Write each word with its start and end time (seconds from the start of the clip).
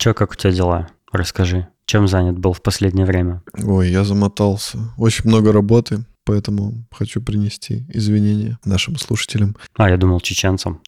Че, 0.00 0.14
как 0.14 0.32
у 0.32 0.34
тебя 0.34 0.50
дела? 0.50 0.88
Расскажи. 1.12 1.68
Чем 1.84 2.08
занят 2.08 2.38
был 2.38 2.54
в 2.54 2.62
последнее 2.62 3.04
время? 3.04 3.42
Ой, 3.62 3.90
я 3.90 4.02
замотался. 4.02 4.78
Очень 4.96 5.28
много 5.28 5.52
работы, 5.52 6.06
поэтому 6.24 6.86
хочу 6.90 7.20
принести 7.20 7.84
извинения 7.90 8.58
нашим 8.64 8.96
слушателям. 8.96 9.56
А, 9.74 9.90
я 9.90 9.98
думал, 9.98 10.20
чеченцам. 10.20 10.80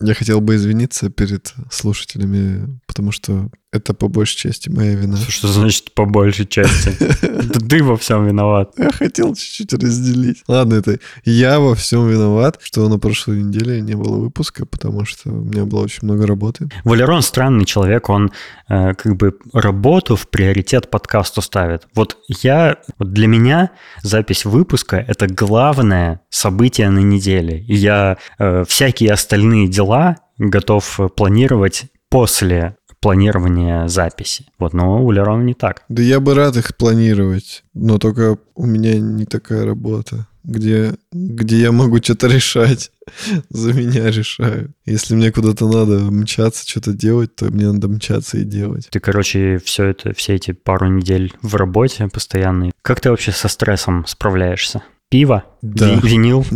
Я 0.04 0.14
хотел 0.14 0.40
бы 0.40 0.56
извиниться 0.56 1.10
перед 1.10 1.54
слушателями, 1.70 2.80
потому 2.88 3.12
что 3.12 3.50
это 3.72 3.94
по 3.94 4.08
большей 4.08 4.36
части 4.36 4.68
моя 4.68 4.94
вина. 4.94 5.16
Что 5.16 5.48
значит 5.48 5.94
по 5.94 6.04
большей 6.04 6.46
части? 6.46 6.90
Это 7.24 7.58
ты 7.58 7.82
во 7.82 7.96
всем 7.96 8.26
виноват. 8.26 8.74
Я 8.76 8.92
хотел 8.92 9.34
чуть-чуть 9.34 9.72
разделить. 9.72 10.42
Ладно, 10.46 10.74
это 10.74 10.98
я 11.24 11.58
во 11.58 11.74
всем 11.74 12.06
виноват, 12.08 12.58
что 12.62 12.88
на 12.88 12.98
прошлой 12.98 13.42
неделе 13.42 13.80
не 13.80 13.94
было 13.94 14.18
выпуска, 14.18 14.66
потому 14.66 15.04
что 15.06 15.30
у 15.30 15.44
меня 15.44 15.64
было 15.64 15.84
очень 15.84 16.00
много 16.02 16.26
работы. 16.26 16.68
Валерон 16.84 17.22
странный 17.22 17.64
человек, 17.64 18.10
он 18.10 18.30
э, 18.68 18.94
как 18.94 19.16
бы 19.16 19.38
работу 19.54 20.16
в 20.16 20.28
приоритет 20.28 20.90
подкасту 20.90 21.40
ставит. 21.40 21.88
Вот 21.94 22.18
я, 22.28 22.76
вот 22.98 23.12
для 23.12 23.26
меня 23.26 23.70
запись 24.02 24.44
выпуска— 24.44 24.96
это 25.08 25.26
главное 25.26 26.20
событие 26.28 26.90
на 26.90 27.00
неделе. 27.00 27.60
И 27.60 27.74
я 27.74 28.18
э, 28.38 28.64
всякие 28.68 29.12
остальные 29.12 29.68
дела 29.68 30.16
готов 30.38 31.00
планировать 31.16 31.84
после 32.12 32.76
планирования 33.02 33.88
записи. 33.88 34.46
Вот, 34.58 34.72
но 34.72 35.04
у 35.04 35.10
Лерона 35.10 35.42
не 35.42 35.54
так. 35.54 35.82
Да 35.88 36.02
я 36.02 36.20
бы 36.20 36.34
рад 36.34 36.56
их 36.56 36.76
планировать, 36.76 37.64
но 37.74 37.98
только 37.98 38.38
у 38.54 38.64
меня 38.64 38.98
не 39.00 39.26
такая 39.26 39.66
работа, 39.66 40.28
где, 40.44 40.94
где 41.10 41.60
я 41.60 41.72
могу 41.72 41.98
что-то 41.98 42.28
решать. 42.28 42.92
За 43.50 43.72
меня 43.72 44.08
решаю. 44.08 44.72
Если 44.86 45.16
мне 45.16 45.32
куда-то 45.32 45.66
надо 45.68 45.98
мчаться, 45.98 46.66
что-то 46.66 46.92
делать, 46.92 47.34
то 47.34 47.46
мне 47.46 47.70
надо 47.72 47.88
мчаться 47.88 48.38
и 48.38 48.44
делать. 48.44 48.86
Ты, 48.90 49.00
короче, 49.00 49.58
все 49.58 49.86
это, 49.86 50.14
все 50.14 50.34
эти 50.34 50.52
пару 50.52 50.86
недель 50.86 51.34
в 51.42 51.56
работе 51.56 52.06
постоянной. 52.08 52.70
Как 52.82 53.00
ты 53.00 53.10
вообще 53.10 53.32
со 53.32 53.48
стрессом 53.48 54.06
справляешься? 54.06 54.82
Пиво? 55.08 55.44
Да. 55.60 55.92
Ви- 55.96 56.08
Винил? 56.08 56.46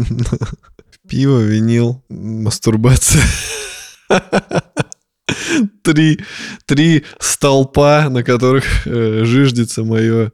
Пиво, 1.09 1.41
винил, 1.41 2.03
мастурбация. 2.09 3.23
Три, 5.83 6.21
три 6.65 7.05
столпа, 7.21 8.09
на 8.11 8.23
которых 8.23 8.87
э, 8.87 9.23
жиждется 9.25 9.85
мое 9.85 10.33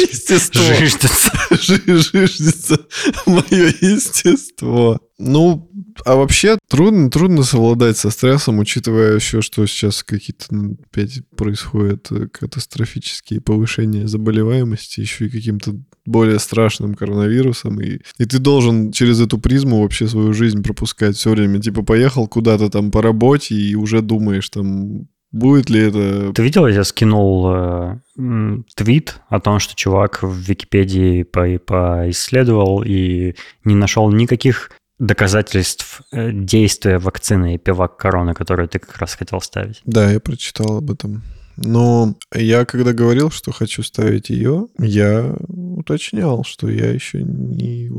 естество. 0.00 0.62
Жиждется. 0.62 1.32
Жи- 1.50 1.82
Жиждется 1.86 2.86
мое 3.26 3.74
естество. 3.80 5.00
Ну, 5.18 5.68
а 6.04 6.14
вообще 6.14 6.58
трудно, 6.68 7.10
трудно 7.10 7.42
совладать 7.42 7.96
со 7.96 8.10
стрессом, 8.10 8.60
учитывая 8.60 9.16
еще, 9.16 9.42
что 9.42 9.66
сейчас 9.66 10.04
какие-то 10.04 10.46
ну, 10.50 10.76
опять 10.90 11.22
происходят 11.36 12.06
э, 12.12 12.28
катастрофические 12.28 13.40
повышения 13.40 14.06
заболеваемости, 14.06 15.00
еще 15.00 15.26
и 15.26 15.30
каким-то 15.30 15.74
более 16.06 16.38
страшным 16.38 16.94
коронавирусом, 16.94 17.80
и, 17.80 17.98
и 18.18 18.24
ты 18.26 18.38
должен 18.38 18.92
через 18.92 19.20
эту 19.20 19.38
призму 19.38 19.82
вообще 19.82 20.06
свою 20.06 20.32
жизнь 20.32 20.62
пропускать 20.62 21.16
все 21.16 21.30
время. 21.30 21.60
Типа 21.60 21.82
поехал 21.82 22.28
куда-то 22.28 22.70
там 22.70 22.92
по 22.92 23.02
работе 23.02 23.56
и 23.56 23.74
уже 23.74 24.02
думаешь 24.02 24.48
там, 24.50 25.08
будет 25.32 25.70
ли 25.70 25.80
это... 25.80 26.32
Ты 26.32 26.42
видел, 26.42 26.66
я 26.66 26.84
скинул 26.84 27.50
э, 27.50 27.98
твит 28.74 29.20
о 29.28 29.40
том, 29.40 29.58
что 29.58 29.74
чувак 29.74 30.22
в 30.22 30.34
Википедии 30.34 31.22
по- 31.22 31.58
поисследовал 31.58 32.82
и 32.84 33.34
не 33.64 33.74
нашел 33.74 34.10
никаких 34.10 34.70
доказательств 34.98 36.02
э, 36.12 36.30
действия 36.32 36.98
вакцины 36.98 37.58
пивак 37.58 37.96
корона, 37.96 38.34
которую 38.34 38.68
ты 38.68 38.78
как 38.78 38.96
раз 38.98 39.14
хотел 39.14 39.40
ставить. 39.40 39.80
Да, 39.84 40.10
я 40.10 40.20
прочитал 40.20 40.78
об 40.78 40.90
этом. 40.90 41.22
Но 41.56 42.14
я 42.32 42.64
когда 42.64 42.92
говорил, 42.92 43.30
что 43.30 43.52
хочу 43.52 43.82
ставить 43.82 44.30
ее, 44.30 44.68
я 44.78 45.34
уточнял, 45.48 46.44
что 46.44 46.70
я 46.70 46.92
еще 46.92 47.22
не 47.22 47.90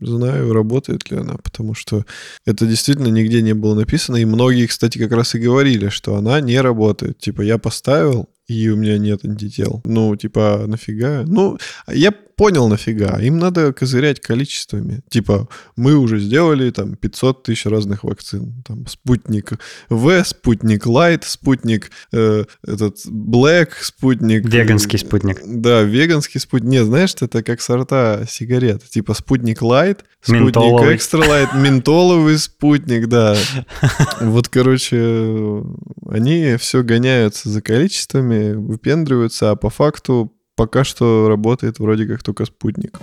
знаю, 0.00 0.52
работает 0.52 1.10
ли 1.10 1.18
она, 1.18 1.36
потому 1.42 1.74
что 1.74 2.04
это 2.44 2.66
действительно 2.66 3.08
нигде 3.08 3.42
не 3.42 3.54
было 3.54 3.74
написано, 3.74 4.16
и 4.16 4.24
многие, 4.24 4.66
кстати, 4.66 4.98
как 4.98 5.12
раз 5.12 5.34
и 5.34 5.38
говорили, 5.38 5.88
что 5.88 6.16
она 6.16 6.40
не 6.40 6.60
работает. 6.60 7.18
Типа, 7.18 7.42
я 7.42 7.58
поставил, 7.58 8.28
и 8.48 8.68
у 8.68 8.76
меня 8.76 8.98
нет 8.98 9.24
антител. 9.24 9.82
Ну, 9.84 10.14
типа, 10.16 10.64
нафига? 10.66 11.24
Ну, 11.26 11.58
я 11.88 12.12
понял 12.36 12.68
нафига. 12.68 13.18
Им 13.20 13.38
надо 13.38 13.72
козырять 13.72 14.20
количествами. 14.20 15.02
Типа, 15.08 15.48
мы 15.74 15.96
уже 15.96 16.20
сделали 16.20 16.70
там 16.70 16.94
500 16.94 17.42
тысяч 17.42 17.66
разных 17.66 18.04
вакцин. 18.04 18.62
Там 18.66 18.86
спутник 18.86 19.52
В, 19.88 20.22
спутник 20.24 20.86
Лайт, 20.86 21.24
спутник 21.24 21.90
э, 22.12 22.44
этот 22.62 22.98
Black, 23.06 23.70
спутник... 23.80 24.44
Веганский 24.44 24.98
спутник. 24.98 25.40
Да, 25.44 25.82
веганский 25.82 26.38
спутник. 26.38 26.70
Не, 26.70 26.84
знаешь, 26.84 27.14
это 27.20 27.42
как 27.42 27.60
сорта 27.60 28.24
сигарет. 28.28 28.84
Типа 28.84 29.14
спутник 29.14 29.62
Лайт, 29.62 30.04
спутник. 30.20 30.94
Extra 30.94 31.26
Light, 31.26 31.54
ментоловый 31.54 32.38
спутник, 32.38 33.06
да. 33.06 33.36
Вот, 34.20 34.48
короче, 34.48 35.62
они 36.10 36.56
все 36.56 36.82
гоняются 36.82 37.48
за 37.48 37.62
количествами, 37.62 38.52
выпендриваются, 38.52 39.50
а 39.50 39.56
по 39.56 39.70
факту 39.70 40.32
пока 40.56 40.84
что 40.84 41.28
работает 41.28 41.78
вроде 41.78 42.06
как 42.06 42.22
только 42.22 42.44
спутник. 42.44 42.98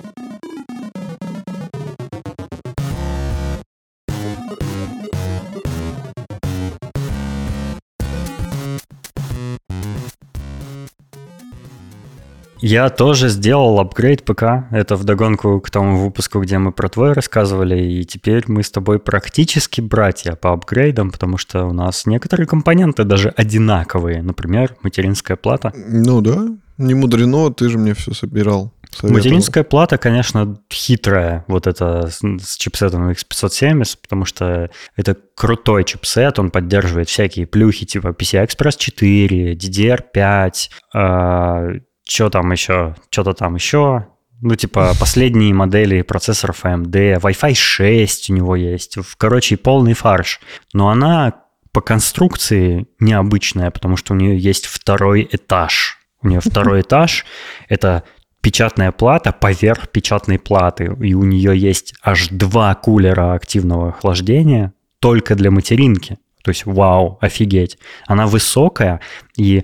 Я 12.66 12.90
тоже 12.90 13.28
сделал 13.28 13.78
апгрейд 13.81 14.24
ПК. 14.24 14.44
Это 14.72 14.96
вдогонку 14.96 15.59
к 15.59 15.69
тому 15.69 15.97
выпуску, 15.97 16.40
где 16.40 16.59
мы 16.59 16.72
про 16.72 16.88
твой 16.88 17.12
рассказывали. 17.12 17.78
И 17.78 18.06
теперь 18.06 18.46
мы 18.47 18.63
с 18.63 18.72
тобой 18.72 19.00
практически 19.00 19.81
братья 19.81 20.38
по 20.38 20.53
апгрейдам, 20.53 21.12
потому 21.12 21.38
что 21.38 21.66
у 21.66 21.74
нас 21.74 22.06
некоторые 22.06 22.47
компоненты 22.47 23.03
даже 23.03 23.34
одинаковые. 23.35 24.22
Например, 24.22 24.78
материнская 24.81 25.35
плата. 25.35 25.74
Ну 25.75 26.22
да, 26.22 26.46
не 26.78 26.94
мудрено, 26.94 27.51
ты 27.51 27.68
же 27.68 27.78
мне 27.78 27.94
все 27.94 28.13
собирал. 28.13 28.72
советовал. 28.91 29.18
Материнская 29.18 29.66
плата, 29.66 29.97
конечно, 29.97 30.57
хитрая, 30.72 31.44
вот 31.50 31.68
это 31.68 32.09
с, 32.09 32.56
чипсетом 32.56 33.09
X570, 33.09 33.97
потому 34.03 34.24
что 34.24 34.69
это 34.95 35.18
крутой 35.35 35.84
чипсет, 35.84 36.40
он 36.40 36.50
поддерживает 36.50 37.09
всякие 37.09 37.45
плюхи 37.45 37.85
типа 37.85 38.16
PCI-Express 38.18 38.78
4, 38.78 39.56
DDR5, 39.56 41.81
что 42.08 42.30
там 42.30 42.52
еще, 42.52 42.96
что-то 43.09 43.34
там 43.34 43.56
еще, 43.56 44.08
ну, 44.44 44.56
типа, 44.56 44.94
последние 45.00 45.53
модели 45.53 46.02
процессоров 46.02 46.66
AMD, 46.66 47.22
Wi-Fi 47.22 47.53
6 47.53 48.30
у 48.30 48.34
него 48.34 48.58
есть. 48.58 48.97
Короче, 49.18 49.56
полный 49.56 49.94
фарш. 49.94 50.42
Но 50.74 50.90
она 50.90 51.34
по 51.72 51.80
конструкции 51.80 52.86
необычная, 53.00 53.72
потому 53.72 53.96
что 53.96 54.13
у 54.13 54.18
нее 54.18 54.38
есть 54.38 54.66
второй 54.66 55.28
этаж. 55.31 55.97
У 56.22 56.28
нее 56.28 56.42
второй 56.42 56.81
этаж— 56.81 57.25
это 57.69 58.03
печатная 58.42 58.92
плата 58.92 59.31
поверх 59.31 59.88
печатной 59.88 60.40
платы. 60.40 60.94
И 61.02 61.13
у 61.13 61.24
нее 61.24 61.58
есть 61.58 61.96
аж 62.03 62.28
два 62.28 62.75
кулера 62.75 63.36
активного 63.36 63.90
охлаждения 63.90 64.74
только 65.00 65.36
для 65.36 65.52
материнки. 65.52 66.19
То 66.44 66.52
есть, 66.52 66.66
вау, 66.66 67.18
офигеть. 67.22 67.78
Она 68.08 68.28
высокая, 68.28 69.00
и 69.38 69.63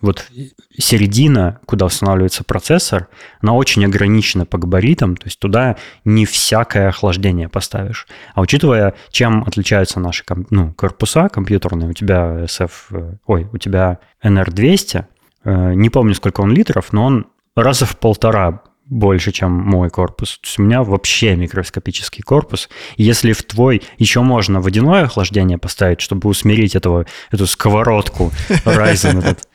вот 0.00 0.26
середина, 0.76 1.58
куда 1.66 1.86
устанавливается 1.86 2.44
процессор, 2.44 3.08
она 3.40 3.54
очень 3.54 3.84
ограничена 3.84 4.46
по 4.46 4.58
габаритам, 4.58 5.16
то 5.16 5.26
есть 5.26 5.38
туда 5.38 5.76
не 6.04 6.26
всякое 6.26 6.88
охлаждение 6.88 7.48
поставишь. 7.48 8.06
А 8.34 8.40
учитывая, 8.40 8.94
чем 9.10 9.42
отличаются 9.42 9.98
наши 10.00 10.24
ну, 10.50 10.72
корпуса 10.74 11.28
компьютерные, 11.28 11.90
у 11.90 11.92
тебя 11.92 12.44
SF, 12.44 12.70
э, 12.90 13.14
ой, 13.26 13.48
у 13.52 13.58
тебя 13.58 13.98
NR200, 14.22 15.04
э, 15.44 15.74
не 15.74 15.90
помню, 15.90 16.14
сколько 16.14 16.40
он 16.40 16.52
литров, 16.52 16.92
но 16.92 17.04
он 17.04 17.26
раза 17.56 17.86
в 17.86 17.98
полтора 17.98 18.62
больше, 18.88 19.32
чем 19.32 19.52
мой 19.52 19.90
корпус. 19.90 20.38
То 20.38 20.46
есть 20.46 20.58
у 20.58 20.62
меня 20.62 20.82
вообще 20.82 21.36
микроскопический 21.36 22.22
корпус. 22.22 22.68
Если 22.96 23.32
в 23.32 23.42
твой 23.42 23.82
еще 23.98 24.20
можно 24.20 24.60
водяное 24.60 25.04
охлаждение 25.04 25.58
поставить, 25.58 26.00
чтобы 26.00 26.28
усмирить 26.28 26.74
этого, 26.74 27.06
эту 27.30 27.46
сковородку 27.46 28.32
Ryzen 28.64 29.18
этот, 29.18 29.48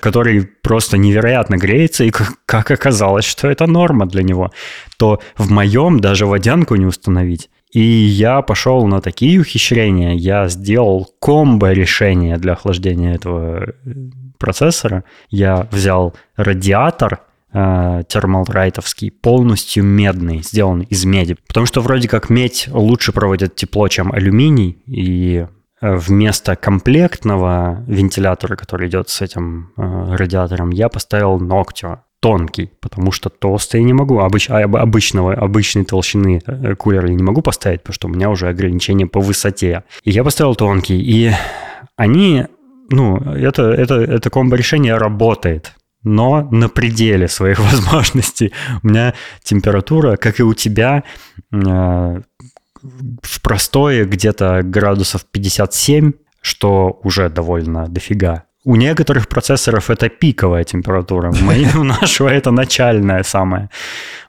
который 0.00 0.42
просто 0.42 0.96
невероятно 0.96 1.56
греется, 1.56 2.04
и 2.04 2.10
как, 2.10 2.70
оказалось, 2.70 3.24
что 3.24 3.48
это 3.48 3.66
норма 3.66 4.06
для 4.06 4.22
него, 4.22 4.52
то 4.96 5.20
в 5.36 5.50
моем 5.50 6.00
даже 6.00 6.26
водянку 6.26 6.76
не 6.76 6.86
установить. 6.86 7.50
И 7.72 7.80
я 7.80 8.42
пошел 8.42 8.86
на 8.86 9.00
такие 9.00 9.40
ухищрения. 9.40 10.12
Я 10.14 10.48
сделал 10.48 11.08
комбо 11.20 11.72
решение 11.72 12.36
для 12.36 12.54
охлаждения 12.54 13.14
этого 13.14 13.64
э, 13.64 13.92
процессора. 14.38 15.04
Я 15.28 15.68
взял 15.70 16.14
радиатор 16.36 17.20
термалрайтовский, 17.52 19.10
полностью 19.10 19.84
медный, 19.84 20.42
сделан 20.42 20.82
из 20.82 21.04
меди. 21.04 21.36
Потому 21.46 21.66
что 21.66 21.80
вроде 21.80 22.08
как 22.08 22.30
медь 22.30 22.68
лучше 22.70 23.12
проводит 23.12 23.56
тепло, 23.56 23.88
чем 23.88 24.12
алюминий, 24.12 24.82
и 24.86 25.46
вместо 25.80 26.56
комплектного 26.56 27.82
вентилятора, 27.86 28.56
который 28.56 28.88
идет 28.88 29.08
с 29.08 29.22
этим 29.22 29.72
э, 29.76 30.14
радиатором, 30.16 30.70
я 30.70 30.88
поставил 30.88 31.40
Noctio 31.40 32.00
тонкий, 32.20 32.70
потому 32.80 33.12
что 33.12 33.30
толстый 33.30 33.80
я 33.80 33.86
не 33.86 33.94
могу, 33.94 34.20
обыч, 34.20 34.50
а, 34.50 34.62
обычного, 34.64 35.32
обычной 35.32 35.84
толщины 35.84 36.42
э, 36.46 36.74
кулера 36.74 37.08
я 37.08 37.14
не 37.14 37.22
могу 37.22 37.40
поставить, 37.40 37.80
потому 37.82 37.94
что 37.94 38.08
у 38.08 38.10
меня 38.10 38.28
уже 38.28 38.48
ограничение 38.48 39.06
по 39.06 39.20
высоте. 39.20 39.84
И 40.04 40.10
я 40.10 40.22
поставил 40.22 40.54
тонкий, 40.54 41.00
и 41.00 41.32
они, 41.96 42.44
ну, 42.90 43.16
это, 43.16 43.70
это, 43.70 43.94
это 43.94 44.28
комбо-решение 44.28 44.98
работает, 44.98 45.72
но 46.02 46.48
на 46.50 46.68
пределе 46.68 47.28
своих 47.28 47.58
возможностей. 47.70 48.52
У 48.82 48.88
меня 48.88 49.14
температура, 49.42 50.16
как 50.16 50.40
и 50.40 50.42
у 50.42 50.54
тебя, 50.54 51.04
э, 51.52 51.56
в 53.22 53.42
простое 53.42 54.04
где-то 54.04 54.62
градусов 54.62 55.24
57, 55.30 56.12
что 56.40 57.00
уже 57.02 57.28
довольно 57.28 57.86
дофига. 57.88 58.44
У 58.64 58.76
некоторых 58.76 59.28
процессоров 59.28 59.90
это 59.90 60.08
пиковая 60.08 60.64
температура, 60.64 61.30
у 61.30 61.84
нашего 61.84 62.28
это 62.28 62.50
начальная 62.50 63.22
самая. 63.22 63.70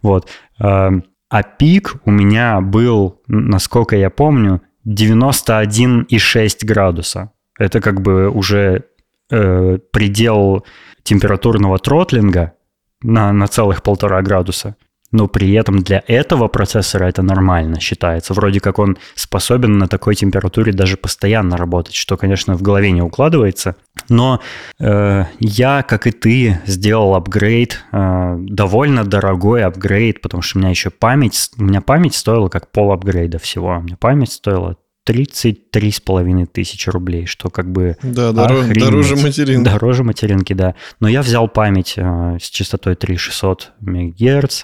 Вот. 0.02 0.30
Эм, 0.60 1.04
а 1.30 1.44
пик 1.44 1.96
у 2.06 2.12
меня 2.12 2.60
был, 2.62 3.22
насколько 3.28 3.96
я 3.96 4.10
помню, 4.10 4.62
91,6 4.88 6.66
градуса. 6.66 7.32
Это 7.58 7.80
как 7.82 8.02
бы 8.02 8.30
уже 8.30 8.86
э, 9.32 9.80
предел 9.92 10.66
температурного 11.04 11.80
тротлинга 11.80 12.54
на, 13.02 13.32
на 13.32 13.48
целых 13.48 13.82
полтора 13.82 14.22
градуса 14.22 14.76
но 15.12 15.28
при 15.28 15.52
этом 15.54 15.84
для 15.84 16.04
этого 16.08 16.48
процессора 16.48 17.06
это 17.06 17.22
нормально 17.22 17.80
считается. 17.80 18.34
Вроде 18.34 18.60
как 18.60 18.80
он 18.80 18.98
способен 19.16 19.78
на 19.78 19.88
такой 19.88 20.16
температуре 20.16 20.72
даже 20.72 20.98
постоянно 20.98 21.58
работать, 21.58 21.96
что, 21.96 22.18
конечно, 22.18 22.56
в 22.56 22.62
голове 22.62 22.92
не 22.92 23.02
укладывается. 23.02 23.76
Но 24.10 24.40
э, 24.80 25.26
я, 25.40 25.84
как 25.84 26.08
и 26.08 26.12
ты, 26.12 26.62
сделал 26.66 27.16
апгрейд, 27.16 27.84
э, 27.92 28.36
довольно 28.40 29.04
дорогой 29.04 29.64
апгрейд, 29.64 30.22
потому 30.22 30.42
что 30.42 30.58
у 30.58 30.62
меня 30.62 30.70
еще 30.70 30.90
память, 30.90 31.52
у 31.58 31.64
меня 31.64 31.82
память 31.82 32.16
стоила 32.16 32.48
как 32.48 32.72
пол 32.72 32.94
апгрейда 32.94 33.38
всего. 33.38 33.78
У 33.78 33.82
меня 33.82 33.98
память 34.00 34.32
стоила 34.32 34.78
33 35.04 35.92
с 35.92 36.00
половиной 36.00 36.46
тысячи 36.46 36.90
рублей, 36.90 37.26
что 37.26 37.50
как 37.50 37.72
бы... 37.72 37.98
Да, 38.04 38.32
дороже, 38.32 38.74
дороже 38.74 39.16
материнки. 39.16 39.64
Дороже 39.64 40.04
материнки, 40.04 40.54
да. 40.54 40.76
Но 41.00 41.08
я 41.08 41.22
взял 41.22 41.48
память 41.48 41.96
э, 41.98 42.38
с 42.40 42.50
частотой 42.50 42.96
3600 42.96 43.74
МГц, 43.82 44.64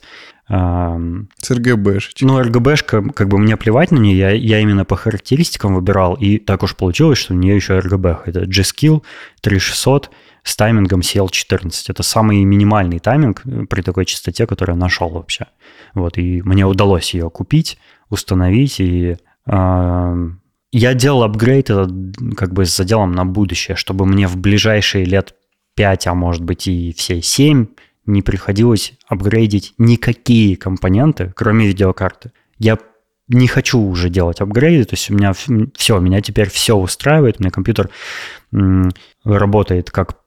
с 0.49 1.51
РГБшечкой. 1.51 2.25
Ну, 2.25 2.41
РГБшка, 2.41 3.09
как 3.09 3.27
бы 3.27 3.37
мне 3.37 3.57
плевать 3.57 3.91
на 3.91 3.97
нее, 3.97 4.17
я, 4.17 4.31
я 4.31 4.59
именно 4.59 4.85
по 4.85 4.95
характеристикам 4.95 5.75
выбирал, 5.75 6.13
и 6.13 6.37
так 6.37 6.63
уж 6.63 6.75
получилось, 6.75 7.17
что 7.17 7.33
у 7.33 7.37
нее 7.37 7.55
еще 7.55 7.79
РГБ. 7.79 8.21
Это 8.25 8.45
G-Skill 8.45 9.03
3600 9.41 10.09
с 10.43 10.55
таймингом 10.55 11.01
CL14. 11.01 11.71
Это 11.89 12.03
самый 12.03 12.45
минимальный 12.45 12.99
тайминг 12.99 13.41
э, 13.45 13.65
при 13.69 13.81
такой 13.81 14.05
частоте, 14.05 14.47
который 14.47 14.71
я 14.71 14.77
нашел 14.77 15.09
вообще. 15.09 15.47
Вот, 15.93 16.17
и 16.17 16.41
мне 16.43 16.65
удалось 16.65 17.13
ее 17.13 17.29
купить, 17.29 17.77
установить, 18.09 18.79
и 18.79 19.11
э, 19.11 19.17
я 19.49 20.93
делал 20.93 21.23
апгрейд 21.23 21.69
этот 21.69 21.91
как 22.35 22.53
бы 22.53 22.65
с 22.65 22.75
заделом 22.75 23.13
на 23.13 23.25
будущее, 23.25 23.75
чтобы 23.77 24.05
мне 24.05 24.27
в 24.27 24.37
ближайшие 24.37 25.05
лет 25.05 25.35
5, 25.75 26.07
а 26.07 26.13
может 26.13 26.43
быть 26.43 26.67
и 26.67 26.93
все 26.93 27.21
7 27.21 27.67
не 28.05 28.21
приходилось 28.21 28.93
апгрейдить 29.07 29.73
никакие 29.77 30.55
компоненты, 30.55 31.33
кроме 31.35 31.67
видеокарты. 31.67 32.31
Я 32.57 32.77
не 33.27 33.47
хочу 33.47 33.79
уже 33.79 34.09
делать 34.09 34.39
апгрейды, 34.39 34.85
то 34.85 34.93
есть 34.93 35.11
у 35.11 35.13
меня 35.13 35.33
все, 35.75 35.99
меня 35.99 36.21
теперь 36.21 36.49
все 36.49 36.75
устраивает, 36.75 37.37
у 37.39 37.43
меня 37.43 37.51
компьютер 37.51 37.89
работает 39.23 39.91
как, 39.91 40.19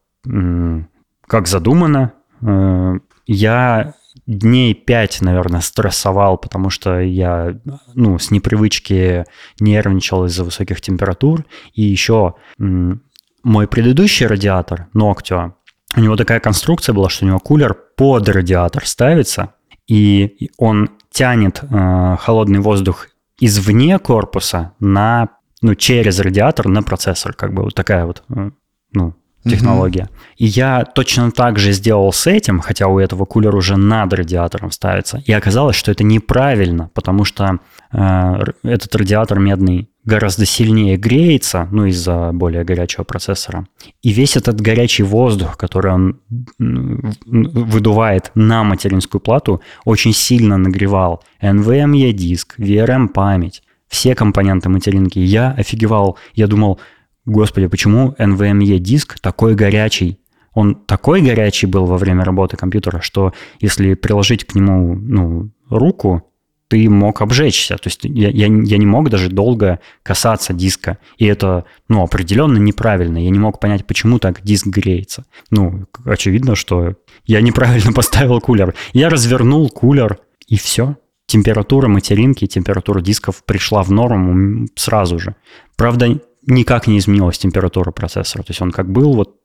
как 1.26 1.49
задумано. 1.49 2.12
Э, 2.43 2.99
я 3.26 3.94
дней 4.27 4.75
пять, 4.75 5.21
наверное, 5.21 5.61
стрессовал, 5.61 6.39
потому 6.39 6.71
что 6.71 7.01
я 7.01 7.59
ну, 7.95 8.19
с 8.19 8.31
непривычки 8.31 9.25
нервничал 9.61 10.27
из-за 10.27 10.45
высоких 10.45 10.81
температур. 10.81 11.45
И 11.75 11.83
еще 11.83 12.35
мой 12.59 13.69
предыдущий 13.69 14.27
радиатор, 14.27 14.89
Noctio, 14.95 15.53
у 15.97 16.01
него 16.01 16.17
такая 16.17 16.41
конструкция 16.41 16.93
была, 16.93 17.09
что 17.09 17.25
у 17.25 17.29
него 17.29 17.39
кулер 17.39 17.75
под 17.75 18.29
радиатор 18.29 18.87
ставится, 18.87 19.55
и 19.89 20.51
он 20.56 20.91
тянет 21.11 21.63
э, 21.63 22.17
холодный 22.21 22.61
воздух 22.61 23.09
извне 23.41 23.99
корпуса 23.99 24.73
на, 24.79 25.31
ну, 25.63 25.75
через 25.75 26.21
радиатор 26.21 26.69
на 26.69 26.83
процессор, 26.83 27.33
как 27.33 27.53
бы 27.55 27.63
вот 27.65 27.75
такая 27.75 28.05
вот, 28.06 28.23
э, 28.29 28.51
ну, 28.93 29.15
технология. 29.45 30.05
Mm-hmm. 30.05 30.35
И 30.37 30.47
я 30.47 30.85
точно 30.85 31.31
так 31.31 31.59
же 31.59 31.73
сделал 31.73 32.13
с 32.13 32.27
этим, 32.27 32.61
хотя 32.61 32.87
у 32.87 32.99
этого 32.99 33.25
кулер 33.25 33.55
уже 33.55 33.77
над 33.77 34.13
радиатором 34.13 34.71
ставится. 34.71 35.23
И 35.25 35.33
оказалось, 35.33 35.77
что 35.77 35.91
это 35.91 36.05
неправильно, 36.05 36.91
потому 36.95 37.25
что 37.25 37.59
э, 37.93 38.43
этот 38.63 38.95
радиатор 38.95 39.39
медный 39.39 39.89
гораздо 40.05 40.47
сильнее 40.47 40.97
греется, 40.97 41.69
ну, 41.71 41.87
из-за 41.87 42.31
более 42.33 42.65
горячего 42.65 43.05
процессора. 43.05 43.67
И 44.03 44.11
весь 44.11 44.37
этот 44.37 44.61
горячий 44.61 45.03
воздух, 45.03 45.57
который 45.57 45.93
он 45.93 46.21
выдувает 46.59 48.31
на 48.35 48.65
материнскую 48.65 49.21
плату, 49.21 49.61
очень 49.85 50.13
сильно 50.13 50.57
нагревал 50.57 51.23
NVMe 51.43 52.13
диск, 52.13 52.59
VRM 52.59 53.09
память, 53.09 53.63
все 53.89 54.15
компоненты 54.15 54.69
материнки. 54.69 55.19
Я 55.19 55.51
офигевал, 55.51 56.17
я 56.35 56.47
думал, 56.47 56.81
господи, 57.26 57.67
почему 57.67 58.14
NVMe 58.19 58.78
диск 58.78 59.19
такой 59.20 59.55
горячий? 59.55 60.20
Он 60.52 60.75
такой 60.75 61.22
горячий 61.22 61.67
был 61.67 61.87
во 61.87 61.96
время 61.96 62.25
работы 62.25 62.56
компьютера, 62.56 63.00
что 63.00 63.32
если 63.61 63.94
приложить 63.94 64.44
к 64.44 64.55
нему 64.55 64.94
ну, 64.96 65.50
руку, 65.69 66.25
ты 66.70 66.88
мог 66.88 67.20
обжечься. 67.20 67.76
То 67.76 67.88
есть 67.88 68.00
я, 68.05 68.28
я, 68.28 68.46
я 68.46 68.78
не 68.78 68.87
мог 68.87 69.11
даже 69.11 69.28
долго 69.28 69.81
касаться 70.05 70.52
диска. 70.52 70.99
И 71.19 71.26
это, 71.26 71.64
ну, 71.88 72.02
определенно 72.02 72.58
неправильно. 72.58 73.19
Я 73.19 73.31
не 73.31 73.40
мог 73.40 73.58
понять, 73.58 73.87
почему 73.87 74.20
так 74.20 74.43
диск 74.43 74.69
греется. 74.69 75.25
Ну, 75.50 75.87
очевидно, 76.05 76.55
что 76.55 76.94
я 77.26 77.40
неправильно 77.40 77.93
поставил 77.94 78.40
кулер. 78.40 78.75
Я 78.93 79.08
развернул 79.08 79.69
кулер, 79.69 80.20
и 80.46 80.56
все. 80.56 80.96
Температура 81.26 81.88
материнки, 81.88 82.46
температура 82.46 83.00
дисков 83.00 83.44
пришла 83.44 83.82
в 83.82 83.90
норму 83.90 84.69
сразу 84.76 85.19
же. 85.19 85.34
Правда, 85.76 86.20
никак 86.47 86.87
не 86.87 86.99
изменилась 86.99 87.39
температура 87.39 87.91
процессора. 87.91 88.43
То 88.43 88.51
есть 88.51 88.63
он 88.63 88.71
как 88.71 88.91
был 88.91 89.15
вот 89.15 89.37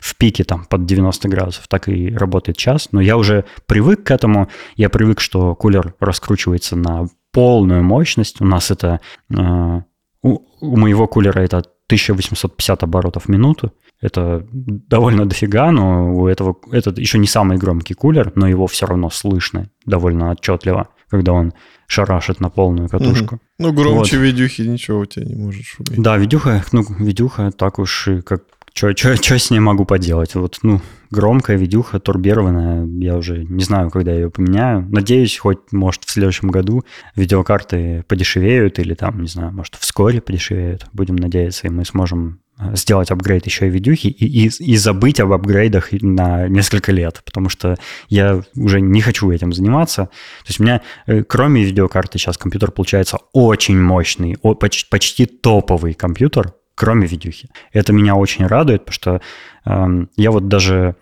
в 0.00 0.16
пике 0.16 0.44
там 0.44 0.64
под 0.64 0.86
90 0.86 1.28
градусов, 1.28 1.68
так 1.68 1.88
и 1.88 2.10
работает 2.14 2.56
час. 2.56 2.88
Но 2.92 3.00
я 3.00 3.16
уже 3.16 3.44
привык 3.66 4.04
к 4.04 4.10
этому. 4.10 4.48
Я 4.76 4.88
привык, 4.88 5.20
что 5.20 5.54
кулер 5.54 5.94
раскручивается 6.00 6.76
на 6.76 7.08
полную 7.32 7.82
мощность. 7.82 8.40
У 8.40 8.44
нас 8.44 8.70
это... 8.70 9.00
Э, 9.30 9.80
у, 10.22 10.40
у 10.60 10.76
моего 10.76 11.06
кулера 11.06 11.40
это 11.40 11.58
1850 11.58 12.82
оборотов 12.82 13.24
в 13.24 13.28
минуту. 13.28 13.72
Это 14.00 14.46
довольно 14.50 15.24
дофига, 15.24 15.70
но 15.70 16.14
у 16.14 16.26
этого 16.26 16.56
это 16.70 16.90
еще 16.96 17.18
не 17.18 17.26
самый 17.26 17.58
громкий 17.58 17.94
кулер, 17.94 18.32
но 18.34 18.46
его 18.48 18.66
все 18.66 18.86
равно 18.86 19.08
слышно 19.08 19.70
довольно 19.86 20.32
отчетливо, 20.32 20.88
когда 21.08 21.32
он 21.32 21.52
шарашит 21.86 22.40
на 22.40 22.50
полную 22.50 22.88
катушку. 22.88 23.36
Угу. 23.36 23.42
Ну, 23.58 23.72
громче 23.72 24.18
вот. 24.18 24.24
видюхи 24.24 24.62
ничего 24.62 25.00
у 25.00 25.06
тебя 25.06 25.26
не 25.26 25.34
может 25.34 25.64
шуметь. 25.64 26.00
Да, 26.02 26.16
видюха, 26.16 26.64
ну, 26.72 26.84
видюха 26.98 27.50
так 27.52 27.78
уж 27.78 28.08
и 28.08 28.20
как... 28.20 28.42
Что 28.72 29.38
с 29.38 29.50
ней 29.50 29.60
могу 29.60 29.86
поделать? 29.86 30.34
Вот, 30.34 30.58
ну, 30.62 30.82
громкая 31.10 31.56
видюха, 31.56 32.00
турбированная, 32.00 32.86
я 33.00 33.16
уже 33.16 33.44
не 33.44 33.62
знаю, 33.64 33.90
когда 33.90 34.12
я 34.12 34.20
ее 34.20 34.30
поменяю. 34.30 34.86
Надеюсь, 34.90 35.38
хоть, 35.38 35.72
может, 35.72 36.04
в 36.04 36.10
следующем 36.10 36.50
году 36.50 36.84
видеокарты 37.14 38.04
подешевеют 38.08 38.78
или 38.78 38.94
там, 38.94 39.20
не 39.22 39.28
знаю, 39.28 39.52
может, 39.52 39.74
вскоре 39.76 40.20
подешевеют. 40.20 40.86
Будем 40.92 41.16
надеяться, 41.16 41.66
и 41.66 41.70
мы 41.70 41.84
сможем 41.84 42.40
сделать 42.72 43.10
апгрейд 43.10 43.44
еще 43.46 43.66
и 43.66 43.70
видюхи 43.70 44.06
и, 44.06 44.46
и, 44.46 44.48
и 44.48 44.76
забыть 44.76 45.20
об 45.20 45.32
апгрейдах 45.32 45.92
на 45.92 46.48
несколько 46.48 46.90
лет, 46.90 47.20
потому 47.24 47.48
что 47.48 47.76
я 48.08 48.42
уже 48.54 48.80
не 48.80 49.02
хочу 49.02 49.30
этим 49.30 49.52
заниматься. 49.52 50.04
То 50.04 50.48
есть 50.48 50.60
у 50.60 50.62
меня, 50.62 50.80
э, 51.06 51.22
кроме 51.22 51.64
видеокарты, 51.64 52.18
сейчас 52.18 52.38
компьютер 52.38 52.70
получается 52.70 53.18
очень 53.32 53.78
мощный, 53.78 54.38
почти, 54.38 54.88
почти 54.88 55.26
топовый 55.26 55.92
компьютер, 55.92 56.54
кроме 56.74 57.06
видюхи. 57.06 57.50
Это 57.72 57.92
меня 57.92 58.14
очень 58.14 58.46
радует, 58.46 58.86
потому 58.86 58.94
что 58.94 59.10
э, 59.16 59.20
я 59.66 60.30
вот 60.30 60.48
даже 60.48 60.96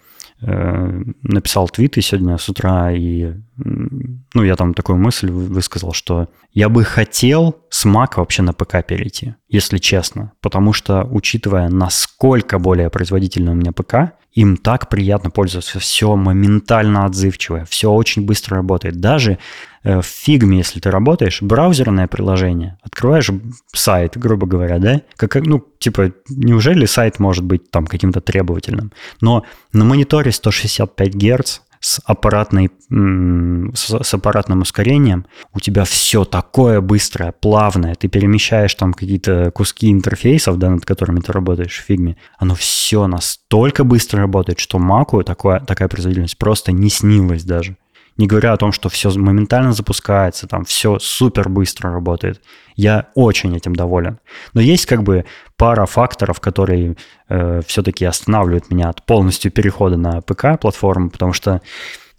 Э, 0.46 1.02
написал 1.22 1.68
твиты 1.68 2.02
сегодня 2.02 2.36
с 2.36 2.48
утра, 2.50 2.92
и 2.92 3.32
ну, 3.56 4.42
я 4.42 4.56
там 4.56 4.74
такую 4.74 4.98
мысль 4.98 5.30
высказал, 5.30 5.94
что 5.94 6.28
я 6.52 6.68
бы 6.68 6.84
хотел 6.84 7.56
с 7.70 7.86
Mac 7.86 8.14
вообще 8.16 8.42
на 8.42 8.52
ПК 8.52 8.84
перейти, 8.86 9.36
если 9.48 9.78
честно, 9.78 10.32
потому 10.42 10.74
что, 10.74 11.08
учитывая, 11.10 11.70
насколько 11.70 12.58
более 12.58 12.90
производительный 12.90 13.52
у 13.52 13.54
меня 13.54 13.72
ПК, 13.72 14.18
им 14.32 14.58
так 14.58 14.90
приятно 14.90 15.30
пользоваться, 15.30 15.78
все 15.78 16.14
моментально 16.14 17.06
отзывчивое, 17.06 17.64
все 17.64 17.90
очень 17.90 18.26
быстро 18.26 18.56
работает. 18.56 19.00
Даже 19.00 19.38
в 19.84 20.02
фигме, 20.02 20.58
если 20.58 20.80
ты 20.80 20.90
работаешь, 20.90 21.42
браузерное 21.42 22.08
приложение, 22.08 22.78
открываешь 22.82 23.30
сайт, 23.72 24.16
грубо 24.16 24.46
говоря, 24.46 24.78
да, 24.78 25.02
как, 25.16 25.36
ну, 25.36 25.64
типа, 25.78 26.12
неужели 26.28 26.86
сайт 26.86 27.18
может 27.18 27.44
быть 27.44 27.70
там 27.70 27.86
каким-то 27.86 28.20
требовательным? 28.20 28.92
Но 29.20 29.44
на 29.72 29.84
мониторе 29.84 30.32
165 30.32 31.14
Гц 31.14 31.60
с, 31.80 32.00
аппаратной, 32.06 32.70
с, 32.88 34.02
с 34.02 34.14
аппаратным 34.14 34.62
ускорением, 34.62 35.26
у 35.52 35.60
тебя 35.60 35.84
все 35.84 36.24
такое 36.24 36.80
быстрое, 36.80 37.32
плавное, 37.32 37.94
ты 37.94 38.08
перемещаешь 38.08 38.74
там 38.74 38.94
какие-то 38.94 39.50
куски 39.50 39.92
интерфейсов, 39.92 40.58
да, 40.58 40.70
над 40.70 40.86
которыми 40.86 41.20
ты 41.20 41.30
работаешь 41.30 41.78
в 41.78 41.84
фигме, 41.84 42.16
оно 42.38 42.54
все 42.54 43.06
настолько 43.06 43.84
быстро 43.84 44.20
работает, 44.20 44.60
что 44.60 44.78
Маку 44.78 45.22
такое, 45.22 45.60
такая 45.60 45.88
производительность 45.88 46.38
просто 46.38 46.72
не 46.72 46.88
снилась 46.88 47.44
даже 47.44 47.76
не 48.16 48.26
говоря 48.26 48.52
о 48.52 48.56
том, 48.56 48.72
что 48.72 48.88
все 48.88 49.10
моментально 49.10 49.72
запускается, 49.72 50.46
там 50.46 50.64
все 50.64 50.98
супер 50.98 51.48
быстро 51.48 51.92
работает. 51.92 52.40
Я 52.76 53.08
очень 53.14 53.56
этим 53.56 53.74
доволен. 53.74 54.18
Но 54.52 54.60
есть 54.60 54.86
как 54.86 55.02
бы 55.02 55.24
пара 55.56 55.86
факторов, 55.86 56.40
которые 56.40 56.96
э, 57.28 57.60
все-таки 57.66 58.04
останавливают 58.04 58.70
меня 58.70 58.88
от 58.88 59.04
полностью 59.04 59.50
перехода 59.50 59.96
на 59.96 60.20
ПК-платформу, 60.20 61.10
потому 61.10 61.32
что 61.32 61.60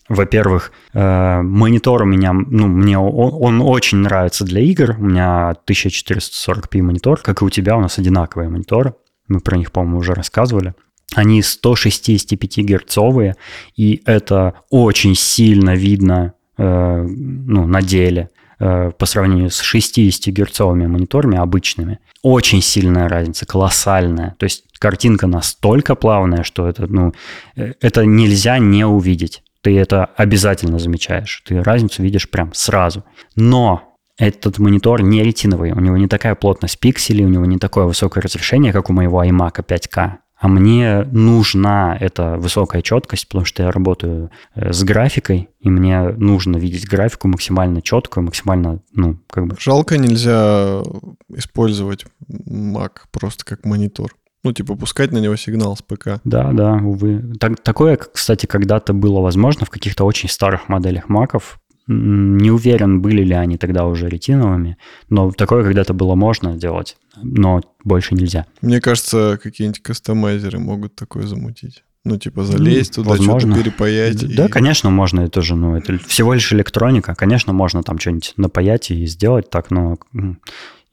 во-первых, 0.08 0.72
э, 0.94 1.42
монитор 1.42 2.04
у 2.04 2.06
меня, 2.06 2.32
ну, 2.32 2.68
мне 2.68 3.00
он, 3.00 3.60
он 3.60 3.62
очень 3.62 4.00
нравится 4.00 4.46
для 4.46 4.62
игр. 4.62 4.96
У 5.00 5.04
меня 5.04 5.56
1440p 5.68 6.82
монитор, 6.84 7.22
как 7.22 7.42
и 7.42 7.46
у 7.46 7.50
тебя, 7.50 7.76
у 7.76 7.82
нас 7.82 7.98
одинаковые 7.98 8.50
мониторы. 8.50 8.94
Мы 9.28 9.40
про 9.40 9.58
них, 9.58 9.72
по-моему, 9.72 9.98
уже 9.98 10.14
рассказывали. 10.14 10.76
Они 11.14 11.42
165 11.42 12.58
герцовые, 12.58 13.36
и 13.76 14.02
это 14.06 14.56
очень 14.70 15.16
сильно 15.16 15.76
видно 15.76 16.34
э, 16.58 17.02
ну, 17.04 17.68
на 17.68 17.82
деле 17.82 18.30
э, 18.60 18.92
по 18.98 19.06
сравнению 19.06 19.50
с 19.50 19.60
60 19.62 20.34
герцовыми 20.34 20.88
мониторами 20.88 21.38
обычными. 21.38 22.00
Очень 22.22 22.62
сильная 22.62 23.08
разница, 23.08 23.46
колоссальная. 23.46 24.36
То 24.40 24.46
есть 24.46 24.66
картинка 24.80 25.28
настолько 25.28 25.96
плавная, 25.96 26.44
что 26.44 26.68
это, 26.68 26.88
ну, 26.88 27.14
э, 27.56 27.74
это 27.82 28.06
нельзя 28.06 28.58
не 28.58 28.86
увидеть. 28.86 29.44
Ты 29.62 29.78
это 29.78 30.06
обязательно 30.06 30.80
замечаешь. 30.80 31.44
Ты 31.46 31.62
разницу 31.62 32.04
видишь 32.04 32.30
прям 32.30 32.54
сразу. 32.54 33.04
Но 33.36 33.96
этот 34.18 34.60
монитор 34.60 35.02
не 35.02 35.24
ретиновый, 35.24 35.72
у 35.72 35.80
него 35.80 35.98
не 35.98 36.08
такая 36.08 36.36
плотность 36.36 36.80
пикселей, 36.80 37.26
у 37.26 37.30
него 37.30 37.46
не 37.46 37.58
такое 37.58 37.86
высокое 37.86 38.22
разрешение, 38.22 38.72
как 38.72 38.90
у 38.90 38.94
моего 38.94 39.24
iMac 39.24 39.66
5K 39.66 40.18
а 40.46 40.48
мне 40.48 41.08
нужна 41.12 41.98
эта 42.00 42.38
высокая 42.38 42.84
четкость, 42.84 43.28
потому 43.28 43.46
что 43.46 43.64
я 43.64 43.72
работаю 43.72 44.30
э, 44.54 44.74
с 44.74 44.84
графикой, 44.84 45.50
и 45.60 45.72
мне 45.72 46.10
нужно 46.10 46.58
видеть 46.58 46.88
графику 46.88 47.28
максимально 47.28 47.82
четкую, 47.82 48.26
максимально, 48.26 48.80
ну, 48.94 49.18
как 49.28 49.48
бы... 49.48 49.56
Жалко 49.60 49.98
нельзя 49.98 50.84
использовать 51.30 52.06
Mac 52.30 52.92
просто 53.12 53.44
как 53.44 53.66
монитор. 53.66 54.16
Ну, 54.44 54.52
типа, 54.52 54.76
пускать 54.76 55.12
на 55.12 55.18
него 55.18 55.36
сигнал 55.36 55.76
с 55.76 55.82
ПК. 55.82 56.22
Да, 56.24 56.52
да, 56.52 56.74
увы. 56.74 57.24
Так, 57.40 57.60
такое, 57.62 57.98
кстати, 57.98 58.46
когда-то 58.46 58.94
было 58.94 59.22
возможно 59.22 59.66
в 59.66 59.72
каких-то 59.72 60.04
очень 60.04 60.30
старых 60.30 60.70
моделях 60.70 61.10
Маков. 61.10 61.60
Не 61.88 62.50
уверен, 62.50 63.02
были 63.02 63.24
ли 63.24 63.34
они 63.34 63.58
тогда 63.58 63.86
уже 63.86 64.10
ретиновыми, 64.10 64.78
но 65.10 65.32
такое 65.32 65.64
когда-то 65.64 65.94
было 65.94 66.16
можно 66.16 66.56
делать, 66.56 66.98
но 67.22 67.62
больше 67.84 68.16
нельзя. 68.16 68.48
Мне 68.62 68.82
кажется, 68.82 69.40
какие-нибудь 69.42 69.82
кастомайзеры 69.84 70.58
могут 70.58 70.96
такое 70.96 71.28
замутить. 71.28 71.84
Ну, 72.04 72.18
типа, 72.18 72.44
залезть 72.44 72.96
туда, 72.96 73.12
Возможно. 73.12 73.56
что-то 73.56 73.64
перепаять. 73.64 74.36
Да, 74.36 74.46
и... 74.46 74.50
конечно, 74.50 74.92
можно 74.92 75.22
это 75.22 75.42
же, 75.42 75.56
ну, 75.56 75.76
это 75.76 75.98
всего 76.08 76.34
лишь 76.36 76.54
электроника. 76.54 77.16
Конечно, 77.16 77.52
можно 77.52 77.82
там 77.82 77.98
что-нибудь 78.00 78.34
напаять 78.38 78.92
и 78.92 79.06
сделать 79.08 79.50
так, 79.50 79.72
но 79.72 79.98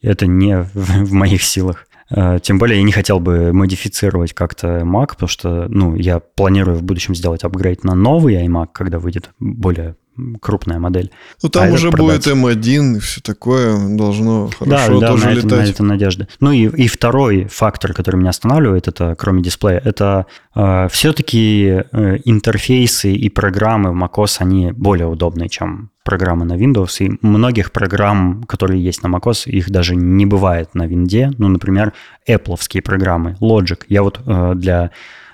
это 0.01 0.25
не 0.25 0.61
в, 0.61 0.73
в 0.73 1.13
моих 1.13 1.43
силах. 1.43 1.87
Э, 2.09 2.39
тем 2.41 2.57
более 2.57 2.77
я 2.79 2.83
не 2.83 2.91
хотел 2.91 3.19
бы 3.19 3.53
модифицировать 3.53 4.33
как-то 4.33 4.79
Mac, 4.79 5.09
потому 5.09 5.29
что, 5.29 5.67
ну, 5.69 5.95
я 5.95 6.19
планирую 6.19 6.77
в 6.77 6.83
будущем 6.83 7.15
сделать 7.15 7.43
апгрейд 7.43 7.83
на 7.83 7.93
новый 7.93 8.35
iMac, 8.35 8.69
когда 8.73 8.97
выйдет 8.97 9.29
более 9.39 9.95
крупная 10.41 10.79
модель. 10.79 11.11
Ну, 11.41 11.49
там 11.49 11.69
а 11.69 11.73
уже 11.73 11.91
будет 11.91 12.27
М1 12.27 12.97
и 12.97 12.99
все 12.99 13.21
такое, 13.21 13.77
должно 13.95 14.49
хорошо 14.57 14.99
да, 14.99 15.07
тоже 15.07 15.23
да, 15.23 15.29
на 15.29 15.33
летать. 15.33 15.45
Это, 15.45 15.55
на 15.55 15.69
это 15.69 15.83
надежда. 15.83 16.27
Ну 16.39 16.51
и, 16.51 16.67
и 16.67 16.87
второй 16.87 17.45
фактор, 17.45 17.93
который 17.93 18.17
меня 18.17 18.29
останавливает, 18.29 18.87
это 18.87 19.15
кроме 19.17 19.41
дисплея, 19.41 19.81
это 19.83 20.25
э, 20.55 20.87
все-таки 20.91 21.83
э, 21.91 22.17
интерфейсы 22.25 23.13
и 23.13 23.29
программы 23.29 23.91
в 23.91 24.03
macOS, 24.03 24.37
они 24.39 24.71
более 24.71 25.07
удобные, 25.07 25.49
чем 25.49 25.89
программы 26.03 26.45
на 26.45 26.53
Windows, 26.53 26.97
и 26.99 27.17
многих 27.21 27.71
программ, 27.71 28.43
которые 28.43 28.83
есть 28.83 29.03
на 29.03 29.07
macOS, 29.07 29.49
их 29.49 29.69
даже 29.69 29.95
не 29.95 30.25
бывает 30.25 30.75
на 30.75 30.85
винде. 30.85 31.31
Ну, 31.37 31.47
например, 31.47 31.93
Apple 32.27 32.81
программы, 32.81 33.37
Logic. 33.39 33.83
Я 33.87 34.03
вот 34.03 34.19
э, 34.25 34.53
для 34.55 34.91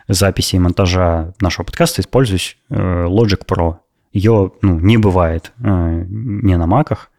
записи 0.07 0.55
и 0.55 0.59
монтажа 0.59 1.33
нашего 1.39 1.65
подкаста 1.65 2.01
использую 2.01 2.39
э, 2.69 2.75
Logic 2.75 3.45
Pro 3.45 3.77
ее 4.12 4.51
ну, 4.62 4.80
не 4.80 4.98
бывает 4.98 5.51
э, 5.63 6.06
не 6.08 6.58
на 6.58 6.66
маках, 6.66 7.12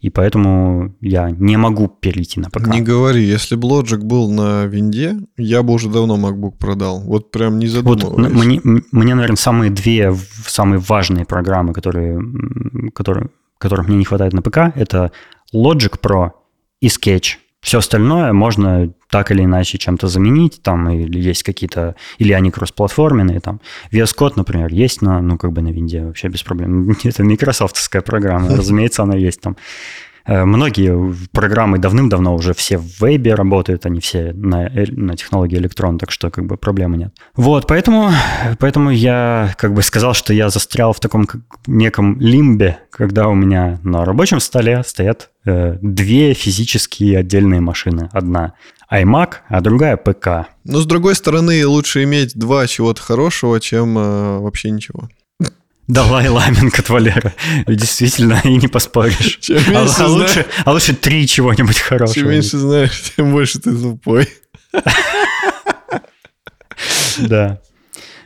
и 0.00 0.08
поэтому 0.08 0.94
я 1.00 1.30
не 1.30 1.56
могу 1.56 1.88
перейти 1.88 2.40
на 2.40 2.48
ПК. 2.48 2.68
Не 2.68 2.80
говори, 2.80 3.22
если 3.22 3.54
бы 3.54 3.68
Logic 3.68 3.98
был 3.98 4.30
на 4.30 4.64
винде, 4.64 5.18
я 5.36 5.62
бы 5.62 5.74
уже 5.74 5.90
давно 5.90 6.16
MacBook 6.16 6.56
продал. 6.58 7.00
Вот 7.00 7.30
прям 7.30 7.58
не 7.58 7.66
задумываясь. 7.66 8.32
Вот 8.32 8.44
мне, 8.44 8.60
мне, 8.64 9.14
наверное, 9.14 9.36
самые 9.36 9.70
две 9.70 10.14
самые 10.46 10.78
важные 10.78 11.26
программы, 11.26 11.74
которые, 11.74 12.20
которые, 12.94 13.28
которых 13.58 13.88
мне 13.88 13.98
не 13.98 14.04
хватает 14.04 14.32
на 14.32 14.40
ПК, 14.40 14.58
это 14.74 15.12
Logic 15.54 16.00
Pro 16.00 16.30
и 16.80 16.86
Sketch. 16.86 17.36
Все 17.60 17.78
остальное 17.78 18.32
можно 18.32 18.92
так 19.10 19.30
или 19.30 19.42
иначе 19.44 19.78
чем-то 19.78 20.06
заменить, 20.06 20.62
там, 20.62 20.88
или 20.90 21.18
есть 21.18 21.42
какие-то, 21.42 21.96
или 22.18 22.32
они 22.32 22.50
кроссплатформенные, 22.50 23.40
там. 23.40 23.60
VS 23.90 24.14
Code, 24.16 24.34
например, 24.36 24.72
есть 24.72 25.02
на, 25.02 25.20
ну, 25.20 25.38
как 25.38 25.52
бы 25.52 25.62
на 25.62 25.68
винде 25.68 26.04
вообще 26.04 26.28
без 26.28 26.42
проблем. 26.42 26.90
Это 27.04 27.22
микрософтовская 27.24 28.02
программа, 28.02 28.48
разумеется, 28.56 29.02
она 29.02 29.16
есть 29.16 29.40
там. 29.40 29.56
Э, 30.28 30.44
многие 30.44 31.14
программы 31.32 31.78
давным-давно 31.78 32.34
уже 32.34 32.52
все 32.52 32.76
в 32.76 33.00
вебе 33.00 33.34
работают, 33.34 33.86
они 33.86 34.00
все 34.00 34.32
на, 34.34 34.66
э, 34.66 34.84
на 34.90 35.16
технологии 35.16 35.56
электрон, 35.56 35.98
так 35.98 36.10
что 36.10 36.30
как 36.30 36.44
бы 36.44 36.58
проблемы 36.58 36.98
нет. 36.98 37.14
Вот, 37.34 37.66
поэтому, 37.66 38.10
поэтому 38.58 38.90
я 38.90 39.54
как 39.56 39.72
бы 39.72 39.82
сказал, 39.82 40.12
что 40.12 40.34
я 40.34 40.50
застрял 40.50 40.92
в 40.92 41.00
таком 41.00 41.26
неком 41.66 42.20
лимбе, 42.20 42.78
когда 42.90 43.28
у 43.28 43.34
меня 43.34 43.80
на 43.82 44.04
рабочем 44.04 44.38
столе 44.38 44.82
стоят 44.84 45.30
э, 45.46 45.78
две 45.80 46.34
физические 46.34 47.18
отдельные 47.18 47.60
машины. 47.60 48.10
Одна 48.12 48.52
iMac, 48.92 49.32
а 49.48 49.60
другая 49.62 49.96
ПК. 49.96 50.48
Но 50.64 50.78
с 50.80 50.86
другой 50.86 51.14
стороны, 51.14 51.66
лучше 51.66 52.04
иметь 52.04 52.34
два 52.34 52.66
чего-то 52.66 53.00
хорошего, 53.00 53.60
чем 53.60 53.96
э, 53.96 54.38
вообще 54.40 54.70
ничего. 54.70 55.08
Давай 55.88 56.28
ламинг 56.28 56.78
от 56.78 56.90
Валера. 56.90 57.32
Действительно, 57.66 58.40
и 58.44 58.56
не 58.56 58.68
поспоришь. 58.68 59.38
Чем 59.40 59.58
а, 59.74 59.86
а, 59.98 60.06
лучше, 60.06 60.46
а 60.66 60.72
лучше 60.72 60.94
три 60.94 61.26
чего-нибудь 61.26 61.78
хорошего. 61.78 62.14
Чем 62.14 62.30
меньше 62.30 62.58
знаешь, 62.58 63.02
тем 63.16 63.32
больше 63.32 63.58
ты 63.58 63.74
тупой. 63.74 64.28
Да. 67.18 67.60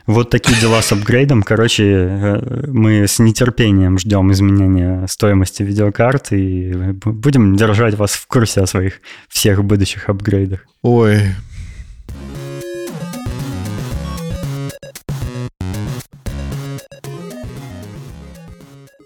Вот 0.07 0.31
такие 0.31 0.61
дела 0.61 0.83
с 0.83 0.90
апгрейдом. 0.90 1.42
Короче, 1.42 1.85
э, 1.85 2.64
мы 2.66 3.07
с 3.07 3.21
нетерпением 3.21 3.99
ждем 3.99 4.33
изменения 4.33 5.07
стоимости 5.07 5.62
видеокарт 5.62 6.33
и 6.33 6.73
будем 7.04 7.54
держать 7.54 7.95
вас 7.95 8.12
в 8.12 8.26
курсе 8.26 8.62
о 8.62 8.66
своих 8.66 9.00
всех 9.28 9.62
будущих 9.64 10.09
апгрейдах. 10.09 10.66
Ой, 10.83 11.21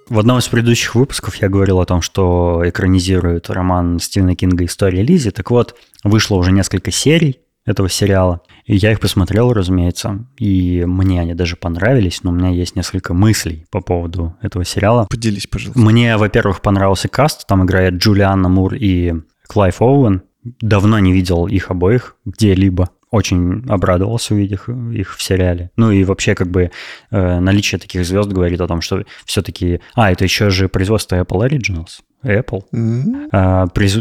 В 0.09 0.21
одном 0.21 0.39
из 0.39 0.47
предыдущих 0.47 0.95
выпусков 0.95 1.35
я 1.37 1.49
говорил 1.49 1.81
о 1.81 1.87
том, 1.87 2.01
что 2.01 2.63
экранизирует 2.65 3.51
роман 3.51 3.99
Стивена 3.99 4.37
Кинга 4.37 4.65
«История 4.65 5.03
Лизи». 5.03 5.31
Так 5.31 5.51
вот, 5.51 5.75
вышло 6.05 6.37
уже 6.37 6.53
несколько 6.53 6.93
серий 6.93 7.41
этого 7.65 7.89
сериала. 7.89 8.41
И 8.67 8.77
я 8.77 8.93
их 8.93 9.01
посмотрел, 9.01 9.53
разумеется, 9.53 10.25
и 10.39 10.85
мне 10.87 11.21
они 11.21 11.35
даже 11.35 11.57
понравились, 11.57 12.23
но 12.23 12.31
у 12.31 12.35
меня 12.35 12.51
есть 12.51 12.77
несколько 12.77 13.15
мыслей 13.15 13.67
по 13.73 13.81
поводу 13.81 14.37
этого 14.41 14.65
сериала. 14.65 15.09
Поделись, 15.11 15.49
пожалуйста. 15.49 15.81
Мне, 15.81 16.17
во-первых, 16.17 16.63
понравился 16.63 17.09
каст, 17.09 17.45
там 17.49 17.65
играет 17.65 17.95
Джулианна 17.95 18.49
Мур 18.49 18.75
и 18.75 19.13
Клайв 19.49 19.83
Оуэн. 19.83 20.23
Давно 20.61 21.01
не 21.01 21.13
видел 21.13 21.49
их 21.49 21.73
обоих 21.73 22.15
где-либо 22.25 22.91
очень 23.11 23.65
обрадовался, 23.69 24.35
увидев 24.35 24.69
их 24.69 25.17
в 25.17 25.23
сериале. 25.23 25.71
Ну 25.77 25.91
и 25.91 26.05
вообще 26.05 26.35
как 26.35 26.49
бы 26.49 26.71
э, 27.11 27.41
наличие 27.41 27.79
таких 27.79 28.05
звезд 28.05 28.29
говорит 28.31 28.61
о 28.61 28.67
том, 28.67 28.81
что 28.81 29.05
все-таки... 29.25 29.81
А, 29.95 30.11
это 30.11 30.25
еще 30.25 30.51
же 30.51 30.69
производство 30.69 31.17
Apple 31.17 31.49
Originals. 31.49 32.01
Apple. 32.23 32.63
Mm-hmm. 32.73 33.29
А, 33.33 33.67
приз... 33.69 33.97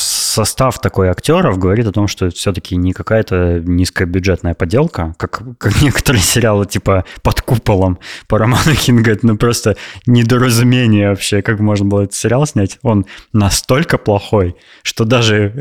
состав 0.00 0.80
такой 0.80 1.08
актеров 1.08 1.58
говорит 1.58 1.86
о 1.86 1.92
том, 1.92 2.08
что 2.08 2.26
это 2.26 2.36
все-таки 2.36 2.76
не 2.76 2.92
какая-то 2.92 3.60
низкобюджетная 3.64 4.54
поделка, 4.54 5.14
как, 5.18 5.42
как 5.58 5.82
некоторые 5.82 6.22
сериалы 6.22 6.66
типа 6.66 7.04
«Под 7.22 7.40
куполом» 7.40 7.98
по 8.26 8.38
роману 8.38 8.74
Кинга. 8.74 9.12
Это 9.12 9.26
ну, 9.26 9.36
просто 9.36 9.76
недоразумение 10.06 11.10
вообще, 11.10 11.42
как 11.42 11.60
можно 11.60 11.86
было 11.86 12.02
этот 12.02 12.14
сериал 12.14 12.46
снять. 12.46 12.78
Он 12.82 13.06
настолько 13.32 13.98
плохой, 13.98 14.56
что 14.82 15.04
даже, 15.04 15.52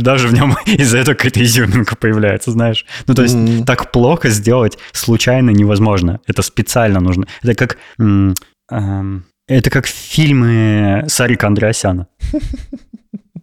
даже 0.00 0.28
в 0.28 0.34
нем 0.34 0.56
из-за 0.66 0.98
этого 0.98 1.14
какая-то 1.14 1.42
изюминка 1.42 1.96
появляется, 1.96 2.50
знаешь. 2.50 2.86
Ну, 3.06 3.14
то 3.14 3.22
есть 3.22 3.34
mm-hmm. 3.34 3.64
так 3.64 3.92
плохо 3.92 4.28
сделать 4.30 4.78
случайно 4.92 5.50
невозможно. 5.50 6.20
Это 6.26 6.42
специально 6.42 7.00
нужно. 7.00 7.26
Это 7.42 7.54
как... 7.54 7.78
М- 7.98 8.34
эм, 8.70 9.24
это 9.48 9.70
как 9.70 9.86
фильмы 9.86 11.04
Сарика 11.06 11.46
Андреасяна. 11.46 12.08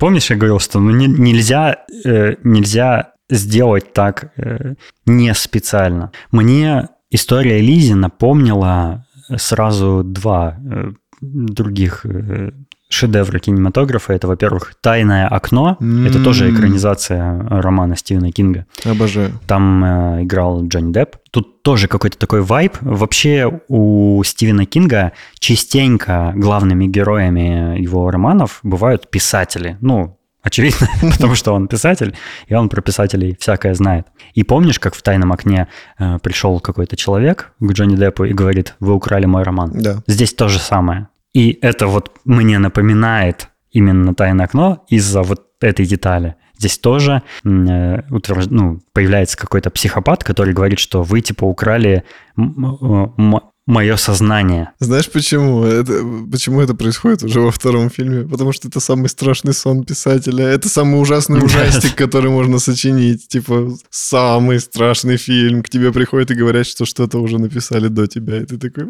Помнишь, 0.03 0.31
я 0.31 0.35
говорил, 0.35 0.59
что 0.59 0.81
ну, 0.81 0.91
не, 0.91 1.07
нельзя, 1.07 1.85
э, 2.03 2.35
нельзя 2.43 3.13
сделать 3.29 3.93
так 3.93 4.33
э, 4.35 4.73
не 5.05 5.33
специально. 5.33 6.11
Мне 6.29 6.89
история 7.09 7.61
Лизи 7.61 7.93
напомнила 7.93 9.07
сразу 9.37 10.03
два 10.03 10.57
э, 10.59 10.91
других 11.21 12.05
э, 12.05 12.51
шедевры 12.93 13.39
кинематографа. 13.39 14.13
Это, 14.13 14.27
во-первых, 14.27 14.75
«Тайное 14.81 15.27
окно». 15.27 15.77
Mm-hmm. 15.79 16.07
Это 16.07 16.23
тоже 16.23 16.53
экранизация 16.53 17.39
романа 17.49 17.95
Стивена 17.95 18.31
Кинга. 18.31 18.65
Обожаю. 18.85 19.31
Там 19.47 19.83
э, 19.83 20.23
играл 20.23 20.65
Джонни 20.65 20.93
Депп. 20.93 21.17
Тут 21.31 21.63
тоже 21.63 21.87
какой-то 21.87 22.17
такой 22.17 22.41
вайб. 22.41 22.77
Вообще 22.81 23.61
у 23.67 24.21
Стивена 24.23 24.65
Кинга 24.65 25.13
частенько 25.39 26.33
главными 26.35 26.85
героями 26.85 27.79
его 27.81 28.09
романов 28.11 28.59
бывают 28.63 29.09
писатели. 29.09 29.77
Ну, 29.81 30.17
Очевидно, 30.43 30.89
потому 31.13 31.35
что 31.35 31.53
он 31.53 31.67
писатель, 31.69 32.13
и 32.47 32.53
он 32.53 32.67
про 32.67 32.81
писателей 32.81 33.35
всякое 33.39 33.73
знает. 33.73 34.07
И 34.33 34.43
помнишь, 34.43 34.77
как 34.77 34.93
в 34.93 35.01
«Тайном 35.01 35.31
окне» 35.31 35.69
э, 35.97 36.19
пришел 36.21 36.59
какой-то 36.59 36.97
человек 36.97 37.53
к 37.59 37.71
Джонни 37.71 37.95
Деппу 37.95 38.25
и 38.25 38.33
говорит, 38.33 38.75
вы 38.81 38.93
украли 38.93 39.25
мой 39.25 39.43
роман? 39.43 39.71
Да. 39.73 40.03
Здесь 40.05 40.33
то 40.33 40.49
же 40.49 40.59
самое. 40.59 41.07
И 41.33 41.57
это 41.61 41.87
вот 41.87 42.11
мне 42.25 42.59
напоминает 42.59 43.49
именно 43.71 44.13
«Тайное 44.13 44.45
окно» 44.45 44.85
из-за 44.87 45.23
вот 45.23 45.47
этой 45.61 45.85
детали. 45.85 46.35
Здесь 46.57 46.77
тоже 46.77 47.23
э, 47.43 48.01
утвержд... 48.09 48.51
ну, 48.51 48.79
появляется 48.93 49.37
какой-то 49.37 49.69
психопат, 49.71 50.23
который 50.23 50.53
говорит, 50.53 50.79
что 50.79 51.01
вы 51.01 51.21
типа 51.21 51.45
украли 51.45 52.03
мое 53.65 53.95
сознание. 53.95 54.71
Знаешь 54.79 55.09
почему? 55.09 55.63
Это, 55.63 56.03
почему 56.29 56.61
это 56.61 56.73
происходит 56.73 57.23
уже 57.23 57.39
во 57.39 57.51
втором 57.51 57.89
фильме? 57.89 58.27
Потому 58.27 58.51
что 58.51 58.67
это 58.67 58.79
самый 58.79 59.07
страшный 59.07 59.53
сон 59.53 59.83
писателя. 59.85 60.45
Это 60.45 60.67
самый 60.67 61.01
ужасный 61.01 61.43
ужастик, 61.43 61.95
который 61.95 62.29
можно 62.29 62.59
сочинить. 62.59 63.27
Типа, 63.27 63.71
самый 63.89 64.59
страшный 64.59 65.17
фильм. 65.17 65.63
К 65.63 65.69
тебе 65.69 65.93
приходят 65.93 66.31
и 66.31 66.35
говорят, 66.35 66.67
что 66.67 66.85
что-то 66.85 67.19
уже 67.19 67.39
написали 67.39 67.87
до 67.87 68.07
тебя. 68.07 68.41
И 68.41 68.45
ты 68.45 68.57
такой... 68.57 68.85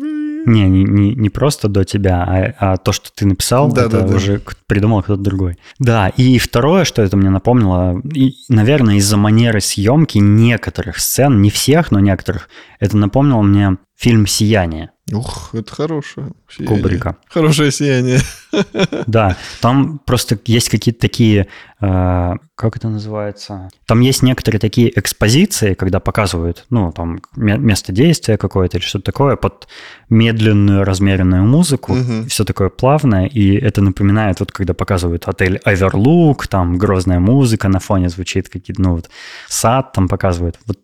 Не, 0.45 0.67
не, 0.67 0.83
не, 0.83 1.15
не 1.15 1.29
просто 1.29 1.69
до 1.69 1.85
тебя, 1.85 2.23
а, 2.59 2.73
а 2.73 2.77
то, 2.77 2.91
что 2.91 3.09
ты 3.13 3.25
написал, 3.25 3.71
да, 3.71 3.85
это 3.85 4.01
да, 4.01 4.15
уже 4.15 4.39
да. 4.39 4.51
придумал 4.67 5.01
кто-то 5.01 5.21
другой. 5.21 5.57
Да, 5.79 6.09
и 6.09 6.37
второе, 6.37 6.83
что 6.83 7.01
это 7.01 7.15
мне 7.15 7.29
напомнило, 7.29 8.01
и, 8.13 8.33
наверное, 8.49 8.95
из-за 8.95 9.15
манеры 9.15 9.61
съемки 9.61 10.17
некоторых 10.17 10.99
сцен, 10.99 11.41
не 11.41 11.49
всех, 11.49 11.91
но 11.91 12.01
некоторых, 12.01 12.49
это 12.81 12.97
напомнило 12.97 13.41
мне 13.41 13.77
фильм 14.03 14.27
«Сияние». 14.27 14.89
Ух, 15.13 15.49
это 15.53 15.73
хорошее 15.73 16.31
сияние. 16.49 16.77
Кубрика. 16.77 17.17
Хорошее 17.29 17.71
сияние. 17.71 18.19
Да, 19.07 19.35
там 19.61 19.99
просто 20.05 20.37
есть 20.45 20.69
какие-то 20.69 20.99
такие, 20.99 21.47
э, 21.81 22.33
как 22.55 22.77
это 22.77 22.87
называется? 22.87 23.69
Там 23.87 24.01
есть 24.01 24.21
некоторые 24.21 24.59
такие 24.59 24.97
экспозиции, 24.99 25.73
когда 25.73 25.99
показывают, 25.99 26.65
ну, 26.69 26.91
там, 26.91 27.19
место 27.35 27.91
действия 27.91 28.37
какое-то 28.37 28.77
или 28.77 28.85
что-то 28.85 29.05
такое 29.05 29.35
под 29.35 29.67
медленную 30.09 30.83
размеренную 30.83 31.43
музыку, 31.43 31.93
угу. 31.93 32.27
все 32.27 32.45
такое 32.45 32.69
плавное, 32.69 33.25
и 33.25 33.55
это 33.55 33.81
напоминает, 33.81 34.39
вот 34.39 34.51
когда 34.51 34.73
показывают 34.73 35.27
отель 35.27 35.57
Оверлук, 35.65 36.47
там 36.47 36.77
грозная 36.77 37.19
музыка 37.19 37.69
на 37.69 37.79
фоне 37.79 38.09
звучит, 38.09 38.49
какие-то, 38.49 38.81
ну, 38.81 38.95
вот 38.95 39.09
сад 39.47 39.93
там 39.93 40.07
показывают. 40.07 40.59
Вот 40.67 40.77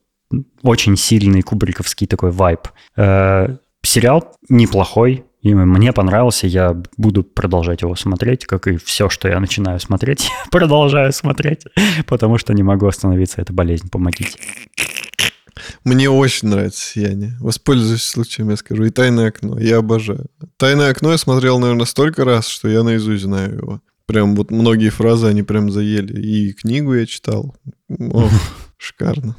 очень 0.62 0.96
сильный 0.98 1.42
кубриковский 1.42 2.08
такой 2.08 2.32
вайб. 2.32 2.68
Э, 2.96 3.58
сериал 3.84 4.36
неплохой, 4.50 5.26
и 5.42 5.54
мне 5.54 5.94
понравился, 5.94 6.48
я 6.48 6.82
буду 6.98 7.24
продолжать 7.24 7.82
его 7.82 7.96
смотреть, 7.96 8.46
как 8.46 8.68
и 8.68 8.78
все, 8.78 9.10
что 9.10 9.30
я 9.30 9.40
начинаю 9.40 9.80
смотреть, 9.80 10.30
продолжаю 10.52 11.14
смотреть, 11.14 11.64
потому 12.08 12.38
что 12.38 12.54
не 12.54 12.64
могу 12.64 12.88
остановиться, 12.88 13.42
это 13.42 13.54
болезнь, 13.54 13.90
помогите. 13.90 14.38
Мне 15.84 16.10
очень 16.10 16.48
нравится 16.48 16.82
«Сияние». 16.82 17.36
Воспользуюсь 17.40 18.04
случаем, 18.04 18.50
я 18.50 18.56
скажу. 18.56 18.86
И 18.86 18.90
«Тайное 18.92 19.28
окно». 19.28 19.60
Я 19.60 19.78
обожаю. 19.78 20.28
«Тайное 20.58 20.90
окно» 20.90 21.12
я 21.12 21.18
смотрел, 21.18 21.60
наверное, 21.60 21.86
столько 21.86 22.24
раз, 22.24 22.48
что 22.48 22.70
я 22.70 22.84
наизусть 22.84 23.24
знаю 23.24 23.56
его. 23.56 23.82
Прям 24.06 24.36
вот 24.36 24.52
многие 24.52 24.90
фразы, 24.90 25.28
они 25.28 25.44
прям 25.44 25.70
заели. 25.70 26.20
И 26.20 26.54
книгу 26.54 26.94
я 26.94 27.06
читал. 27.06 27.56
Ох, 27.90 28.32
шикарно. 28.78 29.36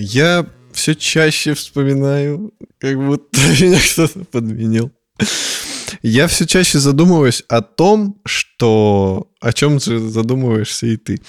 Я 0.00 0.46
все 0.72 0.94
чаще 0.94 1.54
вспоминаю, 1.54 2.52
как 2.78 2.96
будто 2.96 3.38
меня 3.60 3.78
кто-то 3.92 4.24
подменил. 4.24 4.90
Я 6.02 6.28
все 6.28 6.46
чаще 6.46 6.78
задумываюсь 6.78 7.44
о 7.48 7.60
том, 7.60 8.20
что 8.24 9.30
о 9.40 9.52
чем 9.52 9.78
же 9.78 9.98
задумываешься 9.98 10.86
и 10.86 10.96
ты. 10.96 11.20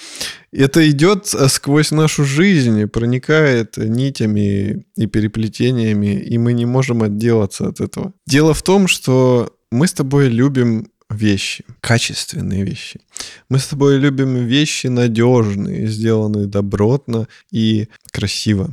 Это 0.50 0.88
идет 0.88 1.26
сквозь 1.26 1.90
нашу 1.90 2.24
жизнь, 2.24 2.86
проникает 2.86 3.76
нитями 3.76 4.86
и 4.96 5.06
переплетениями, 5.06 6.18
и 6.18 6.38
мы 6.38 6.54
не 6.54 6.64
можем 6.64 7.02
отделаться 7.02 7.68
от 7.68 7.80
этого. 7.80 8.14
Дело 8.26 8.54
в 8.54 8.62
том, 8.62 8.88
что 8.88 9.52
мы 9.70 9.86
с 9.86 9.92
тобой 9.92 10.28
любим 10.28 10.91
вещи, 11.12 11.64
качественные 11.80 12.64
вещи. 12.64 13.00
Мы 13.48 13.58
с 13.58 13.66
тобой 13.66 13.98
любим 13.98 14.34
вещи 14.46 14.86
надежные, 14.88 15.86
сделанные 15.86 16.46
добротно 16.46 17.28
и 17.50 17.88
красиво. 18.10 18.70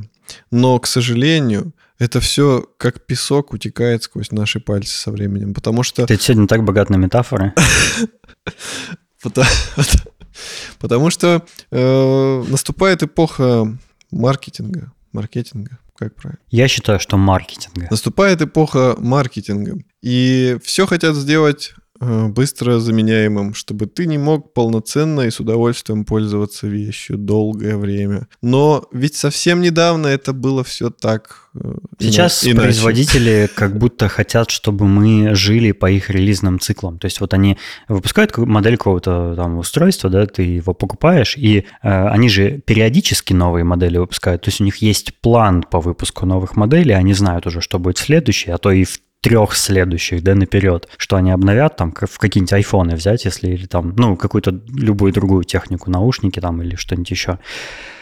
Но, 0.50 0.78
к 0.78 0.86
сожалению, 0.86 1.72
это 1.98 2.20
все 2.20 2.66
как 2.78 3.04
песок 3.06 3.52
утекает 3.52 4.02
сквозь 4.02 4.32
наши 4.32 4.58
пальцы 4.60 4.96
со 4.96 5.10
временем, 5.10 5.54
потому 5.54 5.82
что... 5.82 6.06
Ты 6.06 6.18
сегодня 6.18 6.46
так 6.46 6.64
богат 6.64 6.90
на 6.90 6.96
метафоры. 6.96 7.52
Потому 10.78 11.10
что 11.10 11.44
э, 11.70 12.44
наступает 12.48 13.02
эпоха 13.02 13.76
маркетинга. 14.10 14.92
Маркетинга, 15.12 15.78
как 15.94 16.14
правильно? 16.14 16.40
Я 16.50 16.68
считаю, 16.68 17.00
что 17.00 17.18
маркетинга. 17.18 17.88
Наступает 17.90 18.40
эпоха 18.40 18.94
маркетинга. 18.98 19.78
И 20.00 20.56
все 20.64 20.86
хотят 20.86 21.16
сделать 21.16 21.74
быстро 22.00 22.78
заменяемым, 22.78 23.54
чтобы 23.54 23.86
ты 23.86 24.06
не 24.06 24.18
мог 24.18 24.54
полноценно 24.54 25.22
и 25.22 25.30
с 25.30 25.38
удовольствием 25.38 26.04
пользоваться 26.04 26.66
вещью 26.66 27.18
долгое 27.18 27.76
время. 27.76 28.26
Но 28.42 28.86
ведь 28.92 29.16
совсем 29.16 29.60
недавно 29.60 30.06
это 30.06 30.32
было 30.32 30.64
все 30.64 30.90
так. 30.90 31.50
Э, 31.54 31.74
Сейчас 31.98 32.44
иначе. 32.44 32.60
производители 32.60 33.50
как 33.54 33.76
будто 33.76 34.08
хотят, 34.08 34.50
чтобы 34.50 34.86
мы 34.86 35.34
жили 35.34 35.72
по 35.72 35.90
их 35.90 36.08
релизным 36.10 36.58
циклам. 36.58 36.98
То 36.98 37.06
есть 37.06 37.20
вот 37.20 37.34
они 37.34 37.58
выпускают 37.88 38.36
модель 38.38 38.76
какого-то 38.76 39.34
там 39.36 39.58
устройства, 39.58 40.08
да, 40.08 40.26
ты 40.26 40.42
его 40.42 40.72
покупаешь, 40.72 41.36
и 41.36 41.66
э, 41.82 42.06
они 42.08 42.28
же 42.28 42.62
периодически 42.64 43.34
новые 43.34 43.64
модели 43.64 43.98
выпускают. 43.98 44.42
То 44.42 44.48
есть 44.48 44.60
у 44.60 44.64
них 44.64 44.76
есть 44.76 45.20
план 45.20 45.62
по 45.62 45.80
выпуску 45.80 46.24
новых 46.24 46.56
моделей, 46.56 46.94
они 46.94 47.12
знают 47.12 47.46
уже, 47.46 47.60
что 47.60 47.78
будет 47.78 47.98
следующий, 47.98 48.50
а 48.50 48.58
то 48.58 48.70
и 48.70 48.84
в 48.84 48.98
трех 49.20 49.54
следующих, 49.54 50.22
да, 50.22 50.34
наперед, 50.34 50.88
что 50.96 51.16
они 51.16 51.30
обновят, 51.30 51.76
там, 51.76 51.92
в 51.92 52.18
какие-нибудь 52.18 52.52
айфоны 52.52 52.94
взять, 52.94 53.24
если, 53.24 53.48
или 53.48 53.66
там, 53.66 53.94
ну, 53.96 54.16
какую-то 54.16 54.60
любую 54.74 55.12
другую 55.12 55.44
технику, 55.44 55.90
наушники 55.90 56.40
там 56.40 56.62
или 56.62 56.74
что-нибудь 56.74 57.10
еще. 57.10 57.38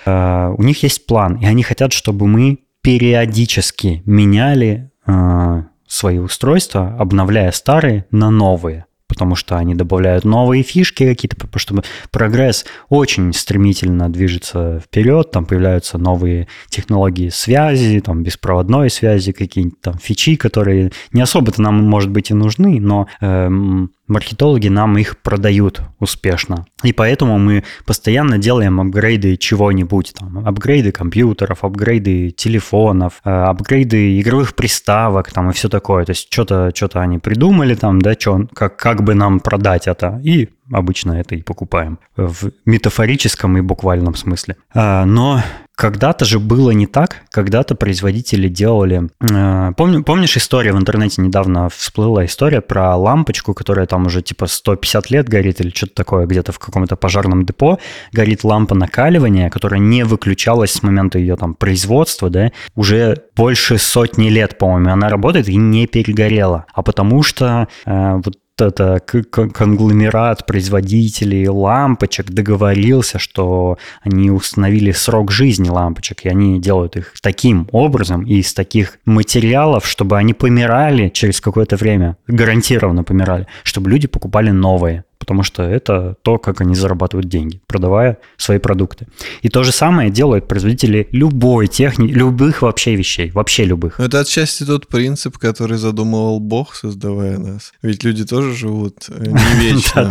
Uh, 0.06 0.54
у 0.56 0.62
них 0.62 0.82
есть 0.82 1.06
план, 1.06 1.36
и 1.36 1.46
они 1.46 1.62
хотят, 1.62 1.92
чтобы 1.92 2.26
мы 2.26 2.60
периодически 2.82 4.02
меняли 4.06 4.90
uh, 5.06 5.64
свои 5.86 6.18
устройства, 6.18 6.96
обновляя 6.98 7.50
старые 7.50 8.06
на 8.10 8.30
новые 8.30 8.86
потому 9.08 9.34
что 9.34 9.56
они 9.56 9.74
добавляют 9.74 10.24
новые 10.24 10.62
фишки 10.62 11.06
какие-то, 11.06 11.36
потому 11.36 11.58
что 11.58 11.82
прогресс 12.10 12.64
очень 12.88 13.32
стремительно 13.32 14.10
движется 14.10 14.80
вперед, 14.84 15.30
там 15.30 15.46
появляются 15.46 15.98
новые 15.98 16.46
технологии 16.68 17.30
связи, 17.30 18.00
там 18.00 18.22
беспроводной 18.22 18.90
связи, 18.90 19.32
какие-нибудь 19.32 19.80
там 19.80 19.98
фичи, 19.98 20.36
которые 20.36 20.92
не 21.12 21.22
особо-то 21.22 21.62
нам, 21.62 21.82
может 21.82 22.10
быть, 22.10 22.30
и 22.30 22.34
нужны, 22.34 22.80
но 22.80 23.08
эм, 23.20 23.90
маркетологи 24.08 24.68
нам 24.68 24.98
их 24.98 25.18
продают 25.18 25.82
успешно. 26.00 26.66
И 26.82 26.92
поэтому 26.92 27.38
мы 27.38 27.64
постоянно 27.86 28.38
делаем 28.38 28.80
апгрейды 28.80 29.36
чего-нибудь. 29.36 30.14
Там, 30.18 30.46
апгрейды 30.46 30.92
компьютеров, 30.92 31.64
апгрейды 31.64 32.30
телефонов, 32.30 33.20
э, 33.24 33.30
апгрейды 33.30 34.20
игровых 34.20 34.54
приставок 34.54 35.30
там, 35.32 35.50
и 35.50 35.52
все 35.52 35.68
такое. 35.68 36.04
То 36.04 36.10
есть 36.10 36.32
что-то 36.32 36.72
что 36.74 37.00
они 37.00 37.18
придумали 37.18 37.74
там, 37.74 38.00
да, 38.00 38.14
что, 38.14 38.46
как, 38.54 38.76
как 38.76 39.02
бы 39.02 39.14
нам 39.14 39.40
продать 39.40 39.86
это. 39.86 40.20
И 40.24 40.48
обычно 40.72 41.12
это 41.12 41.34
и 41.34 41.42
покупаем 41.42 41.98
в 42.16 42.50
метафорическом 42.64 43.58
и 43.58 43.60
буквальном 43.60 44.14
смысле. 44.14 44.56
А, 44.74 45.04
но 45.04 45.42
когда-то 45.78 46.24
же 46.24 46.40
было 46.40 46.72
не 46.72 46.88
так, 46.88 47.22
когда-то 47.30 47.76
производители 47.76 48.48
делали... 48.48 49.08
Э, 49.20 49.70
помню, 49.76 50.02
помнишь 50.02 50.36
история 50.36 50.72
в 50.72 50.76
интернете 50.76 51.22
недавно 51.22 51.68
всплыла 51.68 52.24
история 52.24 52.60
про 52.60 52.96
лампочку, 52.96 53.54
которая 53.54 53.86
там 53.86 54.06
уже 54.06 54.20
типа 54.20 54.48
150 54.48 55.10
лет 55.12 55.28
горит 55.28 55.60
или 55.60 55.70
что-то 55.70 55.94
такое, 55.94 56.26
где-то 56.26 56.50
в 56.50 56.58
каком-то 56.58 56.96
пожарном 56.96 57.46
депо 57.46 57.78
горит 58.10 58.42
лампа 58.42 58.74
накаливания, 58.74 59.50
которая 59.50 59.78
не 59.78 60.02
выключалась 60.02 60.72
с 60.72 60.82
момента 60.82 61.20
ее 61.20 61.36
там 61.36 61.54
производства, 61.54 62.28
да, 62.28 62.50
уже 62.74 63.22
больше 63.36 63.78
сотни 63.78 64.30
лет, 64.30 64.58
по-моему, 64.58 64.90
она 64.90 65.08
работает 65.08 65.48
и 65.48 65.54
не 65.54 65.86
перегорела. 65.86 66.66
А 66.74 66.82
потому 66.82 67.22
что 67.22 67.68
э, 67.86 68.14
вот 68.24 68.34
это 68.60 69.00
конгломерат 69.00 70.46
производителей 70.46 71.48
лампочек 71.48 72.30
договорился, 72.30 73.18
что 73.18 73.78
они 74.02 74.30
установили 74.30 74.92
срок 74.92 75.30
жизни 75.30 75.68
лампочек, 75.68 76.24
и 76.24 76.28
они 76.28 76.60
делают 76.60 76.96
их 76.96 77.14
таким 77.22 77.68
образом 77.72 78.24
и 78.24 78.36
из 78.36 78.54
таких 78.54 78.98
материалов, 79.04 79.86
чтобы 79.86 80.16
они 80.18 80.34
помирали 80.34 81.08
через 81.08 81.40
какое-то 81.40 81.76
время, 81.76 82.16
гарантированно 82.26 83.04
помирали, 83.04 83.46
чтобы 83.62 83.90
люди 83.90 84.06
покупали 84.06 84.50
новые 84.50 85.04
потому 85.18 85.42
что 85.42 85.62
это 85.62 86.16
то, 86.22 86.38
как 86.38 86.60
они 86.60 86.74
зарабатывают 86.74 87.28
деньги, 87.28 87.60
продавая 87.66 88.18
свои 88.36 88.58
продукты. 88.58 89.06
И 89.42 89.48
то 89.48 89.62
же 89.64 89.72
самое 89.72 90.10
делают 90.10 90.48
производители 90.48 91.08
любой 91.12 91.66
техники, 91.66 92.12
любых 92.12 92.62
вообще 92.62 92.94
вещей, 92.94 93.30
вообще 93.30 93.64
любых. 93.64 94.00
Это 94.00 94.20
отчасти 94.20 94.64
тот 94.64 94.88
принцип, 94.88 95.38
который 95.38 95.76
задумывал 95.76 96.40
Бог, 96.40 96.74
создавая 96.74 97.38
нас. 97.38 97.72
Ведь 97.82 98.04
люди 98.04 98.24
тоже 98.24 98.54
живут 98.54 99.08
э, 99.08 99.26
не 99.26 99.60
вечно. 99.72 100.10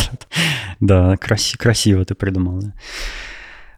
Да, 0.79 1.17
красиво 1.17 2.05
ты 2.05 2.15
придумал. 2.15 2.61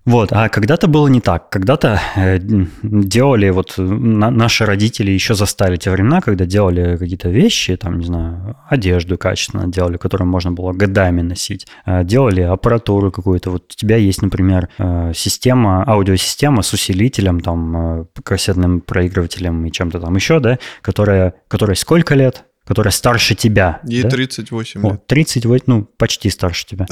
Вот, 0.09 0.29
а 0.31 0.49
когда-то 0.49 0.87
было 0.87 1.07
не 1.07 1.21
так. 1.21 1.51
Когда-то 1.51 2.01
э, 2.15 2.39
делали, 2.81 3.51
вот 3.51 3.75
на, 3.77 4.31
наши 4.31 4.65
родители 4.65 5.11
еще 5.11 5.35
застали 5.35 5.77
те 5.77 5.91
времена, 5.91 6.19
когда 6.19 6.45
делали 6.45 6.97
какие-то 6.97 7.29
вещи, 7.29 7.75
там, 7.75 7.99
не 7.99 8.05
знаю, 8.05 8.57
одежду 8.67 9.19
качественно 9.19 9.67
делали, 9.67 9.97
которую 9.97 10.27
можно 10.27 10.51
было 10.51 10.73
годами 10.73 11.21
носить. 11.21 11.67
Э, 11.85 12.03
делали 12.03 12.41
аппаратуру 12.41 13.11
какую-то. 13.11 13.51
Вот 13.51 13.71
у 13.71 13.75
тебя 13.75 13.97
есть, 13.97 14.23
например, 14.23 14.69
э, 14.79 15.11
система, 15.13 15.83
аудиосистема 15.87 16.63
с 16.63 16.73
усилителем, 16.73 17.39
там, 17.39 18.01
э, 18.01 18.05
кассетным 18.23 18.81
проигрывателем 18.81 19.63
и 19.67 19.71
чем-то 19.71 19.99
там 19.99 20.15
еще, 20.15 20.39
да, 20.39 20.57
которая, 20.81 21.35
которая 21.47 21.75
сколько 21.75 22.15
лет? 22.15 22.45
Которая 22.69 22.91
старше 22.91 23.34
тебя. 23.34 23.79
Ей 23.84 24.03
да? 24.03 24.10
38 24.10 24.84
лет. 24.84 24.93
О, 24.93 25.01
38, 25.08 25.63
ну, 25.65 25.89
почти 25.97 26.29
старше 26.29 26.67
тебя. 26.67 26.86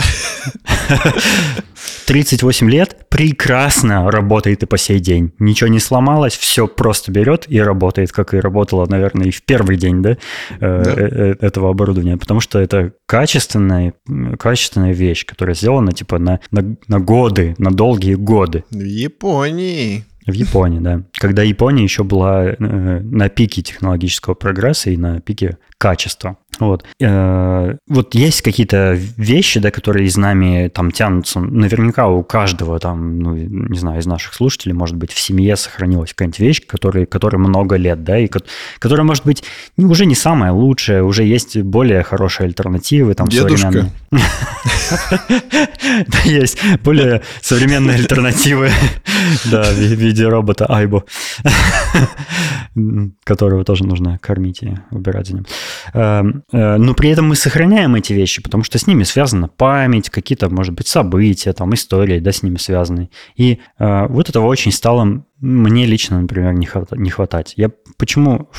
38 2.08 2.68
лет 2.68 3.06
прекрасно 3.10 4.10
работает 4.10 4.64
и 4.64 4.66
по 4.66 4.80
сей 4.80 5.00
день. 5.00 5.34
Ничего 5.38 5.68
не 5.68 5.80
сломалось, 5.80 6.36
все 6.36 6.68
просто 6.68 7.12
берет 7.12 7.46
и 7.48 7.62
работает, 7.62 8.12
как 8.12 8.34
и 8.34 8.40
работало, 8.40 8.88
наверное, 8.88 9.28
и 9.28 9.32
в 9.32 9.44
первый 9.44 9.78
день 9.78 10.02
да, 10.02 10.12
э, 10.12 10.18
да. 10.60 10.94
Э, 10.98 11.36
этого 11.42 11.70
оборудования. 11.70 12.18
Потому 12.18 12.40
что 12.40 12.58
это 12.58 12.94
качественная, 13.06 13.94
качественная 14.40 14.94
вещь, 14.94 15.28
которая 15.28 15.54
сделана 15.54 15.92
типа 15.92 16.18
на, 16.18 16.40
на, 16.50 16.76
на 16.88 17.00
годы, 17.00 17.54
на 17.60 17.70
долгие 17.70 18.16
годы. 18.16 18.64
В 18.72 18.82
Японии. 18.82 20.06
В 20.28 20.34
Японии, 20.34 20.80
да. 20.80 21.04
Когда 21.14 21.42
Япония 21.42 21.84
еще 21.84 22.04
была 22.04 22.48
э, 22.48 22.56
на 22.60 23.30
пике 23.30 23.62
технологического 23.62 24.34
прогресса 24.34 24.90
и 24.90 24.98
на 24.98 25.22
пике 25.22 25.58
качества. 25.78 26.38
Вот. 26.60 26.84
Э, 27.00 27.78
вот 27.88 28.16
есть 28.16 28.42
какие-то 28.42 28.94
вещи, 28.94 29.60
да, 29.60 29.72
которые 29.72 30.08
из 30.08 30.18
нами 30.18 30.70
там 30.70 30.92
тянутся. 30.92 31.40
Наверняка 31.40 32.08
у 32.08 32.24
каждого 32.24 32.80
там, 32.80 33.20
ну, 33.20 33.36
не 33.36 33.78
знаю, 33.78 34.00
из 34.00 34.06
наших 34.06 34.34
слушателей, 34.34 34.74
может 34.74 34.96
быть, 34.96 35.12
в 35.12 35.20
семье 35.20 35.56
сохранилась 35.56 36.12
какая-нибудь 36.12 36.40
вещь, 36.40 36.66
которой, 36.66 37.06
которой 37.06 37.38
много 37.38 37.76
лет, 37.76 38.04
да, 38.04 38.18
и 38.18 38.30
которая, 38.80 39.06
может 39.06 39.26
быть, 39.26 39.44
уже 39.78 40.06
не 40.06 40.16
самая 40.16 40.52
лучшая, 40.52 41.04
уже 41.04 41.24
есть 41.24 41.58
более 41.58 42.04
хорошие 42.04 42.46
альтернативы, 42.46 43.14
там, 43.14 43.28
Дедушка. 43.28 43.90
Есть 46.26 46.60
более 46.84 47.22
современные 47.42 47.98
альтернативы, 47.98 48.70
да, 49.52 49.64
в 49.64 49.76
виде 49.76 50.28
робота 50.28 50.66
Айбо, 50.66 51.04
которого 53.24 53.64
тоже 53.64 53.86
нужно 53.86 54.18
кормить 54.20 54.64
и 54.64 54.78
убирать 54.92 55.28
за 55.28 55.36
ним. 55.36 55.46
Э, 56.52 56.78
но 56.78 56.94
при 56.94 57.10
этом 57.10 57.28
мы 57.28 57.36
сохраняем 57.36 57.96
эти 57.96 58.14
вещи, 58.14 58.42
потому 58.42 58.64
что 58.64 58.78
с 58.78 58.88
ними 58.88 59.04
связана 59.04 59.48
память, 59.48 60.10
какие-то, 60.10 60.50
может 60.50 60.74
быть, 60.74 60.88
события, 60.88 61.54
там, 61.54 61.74
истории, 61.74 62.20
да, 62.20 62.32
с 62.32 62.44
ними 62.44 62.58
связаны. 62.58 63.10
И 63.36 63.60
э, 63.80 64.08
вот 64.08 64.30
этого 64.30 64.46
очень 64.46 64.72
стало 64.72 65.24
мне 65.40 65.86
лично, 65.86 66.22
например, 66.22 66.54
не, 66.54 66.66
хватать, 66.66 67.00
не 67.00 67.10
хватать. 67.10 67.54
Я 67.56 67.70
почему 67.98 68.50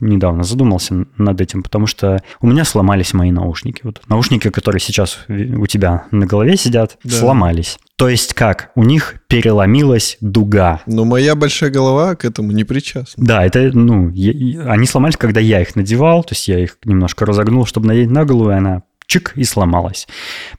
недавно 0.00 0.44
задумался 0.44 1.06
над 1.16 1.40
этим? 1.40 1.62
Потому 1.62 1.86
что 1.86 2.22
у 2.40 2.46
меня 2.46 2.64
сломались 2.64 3.14
мои 3.14 3.30
наушники. 3.30 3.80
Вот 3.84 4.02
наушники, 4.08 4.50
которые 4.50 4.80
сейчас 4.80 5.20
у 5.28 5.66
тебя 5.66 6.06
на 6.10 6.26
голове 6.26 6.56
сидят, 6.56 6.98
да. 7.04 7.10
сломались. 7.16 7.78
То 7.96 8.08
есть 8.08 8.34
как? 8.34 8.70
У 8.74 8.82
них 8.82 9.22
переломилась 9.28 10.18
дуга. 10.20 10.82
Но 10.86 11.04
моя 11.04 11.34
большая 11.34 11.70
голова 11.70 12.16
к 12.16 12.24
этому 12.24 12.52
не 12.52 12.64
причастна. 12.64 13.24
Да, 13.24 13.44
это, 13.44 13.70
ну, 13.72 14.10
я, 14.10 14.72
они 14.72 14.86
сломались, 14.86 15.16
когда 15.16 15.40
я 15.40 15.62
их 15.62 15.76
надевал, 15.76 16.24
то 16.24 16.32
есть 16.32 16.48
я 16.48 16.58
их 16.58 16.78
немножко 16.84 17.24
разогнул, 17.24 17.66
чтобы 17.66 17.86
надеть 17.86 18.10
на 18.10 18.24
голову, 18.24 18.50
и 18.50 18.54
она 18.54 18.82
чик 19.06 19.32
и 19.36 19.44
сломалась. 19.44 20.06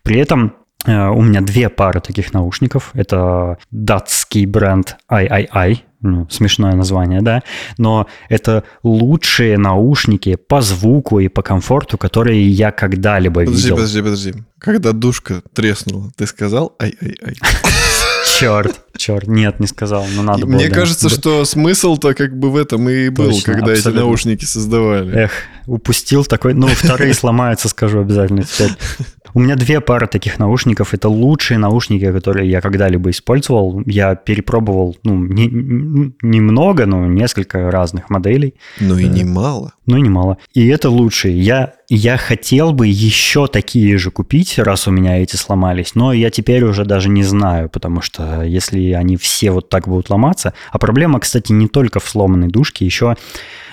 При 0.02 0.18
этом 0.18 0.54
у 0.86 1.22
меня 1.22 1.42
две 1.42 1.70
пары 1.70 2.00
таких 2.00 2.34
наушников. 2.34 2.92
Это 2.94 3.58
датский 3.72 4.46
бренд 4.46 4.98
III, 5.10 5.80
ну, 6.02 6.28
смешное 6.30 6.74
название, 6.76 7.22
да, 7.22 7.42
но 7.78 8.08
это 8.30 8.64
лучшие 8.84 9.58
наушники 9.58 10.36
по 10.36 10.62
звуку 10.62 11.20
и 11.20 11.28
по 11.28 11.42
комфорту, 11.42 11.98
которые 11.98 12.48
я 12.48 12.72
когда-либо 12.72 13.42
видел. 13.42 13.76
Подожди, 13.76 14.02
подожди, 14.02 14.02
подожди. 14.02 14.44
Когда 14.60 14.92
душка 14.92 15.42
треснула, 15.54 16.12
ты 16.16 16.28
сказал 16.28 16.76
ай-ай-ай? 16.80 17.36
Черт, 18.40 18.82
черт, 18.98 19.28
нет, 19.28 19.60
не 19.60 19.68
сказал, 19.68 20.06
но 20.16 20.24
надо 20.24 20.46
было. 20.46 20.56
Мне 20.56 20.70
да. 20.70 20.76
кажется, 20.76 21.10
что 21.10 21.46
смысл-то 21.46 22.14
как 22.14 22.38
бы 22.38 22.52
в 22.52 22.58
этом 22.58 22.90
и 22.90 23.10
был, 23.10 23.32
Точно, 23.32 23.54
когда 23.54 23.72
абсолютно. 23.72 23.90
эти 23.90 24.06
наушники 24.06 24.46
создавали. 24.46 25.16
Эх, 25.16 25.32
упустил 25.68 26.26
такой, 26.26 26.54
ну, 26.54 26.68
вторые 26.68 27.14
сломаются, 27.16 27.70
скажу 27.70 28.02
обязательно 28.02 28.44
теперь. 28.44 28.72
У 29.36 29.42
меня 29.42 29.56
две 29.56 29.82
пары 29.82 30.08
таких 30.08 30.40
наушников. 30.40 30.94
Это 30.94 31.10
лучшие 31.10 31.58
наушники, 31.58 32.10
которые 32.10 32.50
я 32.50 32.62
когда-либо 32.62 33.10
использовал. 33.10 33.82
Я 33.86 34.16
перепробовал, 34.16 34.96
ну, 35.04 35.18
не, 35.18 35.48
немного, 36.22 36.86
но 36.86 37.06
несколько 37.06 37.70
разных 37.70 38.10
моделей. 38.10 38.54
Ну 38.80 38.98
и 38.98 39.06
немало. 39.10 39.74
Ну 39.86 39.98
и 39.98 40.02
немало. 40.02 40.38
И 40.54 40.66
это 40.68 40.90
лучшие. 40.90 41.38
Я, 41.38 41.74
я 41.90 42.16
хотел 42.16 42.72
бы 42.72 42.88
еще 42.88 43.48
такие 43.48 43.98
же 43.98 44.10
купить, 44.10 44.58
раз 44.58 44.88
у 44.88 44.92
меня 44.92 45.22
эти 45.22 45.36
сломались, 45.36 45.96
но 45.96 46.14
я 46.14 46.30
теперь 46.30 46.64
уже 46.64 46.86
даже 46.86 47.10
не 47.10 47.24
знаю, 47.24 47.68
потому 47.68 48.02
что 48.02 48.25
если 48.46 48.92
они 48.92 49.18
все 49.18 49.52
вот 49.52 49.70
так 49.70 49.88
будут 49.88 50.10
ломаться... 50.10 50.54
А 50.72 50.78
проблема, 50.78 51.20
кстати, 51.20 51.52
не 51.52 51.68
только 51.68 52.00
в 52.00 52.08
сломанной 52.08 52.48
душке, 52.48 52.86
еще 52.86 53.16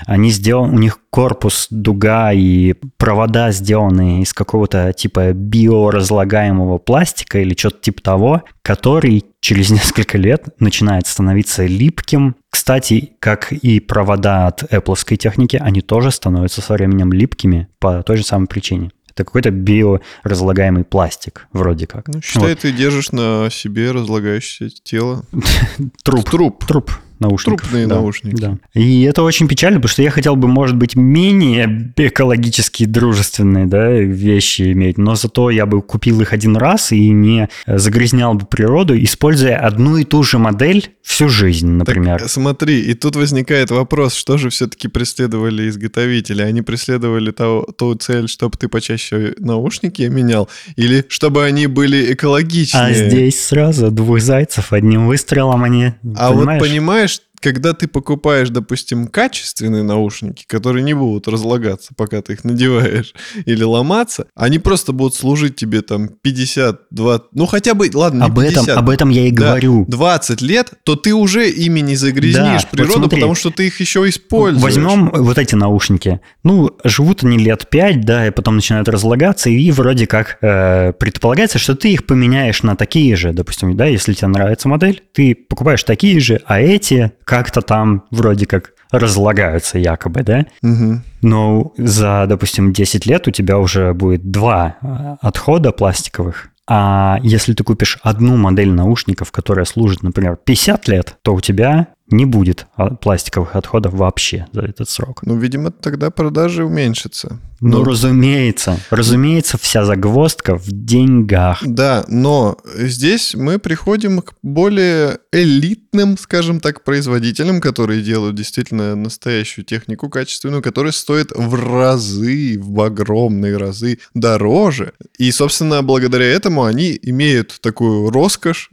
они 0.06 0.30
сделаны, 0.30 0.74
у 0.74 0.78
них 0.78 0.98
корпус, 1.10 1.66
дуга 1.70 2.32
и 2.32 2.74
провода 2.96 3.52
сделаны 3.52 4.22
из 4.22 4.32
какого-то 4.32 4.92
типа 4.92 5.32
биоразлагаемого 5.32 6.78
пластика 6.78 7.38
или 7.38 7.54
что-то 7.56 7.80
типа 7.80 8.02
того, 8.02 8.42
который 8.62 9.24
через 9.40 9.70
несколько 9.70 10.18
лет 10.18 10.48
начинает 10.58 11.06
становиться 11.06 11.66
липким. 11.66 12.36
Кстати, 12.50 13.12
как 13.20 13.52
и 13.52 13.80
провода 13.80 14.46
от 14.46 14.62
Apple 14.72 15.16
техники, 15.16 15.60
они 15.60 15.80
тоже 15.80 16.10
становятся 16.10 16.62
со 16.62 16.74
временем 16.74 17.12
липкими 17.12 17.68
по 17.78 18.02
той 18.02 18.16
же 18.16 18.24
самой 18.24 18.46
причине. 18.46 18.90
Это 19.14 19.24
какой-то 19.24 19.50
биоразлагаемый 19.50 20.84
пластик, 20.84 21.46
вроде 21.52 21.86
как. 21.86 22.08
Ну, 22.08 22.20
считай, 22.22 22.50
вот. 22.50 22.60
ты 22.60 22.72
держишь 22.72 23.12
на 23.12 23.48
себе 23.50 23.90
разлагающееся 23.90 24.74
тело. 24.82 25.24
Труп. 26.02 26.30
Труп. 26.30 26.64
Труп 26.64 26.90
наушников. 27.22 27.60
Трупные 27.60 27.86
да, 27.86 27.94
наушники. 27.96 28.40
Да. 28.40 28.58
И 28.74 29.02
это 29.02 29.22
очень 29.22 29.48
печально, 29.48 29.78
потому 29.78 29.90
что 29.90 30.02
я 30.02 30.10
хотел 30.10 30.36
бы, 30.36 30.48
может 30.48 30.76
быть, 30.76 30.96
менее 30.96 31.92
экологически 31.96 32.84
дружественные 32.84 33.66
да, 33.66 33.90
вещи 33.90 34.72
иметь, 34.72 34.98
но 34.98 35.14
зато 35.14 35.50
я 35.50 35.66
бы 35.66 35.80
купил 35.82 36.20
их 36.20 36.32
один 36.32 36.56
раз 36.56 36.92
и 36.92 37.08
не 37.10 37.48
загрязнял 37.66 38.34
бы 38.34 38.46
природу, 38.46 38.96
используя 38.96 39.56
одну 39.56 39.96
и 39.96 40.04
ту 40.04 40.22
же 40.22 40.38
модель 40.38 40.90
всю 41.02 41.28
жизнь, 41.28 41.68
например. 41.68 42.20
Так, 42.20 42.30
смотри, 42.30 42.80
и 42.80 42.94
тут 42.94 43.16
возникает 43.16 43.70
вопрос, 43.70 44.14
что 44.14 44.38
же 44.38 44.50
все-таки 44.50 44.88
преследовали 44.88 45.68
изготовители? 45.68 46.42
Они 46.42 46.62
преследовали 46.62 47.30
ту, 47.30 47.66
ту 47.76 47.94
цель, 47.94 48.28
чтобы 48.28 48.56
ты 48.58 48.68
почаще 48.68 49.34
наушники 49.38 50.02
менял, 50.02 50.48
или 50.76 51.04
чтобы 51.08 51.44
они 51.44 51.66
были 51.66 52.12
экологичнее? 52.12 52.82
А 52.82 52.92
здесь 52.92 53.44
сразу 53.44 53.90
двух 53.90 54.20
зайцев 54.20 54.72
одним 54.72 55.06
выстрелом 55.06 55.64
они... 55.64 55.92
А 56.16 56.30
понимаешь? 56.30 56.60
вот 56.60 56.68
понимаешь, 56.68 57.11
когда 57.42 57.72
ты 57.72 57.88
покупаешь, 57.88 58.48
допустим, 58.48 59.08
качественные 59.08 59.82
наушники, 59.82 60.44
которые 60.46 60.82
не 60.82 60.94
будут 60.94 61.28
разлагаться, 61.28 61.92
пока 61.96 62.22
ты 62.22 62.34
их 62.34 62.44
надеваешь, 62.44 63.14
или 63.44 63.64
ломаться, 63.64 64.26
они 64.34 64.58
просто 64.58 64.92
будут 64.92 65.14
служить 65.14 65.56
тебе 65.56 65.82
там 65.82 66.08
50, 66.08 66.82
20, 66.90 67.26
ну 67.32 67.46
хотя 67.46 67.74
бы, 67.74 67.90
ладно, 67.92 68.26
об 68.26 68.40
50, 68.40 68.64
этом, 68.64 68.78
об 68.78 68.88
этом 68.88 69.10
я 69.10 69.26
и 69.26 69.32
да, 69.32 69.48
говорю. 69.48 69.84
20 69.88 70.40
лет, 70.40 70.72
то 70.84 70.96
ты 70.96 71.12
уже 71.14 71.50
ими 71.50 71.80
не 71.80 71.96
загрязнишь 71.96 72.62
да, 72.62 72.68
природу, 72.70 73.00
вот 73.02 73.10
потому 73.10 73.34
что 73.34 73.50
ты 73.50 73.66
их 73.66 73.80
еще 73.80 74.08
используешь. 74.08 74.62
Возьмем 74.62 75.10
вот 75.10 75.38
эти 75.38 75.54
наушники. 75.54 76.20
Ну, 76.44 76.70
живут 76.84 77.24
они 77.24 77.38
лет 77.38 77.68
5, 77.68 78.04
да, 78.04 78.28
и 78.28 78.30
потом 78.30 78.56
начинают 78.56 78.88
разлагаться, 78.88 79.50
и 79.50 79.70
вроде 79.72 80.06
как 80.06 80.38
э, 80.40 80.92
предполагается, 80.92 81.58
что 81.58 81.74
ты 81.74 81.92
их 81.92 82.06
поменяешь 82.06 82.62
на 82.62 82.76
такие 82.76 83.16
же, 83.16 83.32
допустим, 83.32 83.76
да, 83.76 83.86
если 83.86 84.12
тебе 84.12 84.28
нравится 84.28 84.68
модель, 84.68 85.02
ты 85.12 85.34
покупаешь 85.34 85.82
такие 85.82 86.20
же, 86.20 86.40
а 86.46 86.60
эти 86.60 87.12
как-то 87.32 87.62
там 87.62 88.04
вроде 88.10 88.44
как 88.44 88.72
разлагаются 88.90 89.78
якобы, 89.78 90.22
да? 90.22 90.44
Угу. 90.62 91.00
Но 91.22 91.72
за, 91.78 92.26
допустим, 92.28 92.74
10 92.74 93.06
лет 93.06 93.26
у 93.26 93.30
тебя 93.30 93.58
уже 93.58 93.94
будет 93.94 94.30
два 94.30 94.76
э, 94.82 95.16
отхода 95.22 95.72
пластиковых, 95.72 96.50
а 96.68 97.18
если 97.22 97.54
ты 97.54 97.64
купишь 97.64 97.98
одну 98.02 98.36
модель 98.36 98.70
наушников, 98.70 99.32
которая 99.32 99.64
служит, 99.64 100.02
например, 100.02 100.36
50 100.36 100.88
лет, 100.88 101.16
то 101.22 101.34
у 101.34 101.40
тебя 101.40 101.88
не 102.08 102.26
будет 102.26 102.66
пластиковых 103.00 103.56
отходов 103.56 103.94
вообще 103.94 104.46
за 104.52 104.62
этот 104.62 104.88
срок. 104.88 105.22
Ну, 105.22 105.36
видимо, 105.36 105.70
тогда 105.70 106.10
продажи 106.10 106.64
уменьшатся. 106.64 107.38
Ну, 107.60 107.78
но... 107.78 107.84
разумеется. 107.84 108.80
Разумеется, 108.90 109.56
вся 109.56 109.84
загвоздка 109.84 110.56
в 110.56 110.66
деньгах. 110.66 111.62
Да, 111.64 112.04
но 112.08 112.58
здесь 112.74 113.36
мы 113.36 113.60
приходим 113.60 114.20
к 114.20 114.34
более 114.42 115.18
элитным, 115.32 116.18
скажем 116.18 116.58
так, 116.58 116.82
производителям, 116.82 117.60
которые 117.60 118.02
делают 118.02 118.34
действительно 118.34 118.96
настоящую 118.96 119.64
технику 119.64 120.08
качественную, 120.10 120.60
которая 120.60 120.92
стоит 120.92 121.30
в 121.32 121.54
разы, 121.54 122.58
в 122.60 122.80
огромные 122.80 123.56
разы 123.56 124.00
дороже. 124.12 124.92
И, 125.16 125.30
собственно, 125.30 125.82
благодаря 125.82 126.26
этому 126.26 126.64
они 126.64 126.98
имеют 127.00 127.60
такую 127.60 128.10
роскошь, 128.10 128.70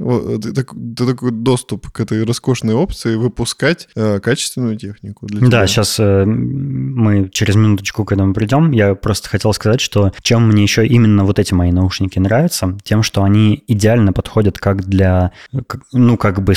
такой 0.55 1.31
доступ 1.31 1.91
к 1.91 1.99
этой 1.99 2.23
роскошной 2.23 2.73
опции 2.73 3.18
выпускать 3.19 3.87
э, 3.95 4.19
качественную 4.19 4.77
технику. 4.77 5.27
Для 5.27 5.47
да, 5.47 5.67
сейчас 5.67 5.99
э, 5.99 6.25
мы 6.25 7.29
через 7.29 7.55
минуточку 7.55 8.05
к 8.05 8.11
этому 8.11 8.33
придем 8.33 8.71
я 8.71 8.95
просто 8.95 9.29
хотел 9.29 9.53
сказать, 9.53 9.81
что 9.81 10.11
чем 10.21 10.47
мне 10.47 10.63
еще 10.63 10.85
именно 10.85 11.25
вот 11.25 11.39
эти 11.39 11.53
мои 11.53 11.71
наушники 11.71 12.19
нравятся, 12.19 12.77
тем, 12.83 13.03
что 13.03 13.23
они 13.23 13.63
идеально 13.67 14.13
подходят 14.13 14.57
как 14.57 14.85
для, 14.85 15.31
ну, 15.93 16.17
как 16.17 16.41
бы, 16.41 16.53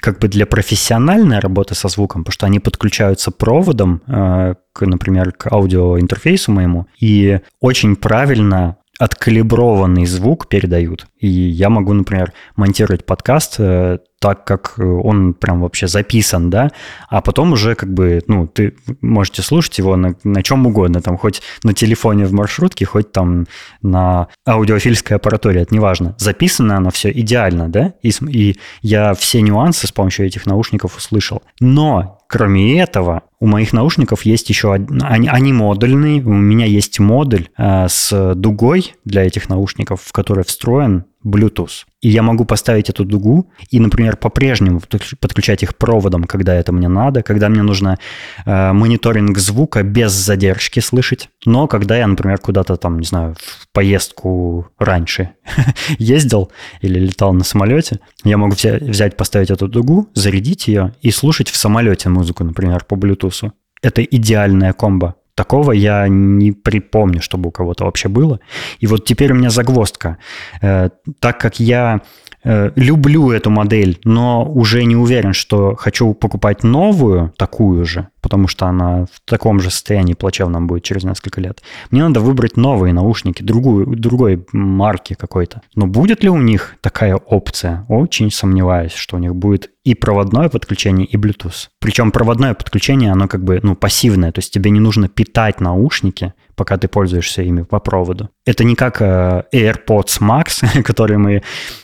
как 0.00 0.18
бы 0.18 0.28
для 0.28 0.46
профессиональной 0.46 1.38
работы 1.38 1.74
со 1.74 1.88
звуком, 1.88 2.24
потому 2.24 2.32
что 2.34 2.46
они 2.46 2.60
подключаются 2.60 3.30
проводом, 3.30 4.02
э, 4.06 4.54
к, 4.72 4.86
например, 4.86 5.32
к 5.32 5.52
аудиоинтерфейсу 5.52 6.52
моему, 6.52 6.86
и 7.00 7.40
очень 7.60 7.96
правильно 7.96 8.76
откалиброванный 8.98 10.06
звук 10.06 10.48
передают. 10.48 11.06
И 11.18 11.26
я 11.28 11.68
могу, 11.68 11.92
например, 11.92 12.32
монтировать 12.54 13.04
подкаст 13.04 13.56
э, 13.58 13.98
так, 14.20 14.44
как 14.44 14.78
он 14.78 15.34
прям 15.34 15.60
вообще 15.60 15.86
записан, 15.86 16.48
да, 16.48 16.70
а 17.08 17.20
потом 17.20 17.52
уже 17.52 17.74
как 17.74 17.92
бы, 17.92 18.22
ну, 18.26 18.46
ты 18.46 18.74
можете 19.02 19.42
слушать 19.42 19.76
его 19.78 19.96
на, 19.96 20.14
на 20.24 20.42
чем 20.42 20.66
угодно, 20.66 21.02
там, 21.02 21.18
хоть 21.18 21.42
на 21.62 21.74
телефоне 21.74 22.24
в 22.24 22.32
маршрутке, 22.32 22.86
хоть 22.86 23.12
там 23.12 23.46
на 23.82 24.28
аудиофильской 24.46 25.16
аппаратуре, 25.16 25.62
это 25.62 25.74
неважно. 25.74 26.14
Записано 26.18 26.76
оно 26.76 26.90
все 26.90 27.10
идеально, 27.10 27.68
да, 27.68 27.94
и, 28.02 28.12
и 28.28 28.56
я 28.80 29.12
все 29.14 29.42
нюансы 29.42 29.86
с 29.86 29.92
помощью 29.92 30.26
этих 30.26 30.46
наушников 30.46 30.96
услышал. 30.96 31.42
Но 31.60 32.23
Кроме 32.34 32.80
этого, 32.80 33.22
у 33.38 33.46
моих 33.46 33.72
наушников 33.72 34.22
есть 34.22 34.48
еще 34.48 34.74
они, 34.74 35.28
они 35.28 35.52
модульные. 35.52 36.20
У 36.20 36.32
меня 36.32 36.66
есть 36.66 36.98
модуль 36.98 37.46
э, 37.56 37.86
с 37.88 38.34
дугой 38.34 38.96
для 39.04 39.24
этих 39.24 39.48
наушников, 39.48 40.00
в 40.02 40.10
который 40.10 40.42
встроен 40.42 41.04
Bluetooth. 41.24 41.84
И 42.00 42.08
я 42.08 42.22
могу 42.22 42.44
поставить 42.44 42.90
эту 42.90 43.04
дугу 43.04 43.50
и, 43.70 43.80
например, 43.80 44.16
по-прежнему 44.16 44.80
подключать 45.20 45.62
их 45.62 45.76
проводом, 45.76 46.24
когда 46.24 46.54
это 46.54 46.72
мне 46.72 46.88
надо, 46.88 47.22
когда 47.22 47.48
мне 47.48 47.62
нужно 47.62 47.98
э, 48.44 48.72
мониторинг 48.72 49.38
звука 49.38 49.82
без 49.82 50.12
задержки 50.12 50.80
слышать. 50.80 51.30
Но 51.46 51.66
когда 51.66 51.96
я, 51.96 52.06
например, 52.06 52.38
куда-то 52.38 52.76
там, 52.76 52.98
не 52.98 53.06
знаю, 53.06 53.34
в 53.38 53.68
поездку 53.72 54.68
раньше 54.78 55.30
ездил 55.98 56.52
или 56.82 56.98
летал 56.98 57.32
на 57.32 57.44
самолете, 57.44 58.00
я 58.24 58.36
могу 58.36 58.54
взять, 58.54 59.16
поставить 59.16 59.50
эту 59.50 59.68
дугу, 59.68 60.08
зарядить 60.14 60.68
ее 60.68 60.94
и 61.00 61.10
слушать 61.10 61.48
в 61.48 61.56
самолете 61.56 62.08
музыку, 62.08 62.44
например, 62.44 62.84
по 62.84 62.94
Bluetooth. 62.94 63.50
Это 63.82 64.02
идеальная 64.02 64.72
комбо. 64.72 65.16
Такого 65.34 65.72
я 65.72 66.06
не 66.08 66.52
припомню, 66.52 67.20
чтобы 67.20 67.48
у 67.48 67.52
кого-то 67.52 67.84
вообще 67.84 68.08
было. 68.08 68.38
И 68.78 68.86
вот 68.86 69.04
теперь 69.04 69.32
у 69.32 69.34
меня 69.34 69.50
загвоздка. 69.50 70.18
Э, 70.62 70.90
так 71.18 71.40
как 71.40 71.58
я 71.58 72.02
э, 72.44 72.70
люблю 72.76 73.32
эту 73.32 73.50
модель, 73.50 73.98
но 74.04 74.44
уже 74.44 74.84
не 74.84 74.96
уверен, 74.96 75.32
что 75.32 75.74
хочу 75.74 76.14
покупать 76.14 76.62
новую, 76.62 77.32
такую 77.36 77.84
же, 77.84 78.08
потому 78.24 78.48
что 78.48 78.64
она 78.64 79.04
в 79.04 79.20
таком 79.26 79.60
же 79.60 79.70
состоянии 79.70 80.14
плачевном 80.14 80.66
будет 80.66 80.82
через 80.82 81.04
несколько 81.04 81.42
лет. 81.42 81.62
Мне 81.90 82.02
надо 82.02 82.20
выбрать 82.20 82.56
новые 82.56 82.94
наушники, 82.94 83.42
другую, 83.42 83.84
другой 83.98 84.46
марки 84.50 85.12
какой-то. 85.12 85.60
Но 85.74 85.86
будет 85.86 86.24
ли 86.24 86.30
у 86.30 86.38
них 86.38 86.76
такая 86.80 87.16
опция? 87.16 87.84
Очень 87.90 88.30
сомневаюсь, 88.30 88.94
что 88.94 89.16
у 89.16 89.18
них 89.18 89.34
будет 89.34 89.72
и 89.84 89.94
проводное 89.94 90.48
подключение, 90.48 91.06
и 91.06 91.18
Bluetooth. 91.18 91.68
Причем 91.80 92.12
проводное 92.12 92.54
подключение, 92.54 93.12
оно 93.12 93.28
как 93.28 93.44
бы 93.44 93.60
ну, 93.62 93.76
пассивное, 93.76 94.32
то 94.32 94.38
есть 94.38 94.50
тебе 94.54 94.70
не 94.70 94.80
нужно 94.80 95.08
питать 95.08 95.60
наушники, 95.60 96.32
пока 96.56 96.78
ты 96.78 96.88
пользуешься 96.88 97.42
ими 97.42 97.60
по 97.62 97.78
проводу. 97.78 98.30
Это 98.46 98.64
не 98.64 98.74
как 98.74 99.02
э, 99.02 99.44
AirPods 99.52 100.22
Max, 100.22 100.82
которые 100.82 101.18
мы 101.18 101.42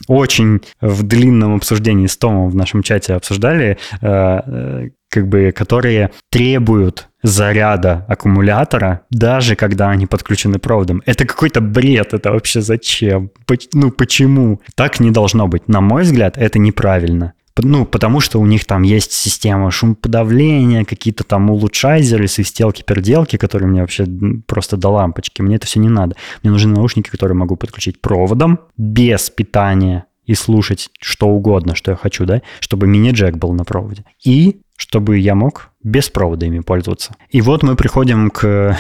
очень 0.09 0.63
в 0.81 1.03
длинном 1.03 1.57
обсуждении 1.57 2.07
с 2.07 2.17
Томом 2.17 2.49
в 2.49 2.55
нашем 2.55 2.83
чате 2.83 3.13
обсуждали, 3.13 3.77
э, 4.01 4.07
э, 4.07 4.89
как 5.11 5.29
бы, 5.29 5.53
которые 5.53 6.11
требуют 6.31 7.09
заряда 7.23 8.07
аккумулятора, 8.09 9.03
даже 9.11 9.57
когда 9.57 9.91
они 9.91 10.07
подключены 10.07 10.59
проводом. 10.59 11.03
Это 11.05 11.27
какой-то 11.27 11.61
бред, 11.61 12.15
это 12.15 12.33
вообще 12.33 12.63
зачем? 12.63 13.31
Ну, 13.75 13.91
почему? 13.91 14.61
Так 14.75 15.01
не 15.01 15.11
должно 15.11 15.47
быть. 15.47 15.69
На 15.69 15.81
мой 15.83 16.03
взгляд, 16.03 16.39
это 16.39 16.59
неправильно. 16.59 17.35
Ну, 17.63 17.85
потому 17.85 18.21
что 18.21 18.41
у 18.41 18.47
них 18.47 18.65
там 18.65 18.83
есть 18.83 19.13
система 19.13 19.71
шумоподавления, 19.71 20.85
какие-то 20.85 21.25
там 21.25 21.51
улучшайзеры, 21.51 22.27
свистелки-перделки, 22.27 23.37
которые 23.37 23.69
мне 23.69 23.83
вообще 23.83 24.07
просто 24.47 24.79
до 24.79 24.89
лампочки. 24.89 25.43
Мне 25.43 25.57
это 25.57 25.67
все 25.67 25.79
не 25.81 25.91
надо. 25.91 26.17
Мне 26.43 26.53
нужны 26.53 26.75
наушники, 26.75 27.11
которые 27.11 27.37
могу 27.37 27.57
подключить 27.57 28.01
проводом, 28.01 28.61
без 28.79 29.29
питания 29.29 30.07
и 30.25 30.35
слушать 30.35 30.91
что 31.01 31.27
угодно, 31.27 31.75
что 31.75 31.91
я 31.91 31.97
хочу, 31.97 32.25
да, 32.25 32.41
чтобы 32.61 32.87
мини-джек 32.87 33.37
был 33.37 33.53
на 33.53 33.65
проводе. 33.65 34.05
И 34.25 34.61
чтобы 34.81 35.19
я 35.19 35.35
мог 35.35 35.69
без 35.85 36.09
провода 36.09 36.47
ими 36.47 36.61
пользоваться. 36.61 37.15
И 37.29 37.43
вот 37.43 37.63
мы 37.63 37.77
приходим 37.77 38.31
к 38.31 38.79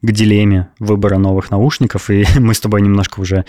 к 0.00 0.12
дилемме 0.12 0.68
выбора 0.78 1.18
новых 1.18 1.50
наушников, 1.50 2.10
и 2.10 2.24
мы 2.38 2.54
с 2.54 2.60
тобой 2.60 2.82
немножко 2.82 3.20
уже 3.20 3.44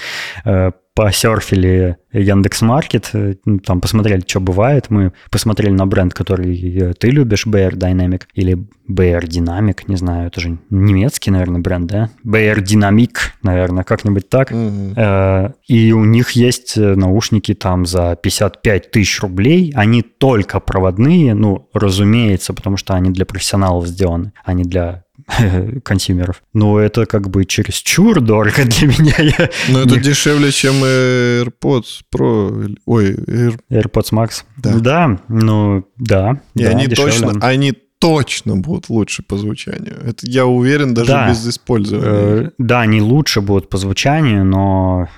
э, 0.46 0.72
посерфили 0.96 1.98
Яндекс.Маркет, 2.12 3.12
э, 3.14 3.36
там 3.64 3.82
посмотрели, 3.82 4.24
что 4.26 4.40
бывает. 4.40 4.90
Мы 4.90 5.14
посмотрели 5.30 5.72
на 5.72 5.86
бренд, 5.86 6.14
который 6.14 6.58
э, 6.58 6.94
ты 6.94 7.12
любишь, 7.12 7.46
BR 7.46 7.74
Dynamic 7.74 8.24
или 8.34 8.56
BR 8.90 9.22
Dynamic, 9.22 9.82
не 9.88 9.96
знаю, 9.96 10.28
это 10.28 10.42
же 10.42 10.58
немецкий, 10.72 11.30
наверное, 11.30 11.62
бренд, 11.62 11.86
да? 11.86 12.10
BR 12.26 12.64
Dynamic, 12.64 13.16
наверное, 13.44 13.84
как-нибудь 13.84 14.28
так. 14.30 14.52
Mm-hmm. 14.52 15.54
И 15.68 15.92
у 15.92 16.04
них 16.04 16.32
есть 16.32 16.76
наушники 16.76 17.54
там 17.54 17.86
за 17.86 18.16
55 18.16 18.90
тысяч 18.90 19.22
рублей. 19.22 19.72
Они 19.76 20.02
только 20.02 20.60
проводные, 20.60 21.36
ну, 21.36 21.70
разумеется, 21.74 22.56
потому 22.56 22.78
что 22.78 22.96
они 22.96 23.12
для 23.12 23.28
профессионалов 23.28 23.88
сделаны, 23.88 24.34
а 24.44 24.54
не 24.54 24.64
для 24.64 25.04
консюмеров. 25.84 26.44
Но 26.54 26.80
это 26.80 27.06
как 27.06 27.30
бы 27.30 27.46
чересчур 27.46 28.22
дорого 28.22 28.64
для 28.66 28.88
меня. 28.88 29.16
Я 29.20 29.50
Но 29.70 29.82
это 29.82 29.96
не... 29.96 30.02
дешевле, 30.02 30.52
чем 30.52 30.84
AirPods 30.84 32.02
Pro. 32.14 32.76
Ой, 32.86 33.14
Air... 33.14 33.60
AirPods 33.70 34.12
Max. 34.12 34.44
Да, 34.58 34.74
да 34.80 35.20
ну 35.28 35.86
да. 35.98 36.42
И 36.56 36.64
да, 36.64 36.70
они 36.70 36.88
дешевле. 36.88 37.12
точно, 37.12 37.40
они 37.42 37.74
точно 38.00 38.56
будут 38.56 38.90
лучше 38.90 39.24
по 39.24 39.38
звучанию. 39.38 39.98
Это 40.04 40.26
я 40.26 40.46
уверен 40.46 40.94
даже 40.94 41.12
да. 41.12 41.30
без 41.30 41.48
использования. 41.48 42.48
Э, 42.48 42.52
да, 42.58 42.82
они 42.82 43.02
лучше 43.02 43.42
будут 43.42 43.70
по 43.70 43.78
звучанию, 43.78 44.46
но 44.46 45.10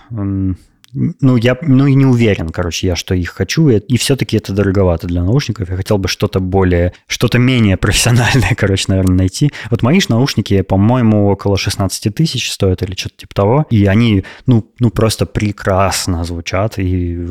ну, 0.94 1.38
я 1.38 1.58
ну 1.62 1.88
и 1.88 1.94
не 1.94 2.06
уверен, 2.06 2.50
короче, 2.50 2.88
я, 2.88 2.96
что 2.96 3.16
их 3.16 3.30
хочу, 3.30 3.70
и, 3.70 3.78
и 3.80 3.98
все-таки 3.98 4.38
это 4.38 4.54
дороговато 4.54 5.08
для 5.08 5.24
наушников. 5.24 5.70
Я 5.70 5.76
хотел 5.78 5.98
бы 5.98 6.08
что-то 6.08 6.40
более, 6.40 6.94
что-то 7.08 7.40
менее 7.40 7.78
профессиональное, 7.78 8.54
короче, 8.58 8.86
наверное, 8.88 9.16
найти. 9.16 9.52
Вот 9.70 9.84
мои 9.84 10.00
наушники, 10.10 10.62
по-моему, 10.62 11.28
около 11.28 11.58
16 11.58 12.14
тысяч 12.14 12.52
стоят 12.52 12.82
или 12.82 12.96
что-то 12.96 13.16
типа 13.18 13.36
того, 13.36 13.66
и 13.70 13.86
они, 13.86 14.24
ну, 14.48 14.68
ну 14.80 14.90
просто 14.90 15.26
прекрасно 15.26 16.24
звучат, 16.26 16.78
и 16.78 17.26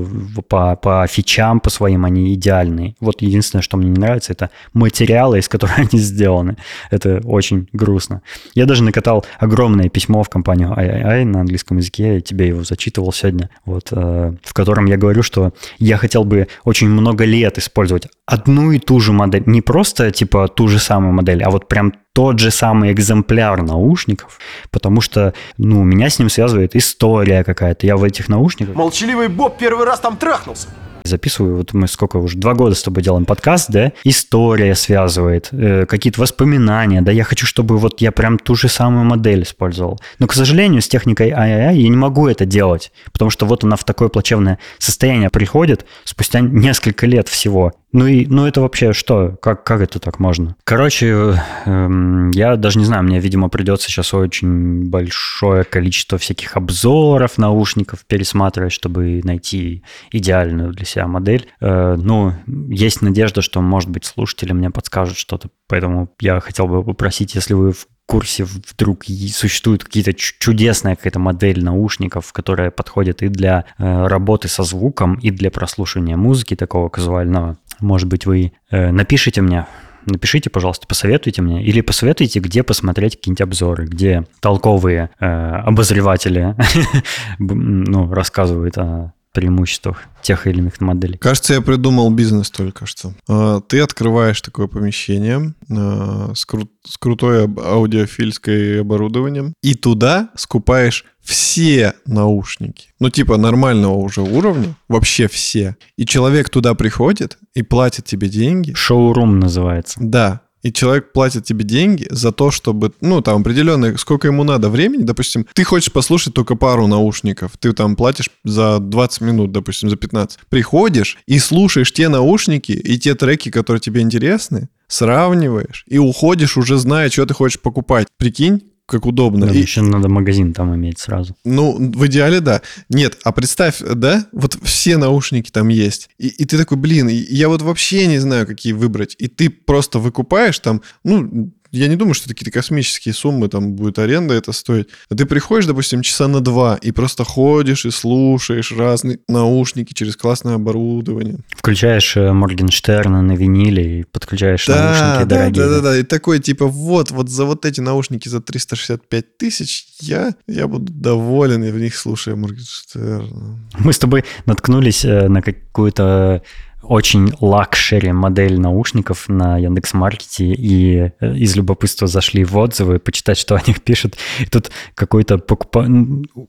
по, 0.49 0.77
по 0.77 1.07
фичам, 1.07 1.61
по 1.61 1.71
своим 1.71 2.05
они 2.05 2.33
идеальные. 2.35 2.95
Вот 3.01 3.23
единственное, 3.23 3.63
что 3.63 3.77
мне 3.77 3.91
не 3.91 3.99
нравится, 3.99 4.33
это 4.33 4.51
материалы, 4.73 5.39
из 5.39 5.49
которых 5.49 5.79
они 5.79 6.01
сделаны. 6.01 6.57
Это 6.91 7.21
очень 7.25 7.69
грустно. 7.73 8.23
Я 8.55 8.67
даже 8.67 8.83
накатал 8.83 9.27
огромное 9.39 9.89
письмо 9.89 10.23
в 10.23 10.29
компанию 10.29 10.71
II 10.71 11.25
на 11.25 11.41
английском 11.41 11.79
языке, 11.79 12.15
я 12.15 12.21
тебе 12.21 12.49
его 12.49 12.65
зачитывал 12.65 13.13
сегодня 13.13 13.50
вот, 13.65 13.89
э, 13.93 14.33
в 14.43 14.55
котором 14.55 14.87
я 14.87 14.97
говорю, 14.97 15.23
что 15.23 15.53
я 15.79 15.97
хотел 15.97 16.25
бы 16.25 16.49
очень 16.65 16.89
много 16.89 17.25
лет 17.25 17.59
использовать 17.59 18.09
одну 18.27 18.73
и 18.73 18.79
ту 18.79 19.01
же 19.01 19.13
модель, 19.13 19.43
не 19.47 19.61
просто 19.61 20.11
типа 20.11 20.49
ту 20.49 20.69
же 20.69 20.79
самую 20.79 21.13
модель, 21.13 21.43
а 21.43 21.51
вот 21.51 21.69
прям 21.69 21.93
тот 22.13 22.39
же 22.39 22.51
самый 22.51 22.93
экземпляр 22.93 23.63
наушников, 23.63 24.39
потому 24.71 25.01
что, 25.01 25.35
ну, 25.59 25.83
меня 25.85 26.11
с 26.11 26.19
ним 26.19 26.29
связывает 26.29 26.75
история 26.75 27.45
какая-то. 27.45 27.87
Я 27.87 27.97
в 27.97 28.05
этих 28.05 28.29
наушниках... 28.29 28.75
Молчаливый 28.75 29.29
Боб 29.29 29.59
первый 29.59 29.87
раз 29.87 30.01
там 30.01 30.17
трахнулся 30.17 30.69
записываю, 31.05 31.57
вот 31.57 31.73
мы 31.73 31.89
сколько 31.89 32.17
уже, 32.17 32.39
два 32.39 32.55
года 32.55 32.75
с 32.75 32.83
тобой 32.83 33.03
делаем 33.03 33.25
подкаст, 33.25 33.71
да, 33.71 33.93
история 34.05 34.75
связывает, 34.75 35.49
э, 35.53 35.87
какие-то 35.87 36.21
воспоминания, 36.21 37.03
да, 37.03 37.13
я 37.13 37.25
хочу, 37.25 37.47
чтобы 37.47 37.79
вот 37.79 38.01
я 38.01 38.13
прям 38.13 38.39
ту 38.39 38.55
же 38.55 38.69
самую 38.69 39.05
модель 39.05 39.43
использовал. 39.43 40.01
Но, 40.19 40.27
к 40.27 40.33
сожалению, 40.33 40.83
с 40.83 40.89
техникой 40.89 41.31
ай 41.31 41.51
я 41.77 41.89
не 41.89 41.97
могу 41.97 42.29
это 42.29 42.45
делать, 42.45 42.93
потому 43.13 43.31
что 43.31 43.47
вот 43.47 43.65
она 43.65 43.77
в 43.77 43.85
такое 43.85 44.09
плачевное 44.09 44.59
состояние 44.79 45.31
приходит 45.31 45.85
спустя 46.05 46.41
несколько 46.41 47.07
лет 47.07 47.29
всего. 47.29 47.73
Ну 47.93 48.07
и, 48.07 48.27
ну 48.27 48.47
это 48.47 48.61
вообще 48.61 48.93
что? 48.93 49.37
Как, 49.43 49.65
как 49.65 49.81
это 49.81 49.99
так 49.99 50.19
можно? 50.21 50.57
Короче, 50.65 51.35
эм, 51.67 52.31
я 52.31 52.57
даже 52.57 52.79
не 52.79 52.85
знаю, 52.85 53.03
мне, 53.03 53.19
видимо, 53.19 53.49
придется 53.49 53.89
сейчас 53.89 54.15
очень 54.15 54.89
большое 54.89 55.65
количество 55.65 56.17
всяких 56.19 56.57
обзоров 56.57 57.39
наушников 57.39 58.05
пересматривать, 58.07 58.73
чтобы 58.73 59.21
найти 59.25 59.83
идеальную 60.13 60.73
для 60.73 60.85
себя 60.85 61.07
модель. 61.09 61.49
Э, 61.61 61.97
ну, 62.01 62.35
есть 62.47 63.03
надежда, 63.03 63.43
что, 63.43 63.61
может 63.61 63.91
быть, 63.91 64.05
слушатели 64.05 64.53
мне 64.53 64.71
подскажут 64.71 65.17
что-то, 65.17 65.49
поэтому 65.67 66.11
я 66.21 66.39
хотел 66.41 66.69
бы 66.69 66.85
попросить, 66.85 67.35
если 67.35 67.55
вы 67.55 67.73
в 67.73 67.87
курсе 68.11 68.45
вдруг 68.45 69.05
существует 69.05 69.85
какие-то 69.85 70.13
чудесная 70.15 70.97
какая-то 70.97 71.21
модель 71.21 71.63
наушников, 71.63 72.33
которая 72.33 72.73
подходит 72.73 73.23
и 73.23 73.29
для 73.29 73.67
э, 73.79 74.07
работы 74.09 74.49
со 74.49 74.65
звуком, 74.65 75.15
и 75.15 75.31
для 75.31 75.53
прослушивания 75.53 76.17
музыки 76.17 76.57
такого 76.57 76.89
казуального, 76.89 77.57
может 77.79 78.09
быть, 78.09 78.27
вы 78.27 78.53
э, 78.71 78.91
напишите 78.91 79.43
мне, 79.43 79.67
напишите, 80.07 80.51
пожалуйста, 80.51 80.89
посоветуйте 80.89 81.41
мне, 81.41 81.63
или 81.63 81.83
посоветуйте, 81.83 82.41
где 82.41 82.65
посмотреть 82.65 83.15
какие-нибудь 83.15 83.43
обзоры, 83.43 83.87
где 83.87 84.25
толковые 84.41 85.11
э, 85.21 85.27
обозреватели 85.27 86.57
ну, 87.39 88.13
рассказывают 88.13 88.77
о 88.77 89.13
преимуществах 89.33 90.03
тех 90.23 90.47
или 90.47 90.59
иных 90.59 90.81
моделей. 90.81 91.17
Кажется, 91.19 91.55
я 91.55 91.61
придумал 91.61 92.11
бизнес 92.11 92.51
только 92.51 92.87
что. 92.87 93.13
А, 93.29 93.61
ты 93.61 93.81
открываешь 93.81 94.41
такое 94.41 94.67
помещение 94.67 95.55
а, 95.71 96.33
с, 96.35 96.47
кру- 96.47 96.69
с 96.85 96.99
крутой 96.99 97.45
аудиофильской 97.45 98.81
оборудованием 98.81 99.55
и 99.63 99.75
туда 99.75 100.31
скупаешь 100.37 101.05
все 101.23 101.95
наушники. 102.07 102.89
Ну, 102.99 103.11
типа 103.11 103.37
нормального 103.37 103.95
уже 103.95 104.23
уровня, 104.23 104.75
вообще 104.89 105.29
все. 105.29 105.77
И 105.97 106.07
человек 106.07 106.49
туда 106.49 106.75
приходит 106.75 107.39
и 107.55 107.63
платит 107.63 108.07
тебе 108.07 108.29
деньги. 108.29 108.73
Шоурум 108.75 109.39
называется. 109.39 109.99
Да, 110.03 110.41
и 110.63 110.73
человек 110.73 111.13
платит 111.13 111.45
тебе 111.45 111.65
деньги 111.65 112.07
за 112.11 112.33
то, 112.33 112.51
чтобы, 112.51 112.93
ну, 113.01 113.21
там, 113.21 113.41
определенное, 113.41 113.97
сколько 113.97 114.29
ему 114.29 114.45
надо 114.45 114.69
времени, 114.69 115.03
допустим, 115.03 115.47
ты 115.53 115.65
хочешь 115.65 115.93
послушать 115.93 116.35
только 116.35 116.55
пару 116.55 116.87
наушников, 116.87 117.53
ты 117.59 117.73
там 117.73 117.97
платишь 117.97 118.31
за 118.45 118.79
20 118.79 119.21
минут, 119.23 119.53
допустим, 119.53 119.91
за 119.91 119.97
15. 119.97 120.41
Приходишь 120.49 121.19
и 121.27 121.39
слушаешь 121.39 121.93
те 121.93 122.09
наушники 122.09 122.73
и 122.73 122.99
те 122.99 123.15
треки, 123.15 123.51
которые 123.51 123.81
тебе 123.81 124.01
интересны, 124.03 124.69
сравниваешь 124.89 125.85
и 125.87 125.99
уходишь 125.99 126.57
уже 126.57 126.77
зная, 126.77 127.11
что 127.11 127.27
ты 127.27 127.35
хочешь 127.35 127.61
покупать. 127.61 128.09
Прикинь, 128.19 128.63
как 128.91 129.07
удобно. 129.07 129.47
Да, 129.47 129.55
и... 129.55 129.59
Еще 129.59 129.83
надо 129.83 130.09
магазин 130.09 130.53
там 130.53 130.75
иметь 130.75 130.99
сразу. 130.99 131.37
Ну, 131.45 131.77
в 131.79 132.07
идеале, 132.07 132.41
да. 132.41 132.61
Нет, 132.89 133.19
а 133.25 133.33
представь, 133.33 133.79
да, 133.81 134.27
вот 134.33 134.59
все 134.63 134.97
наушники 134.97 135.51
там 135.51 135.69
есть. 135.69 136.11
И, 136.19 136.29
и 136.29 136.45
ты 136.45 136.59
такой, 136.59 136.77
блин, 136.77 137.09
я 137.09 137.49
вот 137.49 137.63
вообще 137.63 138.07
не 138.07 138.19
знаю, 138.19 138.47
какие 138.47 138.73
выбрать. 138.73 139.15
И 139.19 139.29
ты 139.29 139.49
просто 139.49 139.99
выкупаешь 139.99 140.59
там, 140.59 140.83
ну, 141.05 141.53
я 141.73 141.89
не 141.89 141.97
думаю, 141.97 142.15
что 142.15 142.29
какие-то 142.29 142.51
космические 142.51 143.15
суммы, 143.15 143.49
там 143.49 143.75
будет 143.75 143.99
аренда 143.99 144.35
это 144.35 144.53
стоить. 144.53 144.89
А 145.09 145.15
ты 145.15 145.25
приходишь, 145.27 145.67
допустим, 145.67 146.03
часа 146.03 146.29
на 146.29 146.41
два 146.41 146.77
и 146.77 146.91
просто 146.91 147.25
ходишь 147.25 147.85
и 147.87 147.91
слушаешь 147.91 148.73
разные 148.73 149.21
наушники 149.29 149.95
через 149.95 150.17
классное 150.17 150.55
оборудование. 150.55 151.39
Включаешь 151.51 152.17
э, 152.17 152.33
Моргенштерна 152.33 153.23
на 153.23 153.33
виниле 153.33 154.01
и 154.01 154.05
подключаешь 154.05 154.67
да, 154.67 154.85
наушники 154.85 155.29
да, 155.29 155.37
дорогие. 155.37 155.65
Да, 155.65 155.71
да, 155.71 155.81
да, 155.81 155.99
и 155.99 156.03
такой 156.03 156.41
типа 156.41 156.67
вот, 156.67 157.11
вот 157.11 157.29
за 157.29 157.45
вот 157.45 157.65
эти 157.65 157.81
наушники 157.81 158.29
за 158.29 158.41
365 158.41 159.39
тысяч 159.39 159.87
я, 160.01 160.35
я 160.47 160.67
буду 160.67 160.93
доволен, 160.93 161.63
и 161.63 161.71
в 161.71 161.79
них 161.79 161.97
слушаю 161.97 162.37
Моргенштерна. 162.37 163.61
Мы 163.79 163.93
с 163.93 163.99
тобой 163.99 164.25
наткнулись 164.47 165.05
э, 165.05 165.29
на 165.29 165.43
какую-то 165.43 166.43
очень 166.91 167.33
luxury 167.41 168.11
модель 168.11 168.59
наушников 168.59 169.29
на 169.29 169.57
Яндекс.Маркете 169.59 170.47
и 170.47 171.13
э, 171.21 171.37
из 171.37 171.55
любопытства 171.55 172.09
зашли 172.09 172.43
в 172.43 172.59
отзывы, 172.59 172.99
почитать, 172.99 173.39
что 173.39 173.55
о 173.55 173.63
них 173.65 173.81
пишут. 173.83 174.17
И 174.41 174.47
тут 174.47 174.73
какой-то 174.97 175.39
покупа... 175.39 175.87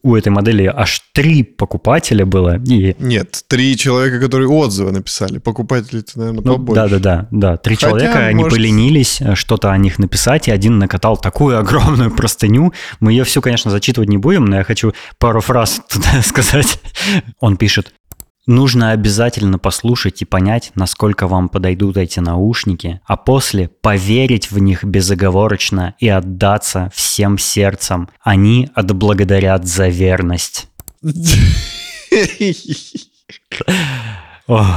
у 0.01 0.15
этой 0.15 0.29
модели 0.29 0.65
аж 0.65 1.03
три 1.13 1.43
покупателя 1.43 2.25
было. 2.25 2.57
И... 2.57 2.95
Нет, 2.97 3.43
три 3.47 3.77
человека, 3.77 4.19
которые 4.19 4.49
отзывы 4.49 4.91
написали. 4.91 5.37
Покупатели-то, 5.37 6.17
наверное, 6.17 6.41
ну, 6.43 6.53
побольше. 6.53 6.81
Да-да-да. 6.81 7.27
да. 7.29 7.57
Три 7.57 7.75
Хотя, 7.75 7.89
человека, 7.89 8.13
может... 8.13 8.29
они 8.29 8.43
поленились 8.45 9.21
э, 9.21 9.35
что-то 9.35 9.71
о 9.71 9.77
них 9.77 9.99
написать, 9.99 10.47
и 10.47 10.51
один 10.51 10.79
накатал 10.79 11.17
такую 11.17 11.59
огромную 11.59 12.09
простыню. 12.09 12.73
Мы 12.99 13.11
ее 13.11 13.25
всю, 13.25 13.41
конечно, 13.41 13.69
зачитывать 13.69 14.09
не 14.09 14.17
будем, 14.17 14.45
но 14.45 14.57
я 14.57 14.63
хочу 14.63 14.93
пару 15.19 15.39
фраз 15.39 15.81
туда 15.87 16.23
сказать. 16.23 16.81
Он 17.39 17.57
пишет, 17.57 17.93
Нужно 18.51 18.91
обязательно 18.91 19.57
послушать 19.59 20.21
и 20.21 20.25
понять, 20.25 20.73
насколько 20.75 21.25
вам 21.25 21.47
подойдут 21.47 21.95
эти 21.95 22.19
наушники, 22.19 22.99
а 23.05 23.15
после 23.15 23.69
поверить 23.69 24.51
в 24.51 24.59
них 24.59 24.83
безоговорочно 24.83 25.95
и 25.99 26.09
отдаться 26.09 26.91
всем 26.93 27.37
сердцем. 27.37 28.09
Они 28.19 28.69
отблагодарят 28.75 29.65
за 29.65 29.87
верность. 29.87 30.67
Ох 34.47 34.67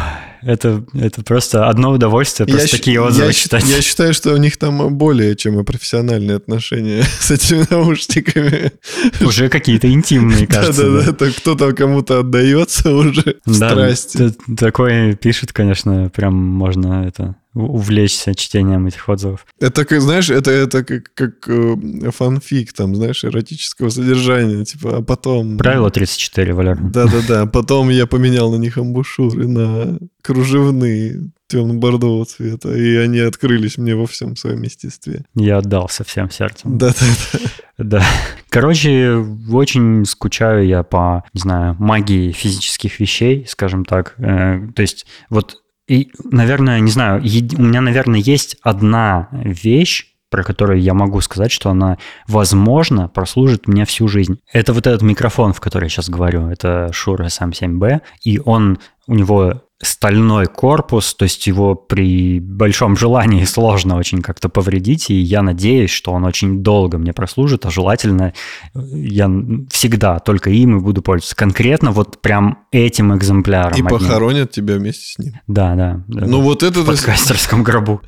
это, 0.44 0.84
это 0.94 1.22
просто 1.22 1.68
одно 1.68 1.92
удовольствие, 1.92 2.46
просто 2.46 2.66
я 2.66 2.70
такие 2.70 3.00
отзывы 3.00 3.28
я, 3.28 3.32
читать. 3.32 3.64
Я 3.64 3.82
считаю, 3.82 4.14
что 4.14 4.32
у 4.32 4.36
них 4.36 4.56
там 4.56 4.94
более 4.96 5.36
чем 5.36 5.58
и 5.60 5.64
профессиональные 5.64 6.36
отношения 6.36 7.02
с 7.20 7.30
этими 7.30 7.66
наушниками. 7.70 8.72
Уже 9.20 9.48
какие-то 9.48 9.90
интимные, 9.90 10.46
кажется. 10.48 10.90
Да-да-да, 10.90 11.30
кто-то 11.30 11.72
кому-то 11.72 12.20
отдается 12.20 12.94
уже 12.94 13.36
в 13.44 13.54
страсти. 13.54 14.32
Такое 14.56 15.14
пишет, 15.14 15.52
конечно, 15.52 16.10
прям 16.10 16.34
можно 16.34 17.06
это 17.06 17.36
увлечься 17.54 18.34
чтением 18.34 18.86
этих 18.86 19.08
отзывов. 19.08 19.46
Это, 19.60 19.84
как, 19.84 20.00
знаешь, 20.00 20.30
это, 20.30 20.50
это 20.50 20.84
как, 20.84 21.12
как 21.14 21.48
э, 21.48 22.10
фанфик, 22.10 22.72
там, 22.72 22.94
знаешь, 22.96 23.24
эротического 23.24 23.90
содержания, 23.90 24.64
типа, 24.64 24.98
а 24.98 25.02
потом... 25.02 25.56
Правило 25.56 25.90
34, 25.90 26.52
Валер. 26.52 26.78
Да-да-да, 26.80 27.46
потом 27.46 27.90
я 27.90 28.06
поменял 28.06 28.50
на 28.50 28.56
них 28.56 28.76
амбушюры 28.78 29.46
на 29.46 29.98
кружевные 30.22 31.30
темно-бордового 31.46 32.24
цвета, 32.24 32.74
и 32.74 32.96
они 32.96 33.20
открылись 33.20 33.78
мне 33.78 33.94
во 33.94 34.06
всем 34.06 34.34
своем 34.36 34.62
естестве. 34.62 35.24
Я 35.34 35.58
отдался 35.58 36.02
всем 36.02 36.30
сердцем. 36.30 36.78
Да-да-да. 36.78 37.38
Да. 37.76 38.04
Короче, 38.50 39.16
очень 39.50 40.04
скучаю 40.04 40.66
я 40.66 40.82
по, 40.84 41.24
не 41.32 41.40
знаю, 41.40 41.76
магии 41.78 42.30
физических 42.32 43.00
вещей, 43.00 43.44
скажем 43.48 43.84
так. 43.84 44.14
Э, 44.18 44.60
то 44.74 44.82
есть 44.82 45.06
вот 45.28 45.63
и, 45.86 46.10
наверное, 46.24 46.80
не 46.80 46.90
знаю, 46.90 47.20
у 47.20 47.62
меня, 47.62 47.80
наверное, 47.80 48.20
есть 48.20 48.56
одна 48.62 49.28
вещь, 49.32 50.14
про 50.30 50.42
которую 50.42 50.80
я 50.80 50.94
могу 50.94 51.20
сказать, 51.20 51.52
что 51.52 51.70
она, 51.70 51.98
возможно, 52.26 53.08
прослужит 53.08 53.68
мне 53.68 53.84
всю 53.84 54.08
жизнь. 54.08 54.40
Это 54.52 54.72
вот 54.72 54.86
этот 54.86 55.02
микрофон, 55.02 55.52
в 55.52 55.60
который 55.60 55.84
я 55.84 55.88
сейчас 55.90 56.08
говорю. 56.08 56.48
Это 56.48 56.90
Shure 56.92 57.26
SM7B, 57.26 58.00
и 58.24 58.40
он 58.44 58.78
у 59.06 59.14
него 59.14 59.62
стальной 59.82 60.46
корпус, 60.46 61.14
то 61.14 61.24
есть 61.24 61.46
его 61.46 61.74
при 61.74 62.38
большом 62.40 62.96
желании 62.96 63.44
сложно 63.44 63.96
очень 63.96 64.22
как-то 64.22 64.48
повредить, 64.48 65.10
и 65.10 65.14
я 65.14 65.42
надеюсь, 65.42 65.90
что 65.90 66.12
он 66.12 66.24
очень 66.24 66.62
долго 66.62 66.98
мне 66.98 67.12
прослужит, 67.12 67.66
а 67.66 67.70
желательно 67.70 68.32
э, 68.74 68.78
я 68.92 69.30
всегда 69.70 70.18
только 70.20 70.50
им 70.50 70.78
и 70.78 70.80
буду 70.80 71.02
пользоваться. 71.02 71.36
Конкретно 71.36 71.90
вот 71.90 72.20
прям 72.20 72.58
этим 72.70 73.16
экземпляром. 73.16 73.72
И 73.72 73.80
одним. 73.80 73.88
похоронят 73.88 74.50
тебя 74.50 74.76
вместе 74.76 75.06
с 75.06 75.18
ним. 75.18 75.34
Да, 75.46 75.74
да. 75.74 76.00
Ну 76.08 76.40
вот 76.40 76.62
это... 76.62 76.82
В 76.82 76.86
подкастерском 76.86 77.62
гробу. 77.64 78.00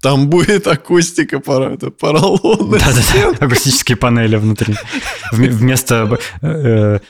Там 0.00 0.28
будет 0.28 0.66
акустика 0.66 1.40
поролона. 1.40 2.78
Да-да-да, 2.78 3.44
акустические 3.44 3.96
панели 3.96 4.36
внутри. 4.36 4.74
Вместо 5.32 6.18
э, 6.42 7.00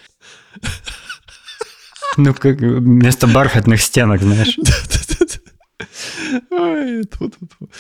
ну, 2.17 2.35
как 2.35 2.59
вместо 2.59 3.27
бархатных 3.27 3.81
стенок, 3.81 4.23
знаешь. 4.23 4.57
Ой, 6.51 7.05
тьфу, 7.05 7.29
тьфу, 7.29 7.47
тьфу. 7.47 7.71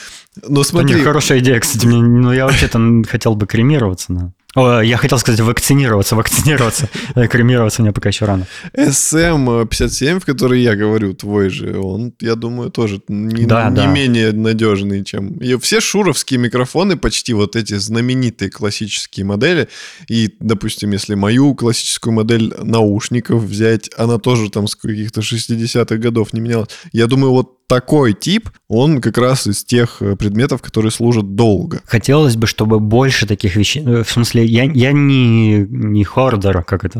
Ну, 0.48 0.64
смотри. 0.64 0.94
У 0.94 0.96
них 0.96 1.06
хорошая 1.06 1.38
идея, 1.38 1.60
кстати. 1.60 1.86
Мне, 1.86 2.00
ну, 2.00 2.32
я 2.32 2.46
вообще-то 2.46 3.02
хотел 3.08 3.34
бы 3.34 3.46
кремироваться, 3.46 4.12
но... 4.12 4.32
О, 4.54 4.80
я 4.80 4.96
хотел 4.96 5.18
сказать 5.18 5.40
вакцинироваться, 5.40 6.16
вакцинироваться. 6.16 6.88
Кремироваться 7.30 7.82
мне 7.82 7.92
пока 7.92 8.08
еще 8.08 8.24
рано. 8.24 8.46
SM57, 8.76 10.18
в 10.18 10.24
который 10.24 10.60
я 10.60 10.74
говорю, 10.74 11.14
твой 11.14 11.50
же, 11.50 11.78
он, 11.78 12.12
я 12.20 12.34
думаю, 12.34 12.70
тоже 12.70 13.00
не, 13.06 13.46
да, 13.46 13.70
не 13.70 13.76
да. 13.76 13.86
менее 13.86 14.32
надежный, 14.32 15.04
чем... 15.04 15.34
И 15.34 15.56
все 15.58 15.80
шуровские 15.80 16.40
микрофоны, 16.40 16.96
почти 16.96 17.32
вот 17.32 17.54
эти 17.54 17.74
знаменитые 17.74 18.50
классические 18.50 19.24
модели, 19.24 19.68
и, 20.08 20.34
допустим, 20.40 20.90
если 20.90 21.14
мою 21.14 21.54
классическую 21.54 22.12
модель 22.12 22.52
наушников 22.58 23.44
взять, 23.44 23.88
она 23.96 24.18
тоже 24.18 24.50
там 24.50 24.66
с 24.66 24.74
каких-то 24.74 25.20
60-х 25.20 25.96
годов 25.96 26.32
не 26.32 26.40
менялась. 26.40 26.70
Я 26.92 27.06
думаю, 27.06 27.30
вот 27.32 27.59
такой 27.70 28.14
тип, 28.14 28.50
он 28.68 29.00
как 29.00 29.16
раз 29.16 29.46
из 29.46 29.64
тех 29.64 30.02
э, 30.02 30.16
предметов, 30.16 30.60
которые 30.60 30.90
служат 30.90 31.36
долго. 31.36 31.80
Хотелось 31.86 32.34
бы, 32.34 32.48
чтобы 32.48 32.80
больше 32.80 33.26
таких 33.28 33.54
вещей... 33.54 33.84
э, 33.86 34.02
В 34.02 34.10
смысле, 34.10 34.44
я, 34.44 34.64
я 34.64 34.90
не, 34.92 35.58
не 35.68 36.02
хордер, 36.02 36.64
как 36.64 36.84
это... 36.84 36.98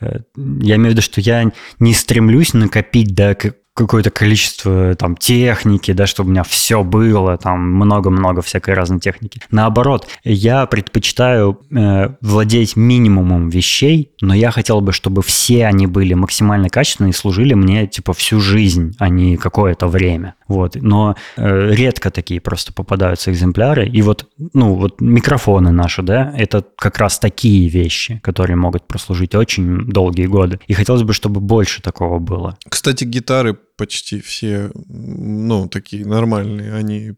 э, 0.00 0.18
Я 0.36 0.74
имею 0.74 0.88
в 0.88 0.90
виду, 0.90 1.02
что 1.02 1.20
я 1.20 1.52
не 1.78 1.94
стремлюсь 1.94 2.52
накопить 2.52 3.14
до 3.14 3.36
какое-то 3.74 4.10
количество 4.10 4.94
там 4.94 5.16
техники, 5.16 5.92
да, 5.92 6.06
чтобы 6.06 6.28
у 6.28 6.32
меня 6.32 6.44
все 6.44 6.84
было, 6.84 7.36
там 7.36 7.60
много-много 7.60 8.40
всякой 8.40 8.74
разной 8.74 9.00
техники. 9.00 9.40
Наоборот, 9.50 10.08
я 10.22 10.66
предпочитаю 10.66 11.60
э, 11.70 12.14
владеть 12.20 12.76
минимумом 12.76 13.48
вещей, 13.48 14.12
но 14.20 14.32
я 14.32 14.52
хотел 14.52 14.80
бы, 14.80 14.92
чтобы 14.92 15.22
все 15.22 15.66
они 15.66 15.88
были 15.88 16.14
максимально 16.14 16.68
качественные 16.68 17.10
и 17.10 17.14
служили 17.14 17.54
мне 17.54 17.86
типа 17.88 18.12
всю 18.12 18.40
жизнь, 18.40 18.94
а 18.98 19.08
не 19.08 19.36
какое-то 19.36 19.88
время. 19.88 20.34
Вот. 20.46 20.76
Но 20.76 21.16
э, 21.36 21.70
редко 21.72 22.10
такие 22.10 22.40
просто 22.40 22.72
попадаются 22.72 23.32
экземпляры. 23.32 23.88
И 23.88 24.02
вот, 24.02 24.28
ну, 24.52 24.74
вот 24.74 25.00
микрофоны 25.00 25.72
наши, 25.72 26.02
да, 26.02 26.32
это 26.36 26.64
как 26.76 26.98
раз 26.98 27.18
такие 27.18 27.68
вещи, 27.68 28.20
которые 28.22 28.56
могут 28.56 28.86
прослужить 28.86 29.34
очень 29.34 29.86
долгие 29.86 30.26
годы. 30.26 30.60
И 30.68 30.74
хотелось 30.74 31.02
бы, 31.02 31.12
чтобы 31.12 31.40
больше 31.40 31.82
такого 31.82 32.18
было. 32.18 32.56
Кстати, 32.68 33.04
гитары 33.04 33.56
почти 33.76 34.20
все, 34.20 34.70
ну, 34.86 35.68
такие 35.68 36.06
нормальные, 36.06 36.74
они, 36.74 37.14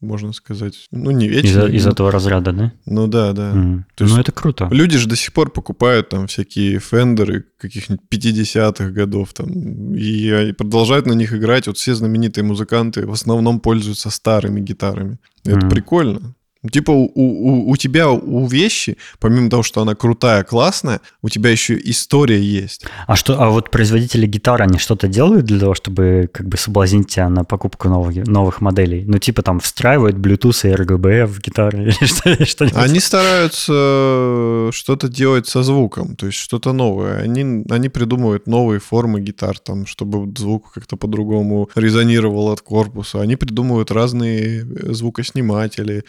можно 0.00 0.32
сказать, 0.32 0.86
ну, 0.90 1.10
не 1.10 1.28
вечные. 1.28 1.68
Из, 1.68 1.84
из 1.84 1.86
этого 1.86 2.10
разряда, 2.10 2.52
да? 2.52 2.72
Ну, 2.86 3.06
да, 3.06 3.32
да. 3.32 3.52
Mm. 3.52 3.82
То 3.94 4.04
ну, 4.04 4.18
это 4.18 4.32
круто. 4.32 4.68
Люди 4.70 4.96
же 4.96 5.08
до 5.08 5.16
сих 5.16 5.32
пор 5.32 5.50
покупают 5.50 6.08
там 6.08 6.26
всякие 6.26 6.78
фендеры 6.78 7.44
каких-нибудь 7.58 8.04
50-х 8.10 8.90
годов 8.90 9.32
там, 9.34 9.94
и, 9.94 10.48
и 10.48 10.52
продолжают 10.52 11.06
на 11.06 11.12
них 11.12 11.32
играть. 11.34 11.66
Вот 11.66 11.76
все 11.76 11.94
знаменитые 11.94 12.44
музыканты 12.44 13.06
в 13.06 13.12
основном 13.12 13.60
пользуются 13.60 14.10
старыми 14.10 14.60
гитарами. 14.60 15.18
Это 15.44 15.66
mm. 15.66 15.70
прикольно. 15.70 16.34
Типа 16.70 16.90
у, 16.90 17.10
у, 17.14 17.70
у 17.70 17.76
тебя 17.76 18.10
у 18.10 18.46
вещи, 18.46 18.96
помимо 19.18 19.50
того, 19.50 19.62
что 19.62 19.82
она 19.82 19.94
крутая, 19.94 20.44
классная, 20.44 21.00
у 21.22 21.28
тебя 21.28 21.50
еще 21.50 21.78
история 21.82 22.40
есть. 22.40 22.86
А 23.06 23.16
что, 23.16 23.40
а 23.40 23.50
вот 23.50 23.70
производители 23.70 24.26
гитар, 24.26 24.62
они 24.62 24.78
что-то 24.78 25.08
делают 25.08 25.44
для 25.44 25.60
того, 25.60 25.74
чтобы 25.74 26.28
как 26.32 26.48
бы 26.48 26.56
соблазнить 26.56 27.08
тебя 27.08 27.28
на 27.28 27.44
покупку 27.44 27.88
новых, 27.88 28.26
новых 28.26 28.60
моделей? 28.60 29.04
Ну, 29.06 29.18
типа 29.18 29.42
там 29.42 29.60
встраивают 29.60 30.16
Bluetooth 30.16 30.68
и 30.68 30.74
RGB 30.74 31.26
в 31.26 31.40
гитары 31.40 31.82
или 32.00 32.44
что-нибудь? 32.44 32.76
Они 32.76 33.00
стараются 33.00 34.70
что-то 34.72 35.08
делать 35.08 35.46
со 35.46 35.62
звуком, 35.62 36.16
то 36.16 36.26
есть 36.26 36.38
что-то 36.38 36.72
новое. 36.72 37.18
Они, 37.18 37.64
они 37.70 37.88
придумывают 37.88 38.46
новые 38.46 38.80
формы 38.80 39.20
гитар, 39.20 39.58
там, 39.58 39.86
чтобы 39.86 40.32
звук 40.36 40.72
как-то 40.72 40.96
по-другому 40.96 41.68
резонировал 41.74 42.50
от 42.50 42.60
корпуса. 42.60 43.20
Они 43.20 43.36
придумывают 43.36 43.90
разные 43.90 44.64
звукосниматели, 44.92 46.04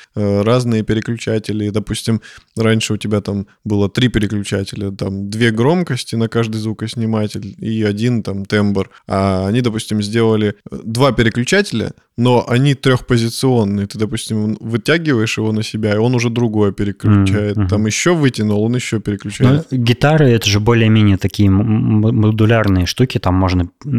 разные 0.46 0.84
переключатели. 0.84 1.70
Допустим, 1.70 2.22
раньше 2.56 2.94
у 2.94 2.98
тебя 2.98 3.22
там 3.22 3.48
было 3.64 3.90
три 3.90 4.08
переключателя, 4.08 4.92
там 4.92 5.30
две 5.30 5.52
громкости 5.52 6.16
на 6.16 6.28
каждый 6.28 6.58
звукосниматель 6.58 7.56
и 7.60 7.84
один 7.84 8.24
там 8.24 8.46
тембр. 8.46 8.90
А 9.08 9.48
они, 9.48 9.62
допустим, 9.62 10.02
сделали 10.02 10.56
два 10.72 11.12
переключателя, 11.12 11.92
но 12.18 12.46
они 12.48 12.76
трехпозиционные. 12.76 13.88
Ты, 13.88 14.00
допустим, 14.00 14.58
вытягиваешь 14.60 15.38
его 15.38 15.52
на 15.52 15.64
себя, 15.64 15.96
и 15.96 15.98
он 15.98 16.16
уже 16.16 16.30
другое 16.30 16.72
переключает. 16.72 17.58
Mm-hmm. 17.58 17.68
Там 17.68 17.86
еще 17.86 18.16
вытянул, 18.16 18.64
он 18.64 18.76
еще 18.76 19.00
переключает. 19.00 19.72
Но 19.72 19.78
гитары 19.78 20.30
это 20.30 20.50
же 20.50 20.60
более-менее 20.60 21.18
такие 21.18 21.50
модулярные 21.50 22.86
штуки, 22.86 23.18
там 23.20 23.36
можно 23.36 23.70
э, 23.86 23.90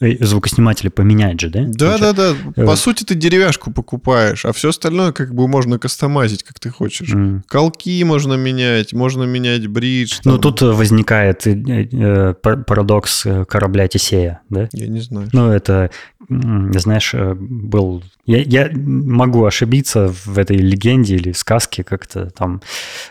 звукосниматели 0.00 0.88
поменять 0.88 1.40
же, 1.40 1.50
да? 1.50 1.64
Да, 1.66 1.98
да, 1.98 2.12
да. 2.12 2.34
По 2.54 2.62
вот. 2.62 2.78
сути, 2.78 3.04
ты 3.04 3.14
деревяшку 3.14 3.72
покупаешь, 3.72 4.44
а 4.44 4.52
все 4.52 4.68
остальное 4.68 5.12
как 5.12 5.34
бы 5.34 5.48
можно 5.48 5.78
кастомазить, 5.78 6.44
как 6.44 6.60
ты 6.60 6.70
хочешь. 6.70 7.10
Mm. 7.10 7.42
Колки 7.48 8.02
можно 8.04 8.34
менять, 8.34 8.92
можно 8.92 9.24
менять 9.24 9.66
бридж. 9.66 10.20
Там. 10.22 10.34
Ну, 10.34 10.38
тут 10.38 10.62
возникает 10.62 11.46
э, 11.46 11.52
э, 11.52 12.34
парадокс 12.34 13.26
корабля 13.48 13.88
Тесея, 13.88 14.40
да? 14.48 14.68
Я 14.72 14.86
не 14.86 15.00
знаю. 15.00 15.28
Ну, 15.32 15.50
это 15.50 15.90
знаешь, 16.28 17.14
э, 17.14 17.34
был... 17.34 18.02
Я, 18.26 18.38
я 18.38 18.70
могу 18.74 19.44
ошибиться 19.44 20.08
в 20.08 20.38
этой 20.38 20.56
легенде 20.56 21.16
или 21.16 21.32
сказке 21.32 21.82
как-то 21.82 22.30
там. 22.30 22.60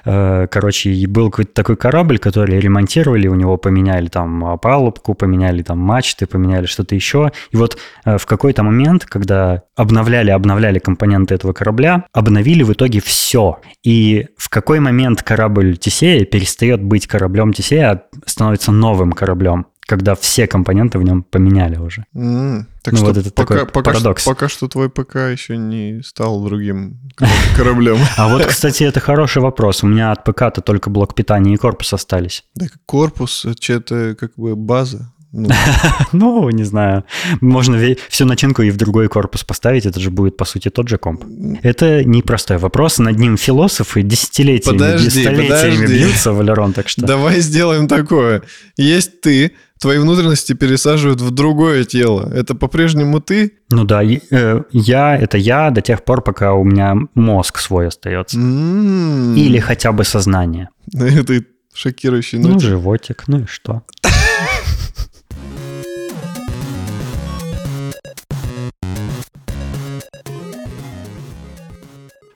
Э, 0.05 0.47
короче, 0.49 1.07
был 1.07 1.31
какой-то 1.31 1.51
такой 1.53 1.75
корабль, 1.77 2.19
который 2.19 2.59
ремонтировали, 2.59 3.27
у 3.27 3.35
него 3.35 3.57
поменяли 3.57 4.07
там 4.07 4.59
палубку, 4.59 5.15
поменяли 5.15 5.63
там 5.63 5.79
мачты, 5.79 6.27
поменяли 6.27 6.67
что-то 6.67 6.93
еще. 6.93 7.31
И 7.51 7.57
вот 7.57 7.77
э, 8.05 8.17
в 8.17 8.25
какой-то 8.25 8.63
момент, 8.63 9.05
когда 9.05 9.63
обновляли, 9.75 10.29
обновляли 10.29 10.79
компоненты 10.79 11.33
этого 11.33 11.53
корабля, 11.53 12.05
обновили 12.13 12.63
в 12.63 12.73
итоге 12.73 13.01
все. 13.01 13.59
И 13.83 14.27
в 14.37 14.49
какой 14.49 14.79
момент 14.79 15.23
корабль 15.23 15.77
Тесея 15.77 16.25
перестает 16.25 16.83
быть 16.83 17.07
кораблем 17.07 17.53
Тесея, 17.53 17.91
а 17.91 18.03
становится 18.25 18.71
новым 18.71 19.11
кораблем? 19.13 19.67
Когда 19.87 20.15
все 20.15 20.47
компоненты 20.47 20.99
в 20.99 21.03
нем 21.03 21.23
поменяли 21.23 21.77
уже. 21.77 22.05
Mm, 22.13 22.65
так 22.83 22.93
ну, 22.93 22.97
что 22.97 23.07
вот 23.07 23.17
это 23.17 23.31
пока, 23.31 23.55
такой 23.55 23.71
пока 23.71 23.91
парадокс. 23.91 24.21
Что, 24.21 24.31
пока 24.31 24.49
что 24.49 24.67
твой 24.67 24.89
ПК 24.89 25.15
еще 25.15 25.57
не 25.57 26.01
стал 26.03 26.43
другим 26.43 26.99
кораблем. 27.55 27.97
А 28.17 28.27
вот, 28.27 28.45
кстати, 28.45 28.83
это 28.83 28.99
хороший 28.99 29.41
вопрос. 29.41 29.83
У 29.83 29.87
меня 29.87 30.11
от 30.11 30.25
ПК-то 30.25 30.61
только 30.61 30.89
блок 30.89 31.15
питания 31.15 31.53
и 31.53 31.57
корпус 31.57 31.93
остались. 31.93 32.43
Да, 32.53 32.67
корпус— 32.85 33.45
это 33.69 34.15
как 34.19 34.33
бы 34.35 34.57
база. 34.57 35.11
Ну. 35.31 35.49
ну, 36.13 36.49
не 36.49 36.63
знаю. 36.63 37.03
Можно 37.41 37.77
всю 38.09 38.25
начинку 38.25 38.61
и 38.63 38.71
в 38.71 38.77
другой 38.77 39.07
корпус 39.07 39.43
поставить, 39.43 39.85
это 39.85 39.99
же 39.99 40.09
будет, 40.09 40.37
по 40.37 40.45
сути, 40.45 40.69
тот 40.69 40.87
же 40.87 40.97
комп. 40.97 41.23
Это 41.63 42.03
непростой 42.03 42.57
вопрос, 42.57 42.97
над 42.97 43.19
ним 43.19 43.37
философы 43.37 44.01
десятилетиями, 44.01 45.09
столетиями 45.09 45.85
бьются, 45.85 46.31
Валерон, 46.31 46.73
так 46.73 46.89
что... 46.89 47.05
Давай 47.05 47.39
сделаем 47.39 47.87
такое. 47.87 48.41
Есть 48.77 49.21
ты, 49.21 49.53
твои 49.79 49.97
внутренности 49.99 50.53
пересаживают 50.53 51.21
в 51.21 51.31
другое 51.31 51.83
тело. 51.83 52.31
Это 52.33 52.55
по-прежнему 52.55 53.19
ты? 53.19 53.53
Ну 53.69 53.83
да, 53.83 54.03
э, 54.03 54.63
я— 54.71 55.17
это 55.19 55.37
я 55.37 55.69
до 55.69 55.81
тех 55.81 56.03
пор, 56.03 56.21
пока 56.21 56.53
у 56.53 56.63
меня 56.63 56.95
мозг 57.15 57.59
свой 57.59 57.87
остается. 57.87 58.37
Mm. 58.37 59.35
Или 59.35 59.59
хотя 59.59 59.91
бы 59.91 60.03
сознание. 60.03 60.69
На 60.93 61.05
этой 61.05 61.45
шокирующей 61.73 62.39
ноте. 62.39 62.53
Ну, 62.53 62.59
животик, 62.59 63.23
ну 63.27 63.39
и 63.41 63.45
что? 63.45 63.83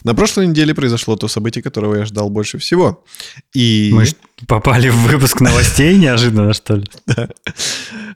На 0.04 0.16
прошлой 0.16 0.48
неделе 0.48 0.74
произошло 0.74 1.16
то 1.16 1.28
событие, 1.28 1.62
которого 1.62 1.96
я 1.96 2.06
ждал 2.06 2.30
больше 2.30 2.58
всего. 2.58 3.04
И... 3.54 3.92
Мы 3.94 4.06
попали 4.48 4.90
в 4.90 4.96
выпуск 5.08 5.42
новостей 5.42 5.98
неожиданно, 5.98 6.54
что 6.54 6.76
ли? 6.76 6.86
Да. 7.08 7.30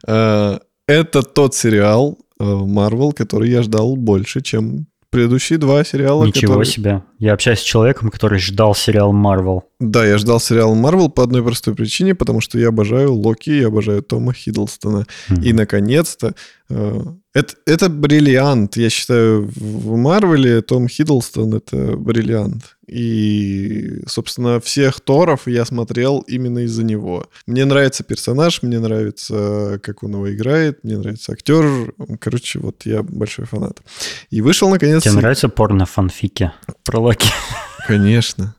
Э, 0.08 0.60
это 0.88 1.22
тот 1.24 1.56
сериал 1.56 2.18
э, 2.40 2.44
Marvel, 2.44 3.14
который 3.14 3.50
я 3.50 3.64
ждал 3.64 3.96
больше, 3.96 4.42
чем 4.42 4.88
предыдущие 5.10 5.58
два 5.58 5.84
сериала. 5.86 6.26
Ничего 6.26 6.54
которые- 6.54 6.72
себе. 6.72 7.04
Я 7.20 7.34
общаюсь 7.34 7.60
с 7.60 7.64
человеком, 7.64 8.10
который 8.10 8.38
ждал 8.40 8.76
сериал 8.76 9.14
Марвел. 9.14 9.64
Да, 9.80 10.06
я 10.06 10.18
ждал 10.18 10.42
сериал 10.42 10.76
Марвел 10.76 11.10
по 11.10 11.24
одной 11.24 11.42
простой 11.42 11.74
причине, 11.74 12.16
потому 12.16 12.42
что 12.42 12.60
я 12.60 12.68
обожаю 12.68 13.14
Локи, 13.14 13.50
я 13.52 13.68
обожаю 13.68 14.02
Тома 14.02 14.34
Хиддлстона. 14.34 15.06
И, 15.42 15.54
наконец-то, 15.54 16.36
это, 16.70 17.54
это 17.66 17.90
бриллиант. 17.90 18.78
Я 18.78 18.90
считаю, 18.90 19.52
в 19.56 19.96
Марвеле 19.98 20.62
Том 20.62 20.88
Хиддлстон— 20.88 21.54
это 21.56 21.96
бриллиант. 21.96 22.78
И, 22.88 24.02
собственно, 24.08 24.60
всех 24.60 25.00
Торов 25.02 25.48
я 25.48 25.66
смотрел 25.66 26.20
именно 26.28 26.60
из-за 26.60 26.84
него. 26.84 27.28
Мне 27.46 27.66
нравится 27.66 28.04
персонаж, 28.04 28.64
мне 28.64 28.80
нравится, 28.80 29.80
как 29.84 30.04
он 30.04 30.14
его 30.14 30.34
играет, 30.34 30.84
мне 30.84 30.98
нравится 30.98 31.34
актер. 31.34 31.94
Короче, 32.20 32.60
вот 32.60 32.86
я 32.86 33.04
большой 33.04 33.46
фанат. 33.46 33.82
И 34.30 34.42
вышел, 34.42 34.70
наконец... 34.70 35.04
Тебе 35.04 35.14
нравятся 35.14 35.50
порно-фанфики 35.50 36.52
про 36.84 37.00
Локи? 37.00 37.30
Конечно. 37.88 38.56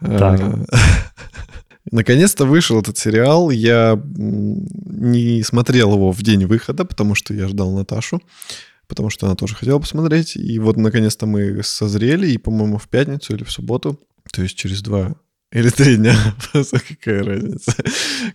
Так. 0.00 0.40
Наконец-то 1.90 2.44
вышел 2.44 2.80
этот 2.80 2.98
сериал. 2.98 3.50
Я 3.50 4.00
не 4.04 5.42
смотрел 5.42 5.92
его 5.94 6.12
в 6.12 6.22
день 6.22 6.46
выхода, 6.46 6.84
потому 6.84 7.14
что 7.14 7.32
я 7.34 7.48
ждал 7.48 7.70
Наташу, 7.72 8.20
потому 8.88 9.10
что 9.10 9.26
она 9.26 9.36
тоже 9.36 9.54
хотела 9.54 9.78
посмотреть. 9.78 10.36
И 10.36 10.58
вот 10.58 10.76
наконец-то 10.76 11.26
мы 11.26 11.62
созрели, 11.62 12.28
и, 12.30 12.38
по-моему, 12.38 12.78
в 12.78 12.88
пятницу 12.88 13.34
или 13.34 13.44
в 13.44 13.52
субботу, 13.52 14.00
то 14.32 14.42
есть 14.42 14.56
через 14.56 14.82
два 14.82 15.14
или 15.52 15.70
три 15.70 15.96
дня, 15.96 16.16
просто 16.52 16.80
какая 16.80 17.22
разница. 17.22 17.74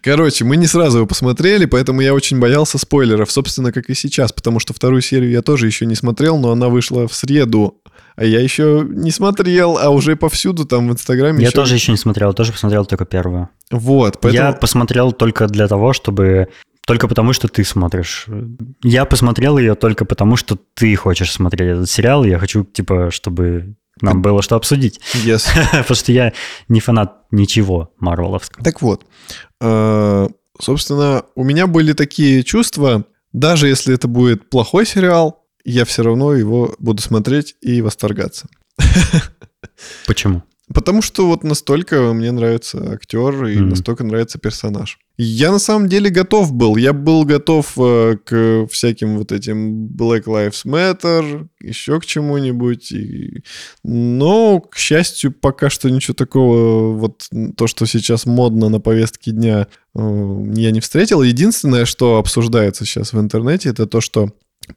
Короче, 0.02 0.45
мы 0.45 0.56
не 0.56 0.68
сразу 0.68 0.99
его 0.99 1.08
посмотрели, 1.08 1.66
поэтому 1.66 2.02
я 2.02 2.14
очень 2.14 2.39
боялся 2.39 2.78
спойлеров, 2.78 3.30
собственно, 3.32 3.72
как 3.74 3.89
и 3.89 3.93
сейчас, 3.95 4.32
потому 4.32 4.60
что 4.60 4.74
вторую 4.74 5.02
серию 5.02 5.30
я 5.30 5.41
тоже 5.41 5.68
еще 5.68 5.86
не 5.86 5.95
смотрел, 5.95 6.39
но 6.39 6.52
она 6.52 6.70
вышла 6.70 7.08
в 7.08 7.14
среду, 7.14 7.80
а 8.16 8.24
я 8.26 8.39
еще 8.39 8.86
не 8.88 9.12
смотрел, 9.12 9.78
а 9.78 9.89
уже 9.89 10.16
повсюду 10.16 10.66
там 10.66 10.89
в 10.89 10.91
Инстаграме 10.91 11.41
Я 11.41 11.47
еще- 11.47 11.56
тоже 11.56 11.76
еще 11.76 11.91
не 11.91 11.97
смотрел, 11.97 12.34
тоже 12.34 12.52
посмотрел 12.52 12.86
только 12.86 13.06
первую. 13.06 13.49
Вот, 13.72 14.20
поэтому... 14.22 14.49
Я 14.49 14.54
посмотрел 14.54 15.12
только 15.12 15.47
для 15.47 15.68
того, 15.68 15.93
чтобы... 15.93 16.49
Только 16.86 17.08
потому, 17.08 17.32
что 17.32 17.47
ты 17.47 17.64
смотришь. 17.64 18.26
Я 18.84 19.06
посмотрел 19.06 19.58
ее 19.58 19.76
только 19.76 20.04
потому, 20.04 20.36
что 20.36 20.58
ты 20.74 20.95
хочешь 20.95 21.32
смотреть 21.32 21.70
этот 21.78 21.89
сериал. 21.89 22.24
Я 22.26 22.39
хочу, 22.39 22.64
типа, 22.64 23.12
чтобы 23.12 23.76
нам 24.02 24.22
было 24.22 24.41
что 24.41 24.56
обсудить. 24.56 24.99
Yes. 25.24 25.47
Потому 25.72 25.95
что 25.95 26.12
я 26.12 26.34
не 26.68 26.80
фанат 26.80 27.18
ничего 27.32 27.93
марвеловского. 27.99 28.64
Так 28.64 28.82
вот, 28.82 29.06
э, 29.62 30.28
собственно, 30.60 31.24
у 31.36 31.43
меня 31.43 31.68
были 31.68 31.93
такие 31.93 32.43
чувства, 32.43 33.06
даже 33.32 33.68
если 33.68 33.93
это 33.93 34.08
будет 34.08 34.49
плохой 34.49 34.86
сериал, 34.86 35.41
я 35.66 35.86
все 35.86 36.03
равно 36.03 36.34
его 36.34 36.76
буду 36.80 37.01
смотреть 37.01 37.55
и 37.62 37.82
восторгаться. 37.82 38.47
Почему? 40.07 40.43
Потому 40.74 41.01
что 41.01 41.28
вот 41.28 41.43
настолько 41.43 42.14
мне 42.14 42.32
нравится 42.32 42.93
актер 42.93 43.45
и 43.45 43.57
Мгм. 43.57 43.70
настолько 43.70 44.05
нравится 44.05 44.39
персонаж. 44.39 44.99
Я 45.18 45.51
на 45.51 45.59
самом 45.59 45.89
деле 45.89 46.09
готов 46.09 46.53
был. 46.53 46.78
Я 46.78 46.93
был 46.93 47.26
готов 47.26 47.74
э, 47.78 48.16
к 48.24 48.68
всяким 48.72 49.18
вот 49.18 49.34
этим 49.34 49.88
Black 49.88 50.24
Lives 50.24 50.66
Matter, 50.66 51.47
еще 51.59 51.99
к 51.99 52.05
чему-нибудь. 52.05 52.91
И... 52.93 53.43
Но, 53.84 54.62
к 54.62 54.78
счастью, 54.78 55.34
пока 55.34 55.70
что 55.70 55.91
ничего 55.91 56.14
такого, 56.14 56.93
вот 56.97 57.28
то, 57.57 57.68
что 57.68 57.86
сейчас 57.86 58.26
модно 58.26 58.70
на 58.70 58.80
повестке 58.80 59.32
дня, 59.32 59.68
э, 59.93 59.99
я 60.53 60.72
не 60.72 60.80
встретил. 60.80 61.22
Единственное, 61.22 61.84
что 61.84 62.18
обсуждается 62.18 62.86
сейчас 62.86 63.12
в 63.12 63.20
интернете, 63.20 63.70
это 63.70 63.88
то, 63.88 63.99
что 63.99 64.30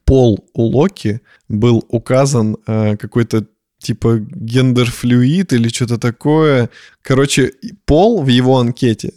пол 0.05 0.49
у 0.55 0.63
Локи 0.63 1.21
был 1.49 1.85
указан 1.89 2.57
э, 2.67 2.97
какой-то 2.97 3.47
типа 3.79 4.19
гендер-флюид 4.19 5.53
или 5.53 5.69
что-то 5.69 5.99
такое. 5.99 6.71
Короче, 7.03 7.53
пол 7.85 8.23
в 8.23 8.29
его 8.29 8.59
анкете 8.59 9.13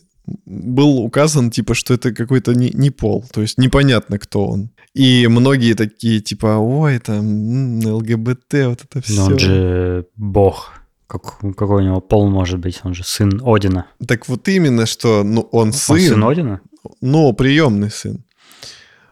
был 0.46 1.00
указан, 1.00 1.52
типа, 1.52 1.74
что 1.74 1.94
это 1.94 2.14
какой-то 2.14 2.54
не, 2.54 2.70
не 2.72 2.90
пол, 2.90 3.24
то 3.32 3.42
есть 3.42 3.58
непонятно, 3.58 4.20
кто 4.20 4.46
он. 4.46 4.70
И 4.94 5.28
многие 5.28 5.74
такие, 5.74 6.20
типа, 6.20 6.58
ой, 6.58 7.00
там, 7.00 7.80
ЛГБТ, 7.80 8.54
вот 8.66 8.84
это 8.84 9.02
все. 9.02 9.16
Но 9.16 9.26
он 9.26 9.40
же 9.40 10.06
бог. 10.18 10.74
Как, 11.08 11.40
какой 11.40 11.84
у 11.84 11.86
него 11.86 12.02
пол 12.02 12.30
может 12.30 12.60
быть? 12.60 12.82
Он 12.84 12.94
же 12.94 13.04
сын 13.06 13.42
Одина. 13.46 13.86
Так 14.06 14.28
вот 14.28 14.48
именно, 14.50 14.86
что, 14.86 15.24
ну, 15.24 15.48
он 15.52 15.72
сын, 15.72 15.96
Он 15.96 16.02
сын 16.02 16.24
Одина? 16.26 16.62
но 17.02 17.34
приемный 17.34 17.90
сын. 17.92 18.24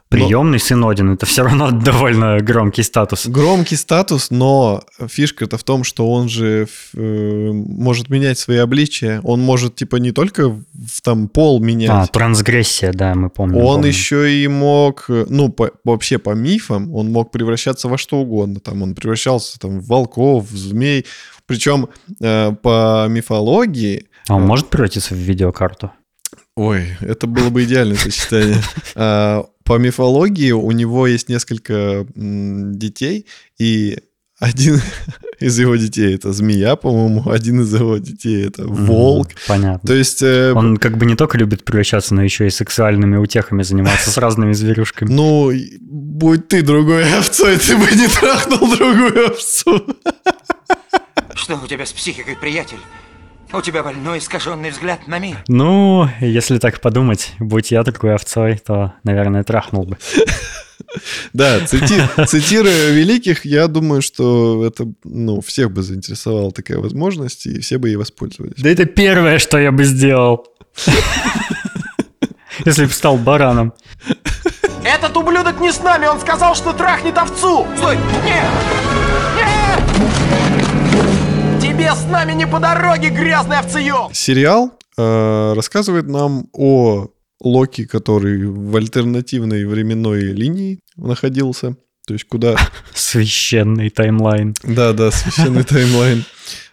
Приемный 0.09 0.59
сын 0.59 0.83
Один. 0.85 1.13
Это 1.13 1.25
все 1.25 1.43
равно 1.43 1.71
довольно 1.83 2.39
громкий 2.39 2.83
статус. 2.83 3.25
Громкий 3.27 3.75
статус, 3.75 4.29
но 4.29 4.83
фишка-то 5.07 5.57
в 5.57 5.63
том, 5.63 5.83
что 5.83 6.11
он 6.11 6.29
же 6.29 6.67
э, 6.93 7.51
может 7.51 8.09
менять 8.09 8.37
свои 8.37 8.57
обличия. 8.57 9.19
Он 9.23 9.41
может, 9.41 9.75
типа, 9.75 9.95
не 9.95 10.11
только 10.11 10.49
в 10.49 11.01
там 11.03 11.27
пол 11.27 11.59
менять. 11.59 11.89
А, 11.89 12.07
трансгрессия, 12.07 12.93
да, 12.93 13.15
мы 13.15 13.29
помним. 13.29 13.57
Он 13.57 13.75
помним. 13.75 13.89
еще 13.89 14.31
и 14.43 14.47
мог, 14.47 15.05
э, 15.09 15.25
ну, 15.27 15.49
по- 15.49 15.71
вообще 15.83 16.19
по 16.19 16.31
мифам, 16.31 16.93
он 16.93 17.11
мог 17.11 17.31
превращаться 17.31 17.89
во 17.89 17.97
что 17.97 18.17
угодно. 18.17 18.59
Там 18.59 18.83
он 18.83 18.93
превращался 18.93 19.59
там, 19.59 19.79
в 19.79 19.87
волков, 19.87 20.49
в 20.49 20.57
змей. 20.57 21.05
Причем 21.47 21.89
э, 22.21 22.51
по 22.61 23.07
мифологии... 23.09 24.07
А 24.27 24.35
он 24.35 24.43
может 24.43 24.67
превратиться 24.67 25.13
в 25.13 25.17
видеокарту? 25.17 25.91
Ой, 26.55 26.95
это 27.01 27.27
было 27.27 27.49
бы 27.49 27.63
идеальное 27.63 27.97
сочетание. 27.97 28.61
По 29.65 29.77
мифологии 29.77 30.51
у 30.51 30.71
него 30.71 31.07
есть 31.07 31.27
несколько 31.27 32.05
детей, 32.15 33.25
и 33.57 33.97
один 34.39 34.81
из 35.39 35.57
его 35.59 35.75
детей 35.75 36.15
это 36.15 36.33
змея, 36.33 36.75
по-моему, 36.75 37.29
один 37.29 37.61
из 37.61 37.73
его 37.73 37.97
детей 37.97 38.47
это 38.47 38.67
волк. 38.67 39.29
Понятно. 39.47 39.87
То 39.87 39.93
есть... 39.93 40.21
э, 40.21 40.51
Он 40.53 40.77
как 40.77 40.97
бы 40.97 41.05
не 41.05 41.15
только 41.15 41.37
любит 41.37 41.63
превращаться, 41.63 42.13
но 42.13 42.21
еще 42.21 42.47
и 42.47 42.49
сексуальными 42.49 43.15
утехами 43.17 43.63
заниматься 43.63 44.11
с 44.11 44.17
разными 44.19 44.53
зверюшками. 44.53 45.09
Ну, 45.09 45.51
будь 45.81 46.47
ты 46.49 46.61
другой 46.61 47.11
овцой, 47.17 47.57
ты 47.57 47.77
бы 47.77 47.85
не 47.95 48.07
трахнул 48.07 48.75
другую 48.75 49.27
овцу. 49.27 49.85
Что 51.33 51.55
у 51.55 51.67
тебя 51.67 51.85
с 51.85 51.93
психикой, 51.93 52.35
приятель? 52.35 52.79
У 53.55 53.61
тебя 53.61 53.83
больной 53.83 54.17
искаженный 54.19 54.69
взгляд 54.69 55.07
на 55.07 55.17
мир. 55.17 55.37
Ну, 55.47 56.09
если 56.19 56.57
так 56.57 56.81
подумать, 56.81 57.31
будь 57.39 57.71
я 57.71 57.83
такой 57.85 58.13
овцой, 58.13 58.57
то, 58.57 58.93
наверное, 59.03 59.43
трахнул 59.43 59.85
бы. 59.85 59.97
Да, 61.33 61.59
цити- 61.59 62.25
цитируя 62.25 62.91
великих, 62.91 63.45
я 63.45 63.67
думаю, 63.67 64.01
что 64.01 64.65
это, 64.65 64.85
ну, 65.03 65.41
всех 65.41 65.71
бы 65.71 65.81
заинтересовала 65.81 66.51
такая 66.51 66.77
возможность, 66.77 67.45
и 67.45 67.59
все 67.59 67.77
бы 67.77 67.89
ей 67.89 67.95
воспользовались. 67.95 68.61
Да 68.61 68.69
это 68.69 68.85
первое, 68.85 69.39
что 69.39 69.57
я 69.57 69.71
бы 69.71 69.83
сделал. 69.83 70.45
Если 72.65 72.85
бы 72.85 72.91
стал 72.91 73.17
бараном. 73.17 73.73
Этот 74.83 75.15
ублюдок 75.17 75.59
не 75.59 75.71
с 75.71 75.81
нами, 75.81 76.05
он 76.07 76.19
сказал, 76.19 76.55
что 76.55 76.71
трахнет 76.71 77.17
овцу! 77.17 77.65
Стой! 77.77 77.97
Нет! 78.25 78.45
Тебе 81.75 81.93
с 81.93 82.05
нами 82.05 82.31
не 82.31 82.47
по 82.47 82.61
дороге, 82.61 83.09
грязный 83.09 83.59
овцеёб! 83.59 84.15
Сериал 84.15 84.79
э, 84.97 85.53
рассказывает 85.57 86.07
нам 86.07 86.47
о 86.53 87.09
Локи, 87.41 87.85
который 87.85 88.45
в 88.47 88.73
альтернативной 88.77 89.65
временной 89.65 90.21
линии 90.21 90.79
находился. 90.95 91.75
То 92.07 92.13
есть 92.13 92.29
куда... 92.29 92.55
Священный 92.95 93.89
таймлайн. 93.89 94.53
Да, 94.63 94.93
да, 94.93 95.11
священный 95.11 95.63
таймлайн. 95.65 96.23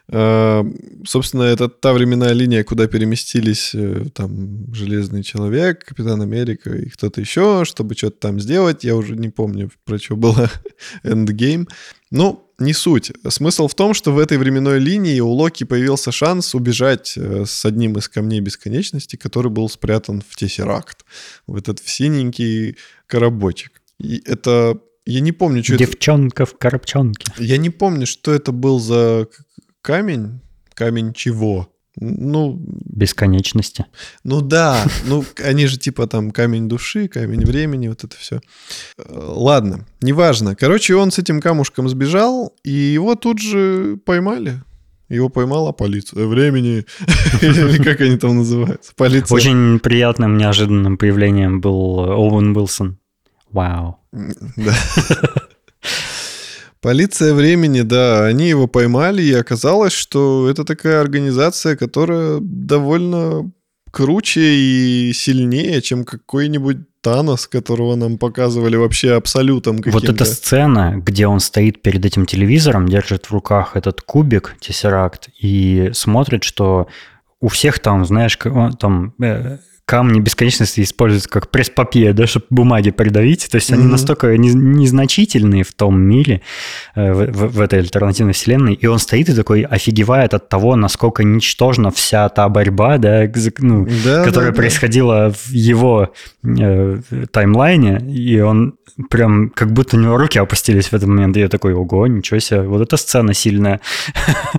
Э, 0.08 0.62
Собственно, 1.04 1.42
это 1.42 1.68
та 1.68 1.92
временная 1.94 2.32
линия, 2.32 2.62
куда 2.62 2.86
переместились 2.86 3.72
э, 3.74 4.04
там 4.14 4.72
Железный 4.72 5.24
Человек, 5.24 5.84
Капитан 5.84 6.22
Америка 6.22 6.70
и 6.70 6.88
кто-то 6.88 7.20
еще, 7.20 7.64
чтобы 7.64 7.96
что-то 7.96 8.20
там 8.20 8.38
сделать. 8.38 8.84
Я 8.84 8.94
уже 8.94 9.16
не 9.16 9.30
помню, 9.30 9.72
про 9.84 9.98
что 9.98 10.14
было 10.14 10.48
Endgame. 11.02 11.68
Ну, 12.12 12.51
не 12.62 12.72
суть. 12.72 13.12
Смысл 13.28 13.68
в 13.68 13.74
том, 13.74 13.94
что 13.94 14.12
в 14.12 14.18
этой 14.18 14.38
временной 14.38 14.78
линии 14.78 15.20
у 15.20 15.30
Локи 15.30 15.64
появился 15.64 16.12
шанс 16.12 16.54
убежать 16.54 17.14
э, 17.16 17.44
с 17.46 17.64
одним 17.64 17.98
из 17.98 18.08
камней 18.08 18.40
бесконечности, 18.40 19.16
который 19.16 19.50
был 19.50 19.68
спрятан 19.68 20.22
в 20.26 20.36
Тессеракт. 20.36 21.04
В 21.46 21.56
этот 21.56 21.80
в 21.80 21.90
синенький 21.90 22.76
коробочек. 23.06 23.82
И 23.98 24.22
это... 24.24 24.78
Я 25.04 25.20
не 25.20 25.32
помню, 25.32 25.64
что 25.64 25.74
это... 25.74 25.84
Девчонка 25.86 26.46
в 26.46 26.56
коробчонке. 26.56 27.32
Я 27.38 27.56
не 27.56 27.70
помню, 27.70 28.06
что 28.06 28.32
это 28.32 28.52
был 28.52 28.78
за 28.78 29.26
камень. 29.80 30.40
Камень 30.74 31.12
чего? 31.12 31.68
Ну, 31.96 32.58
Бесконечности. 32.58 33.84
ну 34.24 34.40
да, 34.40 34.84
ну 35.04 35.24
они 35.44 35.66
же 35.66 35.78
типа 35.78 36.06
там 36.06 36.30
камень 36.30 36.68
души, 36.68 37.06
камень 37.08 37.44
времени, 37.44 37.88
вот 37.88 38.02
это 38.04 38.16
все. 38.16 38.40
Ладно, 39.08 39.86
неважно. 40.00 40.56
Короче, 40.56 40.94
он 40.94 41.10
с 41.10 41.18
этим 41.18 41.40
камушком 41.40 41.88
сбежал, 41.88 42.54
и 42.64 42.70
его 42.70 43.14
тут 43.14 43.40
же 43.40 43.98
поймали. 44.06 44.62
Его 45.10 45.28
поймала 45.28 45.72
полиция 45.72 46.26
времени, 46.26 46.86
или 47.42 47.82
как 47.82 48.00
они 48.00 48.16
там 48.16 48.38
называются, 48.38 48.92
полиция. 48.96 49.36
Очень 49.36 49.78
приятным, 49.78 50.38
неожиданным 50.38 50.96
появлением 50.96 51.60
был 51.60 52.00
Оуэн 52.00 52.56
Уилсон. 52.56 52.98
Вау. 53.50 53.98
Да. 54.56 54.74
Полиция 56.82 57.32
времени, 57.32 57.82
да, 57.82 58.26
они 58.26 58.48
его 58.48 58.66
поймали, 58.66 59.22
и 59.22 59.32
оказалось, 59.32 59.92
что 59.92 60.50
это 60.50 60.64
такая 60.64 61.00
организация, 61.00 61.76
которая 61.76 62.38
довольно 62.40 63.52
круче 63.92 64.40
и 64.40 65.12
сильнее, 65.14 65.80
чем 65.80 66.04
какой-нибудь 66.04 66.78
Танос, 67.02 67.48
которого 67.48 67.96
нам 67.96 68.16
показывали 68.16 68.76
вообще 68.76 69.14
абсолютом 69.14 69.78
каким-то. 69.78 69.98
Вот 69.98 70.08
эта 70.08 70.24
сцена, 70.24 70.94
где 70.96 71.26
он 71.26 71.40
стоит 71.40 71.82
перед 71.82 72.04
этим 72.04 72.26
телевизором, 72.26 72.88
держит 72.88 73.26
в 73.26 73.32
руках 73.32 73.76
этот 73.76 74.00
кубик, 74.02 74.56
тессеракт, 74.60 75.28
и 75.40 75.90
смотрит, 75.94 76.44
что 76.44 76.86
у 77.40 77.48
всех 77.48 77.80
там, 77.80 78.04
знаешь, 78.04 78.38
там 78.78 79.14
э, 79.20 79.58
камни 79.92 80.20
бесконечности 80.20 80.80
используются 80.80 81.28
как 81.28 81.50
пресс-папье, 81.50 82.14
да, 82.14 82.26
чтобы 82.26 82.46
бумаги 82.48 82.90
придавить. 82.90 83.46
То 83.50 83.56
есть 83.56 83.70
mm-hmm. 83.70 83.74
они 83.74 83.84
настолько 83.84 84.38
не, 84.38 84.48
незначительные 84.48 85.64
в 85.64 85.72
том 85.74 86.00
мире, 86.00 86.40
э, 86.94 87.12
в, 87.12 87.26
в, 87.30 87.56
в 87.56 87.60
этой 87.60 87.80
альтернативной 87.80 88.32
вселенной. 88.32 88.72
И 88.72 88.86
он 88.86 88.98
стоит 88.98 89.28
и 89.28 89.34
такой 89.34 89.64
офигевает 89.64 90.32
от 90.32 90.48
того, 90.48 90.76
насколько 90.76 91.24
ничтожна 91.24 91.90
вся 91.90 92.26
та 92.30 92.48
борьба, 92.48 92.96
да, 92.96 93.30
ну, 93.58 93.86
да, 94.02 94.24
которая 94.24 94.52
да, 94.52 94.56
происходила 94.56 95.28
да. 95.28 95.34
в 95.34 95.50
его 95.50 96.14
э, 96.42 97.00
таймлайне. 97.30 97.98
И 98.10 98.40
он 98.40 98.76
прям 99.10 99.50
как 99.50 99.74
будто 99.74 99.98
у 99.98 100.00
него 100.00 100.16
руки 100.16 100.38
опустились 100.38 100.86
в 100.86 100.94
этот 100.94 101.06
момент. 101.06 101.36
И 101.36 101.40
я 101.40 101.50
такой, 101.50 101.74
ого, 101.74 102.06
ничего 102.06 102.40
себе, 102.40 102.62
вот 102.62 102.80
эта 102.80 102.96
сцена 102.96 103.34
сильная. 103.34 103.82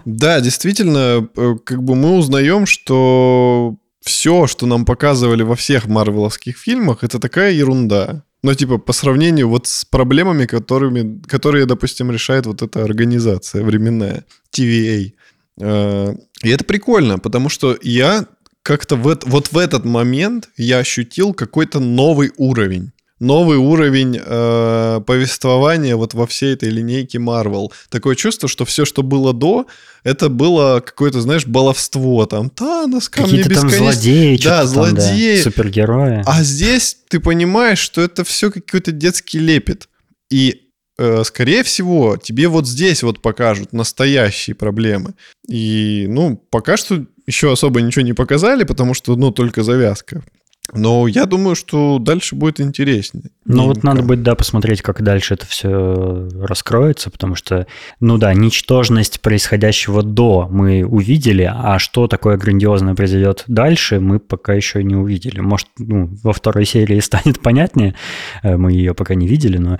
Да, 0.05 0.41
действительно, 0.41 1.27
э, 1.35 1.55
как 1.63 1.81
бы 1.81 1.95
мы 1.95 2.17
узнаем, 2.17 2.67
что 2.67 3.77
все, 4.03 4.47
что 4.47 4.65
нам 4.65 4.85
показывали 4.85 5.43
во 5.43 5.55
всех 5.55 5.87
марвеловских 5.87 6.57
фильмах, 6.57 7.03
это 7.03 7.19
такая 7.19 7.51
ерунда. 7.51 8.23
Но 8.43 8.53
типа 8.53 8.77
по 8.77 8.91
сравнению 8.91 9.47
вот 9.47 9.67
с 9.67 9.85
проблемами, 9.85 10.45
которыми, 10.45 11.21
которые, 11.27 11.65
допустим, 11.65 12.11
решает 12.11 12.45
вот 12.45 12.61
эта 12.61 12.83
организация 12.83 13.63
временная, 13.63 14.25
TVA. 14.55 15.13
Э, 15.61 16.13
и 16.43 16.49
это 16.49 16.65
прикольно, 16.65 17.19
потому 17.19 17.47
что 17.47 17.77
я 17.81 18.25
как-то 18.61 18.97
в, 18.97 19.17
вот 19.25 19.51
в 19.51 19.57
этот 19.57 19.85
момент 19.85 20.49
я 20.57 20.79
ощутил 20.79 21.33
какой-то 21.33 21.79
новый 21.79 22.31
уровень 22.37 22.91
новый 23.23 23.57
уровень 23.57 24.19
э, 24.23 25.01
повествования 25.05 25.95
вот 25.95 26.13
во 26.13 26.27
всей 26.27 26.53
этой 26.53 26.69
линейке 26.69 27.17
Marvel. 27.17 27.71
Такое 27.89 28.15
чувство, 28.15 28.47
что 28.47 28.65
все, 28.65 28.85
что 28.85 29.01
было 29.01 29.33
до, 29.33 29.65
это 30.03 30.29
было 30.29 30.81
какое-то, 30.85 31.21
знаешь, 31.21 31.47
баловство. 31.47 32.25
Там 32.25 32.49
Танос, 32.49 33.09
камни 33.09 33.37
Какие-то 33.37 33.61
там 33.61 33.69
злодеи, 33.69 34.37
да, 34.43 34.65
злодеи. 34.65 35.41
Там, 35.41 35.43
да, 35.43 35.43
супергерои. 35.43 36.23
А 36.25 36.43
здесь 36.43 36.97
ты 37.07 37.19
понимаешь, 37.19 37.79
что 37.79 38.01
это 38.01 38.23
все 38.23 38.51
какой-то 38.51 38.91
детский 38.91 39.39
лепет. 39.39 39.87
И 40.29 40.69
э, 40.97 41.23
скорее 41.23 41.63
всего, 41.63 42.17
тебе 42.17 42.47
вот 42.47 42.67
здесь 42.67 43.03
вот 43.03 43.21
покажут 43.21 43.73
настоящие 43.73 44.55
проблемы. 44.55 45.13
И, 45.47 46.05
ну, 46.09 46.37
пока 46.49 46.77
что 46.77 47.05
еще 47.25 47.51
особо 47.51 47.81
ничего 47.81 48.03
не 48.03 48.13
показали, 48.13 48.63
потому 48.63 48.93
что, 48.93 49.15
ну, 49.15 49.31
только 49.31 49.63
завязка. 49.63 50.23
Но 50.71 51.07
я 51.07 51.25
думаю, 51.25 51.55
что 51.55 51.99
дальше 51.99 52.35
будет 52.35 52.61
интереснее. 52.61 53.25
Ну 53.45 53.65
вот 53.65 53.83
надо 53.83 54.01
будет, 54.01 54.23
да, 54.23 54.33
посмотреть, 54.35 54.81
как 54.81 55.03
дальше 55.03 55.33
это 55.33 55.45
все 55.45 56.29
раскроется, 56.41 57.09
потому 57.11 57.35
что, 57.35 57.67
ну 57.99 58.17
да, 58.17 58.33
ничтожность 58.33 59.19
происходящего 59.19 60.01
до 60.01 60.47
мы 60.49 60.85
увидели, 60.85 61.51
а 61.53 61.77
что 61.79 62.07
такое 62.07 62.37
грандиозное 62.37 62.95
произойдет 62.95 63.43
дальше, 63.47 63.99
мы 63.99 64.19
пока 64.19 64.53
еще 64.53 64.83
не 64.83 64.95
увидели. 64.95 65.41
Может, 65.41 65.67
ну, 65.77 66.09
во 66.23 66.31
второй 66.31 66.65
серии 66.65 66.99
станет 67.01 67.41
понятнее, 67.41 67.95
э, 68.41 68.55
мы 68.55 68.71
ее 68.71 68.93
пока 68.93 69.15
не 69.15 69.27
видели, 69.27 69.57
но 69.57 69.79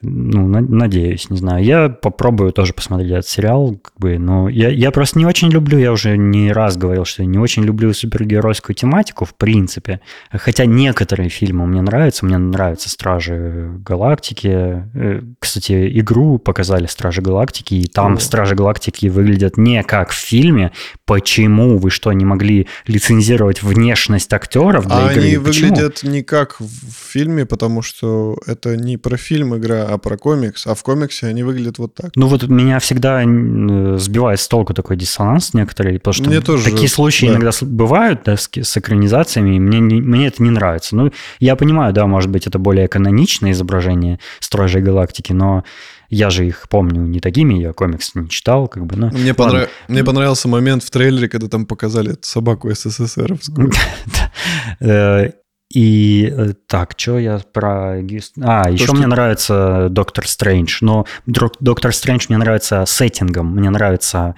ну, 0.00 0.46
надеюсь, 0.46 1.28
не 1.28 1.38
знаю. 1.38 1.64
Я 1.64 1.88
попробую 1.88 2.52
тоже 2.52 2.72
посмотреть 2.72 3.10
этот 3.10 3.26
сериал, 3.26 3.76
как 3.82 3.94
бы, 3.98 4.18
но 4.18 4.48
я, 4.48 4.68
я 4.68 4.92
просто 4.92 5.18
не 5.18 5.26
очень 5.26 5.50
люблю, 5.50 5.76
я 5.76 5.90
уже 5.90 6.16
не 6.16 6.52
раз 6.52 6.76
говорил, 6.76 7.04
что 7.04 7.22
я 7.22 7.26
не 7.26 7.38
очень 7.38 7.64
люблю 7.64 7.92
супергеройскую 7.92 8.76
тематику, 8.76 9.24
в 9.24 9.34
принципе. 9.34 10.00
Хотя 10.30 10.66
некоторые 10.66 11.30
фильмы 11.30 11.66
мне 11.66 11.82
нравятся, 11.82 12.24
мне 12.26 12.38
нравятся 12.38 12.88
«Стражи 12.90 13.72
Галактики». 13.84 14.84
Э, 14.94 15.22
кстати, 15.40 15.98
игру 15.98 16.38
показали 16.38 16.86
«Стражи 16.86 17.20
Галактики», 17.20 17.74
и 17.74 17.86
там 17.88 18.14
О. 18.14 18.20
«Стражи 18.20 18.54
Галактики» 18.54 19.06
выглядят 19.06 19.56
не 19.56 19.82
как 19.82 20.10
в 20.10 20.16
фильме. 20.16 20.70
Почему? 21.06 21.76
Вы 21.76 21.90
что, 21.90 22.12
не 22.12 22.24
могли 22.24 22.68
лицензировать 22.86 23.64
внешность 23.64 24.32
актеров 24.32 24.86
для 24.86 25.08
а 25.08 25.12
игры? 25.12 25.24
Они 25.24 25.38
Почему? 25.38 25.70
выглядят 25.70 26.04
не 26.04 26.22
как 26.22 26.60
в 26.60 26.92
фильме, 26.92 27.46
потому 27.46 27.82
что 27.82 28.38
это 28.46 28.76
не 28.76 28.96
про 28.96 29.16
фильм 29.16 29.56
игра, 29.56 29.87
а 29.88 29.98
про 29.98 30.16
комикс, 30.16 30.66
а 30.66 30.74
в 30.74 30.82
комиксе 30.82 31.26
они 31.26 31.42
выглядят 31.42 31.78
вот 31.78 31.94
так. 31.94 32.10
Ну 32.14 32.26
вот 32.26 32.46
меня 32.48 32.78
всегда 32.78 33.22
сбивает 33.98 34.40
с 34.40 34.48
толку 34.48 34.74
такой 34.74 34.96
диссонанс 34.96 35.54
некоторые, 35.54 35.98
потому 35.98 36.12
что 36.12 36.28
мне 36.28 36.40
тоже, 36.40 36.64
такие 36.64 36.88
случаи 36.88 37.26
да. 37.26 37.32
иногда 37.32 37.50
бывают 37.62 38.22
да, 38.24 38.36
с, 38.36 38.48
с 38.52 38.76
экранизациями, 38.76 39.56
и 39.56 39.58
мне, 39.58 39.80
не, 39.80 40.00
мне 40.00 40.26
это 40.26 40.42
не 40.42 40.50
нравится. 40.50 40.94
Ну, 40.94 41.10
я 41.38 41.56
понимаю, 41.56 41.92
да, 41.92 42.06
может 42.06 42.30
быть, 42.30 42.46
это 42.46 42.58
более 42.58 42.88
каноничное 42.88 43.52
изображение 43.52 44.18
Строжей 44.40 44.82
Галактики, 44.82 45.32
но 45.32 45.64
я 46.10 46.30
же 46.30 46.46
их 46.46 46.68
помню 46.68 47.02
не 47.02 47.20
такими, 47.20 47.54
я 47.54 47.72
комикс 47.72 48.14
не 48.14 48.28
читал, 48.28 48.68
как 48.68 48.86
бы, 48.86 48.96
ну... 48.96 49.10
Мне, 49.10 49.34
понрав... 49.34 49.68
Мне 49.88 50.04
понравился 50.04 50.48
момент 50.48 50.82
в 50.82 50.90
трейлере, 50.90 51.28
когда 51.28 51.48
там 51.48 51.66
показали 51.66 52.16
собаку 52.22 52.70
СССРовскую. 52.70 53.72
Э, 55.74 55.78
и 55.78 56.32
э, 56.34 56.52
так, 56.66 56.94
что 56.96 57.18
я 57.18 57.40
про... 57.52 57.98
А, 58.40 58.64
То, 58.64 58.70
еще 58.70 58.84
что... 58.84 58.94
мне 58.94 59.06
нравится 59.06 59.88
Доктор 59.90 60.26
Стрэндж, 60.26 60.78
но 60.80 61.06
Доктор 61.26 61.94
Стрэндж 61.94 62.26
мне 62.28 62.38
нравится 62.38 62.84
сеттингом, 62.86 63.54
мне 63.54 63.70
нравится, 63.70 64.34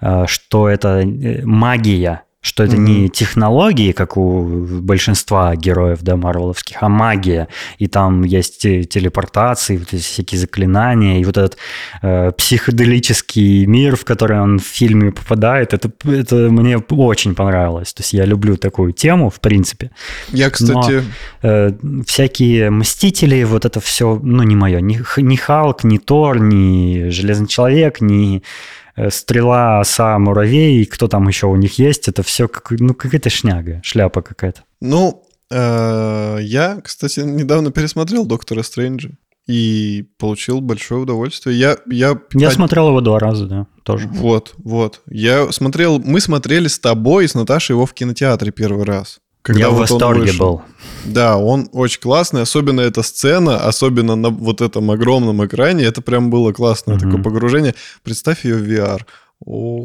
э, 0.00 0.24
что 0.26 0.68
это 0.68 1.02
магия, 1.44 2.22
что 2.48 2.64
это 2.64 2.76
mm-hmm. 2.76 3.02
не 3.02 3.08
технологии, 3.10 3.92
как 3.92 4.16
у 4.16 4.42
большинства 4.80 5.54
героев, 5.54 5.98
да, 6.00 6.16
марвеловских, 6.16 6.78
а 6.80 6.88
магия. 6.88 7.48
И 7.76 7.88
там 7.88 8.24
есть 8.24 8.62
телепортации, 8.62 9.76
вот 9.76 9.92
эти 9.92 10.02
всякие 10.02 10.40
заклинания, 10.40 11.20
и 11.20 11.24
вот 11.24 11.36
этот 11.36 11.58
э, 12.00 12.32
психоделический 12.32 13.66
мир, 13.66 13.96
в 13.96 14.04
который 14.06 14.40
он 14.40 14.58
в 14.58 14.64
фильме 14.64 15.12
попадает, 15.12 15.74
это, 15.74 15.90
это 16.04 16.34
мне 16.50 16.78
очень 16.78 17.34
понравилось. 17.34 17.92
То 17.92 18.00
есть 18.00 18.14
я 18.14 18.24
люблю 18.24 18.56
такую 18.56 18.92
тему, 18.92 19.28
в 19.28 19.40
принципе. 19.40 19.90
Я, 20.30 20.48
кстати... 20.48 21.02
Но, 21.42 21.48
э, 21.48 21.72
всякие 22.06 22.70
Мстители, 22.70 23.44
вот 23.44 23.66
это 23.66 23.80
все, 23.80 24.18
ну, 24.22 24.42
не 24.42 24.56
мое. 24.56 24.80
Ни, 24.80 24.98
ни 25.20 25.36
Халк, 25.36 25.84
ни 25.84 25.98
Тор, 25.98 26.40
ни 26.40 27.10
Железный 27.10 27.46
Человек, 27.46 28.00
ни 28.00 28.42
стрела, 29.10 29.80
оса, 29.80 30.18
муравей, 30.18 30.82
и 30.82 30.84
кто 30.84 31.08
там 31.08 31.28
еще 31.28 31.46
у 31.46 31.56
них 31.56 31.78
есть, 31.78 32.08
это 32.08 32.22
все 32.22 32.48
как, 32.48 32.70
ну, 32.70 32.94
какая-то 32.94 33.30
шняга, 33.30 33.80
шляпа 33.82 34.22
какая-то. 34.22 34.62
Ну, 34.80 35.24
э, 35.50 36.38
я, 36.40 36.80
кстати, 36.82 37.20
недавно 37.20 37.70
пересмотрел 37.70 38.26
Доктора 38.26 38.62
Стрэнджа 38.62 39.10
и 39.48 40.06
получил 40.18 40.60
большое 40.60 41.02
удовольствие. 41.02 41.58
Я, 41.58 41.78
я, 41.86 42.20
я 42.34 42.50
смотрел 42.50 42.88
его 42.88 43.00
два 43.00 43.18
раза, 43.18 43.46
да, 43.46 43.66
тоже. 43.82 44.06
Вот, 44.08 44.54
вот. 44.58 45.00
Я 45.08 45.50
смотрел, 45.52 45.98
мы 45.98 46.20
смотрели 46.20 46.68
с 46.68 46.78
тобой 46.78 47.24
и 47.24 47.28
с 47.28 47.34
Наташей 47.34 47.74
его 47.74 47.86
в 47.86 47.94
кинотеатре 47.94 48.52
первый 48.52 48.84
раз. 48.84 49.20
Когда 49.48 49.60
Я 49.60 49.70
вот 49.70 49.76
в 49.76 49.80
восторге 49.80 50.32
был. 50.34 50.60
Да, 51.06 51.38
он 51.38 51.70
очень 51.72 52.02
классный, 52.02 52.42
особенно 52.42 52.82
эта 52.82 53.02
сцена, 53.02 53.56
особенно 53.66 54.14
на 54.14 54.28
вот 54.28 54.60
этом 54.60 54.90
огромном 54.90 55.42
экране, 55.46 55.84
это 55.84 56.02
прям 56.02 56.28
было 56.28 56.52
классное 56.52 56.96
угу. 56.96 57.06
такое 57.06 57.22
погружение. 57.22 57.74
Представь 58.02 58.44
ее 58.44 58.56
в 58.56 58.68
VR. 58.68 59.00
О, 59.46 59.84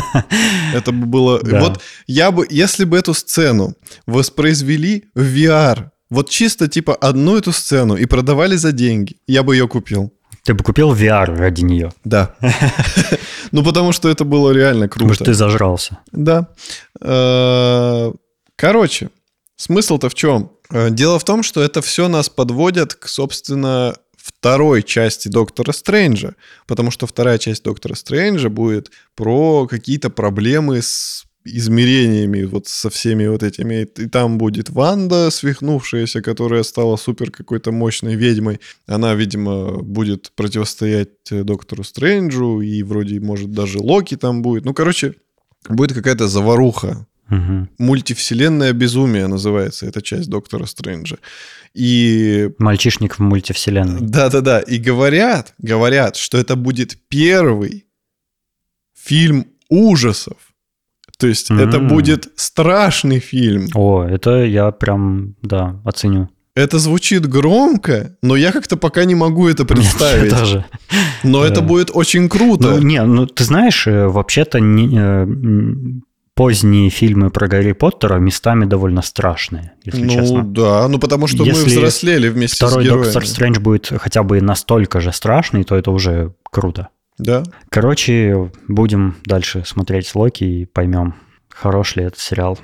это 0.74 0.92
бы 0.92 1.04
было... 1.04 1.40
Да. 1.42 1.60
Вот 1.60 1.82
я 2.06 2.30
бы, 2.30 2.46
если 2.48 2.86
бы 2.86 2.96
эту 2.96 3.12
сцену 3.12 3.74
воспроизвели 4.06 5.04
в 5.14 5.20
VR, 5.20 5.90
вот 6.08 6.30
чисто 6.30 6.66
типа 6.66 6.94
одну 6.94 7.36
эту 7.36 7.52
сцену 7.52 7.96
и 7.96 8.06
продавали 8.06 8.56
за 8.56 8.72
деньги, 8.72 9.16
я 9.26 9.42
бы 9.42 9.56
ее 9.56 9.68
купил. 9.68 10.10
Ты 10.42 10.54
бы 10.54 10.64
купил 10.64 10.94
VR 10.94 11.36
ради 11.36 11.60
нее? 11.64 11.92
Да. 12.04 12.34
Ну, 13.52 13.62
потому 13.62 13.92
что 13.92 14.08
это 14.08 14.24
было 14.24 14.50
реально 14.50 14.88
круто. 14.88 15.10
Потому 15.10 15.14
что 15.14 15.24
ты 15.24 15.34
зажрался. 15.34 15.98
Да. 16.10 16.48
Э, 18.56 18.60
Короче, 18.60 19.10
смысл-то 19.56 20.08
в 20.08 20.14
чем? 20.14 20.50
Э, 20.70 20.90
дело 20.90 21.18
в 21.18 21.24
том, 21.24 21.42
что 21.42 21.62
это 21.62 21.82
все 21.82 22.08
нас 22.08 22.28
подводят 22.28 22.94
к, 22.94 23.08
собственно, 23.08 23.94
второй 24.16 24.82
части 24.82 25.28
Доктора 25.28 25.72
Стрэнджа, 25.72 26.34
потому 26.66 26.90
что 26.90 27.06
вторая 27.06 27.38
часть 27.38 27.62
Доктора 27.64 27.94
Стрэнджа 27.94 28.48
будет 28.48 28.90
про 29.14 29.66
какие-то 29.66 30.10
проблемы 30.10 30.82
с 30.82 31.24
измерениями, 31.44 32.42
вот 32.42 32.66
со 32.66 32.90
всеми 32.90 33.28
вот 33.28 33.44
этими. 33.44 33.86
И 33.96 34.08
там 34.08 34.36
будет 34.36 34.68
Ванда, 34.68 35.30
свихнувшаяся, 35.30 36.20
которая 36.20 36.64
стала 36.64 36.96
супер 36.96 37.30
какой-то 37.30 37.70
мощной 37.70 38.16
ведьмой. 38.16 38.60
Она, 38.88 39.14
видимо, 39.14 39.80
будет 39.80 40.32
противостоять 40.34 41.10
Доктору 41.30 41.84
Стрэнджу, 41.84 42.62
и 42.62 42.82
вроде, 42.82 43.20
может, 43.20 43.52
даже 43.52 43.78
Локи 43.78 44.16
там 44.16 44.42
будет. 44.42 44.64
Ну, 44.64 44.74
короче, 44.74 45.14
будет 45.68 45.92
какая-то 45.92 46.26
заваруха 46.26 47.06
Мгм. 47.28 47.68
Мультивселенная 47.78 48.72
безумие 48.72 49.26
называется 49.26 49.86
эта 49.86 50.00
часть 50.02 50.28
Доктора 50.30 50.66
Стрэнджа. 50.66 51.16
И 51.74 52.50
Мальчишник 52.58 53.16
в 53.18 53.22
мультивселенной. 53.22 54.00
да-да-да, 54.00 54.60
и 54.60 54.78
говорят, 54.78 55.54
говорят, 55.58 56.16
что 56.16 56.38
это 56.38 56.56
будет 56.56 56.96
первый 57.08 57.84
фильм 58.98 59.46
ужасов. 59.68 60.36
То 61.18 61.26
есть 61.26 61.50
это 61.50 61.78
М. 61.78 61.88
будет 61.88 62.28
страшный 62.36 63.20
фильм. 63.20 63.68
О, 63.74 64.04
это 64.04 64.44
я 64.44 64.70
прям, 64.70 65.34
да, 65.42 65.80
оценю. 65.84 66.28
Это 66.54 66.78
звучит 66.78 67.26
громко, 67.26 68.16
но 68.22 68.36
я 68.36 68.50
как-то 68.52 68.76
пока 68.78 69.04
не 69.04 69.14
могу 69.14 69.46
это 69.48 69.64
представить. 69.66 70.32
Я 70.32 70.38
тоже. 70.38 70.64
Но 71.22 71.44
это 71.44 71.60
будет 71.60 71.90
очень 71.92 72.28
круто. 72.28 72.70
Ну, 72.70 72.78
не, 72.82 73.02
ну 73.02 73.26
ты 73.26 73.44
знаешь, 73.44 73.86
э, 73.86 74.06
вообще-то 74.08 74.58
не- 74.60 74.96
э, 74.98 75.26
поздние 76.36 76.90
фильмы 76.90 77.30
про 77.30 77.48
Гарри 77.48 77.72
Поттера 77.72 78.18
местами 78.18 78.66
довольно 78.66 79.00
страшные, 79.00 79.72
если 79.84 80.02
Ну 80.04 80.10
честно. 80.10 80.44
да, 80.44 80.86
ну 80.86 80.98
потому 80.98 81.26
что 81.26 81.38
мы 81.38 81.46
Если 81.48 81.70
взрослели 81.70 82.28
вместе 82.28 82.56
Второй 82.56 82.84
с 82.84 82.86
героями. 82.86 83.04
Доктор 83.04 83.26
Стрэндж 83.26 83.58
будет 83.58 83.90
хотя 83.98 84.22
бы 84.22 84.40
настолько 84.42 85.00
же 85.00 85.12
страшный, 85.12 85.64
то 85.64 85.74
это 85.74 85.90
уже 85.90 86.34
круто. 86.44 86.90
Да. 87.18 87.42
Короче, 87.70 88.52
будем 88.68 89.16
дальше 89.24 89.64
смотреть 89.66 90.14
Локи 90.14 90.44
и 90.44 90.64
поймем, 90.66 91.14
хорош 91.48 91.96
ли 91.96 92.04
этот 92.04 92.20
сериал. 92.20 92.58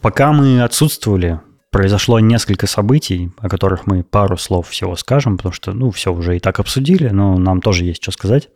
Пока 0.00 0.32
мы 0.32 0.62
отсутствовали, 0.62 1.40
произошло 1.70 2.18
несколько 2.18 2.66
событий, 2.66 3.30
о 3.38 3.48
которых 3.48 3.86
мы 3.86 4.02
пару 4.02 4.36
слов 4.36 4.68
всего 4.68 4.96
скажем, 4.96 5.36
потому 5.36 5.52
что, 5.52 5.72
ну, 5.72 5.90
все 5.92 6.12
уже 6.12 6.36
и 6.36 6.40
так 6.40 6.58
обсудили, 6.58 7.08
но 7.08 7.38
нам 7.38 7.60
тоже 7.60 7.84
есть 7.84 8.02
что 8.02 8.10
сказать. 8.10 8.48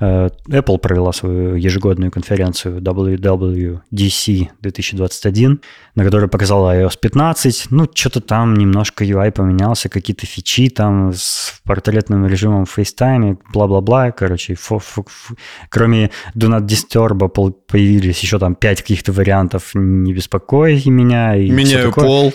Э, 0.00 0.28
Apple 0.48 0.78
провела 0.78 1.12
свою 1.12 1.54
ежегодную 1.54 2.10
конференцию 2.10 2.80
WWDC 2.82 4.48
2021, 4.60 5.60
на 5.94 6.04
которой 6.04 6.28
показала 6.28 6.76
iOS 6.76 6.98
15. 7.00 7.66
Ну, 7.70 7.88
что-то 7.92 8.20
там 8.20 8.54
немножко 8.54 9.02
UI 9.04 9.32
поменялся, 9.32 9.88
какие-то 9.88 10.26
фичи 10.26 10.68
там 10.68 11.12
с 11.14 11.60
портретным 11.64 12.26
режимом 12.26 12.64
FaceTime, 12.64 13.38
бла-бла-бла. 13.52 14.10
Короче, 14.10 14.52
фо- 14.52 14.78
фо- 14.78 15.06
ф- 15.06 15.32
кроме 15.70 16.10
Do 16.36 16.48
Not 16.48 16.66
Disturb 16.66 17.28
появились 17.66 18.20
еще 18.20 18.38
там 18.38 18.54
пять 18.54 18.82
каких-то 18.82 19.12
вариантов 19.12 19.70
«Не 19.74 20.12
беспокой 20.12 20.82
меня» 20.86 21.34
и 21.34 21.50
Меняю 21.50 21.92
пол. 21.92 22.34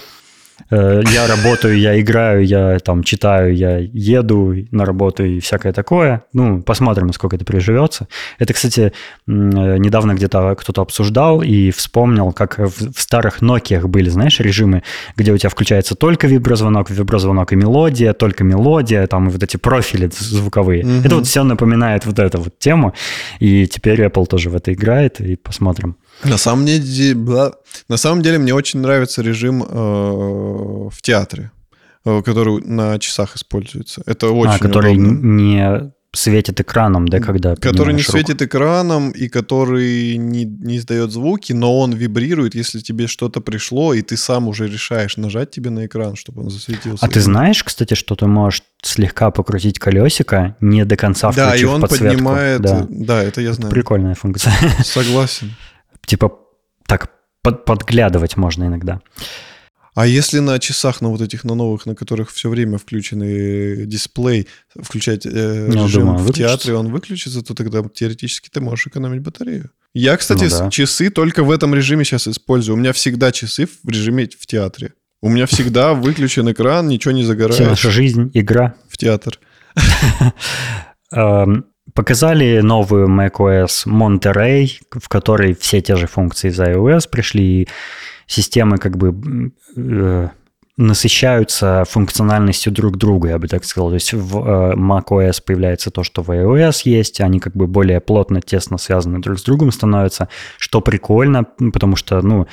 Э, 0.71 1.01
Я 1.13 1.27
работаю, 1.27 1.77
я 1.77 1.99
играю, 1.99 2.45
я 2.45 2.79
там 2.79 3.03
читаю, 3.03 3.55
я 3.55 3.77
еду 3.77 4.55
на 4.71 4.85
работу 4.85 5.23
и 5.23 5.39
всякое 5.39 5.73
такое. 5.73 6.23
Ну, 6.33 6.61
посмотрим, 6.61 7.11
сколько 7.13 7.35
это 7.35 7.45
приживется. 7.45 8.07
Это, 8.39 8.53
кстати, 8.53 8.81
э, 8.81 8.91
недавно 9.27 10.13
где-то 10.13 10.55
кто-то 10.55 10.81
обсуждал 10.81 11.41
и 11.41 11.71
вспомнил, 11.71 12.31
как 12.31 12.57
в, 12.59 12.99
старых 12.99 13.41
Nokia 13.41 13.85
были, 13.87 14.09
знаешь, 14.09 14.39
режимы, 14.39 14.83
где 15.15 15.31
у 15.31 15.37
тебя 15.37 15.49
включается 15.49 15.95
только 15.95 16.27
виброзвонок, 16.27 16.89
виброзвонок 16.89 17.53
и 17.53 17.55
мелодия, 17.55 18.13
только 18.13 18.43
мелодия, 18.43 19.07
там 19.07 19.27
и 19.27 19.31
вот 19.31 19.43
эти 19.43 19.57
профили 19.57 20.09
звуковые. 20.11 20.83
Мгм. 20.85 21.05
Это 21.05 21.15
вот 21.15 21.27
все 21.27 21.43
напоминает 21.43 22.05
вот 22.05 22.19
эту 22.19 22.39
вот 22.39 22.59
тему. 22.59 22.93
И 23.39 23.67
теперь 23.67 24.01
Apple 24.01 24.25
тоже 24.25 24.49
в 24.49 24.55
это 24.55 24.73
играет, 24.73 25.19
и 25.21 25.35
посмотрим. 25.35 25.95
На 26.23 26.37
самом 26.37 26.65
деле, 26.65 27.15
на 27.89 27.97
самом 27.97 28.21
деле 28.21 28.37
мне 28.37 28.53
очень 28.53 28.79
нравится 28.79 29.21
режим 29.21 29.63
э, 29.67 30.52
в 30.89 31.01
театре, 31.01 31.51
э, 32.05 32.21
который 32.23 32.61
на 32.61 32.99
часах 32.99 33.35
используется. 33.35 34.01
Это 34.05 34.29
очень 34.29 34.55
а, 34.55 34.59
который 34.59 34.93
удобно. 34.93 35.25
не 35.25 35.93
светит 36.15 36.61
экраном, 36.61 37.07
да, 37.07 37.19
когда 37.19 37.55
Который 37.55 37.93
не 37.93 38.01
руку. 38.01 38.11
светит 38.11 38.41
экраном 38.41 39.09
и 39.09 39.27
который 39.27 40.15
не, 40.17 40.45
не 40.45 40.77
издает 40.77 41.11
звуки, 41.11 41.53
но 41.53 41.79
он 41.79 41.93
вибрирует, 41.93 42.53
если 42.53 42.81
тебе 42.81 43.07
что-то 43.07 43.41
пришло, 43.41 43.95
и 43.95 44.03
ты 44.03 44.15
сам 44.15 44.47
уже 44.47 44.67
решаешь, 44.67 45.17
нажать 45.17 45.49
тебе 45.49 45.71
на 45.71 45.87
экран, 45.87 46.15
чтобы 46.15 46.43
он 46.43 46.49
засветился. 46.51 47.03
А 47.03 47.09
ты 47.09 47.19
знаешь, 47.19 47.63
кстати, 47.63 47.95
что 47.95 48.15
ты 48.15 48.27
можешь 48.27 48.61
слегка 48.83 49.31
покрутить 49.31 49.79
колесико, 49.79 50.55
не 50.61 50.85
до 50.85 50.95
конца 50.97 51.31
Да, 51.31 51.47
включив 51.47 51.67
и 51.69 51.73
он 51.73 51.81
подсветку? 51.81 52.07
поднимает... 52.09 52.61
Да. 52.61 52.85
Да. 52.89 53.23
это 53.23 53.41
я 53.41 53.53
знаю. 53.53 53.71
Прикольная 53.71 54.13
функция. 54.13 54.53
Согласен. 54.83 55.55
типа 56.05 56.31
так 56.85 57.09
под- 57.41 57.65
подглядывать 57.65 58.37
можно 58.37 58.65
иногда. 58.65 59.01
А 59.95 60.07
если 60.07 60.39
на 60.39 60.57
часах, 60.59 61.01
на 61.01 61.09
вот 61.09 61.21
этих, 61.21 61.43
на 61.43 61.53
новых, 61.55 61.85
на 61.85 61.93
которых 61.95 62.31
все 62.31 62.49
время 62.49 62.77
включенный 62.77 63.85
дисплей, 63.85 64.47
включать 64.81 65.25
э, 65.25 65.67
Ну, 65.69 65.85
режим 65.85 66.01
думаю, 66.01 66.17
в 66.17 66.23
выключится. 66.23 66.57
театре, 66.57 66.75
он 66.75 66.91
выключится, 66.91 67.43
то 67.43 67.53
тогда 67.53 67.83
теоретически 67.93 68.49
ты 68.51 68.59
можешь 68.61 68.87
экономить 68.87 69.21
батарею. 69.21 69.69
Я, 69.93 70.17
кстати, 70.17 70.45
Ну 70.45 70.49
да. 70.49 70.69
часы 70.71 71.09
только 71.11 71.43
в 71.43 71.51
этом 71.51 71.75
режиме 71.75 72.03
сейчас 72.05 72.27
использую. 72.27 72.75
У 72.75 72.79
меня 72.79 72.91
всегда 72.93 73.31
часы 73.31 73.67
в 73.83 73.89
режиме 73.89 74.27
в 74.39 74.47
театре. 74.47 74.93
У 75.21 75.29
меня 75.29 75.45
всегда 75.45 75.93
выключен 75.93 76.51
экран, 76.51 76.87
ничего 76.87 77.11
не 77.11 77.21
Вся 77.21 77.27
загорает 77.27 77.59
наша 77.61 77.91
жизнь, 77.91 78.31
игра. 78.33 78.73
в 78.89 78.97
театр. 78.97 79.39
Эм, 81.11 81.65
Показали 81.93 82.61
новую 82.61 83.07
macOS 83.07 83.85
Monterey, 83.85 84.71
в 84.89 85.09
которой 85.09 85.53
все 85.53 85.79
те 85.81 85.95
же 85.95 86.07
функции 86.07 86.49
из 86.49 86.59
iOS 86.59 87.07
пришли, 87.11 87.67
системы 88.27 88.77
как 88.77 88.97
бы 88.97 89.51
э, 89.75 90.29
насыщаются 90.77 91.83
функциональностью 91.87 92.71
друг 92.71 92.97
друга, 92.97 93.29
я 93.29 93.37
бы 93.37 93.47
так 93.47 93.63
сказал. 93.63 93.89
То 93.89 93.95
есть 93.95 94.13
в 94.13 94.37
э, 94.37 94.73
macOS 94.75 95.41
появляется 95.45 95.91
то, 95.91 96.03
что 96.03 96.23
в 96.23 96.29
iOS 96.31 96.81
есть, 96.85 97.21
они 97.21 97.39
как 97.39 97.55
бы 97.55 97.67
более 97.67 97.99
плотно, 97.99 98.41
тесно 98.41 98.77
связаны 98.77 99.19
друг 99.19 99.39
с 99.39 99.43
другом 99.43 99.71
становятся, 99.71 100.29
что 100.57 100.81
прикольно, 100.81 101.43
потому 101.43 101.95
что, 101.95 102.21
ну, 102.21 102.47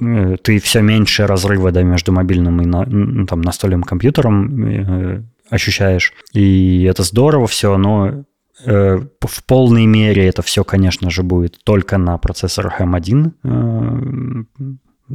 э, 0.00 0.36
ты 0.42 0.58
все 0.58 0.80
меньше 0.80 1.26
разрыва 1.26 1.70
да, 1.70 1.82
между 1.82 2.12
мобильным 2.12 2.60
и 2.62 2.66
на- 2.66 3.26
там, 3.26 3.42
настольным 3.42 3.84
компьютером 3.84 4.64
э, 4.64 5.22
ощущаешь. 5.48 6.14
И 6.32 6.82
это 6.82 7.04
здорово 7.04 7.46
все, 7.46 7.76
но 7.76 8.24
э, 8.64 8.98
в 9.20 9.44
полной 9.44 9.86
мере 9.86 10.26
это 10.26 10.42
все, 10.42 10.64
конечно 10.64 11.10
же, 11.10 11.22
будет 11.22 11.62
только 11.62 11.96
на 11.96 12.18
процессорах 12.18 12.80
M1 12.80 13.32
э, 13.44 14.44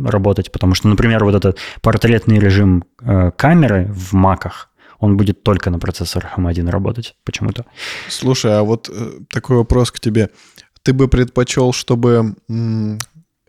работать, 0.06 0.52
потому 0.52 0.76
что, 0.76 0.88
например, 0.88 1.24
вот 1.24 1.36
этот 1.36 1.58
портретный 1.82 2.40
режим 2.40 2.84
э, 3.02 3.32
камеры 3.36 3.92
в 3.94 4.14
маках, 4.14 4.70
он 5.00 5.18
будет 5.18 5.44
только 5.44 5.70
на 5.70 5.80
процессорах 5.80 6.38
M1 6.38 6.70
работать 6.70 7.16
почему-то. 7.24 7.66
Слушай, 8.10 8.58
а 8.58 8.64
вот 8.64 8.90
э, 8.90 9.20
такой 9.30 9.58
вопрос 9.58 9.92
к 9.92 10.00
тебе. 10.00 10.30
Ты 10.82 10.94
бы 10.94 11.08
предпочел, 11.08 11.74
чтобы 11.74 12.36
м, 12.50 13.00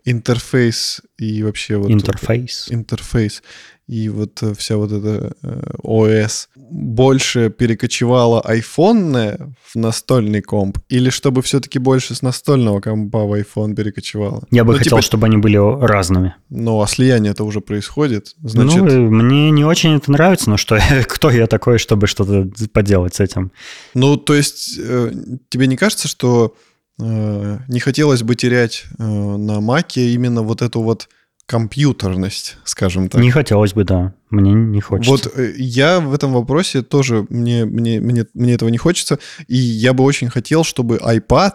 интерфейс 0.05 1.01
и 1.17 1.43
вообще 1.43 1.77
вот... 1.77 1.89
Интерфейс. 1.89 2.67
интерфейс 2.69 3.43
и 3.89 4.07
вот 4.07 4.43
э, 4.43 4.53
вся 4.53 4.77
вот 4.77 4.91
эта 4.91 5.33
э, 5.41 5.61
ОС 5.81 6.49
больше 6.55 7.49
перекочевала 7.49 8.39
айфонная 8.41 9.51
в 9.63 9.75
настольный 9.75 10.43
комп 10.43 10.77
или 10.89 11.09
чтобы 11.09 11.41
все-таки 11.41 11.79
больше 11.79 12.13
с 12.13 12.21
настольного 12.21 12.81
компа 12.81 13.25
в 13.25 13.33
iPhone 13.33 13.73
перекочевала? 13.73 14.43
Я 14.51 14.63
бы 14.63 14.73
ну, 14.73 14.77
хотел, 14.77 14.97
типа, 14.97 15.01
чтобы 15.01 15.25
они 15.25 15.37
были 15.37 15.57
разными. 15.57 16.35
Ну, 16.49 16.79
а 16.83 16.87
слияние 16.87 17.31
это 17.31 17.43
уже 17.43 17.61
происходит. 17.61 18.35
Значит, 18.43 18.83
Ну, 18.83 19.09
мне 19.09 19.49
не 19.49 19.65
очень 19.65 19.95
это 19.95 20.11
нравится, 20.11 20.51
но 20.51 20.57
что, 20.57 20.77
кто 21.07 21.31
я 21.31 21.47
такой, 21.47 21.79
чтобы 21.79 22.05
что-то 22.05 22.47
поделать 22.71 23.15
с 23.15 23.19
этим? 23.19 23.51
ну 23.95 24.17
то 24.17 24.35
есть 24.35 24.77
э, 24.77 25.11
тебе 25.49 25.65
не 25.65 25.77
кажется, 25.77 26.07
что 26.07 26.53
не 27.01 27.79
хотелось 27.79 28.23
бы 28.23 28.35
терять 28.35 28.83
на 28.97 29.61
Маке 29.61 30.09
именно 30.09 30.41
вот 30.41 30.61
эту 30.61 30.81
вот 30.81 31.07
компьютерность, 31.49 32.57
скажем 32.63 33.09
так? 33.09 33.19
Не 33.21 33.31
хотелось 33.31 33.73
бы, 33.73 33.83
да. 33.83 34.13
Мне 34.29 34.53
не 34.53 34.81
хочется. 34.81 35.11
Вот 35.11 35.39
э, 35.39 35.53
я 35.57 35.99
в 35.99 36.13
этом 36.13 36.33
вопросе 36.33 36.83
тоже, 36.83 37.25
мне, 37.29 37.65
мне, 37.65 37.99
мне, 37.99 38.25
мне 38.35 38.53
этого 38.53 38.69
не 38.69 38.77
хочется, 38.77 39.17
и 39.47 39.57
я 39.57 39.93
бы 39.93 40.03
очень 40.03 40.29
хотел, 40.29 40.63
чтобы 40.63 40.97
iPad 40.97 41.53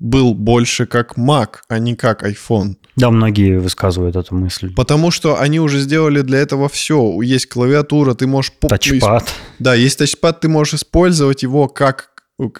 был 0.00 0.34
больше 0.34 0.86
как 0.86 1.16
Mac, 1.18 1.48
а 1.68 1.78
не 1.78 1.94
как 1.94 2.24
iPhone. 2.24 2.74
Да, 2.96 3.10
многие 3.10 3.58
высказывают 3.60 4.16
эту 4.16 4.34
мысль. 4.34 4.74
Потому 4.74 5.10
что 5.12 5.38
они 5.38 5.60
уже 5.60 5.78
сделали 5.78 6.22
для 6.22 6.38
этого 6.38 6.68
все. 6.68 7.22
Есть 7.22 7.48
клавиатура, 7.48 8.14
ты 8.14 8.26
можешь... 8.26 8.52
Тачпад. 8.60 9.32
Да, 9.58 9.74
есть 9.74 9.98
тачпад, 9.98 10.40
ты 10.40 10.48
можешь 10.48 10.74
использовать 10.74 11.44
его 11.44 11.68
как... 11.68 12.10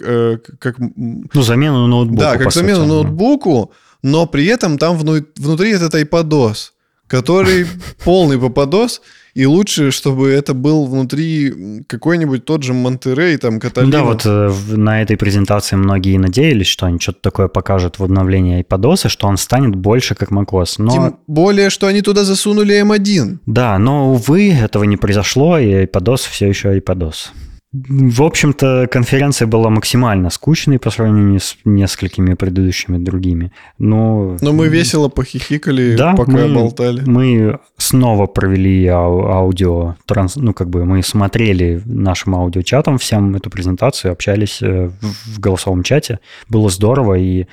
э, 0.00 0.38
как 0.60 0.76
Ну, 0.78 1.42
замену 1.42 1.86
ноутбуку, 1.86 2.20
да, 2.20 2.36
как 2.36 2.52
замену 2.52 2.76
сути. 2.76 2.88
ноутбуку, 2.88 3.72
но 4.02 4.26
при 4.26 4.46
этом 4.46 4.78
там 4.78 4.96
вну- 4.96 5.24
внутри 5.36 5.70
этот 5.72 5.94
iPadOS, 5.94 6.70
который 7.06 7.66
полный 8.04 8.38
попадос, 8.38 9.02
и 9.32 9.46
лучше, 9.46 9.92
чтобы 9.92 10.28
это 10.30 10.54
был 10.54 10.86
внутри 10.86 11.84
какой-нибудь 11.86 12.44
тот 12.44 12.64
же 12.64 12.74
Монтерей, 12.74 13.36
там, 13.36 13.60
Каталина. 13.60 13.92
Да, 13.92 14.02
вот 14.02 14.22
э, 14.26 14.52
на 14.76 15.02
этой 15.02 15.16
презентации 15.16 15.76
многие 15.76 16.18
надеялись, 16.18 16.66
что 16.66 16.86
они 16.86 16.98
что-то 16.98 17.20
такое 17.22 17.46
покажут 17.46 18.00
в 18.00 18.04
обновлении 18.04 18.60
iPadOS, 18.64 19.08
что 19.08 19.28
он 19.28 19.36
станет 19.36 19.76
больше 19.76 20.16
как 20.16 20.32
macOS. 20.32 20.74
Но 20.78 20.90
Тем 20.90 21.18
более, 21.28 21.70
что 21.70 21.86
они 21.86 22.02
туда 22.02 22.24
засунули 22.24 22.82
M1. 22.82 23.38
да, 23.46 23.78
но, 23.78 24.12
увы, 24.14 24.50
этого 24.52 24.82
не 24.82 24.96
произошло, 24.96 25.58
и 25.58 25.84
iPadOS 25.84 26.28
все 26.28 26.48
еще 26.48 26.76
iPadOS. 26.76 27.28
В 27.72 28.24
общем-то, 28.24 28.88
конференция 28.90 29.46
была 29.46 29.70
максимально 29.70 30.30
скучной 30.30 30.80
по 30.80 30.90
сравнению 30.90 31.38
с 31.38 31.56
несколькими 31.64 32.34
предыдущими 32.34 32.98
другими. 32.98 33.52
Но, 33.78 34.36
Но 34.40 34.52
мы 34.52 34.66
весело 34.66 35.08
похихикали, 35.08 35.94
да, 35.94 36.14
пока 36.14 36.32
мы, 36.32 36.52
болтали. 36.52 37.02
Мы 37.06 37.60
снова 37.76 38.26
провели 38.26 38.84
ау- 38.88 39.24
аудио, 39.28 39.94
транс, 40.04 40.34
ну 40.34 40.52
как 40.52 40.68
бы 40.68 40.84
мы 40.84 41.00
смотрели 41.04 41.80
нашим 41.84 42.34
аудиочатом 42.34 42.98
всем 42.98 43.36
эту 43.36 43.50
презентацию, 43.50 44.10
общались 44.10 44.60
э, 44.62 44.88
в, 44.88 45.36
в 45.36 45.38
голосовом 45.38 45.84
чате. 45.84 46.18
Было 46.48 46.70
здорово 46.70 47.14
и 47.14 47.46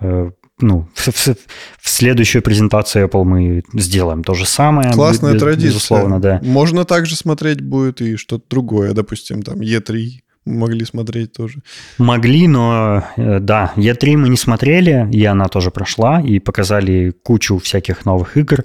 э, 0.00 0.30
ну, 0.60 0.88
в, 0.94 1.08
в- 1.08 1.36
в 1.80 1.88
следующую 1.88 2.42
презентацию 2.42 3.06
Apple 3.08 3.24
мы 3.24 3.62
сделаем 3.74 4.22
то 4.24 4.34
же 4.34 4.46
самое. 4.46 4.92
Классная 4.92 5.34
без- 5.34 5.40
традиция. 5.40 5.68
Безусловно, 5.70 6.20
да. 6.20 6.40
Можно 6.42 6.84
также 6.84 7.16
смотреть 7.16 7.60
будет 7.60 8.00
и 8.00 8.16
что-то 8.16 8.44
другое. 8.50 8.92
Допустим, 8.92 9.42
там 9.42 9.60
E3 9.60 10.08
могли 10.44 10.84
смотреть 10.86 11.32
тоже. 11.34 11.60
Могли, 11.98 12.48
но 12.48 13.04
э, 13.16 13.38
да, 13.40 13.72
Е3 13.76 14.16
мы 14.16 14.28
не 14.30 14.36
смотрели, 14.38 15.08
и 15.12 15.24
она 15.24 15.46
тоже 15.48 15.70
прошла, 15.70 16.20
и 16.20 16.38
показали 16.38 17.10
кучу 17.22 17.58
всяких 17.58 18.06
новых 18.06 18.36
игр. 18.36 18.64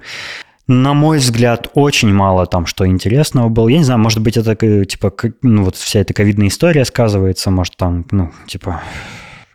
На 0.65 0.93
мой 0.93 1.17
взгляд, 1.17 1.67
очень 1.73 2.13
мало 2.13 2.45
там 2.45 2.65
что 2.65 2.87
интересного 2.87 3.49
было. 3.49 3.67
Я 3.67 3.79
не 3.79 3.83
знаю, 3.83 3.99
может 3.99 4.21
быть, 4.21 4.37
это 4.37 4.55
э, 4.65 4.85
типа, 4.85 5.13
ну 5.41 5.65
вот 5.65 5.75
вся 5.75 5.99
эта 5.99 6.13
ковидная 6.13 6.47
история 6.47 6.85
сказывается, 6.85 7.51
может 7.51 7.75
там, 7.75 8.05
ну, 8.11 8.31
типа, 8.47 8.81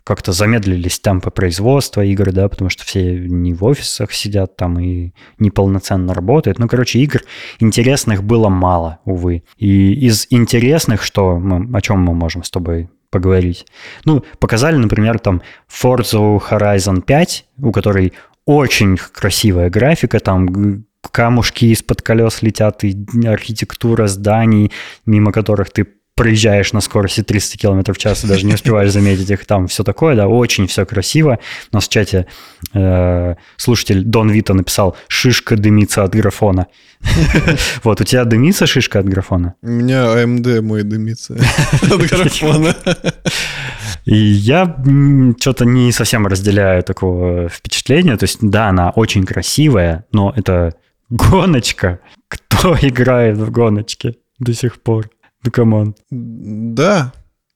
как-то 0.09 0.31
замедлились 0.31 0.99
темпы 0.99 1.29
производства 1.29 2.03
игр, 2.03 2.31
да, 2.31 2.49
потому 2.49 2.71
что 2.71 2.83
все 2.83 3.19
не 3.19 3.53
в 3.53 3.63
офисах 3.63 4.11
сидят 4.11 4.57
там 4.57 4.79
и 4.79 5.11
неполноценно 5.37 6.15
работают. 6.15 6.57
Ну, 6.57 6.67
короче, 6.67 6.97
игр 6.97 7.21
интересных 7.59 8.23
было 8.23 8.49
мало, 8.49 8.97
увы. 9.05 9.43
И 9.57 9.93
из 9.93 10.25
интересных, 10.31 11.03
что 11.03 11.37
мы, 11.37 11.77
о 11.77 11.81
чем 11.81 11.99
мы 11.99 12.15
можем 12.15 12.43
с 12.43 12.49
тобой 12.49 12.89
поговорить? 13.11 13.67
Ну, 14.03 14.23
показали, 14.39 14.77
например, 14.77 15.19
там 15.19 15.43
Forza 15.69 16.41
Horizon 16.49 17.03
5, 17.03 17.45
у 17.61 17.71
которой 17.71 18.13
очень 18.45 18.97
красивая 18.97 19.69
графика, 19.69 20.19
там 20.19 20.85
камушки 21.11 21.65
из-под 21.65 22.01
колес 22.01 22.41
летят, 22.41 22.83
и 22.83 22.97
архитектура 23.27 24.07
зданий, 24.07 24.71
мимо 25.05 25.31
которых 25.31 25.69
ты 25.69 25.87
проезжаешь 26.19 26.73
на 26.73 26.81
скорости 26.81 27.23
300 27.23 27.57
км 27.57 27.93
в 27.93 27.97
час 27.97 28.25
и 28.25 28.27
даже 28.27 28.45
не 28.45 28.53
успеваешь 28.53 28.91
заметить 28.91 29.29
их 29.29 29.45
там, 29.45 29.67
все 29.67 29.85
такое, 29.85 30.17
да, 30.17 30.27
очень 30.27 30.67
все 30.67 30.85
красиво. 30.85 31.39
У 31.71 31.75
нас 31.77 31.87
в 31.87 31.89
чате 31.89 32.27
э, 32.73 33.35
слушатель 33.55 34.03
Дон 34.03 34.29
Вита 34.29 34.53
написал 34.53 34.97
«шишка 35.07 35.55
дымится 35.55 36.03
от 36.03 36.13
графона». 36.13 36.67
Вот, 37.83 38.01
у 38.01 38.03
тебя 38.03 38.25
дымится 38.25 38.67
шишка 38.67 38.99
от 38.99 39.07
графона? 39.07 39.53
У 39.61 39.69
меня 39.69 40.07
AMD 40.07 40.59
мой 40.59 40.83
дымится 40.83 41.35
от 41.83 42.01
графона. 42.01 42.75
И 44.03 44.17
я 44.17 44.65
что-то 45.39 45.63
не 45.63 45.93
совсем 45.93 46.27
разделяю 46.27 46.83
такого 46.83 47.47
впечатления. 47.47 48.17
То 48.17 48.25
есть, 48.25 48.39
да, 48.41 48.67
она 48.67 48.89
очень 48.89 49.23
красивая, 49.23 50.03
но 50.11 50.33
это 50.35 50.73
гоночка. 51.09 52.01
Кто 52.27 52.75
играет 52.81 53.37
в 53.37 53.49
гоночки 53.51 54.17
до 54.37 54.53
сих 54.53 54.81
пор? 54.81 55.09
Ну, 55.43 55.51
come 55.51 55.76
on. 55.76 55.95
Да, 56.09 57.13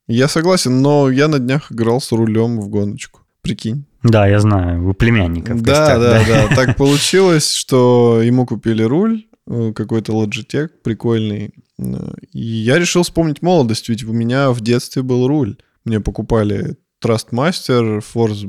я 0.08 0.28
согласен, 0.28 0.82
но 0.82 1.10
я 1.10 1.28
на 1.28 1.40
днях 1.40 1.72
играл 1.72 2.00
с 2.02 2.12
рулем 2.12 2.60
в 2.60 2.70
гоночку. 2.70 3.22
Прикинь. 3.42 3.86
Да, 4.04 4.28
я 4.28 4.40
знаю, 4.40 4.90
у 4.90 4.94
племянника 4.94 5.54
в 5.54 5.62
Да, 5.62 5.98
гостях, 5.98 6.00
да, 6.00 6.48
да. 6.50 6.56
Так 6.56 6.78
получилось, 6.78 7.54
что 7.54 8.22
ему 8.22 8.46
купили 8.46 8.84
руль, 8.84 9.26
э, 9.48 9.74
какой-то 9.74 10.14
Logitech 10.14 10.70
прикольный. 10.84 11.54
Э, 11.80 12.14
И 12.32 12.40
я 12.42 12.80
решил 12.80 13.04
вспомнить 13.04 13.42
молодость, 13.42 13.90
ведь 13.90 14.04
у 14.04 14.14
меня 14.14 14.52
в 14.52 14.62
детстве 14.62 15.04
был 15.04 15.28
руль. 15.28 15.58
Мне 15.86 16.00
покупали 16.00 16.78
Thrustmaster, 17.04 18.02
Force 18.14 18.46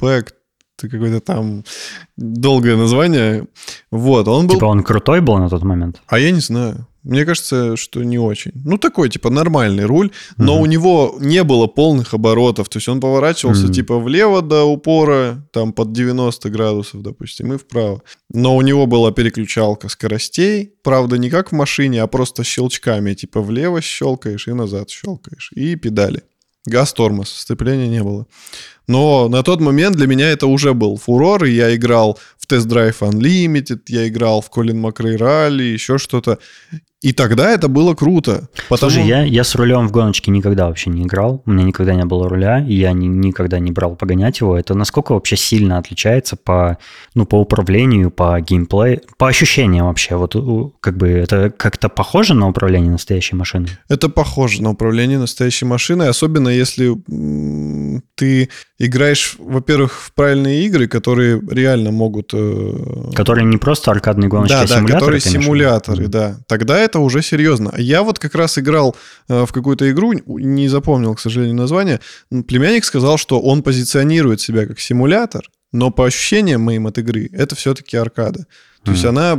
Feedback, 0.00 0.30
какое-то 0.76 1.20
там 1.20 1.64
долгое 2.16 2.76
название. 2.76 3.46
Вот, 3.90 4.26
он 4.28 4.46
был... 4.46 4.54
Типа 4.54 4.64
он 4.66 4.82
крутой 4.82 5.20
был 5.20 5.38
на 5.38 5.48
тот 5.48 5.62
момент? 5.62 6.02
А 6.08 6.18
я 6.18 6.30
не 6.32 6.40
знаю. 6.40 6.86
Мне 7.02 7.24
кажется, 7.24 7.76
что 7.76 8.02
не 8.04 8.18
очень. 8.18 8.52
Ну, 8.64 8.78
такой, 8.78 9.08
типа, 9.08 9.28
нормальный 9.30 9.84
руль, 9.86 10.10
но 10.36 10.54
Мгм. 10.54 10.62
у 10.62 10.66
него 10.66 11.16
не 11.20 11.42
было 11.42 11.66
полных 11.66 12.14
оборотов. 12.14 12.68
То 12.68 12.76
есть 12.78 12.88
он 12.88 13.00
поворачивался, 13.00 13.64
Мгм. 13.64 13.72
типа, 13.72 13.98
влево 13.98 14.40
до 14.40 14.64
упора, 14.64 15.46
там, 15.52 15.72
под 15.72 15.92
90 15.92 16.48
градусов, 16.50 17.02
допустим, 17.02 17.52
и 17.52 17.56
вправо. 17.58 18.02
Но 18.32 18.56
у 18.56 18.62
него 18.62 18.86
была 18.86 19.10
переключалка 19.10 19.88
скоростей. 19.88 20.74
Правда, 20.82 21.18
не 21.18 21.28
как 21.30 21.50
в 21.50 21.54
машине, 21.54 22.02
а 22.02 22.06
просто 22.06 22.44
щелчками. 22.44 23.14
Типа, 23.14 23.40
влево 23.40 23.80
щелкаешь 23.80 24.46
и 24.48 24.52
назад 24.52 24.88
щелкаешь. 24.90 25.50
И 25.56 25.74
педали. 25.76 26.22
Газ-тормоз, 26.64 27.28
сцепления 27.28 27.88
не 27.88 28.04
было. 28.04 28.26
Но 28.86 29.28
на 29.28 29.42
тот 29.42 29.60
момент 29.60 29.96
для 29.96 30.06
меня 30.06 30.30
это 30.30 30.46
уже 30.46 30.74
был 30.74 30.96
фурор, 30.96 31.44
и 31.44 31.50
я 31.52 31.74
играл 31.74 32.18
в 32.38 32.46
Test 32.52 32.66
Drive 32.68 33.00
Unlimited, 33.00 33.80
я 33.88 34.06
играл 34.06 34.40
в 34.40 34.50
Колин 34.50 34.78
Макрей 34.80 35.16
Ралли, 35.16 35.64
еще 35.64 35.98
что-то. 35.98 36.38
И 37.02 37.12
тогда 37.12 37.50
это 37.50 37.66
было 37.68 37.94
круто. 37.94 38.48
Потому... 38.68 38.92
Слушай, 38.92 39.08
я, 39.08 39.22
я 39.24 39.42
с 39.42 39.54
рулем 39.56 39.88
в 39.88 39.90
гоночке 39.90 40.30
никогда 40.30 40.68
вообще 40.68 40.88
не 40.88 41.02
играл. 41.02 41.42
У 41.46 41.50
меня 41.50 41.64
никогда 41.64 41.94
не 41.94 42.04
было 42.04 42.28
руля, 42.28 42.64
и 42.64 42.74
я 42.74 42.92
ни- 42.92 43.06
никогда 43.06 43.58
не 43.58 43.72
брал 43.72 43.96
погонять 43.96 44.40
его. 44.40 44.56
Это 44.56 44.74
насколько 44.74 45.12
вообще 45.12 45.36
сильно 45.36 45.78
отличается 45.78 46.36
по, 46.36 46.78
ну, 47.14 47.26
по 47.26 47.40
управлению, 47.40 48.12
по 48.12 48.40
геймплею, 48.40 49.00
по 49.18 49.26
ощущениям 49.28 49.86
вообще? 49.86 50.14
Вот 50.14 50.36
как 50.80 50.96
бы 50.96 51.08
это 51.08 51.50
как-то 51.50 51.88
похоже 51.88 52.34
на 52.34 52.48
управление 52.48 52.92
настоящей 52.92 53.34
машиной? 53.34 53.70
Это 53.88 54.08
похоже 54.08 54.62
на 54.62 54.70
управление 54.70 55.18
настоящей 55.18 55.64
машиной, 55.66 56.08
особенно 56.08 56.48
если 56.48 56.96
ты 58.14 58.48
играешь, 58.78 59.36
во-первых, 59.38 59.92
в 59.92 60.12
правильные 60.12 60.64
игры, 60.66 60.86
которые 60.88 61.40
реально 61.50 61.90
могут... 61.92 62.30
э, 62.34 63.12
Которые 63.14 63.44
не 63.46 63.56
просто 63.56 63.90
аркадные 63.90 64.28
гоночки, 64.28 64.54
да, 64.54 64.62
а 64.62 64.66
да, 64.66 64.76
симуляторы? 64.76 65.00
которые 65.00 65.20
виду? 65.20 65.42
симуляторы, 65.42 66.08
да. 66.08 66.38
Тогда 66.48 66.78
это 66.78 66.91
уже 66.98 67.22
серьезно. 67.22 67.74
Я 67.76 68.02
вот 68.02 68.18
как 68.18 68.34
раз 68.34 68.58
играл 68.58 68.96
э, 69.28 69.44
в 69.44 69.52
какую-то 69.52 69.90
игру, 69.90 70.12
не 70.12 70.68
запомнил, 70.68 71.14
к 71.14 71.20
сожалению, 71.20 71.56
название. 71.56 72.00
Племянник 72.30 72.84
сказал, 72.84 73.18
что 73.18 73.40
он 73.40 73.62
позиционирует 73.62 74.40
себя 74.40 74.66
как 74.66 74.80
симулятор, 74.80 75.48
но 75.72 75.90
по 75.90 76.06
ощущениям 76.06 76.62
моим 76.62 76.86
от 76.86 76.98
игры 76.98 77.28
это 77.32 77.54
все-таки 77.54 77.96
аркада. 77.96 78.46
То 78.84 78.90
есть 78.90 79.04
Мгм. 79.04 79.18
она... 79.18 79.32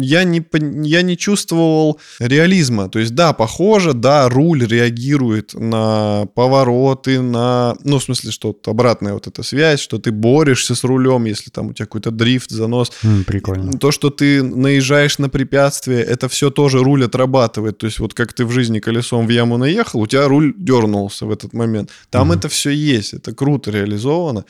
Я 0.00 0.24
не, 0.24 0.44
я 0.88 1.02
не 1.02 1.16
чувствовал 1.16 2.00
реализма. 2.18 2.88
То 2.88 2.98
есть, 2.98 3.14
да, 3.14 3.32
похоже, 3.32 3.92
да, 3.92 4.28
руль 4.28 4.66
реагирует 4.66 5.54
на 5.54 6.26
повороты, 6.34 7.20
на... 7.20 7.76
Ну, 7.84 7.98
в 7.98 8.02
смысле, 8.02 8.30
что 8.32 8.58
обратная 8.66 9.12
вот 9.14 9.26
эта 9.26 9.42
связь, 9.42 9.80
что 9.80 9.98
ты 9.98 10.10
борешься 10.10 10.74
с 10.74 10.84
рулем, 10.84 11.26
если 11.26 11.50
там 11.50 11.68
у 11.68 11.72
тебя 11.72 11.86
какой-то 11.86 12.10
дрифт, 12.10 12.50
занос. 12.50 12.92
М, 13.04 13.24
прикольно. 13.24 13.72
То, 13.72 13.92
что 13.92 14.10
ты 14.10 14.42
наезжаешь 14.42 15.18
на 15.18 15.28
препятствие, 15.28 16.00
это 16.02 16.28
все 16.28 16.50
тоже 16.50 16.78
руль 16.82 17.04
отрабатывает. 17.04 17.78
То 17.78 17.86
есть 17.86 17.98
вот 18.00 18.14
как 18.14 18.32
ты 18.32 18.44
в 18.44 18.50
жизни 18.50 18.80
колесом 18.80 19.26
в 19.26 19.30
яму 19.30 19.58
наехал, 19.58 20.00
у 20.00 20.06
тебя 20.06 20.26
руль 20.28 20.54
дернулся 20.56 21.26
в 21.26 21.30
этот 21.30 21.52
момент. 21.52 21.90
Там 22.10 22.28
Мгм. 22.28 22.38
это 22.38 22.48
все 22.48 22.70
есть, 22.70 23.14
это 23.14 23.32
круто 23.34 23.70
реализовано. 23.70 24.44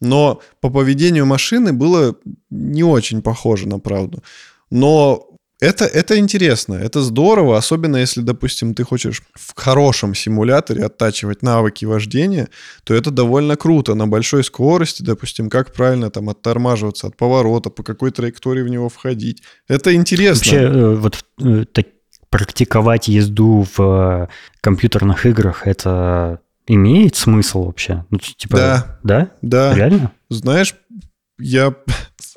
Но 0.00 0.40
по 0.60 0.70
поведению 0.70 1.26
машины 1.26 1.72
было 1.72 2.16
не 2.50 2.84
очень 2.84 3.22
похоже 3.22 3.68
на 3.68 3.78
правду. 3.78 4.22
Но 4.70 5.36
это, 5.58 5.86
это 5.86 6.18
интересно, 6.18 6.74
это 6.74 7.00
здорово, 7.00 7.56
особенно 7.56 7.96
если, 7.96 8.20
допустим, 8.20 8.74
ты 8.74 8.84
хочешь 8.84 9.22
в 9.34 9.58
хорошем 9.58 10.14
симуляторе 10.14 10.84
оттачивать 10.84 11.42
навыки 11.42 11.86
вождения, 11.86 12.48
то 12.84 12.92
это 12.92 13.10
довольно 13.10 13.56
круто 13.56 13.94
на 13.94 14.06
большой 14.06 14.44
скорости, 14.44 15.02
допустим, 15.02 15.48
как 15.48 15.72
правильно 15.72 16.10
там 16.10 16.28
оттормаживаться 16.28 17.06
от 17.06 17.16
поворота, 17.16 17.70
по 17.70 17.82
какой 17.82 18.10
траектории 18.10 18.62
в 18.62 18.68
него 18.68 18.90
входить. 18.90 19.42
Это 19.66 19.94
интересно. 19.94 20.52
Вообще, 20.52 20.56
э, 20.56 20.94
вот 20.94 21.24
э, 21.42 21.64
так- 21.72 21.86
практиковать 22.28 23.08
езду 23.08 23.66
в 23.76 23.80
э, 23.80 24.28
компьютерных 24.60 25.24
играх, 25.24 25.66
это 25.66 26.40
имеет 26.66 27.16
смысл 27.16 27.64
вообще? 27.64 28.04
Ну, 28.10 28.18
типа, 28.18 28.56
Да. 28.56 28.98
Да? 29.02 29.30
да, 29.42 29.74
Реально? 29.74 30.12
знаешь, 30.28 30.74
я... 31.38 31.74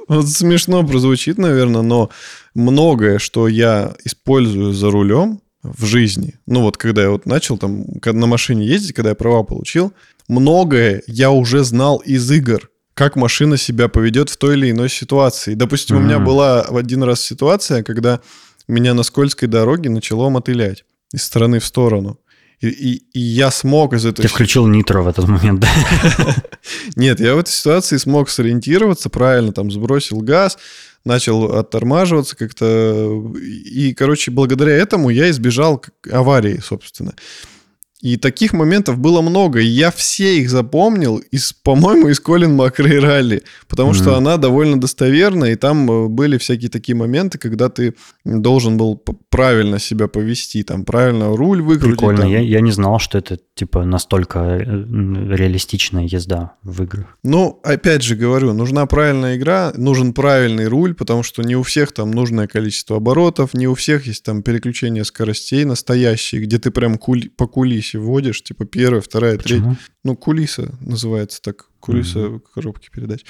Вот 0.07 0.27
смешно 0.27 0.83
прозвучит, 0.83 1.37
наверное, 1.37 1.83
но 1.83 2.09
многое, 2.55 3.19
что 3.19 3.47
я 3.47 3.93
использую 4.05 4.73
за 4.73 4.89
рулем 4.89 5.39
в 5.61 5.85
жизни, 5.85 6.33
ну 6.47 6.61
вот 6.61 6.77
когда 6.77 7.03
я 7.03 7.11
вот 7.11 7.27
начал 7.27 7.59
там 7.59 7.85
на 8.03 8.25
машине 8.25 8.65
ездить, 8.65 8.93
когда 8.93 9.09
я 9.09 9.15
права 9.15 9.43
получил, 9.43 9.93
многое 10.27 11.03
я 11.05 11.29
уже 11.29 11.63
знал 11.63 11.97
из 11.97 12.31
игр, 12.31 12.71
как 12.95 13.15
машина 13.15 13.55
себя 13.55 13.87
поведет 13.87 14.29
в 14.29 14.37
той 14.37 14.55
или 14.55 14.71
иной 14.71 14.89
ситуации. 14.89 15.53
Допустим, 15.53 15.97
у 15.97 15.99
меня 15.99 16.17
была 16.19 16.65
в 16.67 16.75
один 16.75 17.03
раз 17.03 17.21
ситуация, 17.21 17.83
когда 17.83 18.19
меня 18.67 18.93
на 18.93 19.03
скользкой 19.03 19.47
дороге 19.47 19.89
начало 19.89 20.29
мотылять 20.29 20.85
из 21.13 21.23
стороны 21.23 21.59
в 21.59 21.65
сторону. 21.65 22.19
И, 22.61 22.67
и- 22.67 23.03
и 23.13 23.19
я 23.19 23.51
смог 23.51 23.93
из 23.93 24.05
этой 24.05 24.23
Ты 24.23 24.27
включил 24.27 24.67
нитро 24.67 25.01
в 25.03 25.07
этот 25.07 25.27
момент, 25.27 25.61
да? 25.61 25.69
нет, 26.95 27.19
я 27.19 27.35
в 27.35 27.39
этой 27.39 27.51
ситуации 27.51 27.97
смог 27.97 28.29
сориентироваться 28.29 29.09
правильно, 29.09 29.53
там 29.53 29.71
сбросил 29.71 30.19
газ, 30.19 30.57
начал 31.05 31.57
оттормаживаться 31.57 32.35
как-то. 32.35 33.31
И, 33.39 33.93
короче, 33.93 34.31
благодаря 34.31 34.73
этому 34.75 35.09
я 35.09 35.29
избежал 35.29 35.81
аварии, 36.11 36.59
собственно. 36.61 37.13
И 38.01 38.15
таких 38.15 38.53
моментов 38.53 38.97
было 38.97 39.21
много. 39.21 39.59
И 39.59 39.65
я 39.65 39.91
все 39.91 40.39
их 40.39 40.49
запомнил, 40.49 41.17
из, 41.17 41.51
по-моему, 41.51 42.07
из 42.07 42.19
Колин 42.21 42.55
Макрей 42.55 42.97
Ралли. 42.97 43.43
Потому 43.67 43.91
mm-hmm. 43.91 44.01
что 44.01 44.15
она 44.15 44.37
довольно 44.37 44.79
достоверна, 44.79 45.45
и 45.45 45.55
там 45.55 45.91
э, 45.91 46.07
были 46.07 46.37
всякие 46.37 46.69
такие 46.69 46.95
моменты, 46.95 47.37
когда 47.37 47.67
ты 47.67 47.95
должен 48.23 48.77
был 48.77 48.95
правильно 49.29 49.79
себя 49.79 50.07
повести, 50.07 50.63
там, 50.63 50.85
правильно 50.85 51.35
руль 51.35 51.61
выкрутить. 51.61 51.97
Прикольно. 51.97 52.21
Там. 52.21 52.31
Я, 52.31 52.39
я 52.39 52.61
не 52.61 52.71
знал, 52.71 52.99
что 52.99 53.17
это, 53.17 53.37
типа, 53.53 53.83
настолько 53.83 54.39
э, 54.39 54.63
реалистичная 54.63 56.05
езда 56.05 56.53
в 56.63 56.81
играх. 56.83 57.17
Ну, 57.23 57.59
опять 57.63 58.03
же 58.03 58.15
говорю, 58.15 58.53
нужна 58.53 58.85
правильная 58.85 59.35
игра, 59.35 59.73
нужен 59.75 60.13
правильный 60.13 60.67
руль, 60.67 60.93
потому 60.93 61.23
что 61.23 61.43
не 61.43 61.57
у 61.57 61.63
всех 61.63 61.91
там 61.91 62.11
нужное 62.11 62.47
количество 62.47 62.95
оборотов, 62.95 63.53
не 63.53 63.67
у 63.67 63.73
всех 63.73 64.07
есть 64.07 64.23
там 64.23 64.41
переключение 64.41 65.03
скоростей 65.03 65.65
настоящие, 65.65 66.41
где 66.41 66.59
ты 66.59 66.71
прям 66.71 66.97
куль, 66.97 67.29
по 67.35 67.45
кулисе 67.45 67.88
кулисе 67.89 67.99
вводишь, 67.99 68.43
типа 68.43 68.65
первая, 68.65 69.01
вторая, 69.01 69.37
Почему? 69.37 69.71
третья. 69.71 69.83
Ну, 70.03 70.15
кулиса 70.15 70.71
называется 70.81 71.41
так, 71.41 71.67
кулиса 71.79 72.19
mm-hmm. 72.19 72.41
коробки 72.53 72.89
передач. 72.91 73.25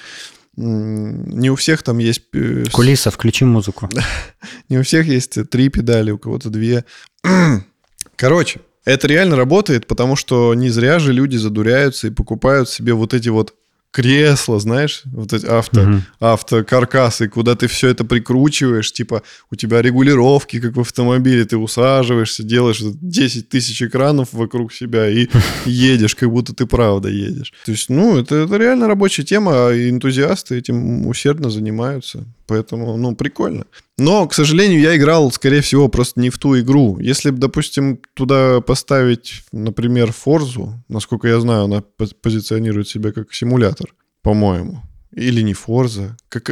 Не 0.55 1.49
у 1.49 1.55
всех 1.55 1.84
там 1.84 1.99
есть... 1.99 2.24
Э, 2.34 2.66
кулиса, 2.72 3.12
включи 3.12 3.45
музыку. 3.45 3.89
Не 4.70 4.80
у 4.80 4.84
всех 4.84 5.07
есть 5.07 5.49
три 5.49 5.70
педали, 5.70 6.12
у 6.12 6.18
кого-то 6.18 6.49
две. 6.49 6.84
Короче, 8.18 8.60
это 8.84 9.07
реально 9.07 9.38
работает, 9.38 9.88
потому 9.88 10.16
что 10.16 10.53
не 10.53 10.70
зря 10.70 10.99
же 10.99 11.14
люди 11.14 11.38
задуряются 11.38 12.07
и 12.07 12.12
покупают 12.12 12.68
себе 12.68 12.93
вот 12.93 13.14
эти 13.14 13.30
вот 13.30 13.53
кресло, 13.91 14.59
знаешь, 14.59 15.01
вот 15.05 15.33
эти 15.33 15.45
авто, 15.45 15.81
угу. 15.81 16.01
автокаркасы, 16.19 17.27
куда 17.27 17.55
ты 17.55 17.67
все 17.67 17.87
это 17.89 18.05
прикручиваешь, 18.05 18.91
типа 18.91 19.23
у 19.51 19.55
тебя 19.55 19.81
регулировки, 19.81 20.59
как 20.59 20.75
в 20.75 20.81
автомобиле, 20.81 21.45
ты 21.45 21.57
усаживаешься, 21.57 22.43
делаешь 22.43 22.79
10 22.81 23.49
тысяч 23.49 23.81
экранов 23.81 24.29
вокруг 24.31 24.73
себя 24.73 25.09
и 25.09 25.27
едешь, 25.65 26.15
как 26.15 26.29
будто 26.29 26.53
ты 26.53 26.65
правда 26.65 27.09
едешь. 27.09 27.51
То 27.65 27.71
есть, 27.71 27.89
ну, 27.89 28.17
это, 28.17 28.35
это 28.35 28.57
реально 28.57 28.87
рабочая 28.87 29.23
тема, 29.23 29.69
а 29.69 29.73
энтузиасты 29.73 30.57
этим 30.57 31.07
усердно 31.07 31.49
занимаются. 31.49 32.25
Поэтому, 32.50 32.97
ну, 32.97 33.16
прикольно. 33.16 33.66
Но, 34.00 34.28
к 34.28 34.34
сожалению, 34.34 34.82
я 34.82 34.95
играл, 34.95 35.32
скорее 35.32 35.62
всего, 35.62 35.88
просто 35.88 36.20
не 36.20 36.32
в 36.32 36.39
ту 36.39 36.60
игру. 36.60 36.97
Если, 37.00 37.30
допустим, 37.30 38.00
туда 38.16 38.60
поставить, 38.62 39.43
например, 39.52 40.12
Форзу, 40.12 40.74
насколько 40.89 41.28
я 41.28 41.39
знаю, 41.39 41.66
она 41.66 41.84
позиционирует 42.22 42.88
себя 42.88 43.12
как 43.12 43.34
симулятор, 43.34 43.93
по-моему. 44.24 44.82
Или 45.16 45.41
не 45.41 45.54
Форза, 45.54 46.18
как... 46.30 46.50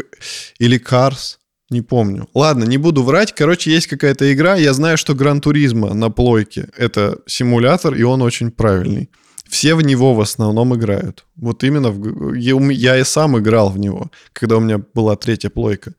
или 0.59 0.79
Cars, 0.79 1.37
не 1.71 1.81
помню. 1.81 2.27
Ладно, 2.35 2.65
не 2.65 2.77
буду 2.77 3.03
врать. 3.03 3.33
Короче, 3.33 3.71
есть 3.71 3.87
какая-то 3.87 4.31
игра. 4.31 4.55
Я 4.55 4.73
знаю, 4.73 4.97
что 4.97 5.15
Гран 5.15 5.41
Туризма 5.41 5.95
на 5.95 6.11
плойке— 6.11 6.69
это 6.77 7.17
симулятор, 7.25 7.95
и 7.95 8.03
он 8.03 8.21
очень 8.21 8.51
правильный. 8.51 9.09
Все 9.49 9.75
в 9.75 9.81
него 9.81 10.13
в 10.13 10.21
основном 10.21 10.75
играют. 10.75 11.25
Вот 11.35 11.63
именно 11.63 11.91
в... 11.91 12.33
я, 12.33 12.97
и 12.97 13.03
сам 13.03 13.37
играл 13.37 13.69
в 13.69 13.77
него, 13.77 14.11
когда 14.33 14.57
у 14.57 14.59
меня 14.59 14.81
была 14.93 15.15
третья 15.15 15.49
плойка. 15.49 15.93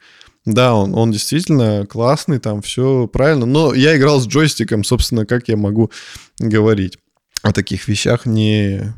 Да, 0.44 0.74
он, 0.74 0.94
он 0.94 1.10
действительно 1.12 1.86
классный, 1.86 2.38
там 2.38 2.62
все 2.62 3.06
правильно. 3.06 3.46
Но 3.46 3.74
я 3.74 3.96
играл 3.96 4.20
с 4.20 4.26
джойстиком, 4.26 4.84
собственно, 4.84 5.26
как 5.26 5.48
я 5.48 5.56
могу 5.56 5.90
говорить 6.38 6.98
о 7.42 7.52
таких 7.52 7.88
вещах 7.88 8.26
не... 8.26 8.94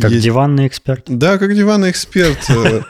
Как 0.00 0.12
есть... 0.12 0.24
диванный 0.24 0.66
эксперт. 0.66 1.04
Да, 1.08 1.38
как 1.38 1.54
диванный 1.54 1.90
эксперт. 1.90 2.38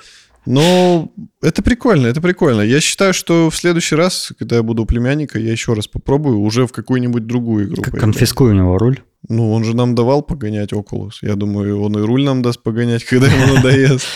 Но 0.47 1.12
это 1.43 1.62
прикольно, 1.62 2.07
это 2.07 2.20
прикольно. 2.20 2.62
Я 2.62 2.80
считаю, 2.80 3.12
что 3.12 3.51
в 3.51 3.57
следующий 3.57 3.97
раз, 3.97 4.32
когда 4.39 4.57
я 4.57 4.62
буду 4.62 4.82
у 4.82 4.86
племянника, 4.86 5.39
я 5.39 5.53
еще 5.53 5.74
раз 5.74 5.86
попробую 5.89 6.41
уже 6.41 6.66
в 6.66 6.72
какую-нибудь 6.72 7.26
другую 7.26 7.66
игру. 7.66 7.82
Конфискую 7.82 8.53
у 8.53 8.55
него 8.55 8.78
руль. 8.78 9.01
Ну, 9.28 9.52
он 9.52 9.64
же 9.64 9.74
нам 9.74 9.94
давал 9.94 10.22
погонять 10.22 10.72
Oculus. 10.72 11.18
Я 11.22 11.34
думаю, 11.34 11.82
он 11.82 11.98
и 11.98 12.02
руль 12.02 12.24
нам 12.24 12.42
даст 12.42 12.62
погонять, 12.62 13.04
когда 13.08 13.26
ему 13.26 13.54
надоест. 13.54 14.06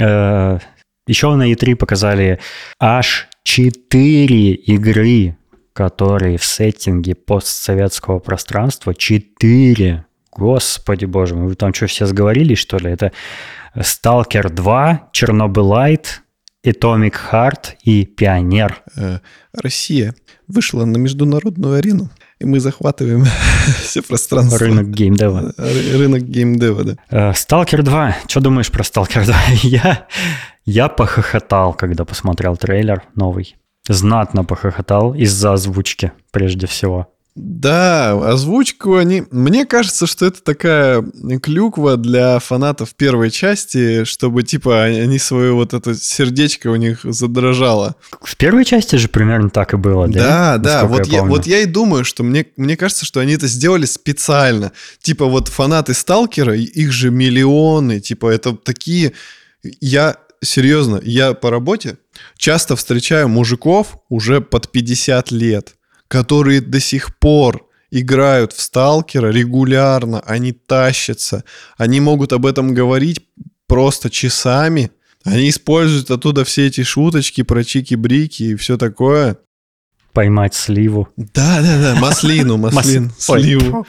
Э, 0.00 0.58
еще 1.06 1.34
на 1.34 1.52
E3 1.52 1.76
показали 1.76 2.40
аж 2.80 3.28
4 3.44 4.54
игры, 4.54 5.36
которые 5.72 6.38
в 6.38 6.44
сеттинге 6.44 7.14
постсоветского 7.14 8.18
пространства. 8.18 8.94
4. 8.94 10.04
Господи 10.32 11.04
боже 11.04 11.36
мой, 11.36 11.48
вы 11.48 11.54
там 11.54 11.72
что, 11.72 11.86
все 11.86 12.06
сговорились, 12.06 12.58
что 12.58 12.78
ли? 12.78 12.90
Это 12.90 13.12
Stalker 13.76 14.48
2, 14.48 15.10
Light, 15.12 16.06
Atomic 16.64 17.14
Heart 17.30 17.74
и 17.82 18.04
Пионер. 18.04 18.82
Э, 18.96 19.18
Россия 19.52 20.14
вышла 20.48 20.84
на 20.84 20.96
международную 20.96 21.74
арену 21.74 22.10
и 22.44 22.46
мы 22.46 22.60
захватываем 22.60 23.24
все 23.82 24.02
пространство. 24.02 24.58
Рынок 24.58 24.90
геймдева. 24.90 25.54
Рынок 25.56 26.22
геймдева, 26.22 26.84
да. 26.84 27.32
Сталкер 27.32 27.82
2. 27.82 28.16
Что 28.28 28.40
думаешь 28.40 28.70
про 28.70 28.84
Сталкер 28.84 29.24
2? 29.24 29.36
я, 29.62 30.06
я 30.64 30.88
похохотал, 30.88 31.72
когда 31.72 32.04
посмотрел 32.04 32.56
трейлер 32.56 33.02
новый. 33.14 33.56
Знатно 33.88 34.44
похохотал 34.44 35.14
из-за 35.14 35.54
озвучки, 35.54 36.12
прежде 36.30 36.66
всего. 36.66 37.13
Да, 37.34 38.12
озвучку 38.30 38.94
они... 38.94 39.24
Мне 39.32 39.66
кажется, 39.66 40.06
что 40.06 40.26
это 40.26 40.40
такая 40.40 41.04
клюква 41.42 41.96
для 41.96 42.38
фанатов 42.38 42.94
первой 42.94 43.32
части, 43.32 44.04
чтобы, 44.04 44.44
типа, 44.44 44.84
они 44.84 45.18
свое 45.18 45.52
вот 45.52 45.74
это 45.74 45.96
сердечко 45.96 46.68
у 46.68 46.76
них 46.76 47.00
задрожало. 47.02 47.96
В 48.22 48.36
первой 48.36 48.64
части 48.64 48.94
же 48.96 49.08
примерно 49.08 49.50
так 49.50 49.74
и 49.74 49.76
было, 49.76 50.06
да? 50.06 50.58
Да, 50.58 50.58
да. 50.58 50.84
Вот 50.86 51.06
я, 51.06 51.16
я, 51.18 51.24
вот 51.24 51.46
я 51.46 51.58
и 51.58 51.66
думаю, 51.66 52.04
что 52.04 52.22
мне, 52.22 52.46
мне 52.56 52.76
кажется, 52.76 53.04
что 53.04 53.18
они 53.18 53.32
это 53.32 53.48
сделали 53.48 53.86
специально. 53.86 54.70
Типа, 55.02 55.24
вот 55.24 55.48
фанаты 55.48 55.92
Сталкера, 55.92 56.54
их 56.54 56.92
же 56.92 57.10
миллионы, 57.10 57.98
типа, 57.98 58.28
это 58.28 58.54
такие... 58.54 59.12
Я 59.80 60.18
серьезно, 60.40 61.00
я 61.02 61.32
по 61.32 61.50
работе 61.50 61.96
часто 62.36 62.76
встречаю 62.76 63.28
мужиков 63.28 63.98
уже 64.08 64.40
под 64.40 64.70
50 64.70 65.32
лет– 65.32 65.74
которые 66.08 66.60
до 66.60 66.80
сих 66.80 67.18
пор 67.18 67.68
играют 67.90 68.52
в 68.52 68.60
сталкера 68.60 69.28
регулярно, 69.28 70.20
они 70.20 70.52
тащатся, 70.52 71.44
они 71.76 72.00
могут 72.00 72.32
об 72.32 72.46
этом 72.46 72.74
говорить 72.74 73.20
просто 73.66 74.10
часами, 74.10 74.90
они 75.24 75.48
используют 75.48 76.10
оттуда 76.10 76.44
все 76.44 76.66
эти 76.66 76.82
шуточки 76.82 77.42
про 77.42 77.62
чики-брики 77.62 78.42
и 78.42 78.56
все 78.56 78.76
такое. 78.76 79.38
Поймать 80.12 80.54
сливу. 80.54 81.08
Да, 81.16 81.60
да, 81.60 81.80
да, 81.80 81.94
маслину, 82.00 82.56
маслин, 82.56 83.10
сливу. 83.18 83.86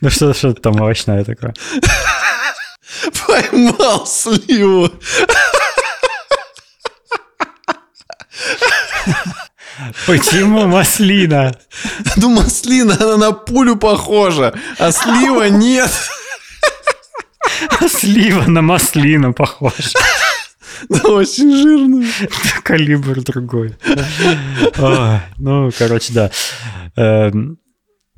Ну 0.00 0.10
что, 0.10 0.34
что 0.34 0.52
там 0.52 0.80
овощное 0.80 1.24
такое? 1.24 1.54
Поймал 3.26 4.06
сливу. 4.06 4.90
Почему 10.06 10.66
маслина? 10.66 11.54
Ну, 12.16 12.30
маслина, 12.30 12.94
она 12.94 13.16
на 13.16 13.32
пулю 13.32 13.76
похожа, 13.76 14.54
а 14.78 14.92
слива 14.92 15.48
нет. 15.48 15.90
А 17.80 17.88
слива 17.88 18.44
на 18.46 18.62
маслину 18.62 19.32
похожа. 19.32 19.98
Да, 20.88 21.10
очень 21.10 21.54
жирную. 21.56 22.06
Калибр 22.64 23.22
другой. 23.22 23.76
ну, 25.38 25.70
короче, 25.78 26.12
да. 26.12 26.30
Эм, 26.96 27.58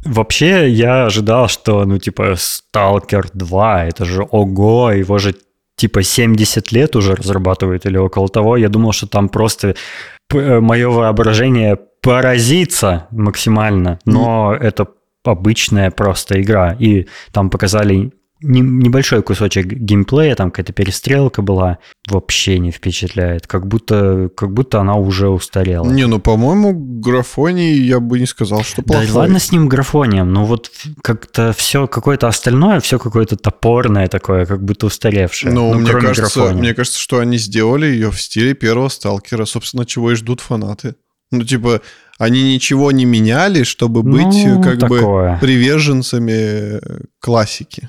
вообще, 0.05 0.71
я 0.71 1.07
ожидал, 1.07 1.49
что, 1.49 1.85
ну, 1.85 1.99
типа, 1.99 2.37
Stalker 2.37 3.29
2, 3.35 3.85
это 3.85 4.05
же 4.05 4.27
ого, 4.31 4.93
его 4.93 5.19
же 5.19 5.35
типа 5.77 6.03
70 6.03 6.73
лет 6.73 6.97
уже 6.97 7.15
разрабатывают 7.15 7.87
или 7.87 7.97
около 7.97 8.29
того. 8.29 8.57
Я 8.57 8.69
думал, 8.69 8.93
что 8.93 9.07
там 9.07 9.29
просто 9.29 9.75
мое 10.33 10.89
воображение 10.89 11.79
поразится 12.03 13.09
максимально, 13.11 13.99
но 14.05 14.55
mm. 14.55 14.59
это 14.59 14.89
обычная 15.25 15.91
просто 15.91 16.41
игра. 16.41 16.77
И 16.79 17.07
там 17.33 17.51
показали 17.51 18.13
небольшой 18.45 19.23
кусочек 19.23 19.67
геймплея, 19.67 20.35
там 20.35 20.51
какая-то 20.51 20.73
перестрелка 20.73 21.43
была, 21.43 21.79
вообще 22.09 22.59
не 22.59 22.71
впечатляет. 22.71 23.47
Как 23.47 23.67
будто, 23.67 24.31
как 24.37 24.53
будто 24.53 24.81
она 24.81 24.95
уже 24.95 25.29
устарела. 25.29 25.87
Не, 25.87 26.07
ну, 26.07 26.19
по-моему, 26.19 26.75
графоний 26.75 27.75
я 27.75 28.01
бы 28.01 28.19
не 28.19 28.27
сказал, 28.27 28.63
что 28.63 28.83
плохой. 28.83 29.07
Да 29.07 29.15
ладно 29.15 29.39
с 29.39 29.51
ним 29.51 29.69
графонием, 29.69 30.33
но 30.33 30.45
вот 30.45 30.71
как-то 31.03 31.53
все 31.53 31.87
какое-то 31.87 32.29
остальное, 32.29 32.81
все 32.81 32.99
какое-то 32.99 33.37
топорное 33.37 34.09
такое, 34.09 34.47
как 34.47 34.63
будто 34.63 34.87
устаревшее. 34.87 35.53
Ну, 35.53 35.73
ну 35.73 35.81
мне, 35.81 35.93
кажется, 35.93 36.53
мне 36.53 36.75
кажется, 36.75 36.99
что 36.99 37.19
они 37.19 37.39
сделали 37.39 37.87
ее 37.87 38.11
в 38.11 38.21
стиле 38.21 38.55
первого 38.55 38.89
сталкера, 38.89 39.45
собственно, 39.45 39.87
чего 39.87 40.13
и 40.13 40.15
ждут 40.15 40.41
фанаты. 40.41 40.95
Ну, 41.31 41.43
типа, 41.43 41.81
они 42.19 42.55
ничего 42.55 42.93
не 42.93 43.05
меняли, 43.05 43.65
чтобы 43.65 44.03
быть 44.03 44.45
ну, 44.47 44.63
как 44.63 44.79
такое. 44.79 45.33
бы 45.33 45.39
приверженцами 45.41 46.81
классики. 47.21 47.89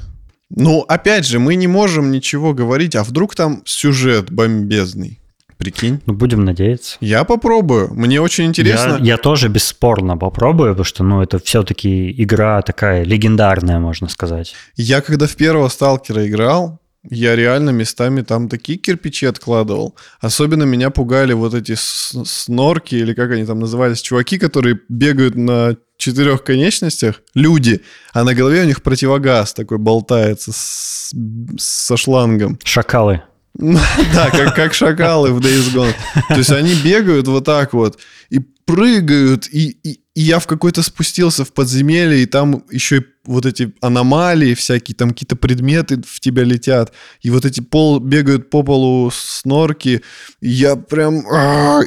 Ну, 0.50 0.82
опять 0.82 1.26
же, 1.26 1.40
мы 1.40 1.56
не 1.56 1.68
можем 1.68 2.12
ничего 2.12 2.54
говорить, 2.54 2.96
а 2.96 3.04
вдруг 3.04 3.36
там 3.36 3.64
сюжет 3.66 4.32
бомбезный. 4.32 5.20
Прикинь. 5.58 6.02
Ну, 6.06 6.14
будем 6.14 6.44
надеяться. 6.44 6.98
Я 7.00 7.24
попробую. 7.24 7.94
Мне 7.94 8.20
очень 8.20 8.46
интересно. 8.46 8.98
Я, 9.00 9.14
я 9.14 9.18
тоже 9.18 9.48
бесспорно 9.48 10.18
попробую, 10.18 10.72
потому 10.72 10.84
что, 10.84 11.04
ну, 11.04 11.22
это 11.22 11.40
все-таки 11.40 12.12
игра 12.22 12.62
такая 12.62 13.04
легендарная, 13.04 13.80
можно 13.80 14.10
сказать. 14.10 14.54
Я 14.76 15.02
когда 15.02 15.28
в 15.28 15.36
первого 15.36 15.70
сталкера 15.70 16.28
играл, 16.28 16.82
я 17.10 17.36
реально 17.36 17.70
местами 17.70 18.22
там 18.22 18.50
такие 18.50 18.78
кирпичи 18.78 19.26
откладывал. 19.26 19.96
Особенно 20.20 20.64
меня 20.64 20.90
пугали 20.90 21.34
вот 21.34 21.54
эти 21.54 21.76
снорки, 21.78 22.96
или 22.96 23.14
как 23.14 23.32
они 23.32 23.46
там 23.46 23.60
назывались, 23.60 24.02
чуваки, 24.02 24.38
которые 24.38 24.80
бегают 24.90 25.36
на 25.36 25.78
четырех 25.98 26.44
конечностях, 26.44 27.22
люди, 27.34 27.82
а 28.14 28.24
на 28.24 28.34
голове 28.34 28.62
у 28.62 28.66
них 28.66 28.84
противогаз 28.84 29.54
такой 29.54 29.78
болтается 29.78 30.52
с, 30.54 31.14
со 31.58 31.98
шлангом. 31.98 32.60
Шакалы. 32.64 33.22
Да, 34.14 34.30
как, 34.32 34.56
как 34.56 34.74
шакалы 34.74 35.32
в 35.32 35.40
Days 35.40 35.74
Gone. 35.74 35.94
То 36.28 36.38
есть 36.38 36.52
они 36.52 36.76
бегают 36.84 37.28
вот 37.28 37.46
так 37.46 37.74
вот 37.74 37.98
и 38.30 38.40
прыгают, 38.40 39.48
и, 39.48 39.78
и, 39.84 40.00
и 40.16 40.22
я 40.22 40.40
в 40.40 40.48
какой-то 40.48 40.82
спустился 40.82 41.46
в 41.46 41.54
подземелье, 41.54 42.24
и 42.24 42.26
там 42.26 42.64
еще 42.72 43.06
вот 43.26 43.46
эти 43.46 43.74
аномалии 43.82 44.56
всякие, 44.56 44.96
там 44.96 45.12
какие-то 45.12 45.36
предметы 45.36 46.02
в 46.06 46.20
тебя 46.20 46.44
летят, 46.44 46.92
и 47.22 47.30
вот 47.30 47.46
эти 47.46 47.62
пол 47.62 48.00
бегают 48.00 48.50
по 48.50 48.64
полу 48.64 49.12
снорки, 49.12 50.02
и 50.42 50.50
я 50.50 50.76
прям, 50.76 51.24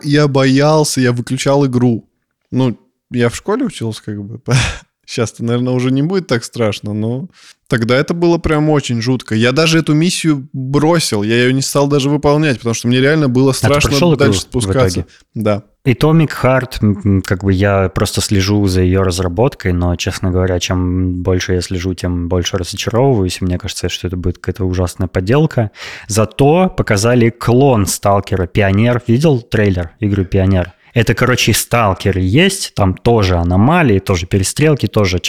я 0.04 0.28
боялся, 0.28 1.00
я 1.00 1.12
выключал 1.12 1.66
игру. 1.66 2.08
Ну, 2.50 2.78
я 3.10 3.28
в 3.28 3.36
школе 3.36 3.64
учился 3.64 4.02
как 4.02 4.22
бы, 4.22 4.40
Сейчас-то, 5.08 5.42
наверное, 5.42 5.72
уже 5.72 5.90
не 5.90 6.02
будет 6.02 6.26
так 6.26 6.44
страшно, 6.44 6.92
но 6.92 7.28
тогда 7.66 7.96
это 7.96 8.12
было 8.12 8.36
прям 8.36 8.68
очень 8.68 9.00
жутко. 9.00 9.34
Я 9.34 9.52
даже 9.52 9.78
эту 9.78 9.94
миссию 9.94 10.50
бросил, 10.52 11.22
я 11.22 11.34
ее 11.34 11.54
не 11.54 11.62
стал 11.62 11.88
даже 11.88 12.10
выполнять, 12.10 12.58
потому 12.58 12.74
что 12.74 12.88
мне 12.88 13.00
реально 13.00 13.30
было 13.30 13.52
страшно 13.52 13.96
а 14.12 14.16
дальше 14.16 14.40
спускаться. 14.40 15.06
Да. 15.32 15.64
Atomic 15.86 16.28
Heart, 16.42 17.22
как 17.22 17.42
бы 17.42 17.54
я 17.54 17.88
просто 17.88 18.20
слежу 18.20 18.66
за 18.66 18.82
ее 18.82 19.00
разработкой, 19.00 19.72
но, 19.72 19.96
честно 19.96 20.30
говоря, 20.30 20.60
чем 20.60 21.22
больше 21.22 21.54
я 21.54 21.62
слежу, 21.62 21.94
тем 21.94 22.28
больше 22.28 22.58
разочаровываюсь. 22.58 23.40
Мне 23.40 23.56
кажется, 23.56 23.88
что 23.88 24.08
это 24.08 24.18
будет 24.18 24.36
какая-то 24.36 24.66
ужасная 24.66 25.08
подделка. 25.08 25.70
Зато 26.06 26.68
показали 26.68 27.30
клон 27.30 27.86
Сталкера 27.86 28.46
Пионер. 28.46 29.00
Видел 29.06 29.40
трейлер 29.40 29.92
игры 30.00 30.26
Пионер? 30.26 30.74
Это, 30.94 31.14
короче, 31.14 31.52
сталкеры 31.52 32.20
есть, 32.20 32.74
там 32.74 32.94
тоже 32.94 33.36
аномалии, 33.36 33.98
тоже 33.98 34.26
перестрелки, 34.26 34.86
тоже 34.86 35.20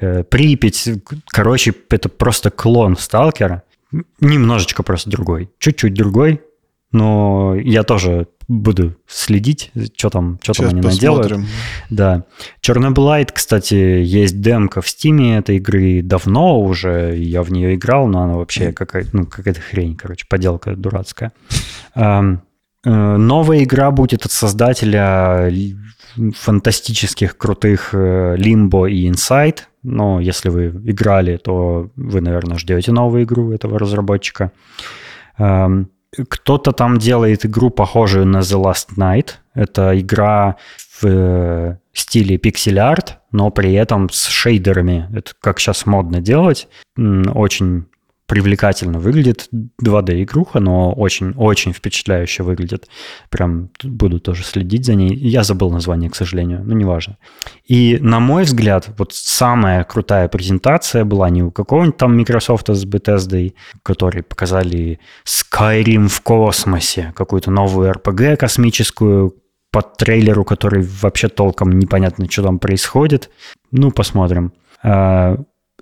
э, 0.00 0.24
Припять. 0.24 0.88
Короче, 1.28 1.74
это 1.90 2.08
просто 2.08 2.50
клон 2.50 2.96
сталкера. 2.96 3.62
Немножечко 4.20 4.82
просто 4.82 5.10
другой. 5.10 5.50
Чуть-чуть 5.58 5.94
другой. 5.94 6.40
Но 6.92 7.56
я 7.56 7.82
тоже 7.82 8.28
буду 8.46 8.96
следить, 9.06 9.72
что 9.96 10.10
там, 10.10 10.38
что 10.42 10.52
там 10.52 10.66
они 10.66 10.82
посмотрим. 10.82 11.38
наделают. 11.38 11.48
Да. 11.90 12.24
Чернобылайт, 12.60 13.32
кстати, 13.32 13.74
есть 13.74 14.40
демка 14.40 14.80
в 14.80 14.88
стиме 14.88 15.38
этой 15.38 15.56
игры 15.56 16.02
давно 16.02 16.60
уже. 16.60 17.16
Я 17.16 17.42
в 17.42 17.50
нее 17.50 17.74
играл, 17.74 18.06
но 18.06 18.22
она 18.22 18.36
вообще 18.36 18.72
какая-то, 18.72 19.10
ну, 19.12 19.26
какая-то 19.26 19.60
хрень, 19.60 19.96
короче, 19.96 20.26
поделка 20.28 20.76
дурацкая. 20.76 21.32
Новая 22.84 23.64
игра 23.64 23.90
будет 23.90 24.24
от 24.26 24.32
создателя 24.32 25.50
фантастических 26.16 27.36
крутых 27.36 27.90
э, 27.92 28.36
Limbo 28.36 28.88
и 28.88 29.08
Inside. 29.08 29.60
Но 29.82 30.20
если 30.20 30.48
вы 30.48 30.68
играли, 30.68 31.36
то 31.36 31.90
вы, 31.96 32.20
наверное, 32.20 32.58
ждете 32.58 32.92
новую 32.92 33.24
игру 33.24 33.52
этого 33.52 33.78
разработчика. 33.78 34.52
Эм, 35.38 35.90
кто-то 36.28 36.72
там 36.72 36.98
делает 36.98 37.44
игру, 37.44 37.70
похожую 37.70 38.26
на 38.26 38.38
The 38.38 38.62
Last 38.62 38.96
Night. 38.96 39.34
Это 39.54 39.98
игра 39.98 40.56
в 41.00 41.06
э, 41.06 41.78
стиле 41.92 42.38
пиксель-арт, 42.38 43.18
но 43.32 43.50
при 43.50 43.72
этом 43.74 44.08
с 44.10 44.28
шейдерами. 44.28 45.08
Это 45.12 45.32
как 45.40 45.58
сейчас 45.58 45.86
модно 45.86 46.20
делать. 46.20 46.68
Очень 46.96 47.86
привлекательно 48.26 48.98
выглядит 48.98 49.48
2D-игруха, 49.82 50.60
но 50.60 50.92
очень-очень 50.92 51.72
впечатляюще 51.72 52.42
выглядит. 52.42 52.88
Прям 53.30 53.70
буду 53.82 54.18
тоже 54.18 54.44
следить 54.44 54.86
за 54.86 54.94
ней. 54.94 55.14
Я 55.14 55.44
забыл 55.44 55.70
название, 55.70 56.10
к 56.10 56.16
сожалению, 56.16 56.62
но 56.64 56.74
неважно. 56.74 57.18
И, 57.66 57.98
на 58.00 58.20
мой 58.20 58.44
взгляд, 58.44 58.88
вот 58.98 59.12
самая 59.12 59.84
крутая 59.84 60.28
презентация 60.28 61.04
была 61.04 61.28
не 61.30 61.42
у 61.42 61.50
какого-нибудь 61.50 61.98
там 61.98 62.16
Microsoft 62.16 62.68
с 62.68 62.86
Bethesda, 62.86 63.52
которые 63.82 64.22
показали 64.22 65.00
Skyrim 65.26 66.08
в 66.08 66.20
космосе, 66.22 67.12
какую-то 67.14 67.50
новую 67.50 67.92
RPG 67.92 68.36
космическую, 68.36 69.34
под 69.70 69.96
трейлеру, 69.96 70.44
который 70.44 70.82
вообще 70.82 71.26
толком 71.26 71.72
непонятно, 71.80 72.30
что 72.30 72.44
там 72.44 72.60
происходит. 72.60 73.28
Ну, 73.72 73.90
посмотрим. 73.90 74.52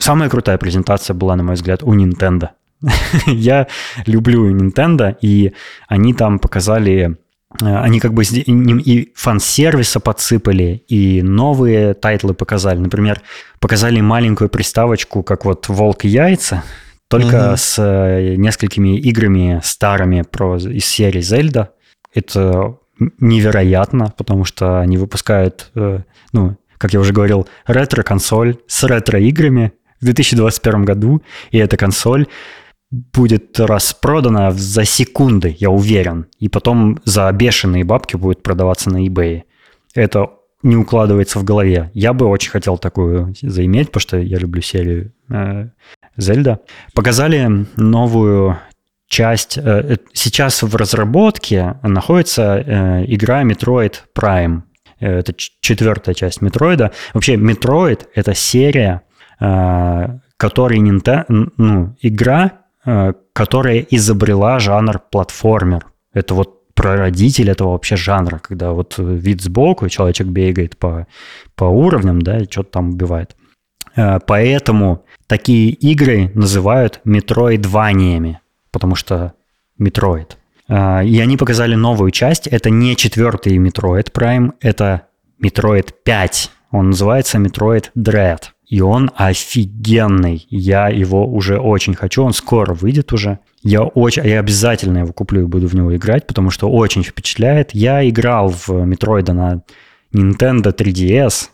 Самая 0.03 0.28
крутая 0.28 0.59
презентация 0.59 1.14
была, 1.14 1.36
на 1.36 1.44
мой 1.44 1.55
взгляд, 1.55 1.84
у 1.84 1.94
Nintendo. 1.94 2.48
Я 3.26 3.68
люблю 4.05 4.50
Nintendo, 4.50 5.16
и 5.20 5.53
они 5.86 6.12
там 6.12 6.40
показали 6.40 7.16
э, 7.61 7.76
они 7.76 8.00
как 8.00 8.12
бы 8.12 8.24
и 8.24 9.12
фан-сервиса 9.14 10.00
подсыпали, 10.00 10.82
и 10.88 11.22
новые 11.22 11.94
тайтлы 11.94 12.34
показали. 12.34 12.78
Например, 12.78 13.22
показали 13.61 14.00
маленькую 14.00 14.50
приставочку, 14.50 15.22
как 15.22 15.44
вот 15.44 15.68
«Волк 15.68 16.05
и 16.05 16.09
яйца», 16.09 16.64
только 17.07 17.50
угу. 17.50 17.57
с 17.57 17.76
э, 17.78 18.34
несколькими 18.34 18.98
играми 18.98 19.61
старыми 19.62 20.22
про, 20.22 20.57
из 20.57 20.84
серии 20.84 21.20
«Зельда». 21.20 21.74
Это 22.12 22.76
невероятно, 23.20 24.12
потому 24.16 24.44
что 24.44 24.80
они 24.80 24.98
выпускают, 24.98 25.70
э, 25.76 26.00
ну, 26.32 26.57
как 26.76 26.92
я 26.92 26.98
уже 26.98 27.12
говорил, 27.12 27.46
ретро-консоль 27.66 28.57
с 28.66 28.82
ретро-играми, 28.82 29.74
в 30.03 30.05
2021 30.05 30.84
году, 30.84 31.22
и 31.53 31.59
эта 31.59 31.76
консоль 31.76 32.26
будет 32.90 33.59
распродана 33.59 34.50
за 34.50 34.84
секунды, 34.84 35.57
я 35.59 35.70
уверен, 35.70 36.26
и 36.38 36.48
потом 36.48 36.98
за 37.05 37.32
бешеные 37.32 37.84
бабки 37.84 38.16
будет 38.16 38.42
продаваться 38.42 38.90
на 38.90 39.07
eBay. 39.07 39.44
Это 39.94 40.30
не 40.62 40.76
укладывается 40.76 41.38
в 41.38 41.44
голове. 41.44 41.90
Я 41.94 42.12
бы 42.12 42.26
очень 42.26 42.50
хотел 42.50 42.78
такую 42.78 43.34
заиметь, 43.40 43.88
потому 43.88 44.00
что 44.03 44.18
я 44.18 44.38
люблю 44.38 44.61
серию 44.61 45.12
э. 45.30 45.68
Показали 46.94 47.66
новую 47.76 48.59
часть. 49.09 49.59
Э, 49.59 49.62
э 49.62 49.96
сейчас 50.12 50.62
в 50.62 50.76
разработке 50.76 51.76
находится 51.82 52.62
э, 52.64 53.05
игра 53.09 53.42
Metroid 53.42 53.94
Prime. 54.14 54.62
Э, 55.00 55.18
это 55.18 55.32
четвертая 55.34 56.14
часть 56.14 56.42
Метроида. 56.42 56.92
Вообще, 57.14 57.34
Metroid— 57.34 58.07
это 58.14 58.34
серия 58.34 59.03
который 60.43 60.78
Nintendo, 60.78 61.24
ну, 61.57 61.95
игра, 62.01 62.53
э, 62.84 63.12
которая 63.32 63.86
изобрела 63.90 64.59
жанр 64.59 65.01
платформер. 65.11 65.86
Это 66.12 66.34
вот 66.34 66.74
прародитель 66.74 67.49
этого 67.49 67.70
вообще 67.70 67.95
жанра, 67.95 68.40
когда 68.43 68.72
вот 68.72 68.95
вид 68.99 69.40
сбоку, 69.40 69.88
человечек 69.88 70.26
бегает 70.26 70.76
по, 70.76 71.07
по 71.55 71.64
уровням, 71.64 72.22
да, 72.22 72.38
и 72.38 72.51
что-то 72.51 72.70
там 72.70 72.90
убивает. 72.90 73.36
Э, 73.95 74.18
поэтому 74.26 75.05
такие 75.28 75.70
игры 75.70 76.32
называют 76.34 77.01
метроидваниями, 77.05 78.40
потому 78.72 78.97
что 78.97 79.34
метроид. 79.78 80.38
И 80.68 81.20
они 81.22 81.36
показали 81.36 81.74
новую 81.74 82.11
часть. 82.12 82.47
Это 82.47 82.70
не 82.70 82.97
четвертый 82.97 83.59
Metroid 83.59 84.11
Prime, 84.11 84.53
это 84.61 85.09
Metroid 85.43 85.93
5. 86.05 86.51
Он 86.70 86.90
называется 86.90 87.38
Metroid 87.38 87.90
Dread 87.95 88.45
и 88.72 88.80
он 88.80 89.10
офигенный. 89.14 90.46
Я 90.48 90.88
его 90.88 91.26
уже 91.26 91.58
очень 91.58 91.94
хочу, 91.94 92.22
он 92.22 92.32
скоро 92.32 92.72
выйдет 92.72 93.12
уже. 93.12 93.38
Я 93.62 93.82
очень, 93.82 94.26
я 94.26 94.40
обязательно 94.40 95.00
его 95.00 95.12
куплю 95.12 95.42
и 95.42 95.46
буду 95.46 95.68
в 95.68 95.74
него 95.74 95.94
играть, 95.94 96.26
потому 96.26 96.48
что 96.48 96.70
очень 96.70 97.02
впечатляет. 97.02 97.74
Я 97.74 98.08
играл 98.08 98.48
в 98.48 98.70
Метроида 98.70 99.34
на 99.34 99.62
Nintendo 100.14 100.74
3DS, 100.74 101.50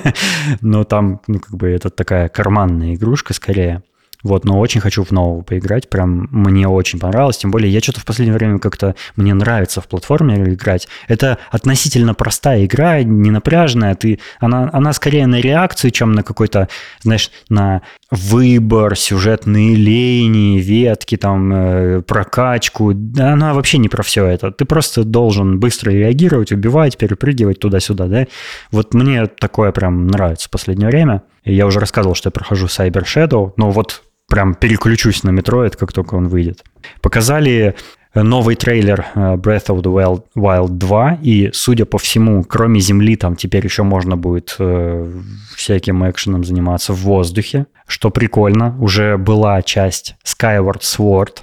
но 0.60 0.84
там, 0.84 1.22
ну, 1.26 1.40
как 1.40 1.56
бы, 1.56 1.68
это 1.68 1.88
такая 1.88 2.28
карманная 2.28 2.96
игрушка 2.96 3.32
скорее. 3.32 3.82
Вот, 4.24 4.44
но 4.44 4.58
очень 4.58 4.80
хочу 4.80 5.04
в 5.04 5.12
нового 5.12 5.42
поиграть. 5.42 5.88
Прям 5.88 6.28
мне 6.32 6.66
очень 6.66 6.98
понравилось. 6.98 7.38
Тем 7.38 7.52
более, 7.52 7.72
я 7.72 7.80
что-то 7.80 8.00
в 8.00 8.04
последнее 8.04 8.36
время 8.36 8.58
как-то 8.58 8.96
мне 9.14 9.32
нравится 9.32 9.80
в 9.80 9.86
платформе 9.86 10.34
играть. 10.54 10.88
Это 11.06 11.38
относительно 11.50 12.14
простая 12.14 12.64
игра, 12.64 13.02
не 13.02 13.30
напряженная. 13.30 13.94
Ты, 13.94 14.18
она, 14.40 14.70
она 14.72 14.92
скорее 14.92 15.26
на 15.28 15.40
реакцию, 15.40 15.92
чем 15.92 16.12
на 16.12 16.24
какой-то, 16.24 16.68
знаешь, 17.02 17.30
на 17.48 17.82
выбор, 18.10 18.96
сюжетные 18.96 19.76
линии, 19.76 20.60
ветки, 20.60 21.16
там, 21.16 21.52
э, 21.52 22.02
прокачку. 22.02 22.90
Она 23.18 23.54
вообще 23.54 23.78
не 23.78 23.88
про 23.88 24.02
все 24.02 24.26
это. 24.26 24.50
Ты 24.50 24.64
просто 24.64 25.04
должен 25.04 25.60
быстро 25.60 25.92
реагировать, 25.92 26.50
убивать, 26.50 26.98
перепрыгивать 26.98 27.60
туда-сюда, 27.60 28.06
да? 28.06 28.26
Вот 28.72 28.94
мне 28.94 29.26
такое 29.26 29.70
прям 29.70 30.08
нравится 30.08 30.48
в 30.48 30.50
последнее 30.50 30.88
время. 30.88 31.22
Я 31.44 31.66
уже 31.66 31.78
рассказывал, 31.78 32.14
что 32.14 32.28
я 32.28 32.32
прохожу 32.32 32.66
Cyber 32.66 33.04
Shadow, 33.04 33.52
но 33.56 33.70
вот 33.70 34.02
прям 34.28 34.54
переключусь 34.54 35.24
на 35.24 35.30
Metroid, 35.30 35.76
как 35.76 35.92
только 35.92 36.14
он 36.14 36.28
выйдет. 36.28 36.64
Показали 37.00 37.74
новый 38.14 38.56
трейлер 38.56 39.06
э, 39.14 39.34
Breath 39.36 39.66
of 39.66 39.82
the 39.82 40.22
Wild 40.34 40.68
2, 40.68 41.18
и, 41.22 41.50
судя 41.52 41.84
по 41.84 41.98
всему, 41.98 42.44
кроме 42.44 42.80
Земли, 42.80 43.16
там 43.16 43.36
теперь 43.36 43.64
еще 43.64 43.82
можно 43.82 44.16
будет 44.16 44.56
э, 44.58 45.12
всяким 45.56 46.08
экшеном 46.08 46.44
заниматься 46.44 46.92
в 46.92 46.98
воздухе, 46.98 47.66
что 47.86 48.10
прикольно. 48.10 48.76
Уже 48.80 49.16
была 49.16 49.62
часть 49.62 50.16
Skyward 50.24 50.80
Sword, 50.80 51.38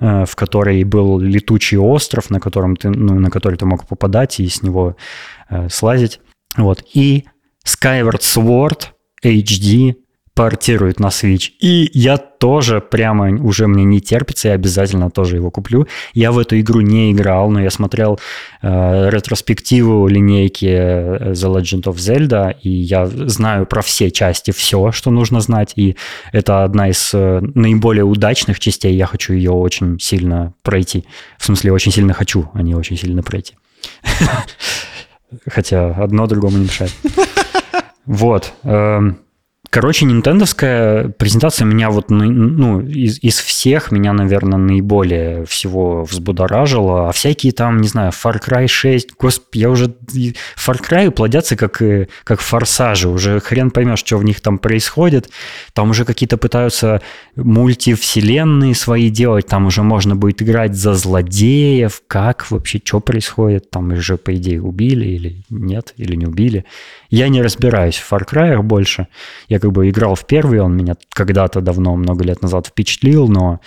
э, 0.00 0.24
в 0.26 0.34
которой 0.36 0.82
был 0.84 1.18
летучий 1.18 1.78
остров, 1.78 2.30
на, 2.30 2.40
котором 2.40 2.76
ты, 2.76 2.90
ну, 2.90 3.14
на 3.14 3.30
который 3.30 3.56
ты 3.56 3.66
мог 3.66 3.86
попадать 3.86 4.40
и 4.40 4.48
с 4.48 4.62
него 4.62 4.96
э, 5.48 5.68
слазить. 5.68 6.20
Вот. 6.56 6.84
И 6.94 7.26
Skyward 7.66 8.20
Sword 8.20 8.88
HD 9.24 9.94
портирует 10.34 11.00
на 11.00 11.08
Switch. 11.08 11.50
И 11.60 11.90
я 11.92 12.16
тоже 12.16 12.80
прямо 12.80 13.30
уже 13.44 13.66
мне 13.66 13.84
не 13.84 14.00
терпится, 14.00 14.48
я 14.48 14.54
обязательно 14.54 15.10
тоже 15.10 15.36
его 15.36 15.50
куплю. 15.50 15.86
Я 16.14 16.32
в 16.32 16.38
эту 16.38 16.58
игру 16.60 16.80
не 16.80 17.12
играл, 17.12 17.50
но 17.50 17.60
я 17.60 17.70
смотрел 17.70 18.18
э, 18.62 19.10
ретроспективу 19.10 20.06
линейки 20.06 20.66
э, 20.66 21.32
The 21.32 21.58
Legend 21.58 21.82
of 21.82 21.96
Zelda, 21.96 22.56
и 22.62 22.70
я 22.70 23.06
знаю 23.06 23.66
про 23.66 23.82
все 23.82 24.10
части 24.10 24.52
все, 24.52 24.92
что 24.92 25.10
нужно 25.10 25.40
знать, 25.40 25.72
и 25.76 25.96
это 26.32 26.64
одна 26.64 26.88
из 26.88 27.10
э, 27.12 27.40
наиболее 27.54 28.04
удачных 28.04 28.60
частей, 28.60 28.94
я 28.94 29.06
хочу 29.06 29.34
ее 29.34 29.50
очень 29.50 29.98
сильно 29.98 30.54
пройти. 30.62 31.04
В 31.38 31.44
смысле, 31.44 31.72
очень 31.72 31.92
сильно 31.92 32.14
хочу, 32.14 32.50
а 32.54 32.62
не 32.62 32.74
очень 32.74 32.96
сильно 32.96 33.22
пройти. 33.22 33.54
Хотя 35.46 35.90
одно 35.90 36.26
другому 36.26 36.58
не 36.58 36.64
мешает. 36.64 36.92
Вот. 38.06 38.54
Короче, 39.70 40.04
нинтендовская 40.04 41.10
презентация 41.10 41.64
меня 41.64 41.90
вот, 41.90 42.10
ну, 42.10 42.80
из, 42.80 43.22
из 43.22 43.38
всех 43.38 43.92
меня, 43.92 44.12
наверное, 44.12 44.58
наиболее 44.58 45.44
всего 45.44 46.02
взбудоражила. 46.02 47.08
А 47.08 47.12
всякие 47.12 47.52
там, 47.52 47.80
не 47.80 47.86
знаю, 47.86 48.10
Far 48.10 48.42
Cry 48.44 48.66
6, 48.66 49.10
господи, 49.16 49.62
я 49.62 49.70
уже... 49.70 49.94
Far 50.56 50.80
Cry 50.80 51.12
плодятся 51.12 51.54
как, 51.54 51.80
как 52.24 52.40
форсажи, 52.40 53.08
уже 53.08 53.38
хрен 53.38 53.70
поймешь, 53.70 54.00
что 54.00 54.18
в 54.18 54.24
них 54.24 54.40
там 54.40 54.58
происходит. 54.58 55.30
Там 55.72 55.90
уже 55.90 56.04
какие-то 56.04 56.36
пытаются 56.36 57.00
мультивселенные 57.36 58.74
свои 58.74 59.08
делать, 59.08 59.46
там 59.46 59.66
уже 59.66 59.84
можно 59.84 60.16
будет 60.16 60.42
играть 60.42 60.74
за 60.74 60.94
злодеев, 60.94 62.02
как 62.08 62.50
вообще, 62.50 62.80
что 62.82 62.98
происходит, 62.98 63.70
там 63.70 63.92
уже, 63.92 64.16
по 64.16 64.34
идее, 64.34 64.60
убили 64.60 65.06
или 65.06 65.44
нет, 65.48 65.94
или 65.96 66.16
не 66.16 66.26
убили. 66.26 66.64
Я 67.10 67.28
не 67.28 67.42
разбираюсь 67.42 67.96
в 67.96 68.10
Far 68.10 68.26
Cry 68.26 68.60
больше. 68.62 69.08
Я 69.48 69.58
как 69.58 69.72
бы 69.72 69.90
играл 69.90 70.14
в 70.14 70.26
первый, 70.26 70.60
он 70.60 70.76
меня 70.76 70.96
когда-то 71.12 71.60
давно, 71.60 71.96
много 71.96 72.24
лет 72.24 72.40
назад 72.40 72.68
впечатлил, 72.68 73.28
но 73.28 73.60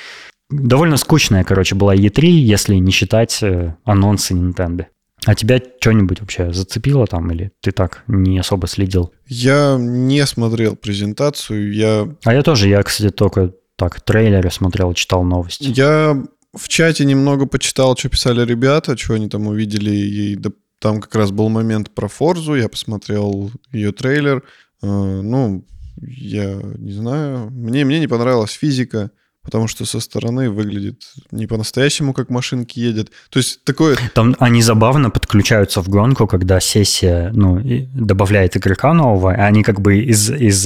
довольно 0.50 0.98
скучная, 0.98 1.44
короче, 1.44 1.76
была 1.76 1.96
E3, 1.96 2.26
если 2.26 2.76
не 2.76 2.92
считать 2.92 3.44
э, 3.44 3.76
анонсы 3.84 4.34
Nintendo. 4.34 4.86
А 5.26 5.36
тебя 5.36 5.62
что-нибудь 5.80 6.20
вообще 6.20 6.52
зацепило 6.52 7.08
там 7.08 7.32
или 7.32 7.52
ты 7.62 7.72
так 7.72 8.04
не 8.08 8.40
особо 8.40 8.68
следил? 8.68 9.14
Я 9.28 9.78
не 9.80 10.26
смотрел 10.26 10.76
презентацию, 10.76 11.74
я... 11.74 12.08
А 12.26 12.34
я 12.34 12.44
тоже, 12.44 12.68
я, 12.68 12.84
кстати, 12.84 13.10
только 13.10 13.54
так 13.78 14.02
трейлеры 14.02 14.52
смотрел, 14.52 14.94
читал 14.94 15.24
новости. 15.24 15.64
Я 15.64 16.22
в 16.54 16.68
чате 16.68 17.06
немного 17.06 17.46
почитал, 17.46 17.98
что 17.98 18.10
писали 18.10 18.46
ребята, 18.46 18.98
что 18.98 19.14
они 19.16 19.30
там 19.30 19.48
увидели, 19.48 19.92
и 19.92 20.36
там 20.84 21.00
как 21.00 21.16
раз 21.16 21.32
был 21.32 21.48
момент 21.48 21.92
про 21.92 22.10
Форзу, 22.10 22.56
я 22.56 22.68
посмотрел 22.68 23.50
ее 23.72 23.94
трейлер. 23.94 24.44
Э, 24.82 25.22
ну, 25.22 25.66
я 25.96 26.56
не 26.78 26.92
знаю. 26.92 27.50
Мне, 27.52 27.86
мне 27.86 28.02
не 28.02 28.08
понравилась 28.08 28.52
физика, 28.52 29.10
потому 29.44 29.70
что 29.70 29.86
со 29.86 30.02
стороны 30.02 30.50
выглядит 30.50 31.02
не 31.32 31.48
по-настоящему, 31.48 32.12
как 32.12 32.30
машинки 32.30 32.80
едет. 32.80 33.12
То 33.30 33.40
есть 33.40 33.64
такое... 33.64 33.96
Там 34.14 34.36
они 34.40 34.62
забавно 34.62 35.10
подключаются 35.10 35.82
в 35.82 35.88
гонку, 35.88 36.28
когда 36.28 36.60
сессия 36.60 37.32
ну, 37.34 37.62
добавляет 37.96 38.58
игрока 38.58 38.94
нового, 38.94 39.34
и 39.34 39.40
они 39.40 39.64
как 39.64 39.80
бы 39.80 40.00
из, 40.00 40.30
из 40.30 40.66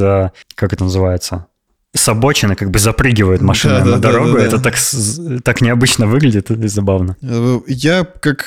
как 0.56 0.74
это 0.74 0.84
называется, 0.84 1.46
с 1.98 2.08
обочины 2.08 2.56
как 2.56 2.72
бы 2.72 2.80
запрыгивают 2.80 3.42
машины 3.42 3.80
да, 3.80 3.86
на 3.86 3.92
да, 3.98 4.12
дорогу. 4.12 4.34
Да, 4.34 4.40
да, 4.40 4.46
это 4.46 4.60
так, 4.60 4.76
так 5.44 5.62
необычно 5.62 6.08
выглядит 6.08 6.52
и 6.52 6.68
забавно. 6.68 7.18
Я 7.68 8.04
как, 8.06 8.46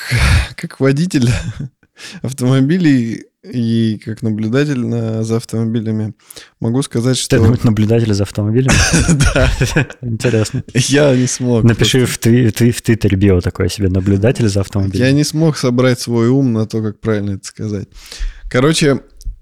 как 0.55 0.79
водитель 0.79 1.29
автомобилей 2.21 3.25
и 3.43 3.99
как 4.05 4.21
наблюдатель 4.21 4.79
на, 4.79 5.23
за 5.23 5.37
автомобилями 5.37 6.13
могу 6.59 6.83
сказать, 6.83 7.17
что... 7.17 7.37
Ты 7.37 7.65
наблюдатель 7.65 8.13
за 8.13 8.23
автомобилями? 8.23 8.75
Да. 9.33 9.49
Интересно. 10.01 10.63
Я 10.73 11.15
не 11.15 11.27
смог. 11.27 11.63
Напиши 11.63 12.05
в 12.05 12.17
Твиттере 12.19 13.17
био 13.17 13.41
такое 13.41 13.67
себе, 13.69 13.89
наблюдатель 13.89 14.47
за 14.47 14.61
автомобилями. 14.61 15.07
Я 15.07 15.11
не 15.11 15.23
смог 15.23 15.57
собрать 15.57 15.99
свой 15.99 16.29
ум 16.29 16.53
на 16.53 16.67
то, 16.67 16.81
как 16.81 16.99
правильно 16.99 17.31
это 17.31 17.45
сказать. 17.45 17.87
Короче, 18.49 19.01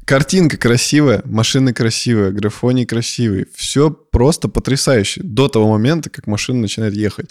Картинка 0.10 0.58
красивая, 0.58 1.22
машины 1.24 1.72
красивые, 1.72 2.32
графоний 2.32 2.84
красивый. 2.84 3.46
Все 3.54 3.92
просто 3.92 4.50
потрясающе. 4.50 5.22
До 5.24 5.50
того 5.50 5.70
момента, 5.70 6.10
как 6.10 6.26
машина 6.26 6.62
начинает 6.62 6.96
ехать. 6.96 7.30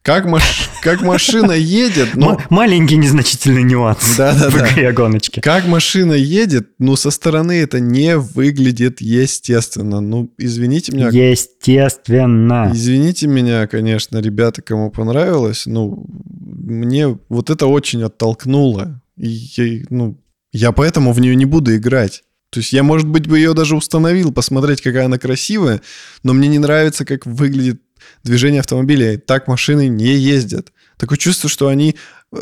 Как, 0.00 0.24
маш... 0.24 0.70
как 0.82 1.02
машина 1.02 1.52
едет... 1.52 2.14
Ну... 2.14 2.38
Маленький 2.48 2.96
незначительный 2.96 3.62
нюанс 3.62 4.16
да, 4.16 4.32
да, 4.32 4.48
в 4.48 4.56
игре 4.56 4.92
гоночки. 4.92 5.40
Как 5.40 5.66
машина 5.66 6.14
едет, 6.14 6.70
ну, 6.78 6.96
со 6.96 7.10
стороны 7.10 7.60
это 7.60 7.78
не 7.78 8.16
выглядит 8.16 9.02
естественно. 9.02 10.00
Ну, 10.00 10.32
извините 10.38 10.96
меня... 10.96 11.08
Естественно. 11.10 12.70
Извините 12.72 13.26
меня, 13.26 13.66
конечно, 13.66 14.16
ребята, 14.16 14.62
кому 14.62 14.90
понравилось. 14.90 15.64
Ну, 15.66 16.06
мне 16.08 17.18
вот 17.28 17.50
это 17.50 17.66
очень 17.66 18.02
оттолкнуло. 18.02 19.02
И, 19.18 19.84
ну, 19.90 20.18
я 20.54 20.70
поэтому 20.70 21.12
в 21.12 21.20
нее 21.20 21.34
не 21.34 21.46
буду 21.46 21.74
играть. 21.76 22.22
То 22.50 22.60
есть 22.60 22.72
я, 22.72 22.84
может 22.84 23.08
быть, 23.08 23.26
бы 23.26 23.38
ее 23.38 23.54
даже 23.54 23.74
установил, 23.74 24.32
посмотреть, 24.32 24.80
какая 24.80 25.06
она 25.06 25.18
красивая, 25.18 25.82
но 26.22 26.32
мне 26.32 26.46
не 26.46 26.60
нравится, 26.60 27.04
как 27.04 27.26
выглядит 27.26 27.82
движение 28.22 28.60
автомобиля. 28.60 29.18
Так 29.18 29.48
машины 29.48 29.88
не 29.88 30.14
ездят. 30.14 30.72
Такое 30.96 31.18
чувство, 31.18 31.48
что 31.48 31.68
они 31.68 31.96
э, 32.32 32.36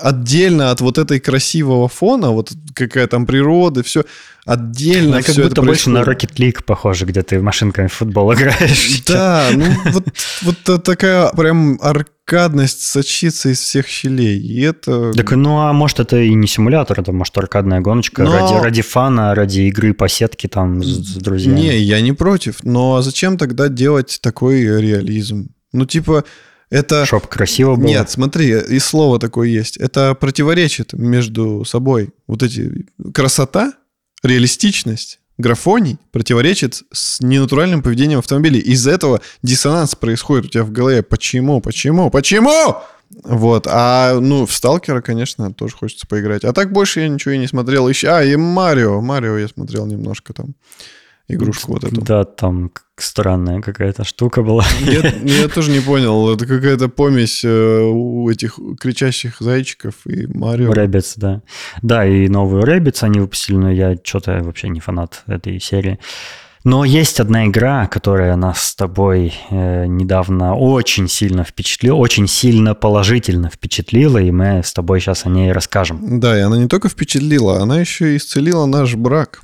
отдельно 0.00 0.70
от 0.70 0.80
вот 0.80 0.98
этой 0.98 1.20
красивого 1.20 1.88
фона, 1.88 2.30
вот 2.30 2.52
какая 2.74 3.06
там 3.06 3.26
природа, 3.26 3.82
все 3.82 4.04
отдельно. 4.44 5.22
как 5.22 5.34
будто 5.36 5.62
больше 5.62 5.90
на 5.90 6.02
Rocket 6.02 6.34
League 6.36 6.62
похоже, 6.64 7.06
где 7.06 7.22
ты 7.22 7.40
машинками 7.40 7.86
в 7.86 7.92
футбол 7.92 8.34
играешь. 8.34 9.02
Да, 9.06 9.48
ну 9.52 9.66
вот, 9.86 10.04
вот 10.42 10.84
такая 10.84 11.30
прям 11.30 11.78
аркадность 11.80 12.82
сочится 12.82 13.48
из 13.50 13.60
всех 13.60 13.86
щелей. 13.86 14.38
И 14.38 14.60
это... 14.60 15.12
Так, 15.12 15.32
ну 15.32 15.58
а 15.60 15.72
может 15.72 16.00
это 16.00 16.20
и 16.20 16.34
не 16.34 16.46
симулятор, 16.46 17.00
это 17.00 17.12
может 17.12 17.36
аркадная 17.38 17.80
гоночка 17.80 18.22
но... 18.24 18.32
ради, 18.32 18.62
ради 18.62 18.82
фана, 18.82 19.34
ради 19.34 19.62
игры 19.62 19.94
по 19.94 20.08
сетке 20.08 20.48
там 20.48 20.82
с, 20.82 20.86
с 20.86 21.16
друзьями. 21.16 21.60
Не, 21.60 21.78
я 21.78 22.00
не 22.00 22.12
против. 22.12 22.62
Но 22.62 23.00
зачем 23.02 23.38
тогда 23.38 23.68
делать 23.68 24.18
такой 24.22 24.62
реализм? 24.62 25.48
Ну 25.72 25.86
типа 25.86 26.24
это... 26.74 27.06
Чтоб 27.06 27.26
красиво 27.26 27.76
было. 27.76 27.86
Нет, 27.86 28.10
смотри, 28.10 28.48
и 28.48 28.78
слово 28.80 29.20
такое 29.20 29.48
есть. 29.48 29.76
Это 29.76 30.14
противоречит 30.14 30.92
между 30.92 31.64
собой. 31.64 32.10
Вот 32.26 32.42
эти... 32.42 32.86
Красота, 33.12 33.74
реалистичность, 34.24 35.20
графоний 35.38 35.98
противоречит 36.10 36.82
с 36.92 37.20
ненатуральным 37.20 37.82
поведением 37.82 38.18
автомобилей. 38.18 38.58
Из-за 38.58 38.90
этого 38.90 39.20
диссонанс 39.42 39.94
происходит 39.94 40.46
у 40.46 40.48
тебя 40.48 40.64
в 40.64 40.72
голове. 40.72 41.02
Почему? 41.02 41.60
Почему? 41.60 42.10
Почему? 42.10 42.76
Вот, 43.22 43.68
а, 43.70 44.18
ну, 44.18 44.44
в 44.44 44.52
Сталкера, 44.52 45.00
конечно, 45.00 45.52
тоже 45.54 45.76
хочется 45.76 46.08
поиграть. 46.08 46.42
А 46.42 46.52
так 46.52 46.72
больше 46.72 47.00
я 47.00 47.08
ничего 47.08 47.34
и 47.34 47.38
не 47.38 47.46
смотрел. 47.46 47.88
Еще, 47.88 48.08
а, 48.08 48.24
и 48.24 48.34
Марио. 48.34 49.00
Марио 49.00 49.38
я 49.38 49.46
смотрел 49.46 49.86
немножко 49.86 50.32
там 50.32 50.54
игрушку 51.28 51.72
вот 51.72 51.84
эту. 51.84 52.00
Да, 52.00 52.24
там 52.24 52.70
странная 52.96 53.60
какая-то 53.60 54.04
штука 54.04 54.42
была. 54.42 54.64
Я, 54.80 55.12
я 55.22 55.48
тоже 55.48 55.70
не 55.70 55.80
понял. 55.80 56.32
Это 56.32 56.46
какая-то 56.46 56.88
помесь 56.88 57.44
э, 57.44 57.80
у 57.82 58.28
этих 58.30 58.58
кричащих 58.78 59.36
зайчиков 59.40 60.06
и 60.06 60.26
Марио. 60.26 60.72
Rabbids, 60.72 61.14
да. 61.16 61.42
Да, 61.82 62.06
и 62.06 62.28
новую 62.28 62.64
Rabbids 62.64 63.02
они 63.02 63.20
выпустили, 63.20 63.56
но 63.56 63.70
я 63.70 63.96
что-то 64.02 64.42
вообще 64.42 64.68
не 64.68 64.80
фанат 64.80 65.22
этой 65.26 65.60
серии. 65.60 65.98
Но 66.64 66.86
есть 66.86 67.20
одна 67.20 67.46
игра, 67.46 67.86
которая 67.86 68.36
нас 68.36 68.62
с 68.62 68.74
тобой 68.74 69.34
э, 69.50 69.84
недавно 69.84 70.54
очень 70.54 71.08
сильно 71.08 71.44
впечатлила, 71.44 71.96
очень 71.96 72.26
сильно 72.26 72.74
положительно 72.74 73.50
впечатлила, 73.50 74.16
и 74.16 74.30
мы 74.30 74.62
с 74.64 74.72
тобой 74.72 75.00
сейчас 75.00 75.26
о 75.26 75.28
ней 75.28 75.52
расскажем. 75.52 76.20
Да, 76.20 76.38
и 76.38 76.40
она 76.40 76.56
не 76.56 76.66
только 76.66 76.88
впечатлила, 76.88 77.60
она 77.60 77.80
еще 77.80 78.14
и 78.14 78.16
исцелила 78.16 78.64
наш 78.64 78.94
брак. 78.94 79.42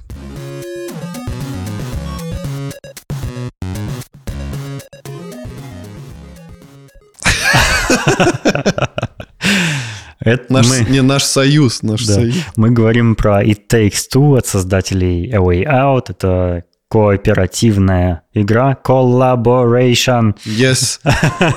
Это 10.20 10.52
наш, 10.52 10.68
мы, 10.68 10.80
не 10.90 11.00
наш 11.00 11.24
союз, 11.24 11.82
наш 11.82 12.04
да, 12.04 12.14
союз. 12.14 12.36
Мы 12.56 12.70
говорим 12.70 13.14
про 13.16 13.42
It 13.42 13.68
Takes 13.70 14.06
Two 14.14 14.36
от 14.36 14.46
создателей 14.46 15.30
A 15.32 15.38
Way 15.38 15.64
Out. 15.64 16.10
Это 16.10 16.64
кооперативная 16.90 18.22
игра 18.34 18.76
Collaboration. 18.84 20.34
Yes. 20.44 21.00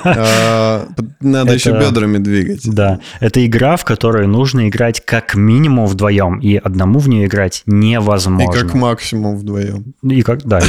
А, 0.04 0.86
Надо 1.20 1.54
еще 1.54 1.72
бедрами 1.72 2.18
двигать. 2.18 2.62
Да, 2.70 3.00
это 3.20 3.44
игра, 3.44 3.76
в 3.76 3.84
которой 3.84 4.26
нужно 4.26 4.68
играть 4.68 5.04
как 5.04 5.34
минимум 5.34 5.86
вдвоем, 5.86 6.38
и 6.38 6.56
одному 6.56 6.98
в 7.00 7.08
нее 7.08 7.26
играть 7.26 7.62
И 7.66 7.70
невозможно. 7.72 8.52
как 8.52 8.74
максимум 8.74 9.36
вдвоем. 9.36 9.94
И 10.02 10.22
как, 10.22 10.44
да, 10.44 10.60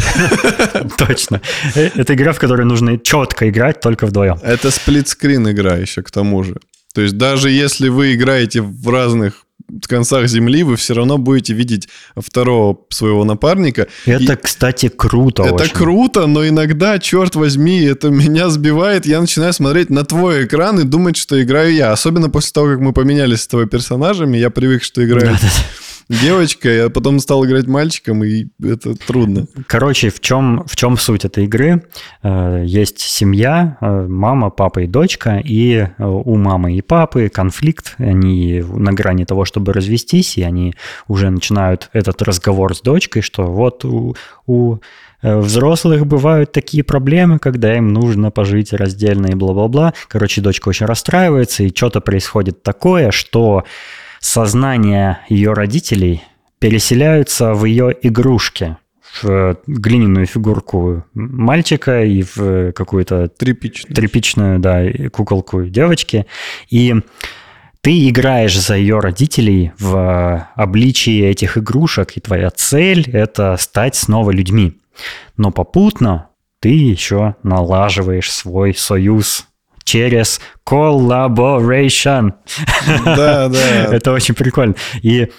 точно. 0.98 1.42
Э, 1.76 1.90
Это 1.96 2.14
игра, 2.16 2.34
в 2.34 2.40
которой 2.40 2.66
нужно 2.66 2.98
четко 2.98 3.50
играть 3.50 3.80
только 3.82 4.06
вдвоем. 4.08 4.38
Это 4.42 4.72
сплитскрин 4.72 5.50
игра 5.52 5.76
еще 5.76 6.02
к 6.02 6.12
тому 6.12 6.44
же. 6.44 6.56
То 6.94 7.02
есть 7.02 7.18
даже 7.18 7.50
если 7.52 7.90
вы 7.90 8.14
играете 8.16 8.62
в 8.62 8.90
разных 8.90 9.45
концах 9.88 10.28
земли, 10.28 10.64
вы 10.64 10.76
все 10.76 10.94
равно 10.94 11.18
будете 11.18 11.54
видеть 11.54 11.88
второго 12.16 12.78
своего 12.90 13.24
напарника. 13.24 13.88
Это, 14.06 14.34
И 14.34 14.36
кстати, 14.36 14.90
круто 14.90 15.44
это 15.44 15.54
очень. 15.56 15.74
круто, 15.74 16.28
но 16.28 16.48
иногда, 16.48 17.00
черт 17.00 17.36
возьми, 17.36 17.82
это 17.82 18.10
меня 18.10 18.50
сбивает. 18.50 19.06
Я 19.06 19.22
начинаю 19.22 19.54
смотреть 19.54 19.90
на 19.90 20.04
твой 20.04 20.46
экран 20.46 20.80
и 20.80 20.84
думать, 20.84 21.18
что 21.18 21.42
играю 21.42 21.74
я. 21.74 21.92
Особенно 21.92 22.30
после 22.30 22.52
того, 22.52 22.68
как 22.68 22.80
мы 22.80 22.94
поменялись 22.94 23.42
с 23.42 23.48
тобой 23.48 23.68
персонажами, 23.68 24.38
я 24.38 24.50
привык, 24.50 24.84
что 24.84 25.04
играю 25.06 25.26
Да-да-да. 25.34 25.50
Девочкой, 26.10 26.86
а 26.86 26.90
потом 26.90 27.20
стал 27.20 27.46
играть 27.46 27.68
мальчиком, 27.68 28.24
и 28.24 28.48
это 28.64 28.96
трудно. 28.96 29.48
Короче, 29.68 30.10
в 30.10 30.20
чем, 30.20 30.64
в 30.68 30.76
чем 30.76 30.98
суть 30.98 31.26
этой 31.26 31.46
игры? 31.46 31.84
Э, 32.24 32.64
Есть 32.66 33.00
семья, 33.00 33.78
э, 33.82 34.08
мама, 34.08 34.50
папа 34.50 34.80
и 34.80 34.88
дочка, 34.88 35.42
и 35.44 35.76
э, 35.76 35.88
у 35.98 36.36
мамы 36.36 36.76
и 36.76 36.82
папы 36.82 37.30
конфликт, 37.30 37.96
они 37.98 38.64
на 38.68 38.94
грани 38.94 39.26
того, 39.26 39.46
чтобы 39.46 39.74
развестись, 39.74 40.38
и 40.38 40.44
они 40.44 40.76
уже 41.08 41.30
начинают 41.30 41.90
этот 41.94 42.22
разговор 42.22 42.76
с 42.76 42.82
дочкой, 42.82 43.22
что 43.22 43.46
вот 43.46 43.84
у, 43.86 44.16
у 44.46 44.78
взрослых 45.22 46.06
бывают 46.06 46.52
такие 46.52 46.84
проблемы, 46.84 47.40
когда 47.40 47.76
им 47.76 47.94
нужно 47.94 48.30
пожить 48.30 48.74
раздельно 48.74 49.28
и 49.28 49.34
бла-бла-бла. 49.36 49.94
Короче, 50.08 50.42
дочка 50.42 50.70
очень 50.70 50.86
расстраивается, 50.86 51.64
и 51.64 51.76
что-то 51.76 52.00
происходит 52.00 52.62
такое, 52.62 53.10
что 53.10 53.64
сознание 54.26 55.20
ее 55.30 55.54
родителей 55.54 56.24
переселяются 56.58 57.54
в 57.54 57.66
ее 57.66 57.96
игрушки, 58.02 58.78
в 59.22 59.30
э, 59.30 59.56
глиняную 59.68 60.26
фигурку 60.26 61.06
мальчика 61.14 62.04
и 62.04 62.24
в 62.24 62.72
какую-то 62.72 63.28
Тряпично. 63.28 63.94
тряпичную, 63.94 64.60
да, 64.60 64.84
куколку 65.12 65.66
девочки. 65.66 66.26
И 66.72 66.96
ты 67.82 68.10
играешь 68.10 68.60
за 68.60 68.76
ее 68.76 69.00
родителей 69.00 69.74
в 69.78 69.96
э, 69.96 70.48
обличии 70.56 71.24
этих 71.24 71.60
игрушек, 71.60 72.14
и 72.18 72.20
твоя 72.20 72.50
цель— 72.50 73.08
это 73.14 73.56
стать 73.60 73.96
снова 73.96 74.32
людьми. 74.32 74.80
Но 75.38 75.52
попутно 75.52 76.30
ты 76.62 76.70
еще 76.70 77.36
налаживаешь 77.44 78.32
свой 78.32 78.74
союз 78.74 79.48
через 79.86 80.42
collaboration. 80.68 82.34
Да, 83.06 83.48
да. 83.50 83.86
Это 83.96 84.12
очень 84.12 84.34
прикольно. 84.36 84.76
И 85.02 85.30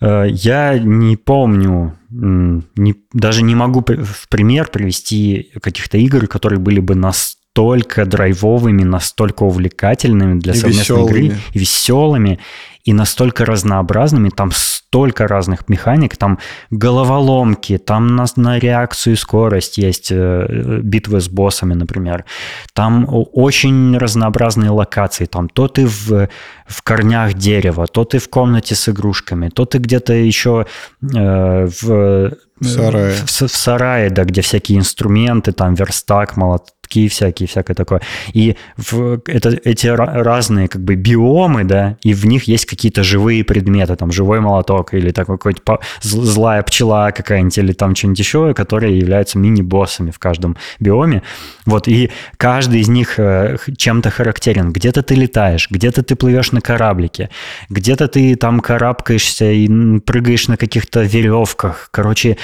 э, 0.00 0.26
я 0.30 0.78
не 0.78 1.16
помню, 1.16 1.96
не- 2.10 2.94
даже 3.12 3.42
не 3.42 3.54
могу 3.54 3.80
в 3.86 4.28
пример 4.28 4.68
привести 4.68 5.50
каких-то 5.62 5.96
игр, 5.98 6.26
которые 6.26 6.58
были 6.58 6.80
бы 6.80 6.94
настолько 6.94 8.04
драйвовыми, 8.04 8.82
настолько 8.84 9.44
увлекательными 9.44 10.38
для 10.40 10.52
И 10.52 10.56
совместной 10.56 11.04
игры, 11.04 11.20
веселыми. 11.20 11.40
и 11.54 11.58
веселыми, 11.58 12.38
и 12.84 12.92
настолько 12.92 13.44
разнообразными. 13.44 14.28
Там 14.30 14.50
столько 14.96 15.28
разных 15.28 15.68
механик, 15.68 16.16
там 16.16 16.38
головоломки, 16.70 17.76
там 17.76 18.16
на, 18.16 18.24
на 18.36 18.58
реакцию 18.58 19.12
и 19.12 19.16
скорость 19.16 19.76
есть 19.76 20.08
э, 20.10 20.80
битвы 20.82 21.20
с 21.20 21.28
боссами, 21.28 21.74
например. 21.74 22.24
Там 22.72 23.06
очень 23.10 23.98
разнообразные 23.98 24.70
локации. 24.70 25.26
Там 25.26 25.50
то 25.50 25.68
ты 25.68 25.86
в, 25.86 26.28
в 26.66 26.82
корнях 26.82 27.34
дерева, 27.34 27.86
то 27.86 28.04
ты 28.04 28.18
в 28.18 28.30
комнате 28.30 28.74
с 28.74 28.88
игрушками, 28.88 29.50
то 29.50 29.66
ты 29.66 29.76
где-то 29.76 30.14
еще 30.14 30.64
э, 31.02 31.66
в, 31.82 32.30
В 32.60 32.64
сарае. 32.64 33.12
в, 33.12 33.42
в 33.42 33.48
сарае, 33.48 34.08
да, 34.08 34.24
где 34.24 34.40
всякие 34.40 34.78
инструменты, 34.78 35.52
там 35.52 35.74
верстак, 35.74 36.38
молотки 36.38 37.08
всякие, 37.08 37.48
всякое 37.48 37.74
такое. 37.74 38.00
И 38.32 38.56
в, 38.76 39.20
это, 39.26 39.48
эти 39.64 39.88
ра- 39.88 40.22
разные 40.22 40.68
как 40.68 40.82
бы 40.82 40.94
биомы, 40.94 41.64
да, 41.64 41.96
и 42.04 42.14
в 42.14 42.26
них 42.26 42.44
есть 42.44 42.64
какие-то 42.64 43.02
живые 43.02 43.42
предметы, 43.42 43.96
там 43.96 44.12
живой 44.12 44.40
молоток 44.40 44.85
или 44.94 45.10
такой 45.10 45.36
какой-то 45.38 45.80
злая 46.00 46.62
пчела 46.62 47.10
какая-нибудь 47.10 47.58
или 47.58 47.72
там 47.72 47.94
что-нибудь 47.94 48.18
еще, 48.18 48.54
которые 48.54 48.98
являются 48.98 49.38
мини-боссами 49.38 50.10
в 50.10 50.18
каждом 50.18 50.56
биоме. 50.80 51.22
Вот, 51.64 51.88
и 51.88 52.10
каждый 52.36 52.80
из 52.80 52.88
них 52.88 53.18
э, 53.18 53.56
чем-то 53.76 54.10
характерен. 54.10 54.72
Где-то 54.72 55.02
ты 55.02 55.14
летаешь, 55.14 55.68
где-то 55.70 56.02
ты 56.02 56.16
плывешь 56.16 56.52
на 56.52 56.60
кораблике, 56.60 57.30
где-то 57.68 58.08
ты 58.08 58.36
там 58.36 58.60
карабкаешься 58.60 59.50
и 59.50 59.98
прыгаешь 60.00 60.48
на 60.48 60.56
каких-то 60.56 61.02
веревках. 61.02 61.88
Короче, 61.90 62.36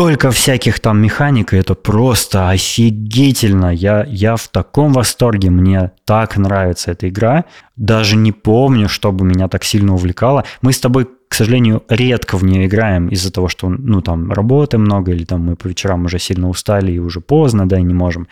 столько 0.00 0.30
всяких 0.30 0.80
там 0.80 1.02
механик, 1.02 1.52
и 1.52 1.58
это 1.58 1.74
просто 1.74 2.48
офигительно. 2.48 3.70
Я, 3.70 4.06
я 4.08 4.36
в 4.36 4.48
таком 4.48 4.94
восторге, 4.94 5.50
мне 5.50 5.92
так 6.06 6.38
нравится 6.38 6.92
эта 6.92 7.10
игра. 7.10 7.44
Даже 7.76 8.16
не 8.16 8.32
помню, 8.32 8.88
чтобы 8.88 9.26
меня 9.26 9.46
так 9.48 9.62
сильно 9.62 9.92
увлекало. 9.92 10.44
Мы 10.62 10.72
с 10.72 10.80
тобой, 10.80 11.06
к 11.28 11.34
сожалению, 11.34 11.82
редко 11.90 12.38
в 12.38 12.44
нее 12.44 12.64
играем 12.64 13.08
из-за 13.08 13.30
того, 13.30 13.48
что, 13.48 13.68
ну, 13.68 14.00
там, 14.00 14.32
работы 14.32 14.78
много, 14.78 15.12
или 15.12 15.24
там 15.24 15.42
мы 15.42 15.54
по 15.54 15.66
вечерам 15.68 16.06
уже 16.06 16.18
сильно 16.18 16.48
устали 16.48 16.92
и 16.92 16.98
уже 16.98 17.20
поздно, 17.20 17.68
да, 17.68 17.78
и 17.78 17.82
не 17.82 17.92
можем. 17.92 18.26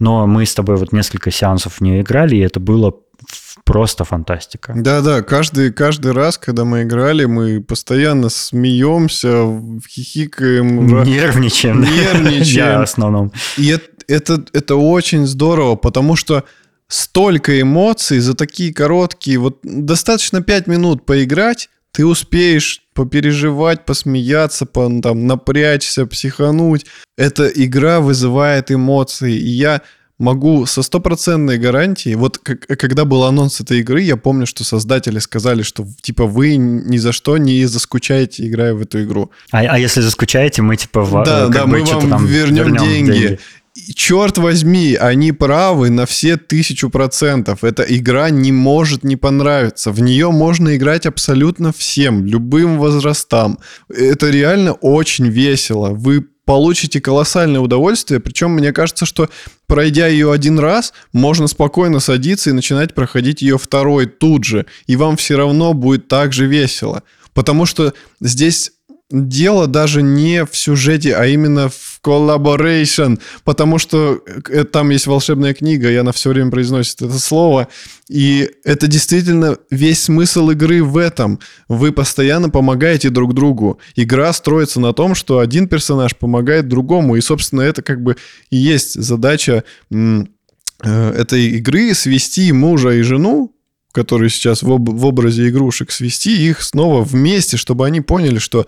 Но 0.00 0.26
мы 0.26 0.44
с 0.44 0.52
тобой 0.52 0.74
вот 0.74 0.92
несколько 0.92 1.30
сеансов 1.30 1.74
в 1.74 1.80
нее 1.80 2.00
играли, 2.00 2.34
и 2.34 2.40
это 2.40 2.58
было 2.58 2.92
просто 3.64 4.04
фантастика. 4.04 4.72
Да-да, 4.76 5.22
каждый, 5.22 5.72
каждый 5.72 6.12
раз, 6.12 6.38
когда 6.38 6.64
мы 6.64 6.82
играли, 6.82 7.24
мы 7.24 7.60
постоянно 7.60 8.28
смеемся, 8.28 9.46
хихикаем. 9.88 11.04
Нервничаем. 11.04 11.82
Нервничаем. 11.82 12.46
Я 12.46 12.78
в 12.78 12.82
основном. 12.82 13.32
И 13.56 13.68
это, 13.68 13.84
это, 14.08 14.44
это 14.52 14.76
очень 14.76 15.26
здорово, 15.26 15.76
потому 15.76 16.16
что 16.16 16.44
столько 16.88 17.60
эмоций 17.60 18.18
за 18.18 18.34
такие 18.34 18.72
короткие, 18.72 19.38
вот 19.38 19.58
достаточно 19.62 20.42
5 20.42 20.66
минут 20.66 21.06
поиграть, 21.06 21.68
ты 21.92 22.04
успеешь 22.04 22.82
попереживать, 22.92 23.84
посмеяться, 23.84 24.66
по, 24.66 24.90
там, 25.00 25.26
напрячься, 25.26 26.06
психануть. 26.06 26.86
Эта 27.16 27.46
игра 27.46 28.00
вызывает 28.00 28.70
эмоции, 28.70 29.32
и 29.32 29.48
я 29.48 29.80
могу 30.18 30.66
со 30.66 30.82
стопроцентной 30.82 31.58
гарантией, 31.58 32.14
вот 32.14 32.38
как- 32.38 32.66
когда 32.66 33.04
был 33.04 33.24
анонс 33.24 33.60
этой 33.60 33.80
игры, 33.80 34.00
я 34.02 34.16
помню, 34.16 34.46
что 34.46 34.64
создатели 34.64 35.18
сказали, 35.18 35.62
что 35.62 35.86
типа 36.02 36.26
вы 36.26 36.56
ни 36.56 36.98
за 36.98 37.12
что 37.12 37.36
не 37.36 37.64
заскучаете, 37.66 38.46
играя 38.46 38.74
в 38.74 38.82
эту 38.82 39.02
игру. 39.02 39.30
А, 39.50 39.58
а 39.58 39.78
если 39.78 40.00
заскучаете, 40.00 40.62
мы 40.62 40.76
типа 40.76 41.04
Да, 41.24 41.42
как 41.46 41.50
да, 41.52 41.66
мы 41.66 41.82
вам 41.82 42.08
там 42.08 42.26
вернем, 42.26 42.76
деньги. 42.76 43.38
И, 43.74 43.92
черт 43.92 44.38
возьми, 44.38 44.94
они 44.94 45.32
правы 45.32 45.90
на 45.90 46.06
все 46.06 46.36
тысячу 46.36 46.90
процентов. 46.90 47.64
Эта 47.64 47.82
игра 47.82 48.30
не 48.30 48.52
может 48.52 49.02
не 49.02 49.16
понравиться. 49.16 49.90
В 49.90 50.00
нее 50.00 50.30
можно 50.30 50.76
играть 50.76 51.06
абсолютно 51.06 51.72
всем, 51.72 52.24
любым 52.24 52.78
возрастам. 52.78 53.58
Это 53.88 54.30
реально 54.30 54.74
очень 54.74 55.26
весело. 55.26 55.88
Вы 55.90 56.26
получите 56.44 57.00
колоссальное 57.00 57.60
удовольствие. 57.60 58.20
Причем 58.20 58.50
мне 58.52 58.72
кажется, 58.72 59.06
что 59.06 59.28
пройдя 59.66 60.06
ее 60.06 60.32
один 60.32 60.58
раз, 60.58 60.92
можно 61.12 61.46
спокойно 61.46 62.00
садиться 62.00 62.50
и 62.50 62.54
начинать 62.54 62.94
проходить 62.94 63.42
ее 63.42 63.58
второй 63.58 64.06
тут 64.06 64.44
же. 64.44 64.66
И 64.86 64.96
вам 64.96 65.16
все 65.16 65.36
равно 65.36 65.72
будет 65.72 66.08
так 66.08 66.32
же 66.32 66.46
весело. 66.46 67.02
Потому 67.32 67.66
что 67.66 67.94
здесь 68.20 68.72
дело 69.10 69.66
даже 69.66 70.02
не 70.02 70.44
в 70.44 70.56
сюжете, 70.56 71.14
а 71.14 71.26
именно 71.26 71.68
в 71.68 72.00
collaboration, 72.02 73.20
потому 73.44 73.78
что 73.78 74.22
э, 74.50 74.64
там 74.64 74.90
есть 74.90 75.06
волшебная 75.06 75.54
книга, 75.54 75.90
и 75.90 75.96
она 75.96 76.12
все 76.12 76.30
время 76.30 76.50
произносит 76.50 77.02
это 77.02 77.18
слово, 77.18 77.68
и 78.08 78.50
это 78.64 78.86
действительно 78.86 79.58
весь 79.70 80.04
смысл 80.04 80.50
игры 80.50 80.82
в 80.82 80.96
этом. 80.96 81.38
Вы 81.68 81.92
постоянно 81.92 82.50
помогаете 82.50 83.10
друг 83.10 83.34
другу. 83.34 83.78
Игра 83.94 84.32
строится 84.32 84.80
на 84.80 84.92
том, 84.92 85.14
что 85.14 85.38
один 85.38 85.68
персонаж 85.68 86.16
помогает 86.16 86.68
другому, 86.68 87.16
и, 87.16 87.20
собственно, 87.20 87.62
это 87.62 87.82
как 87.82 88.02
бы 88.02 88.16
и 88.50 88.56
есть 88.56 89.00
задача 89.00 89.64
э, 89.90 90.24
этой 90.82 91.50
игры 91.50 91.94
свести 91.94 92.52
мужа 92.52 92.90
и 92.90 93.02
жену, 93.02 93.53
которые 93.94 94.28
сейчас 94.28 94.62
в, 94.62 94.72
об- 94.72 94.90
в 94.90 95.06
образе 95.06 95.48
игрушек, 95.48 95.92
свести 95.92 96.48
их 96.48 96.62
снова 96.62 97.02
вместе, 97.02 97.56
чтобы 97.56 97.86
они 97.86 98.00
поняли, 98.00 98.38
что 98.38 98.66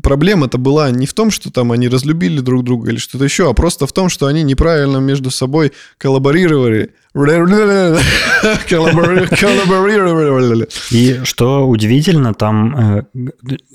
проблема-то 0.00 0.58
была 0.58 0.90
не 0.92 1.06
в 1.06 1.12
том, 1.12 1.32
что 1.32 1.50
там 1.50 1.72
они 1.72 1.88
разлюбили 1.88 2.40
друг 2.40 2.62
друга 2.62 2.90
или 2.90 2.98
что-то 2.98 3.24
еще, 3.24 3.50
а 3.50 3.52
просто 3.52 3.88
в 3.88 3.92
том, 3.92 4.08
что 4.08 4.26
они 4.26 4.44
неправильно 4.44 4.98
между 4.98 5.30
собой 5.32 5.72
коллаборировали, 5.98 6.94
И 10.92 11.20
что 11.24 11.66
удивительно, 11.66 12.34
там 12.34 12.76
э, 12.76 13.26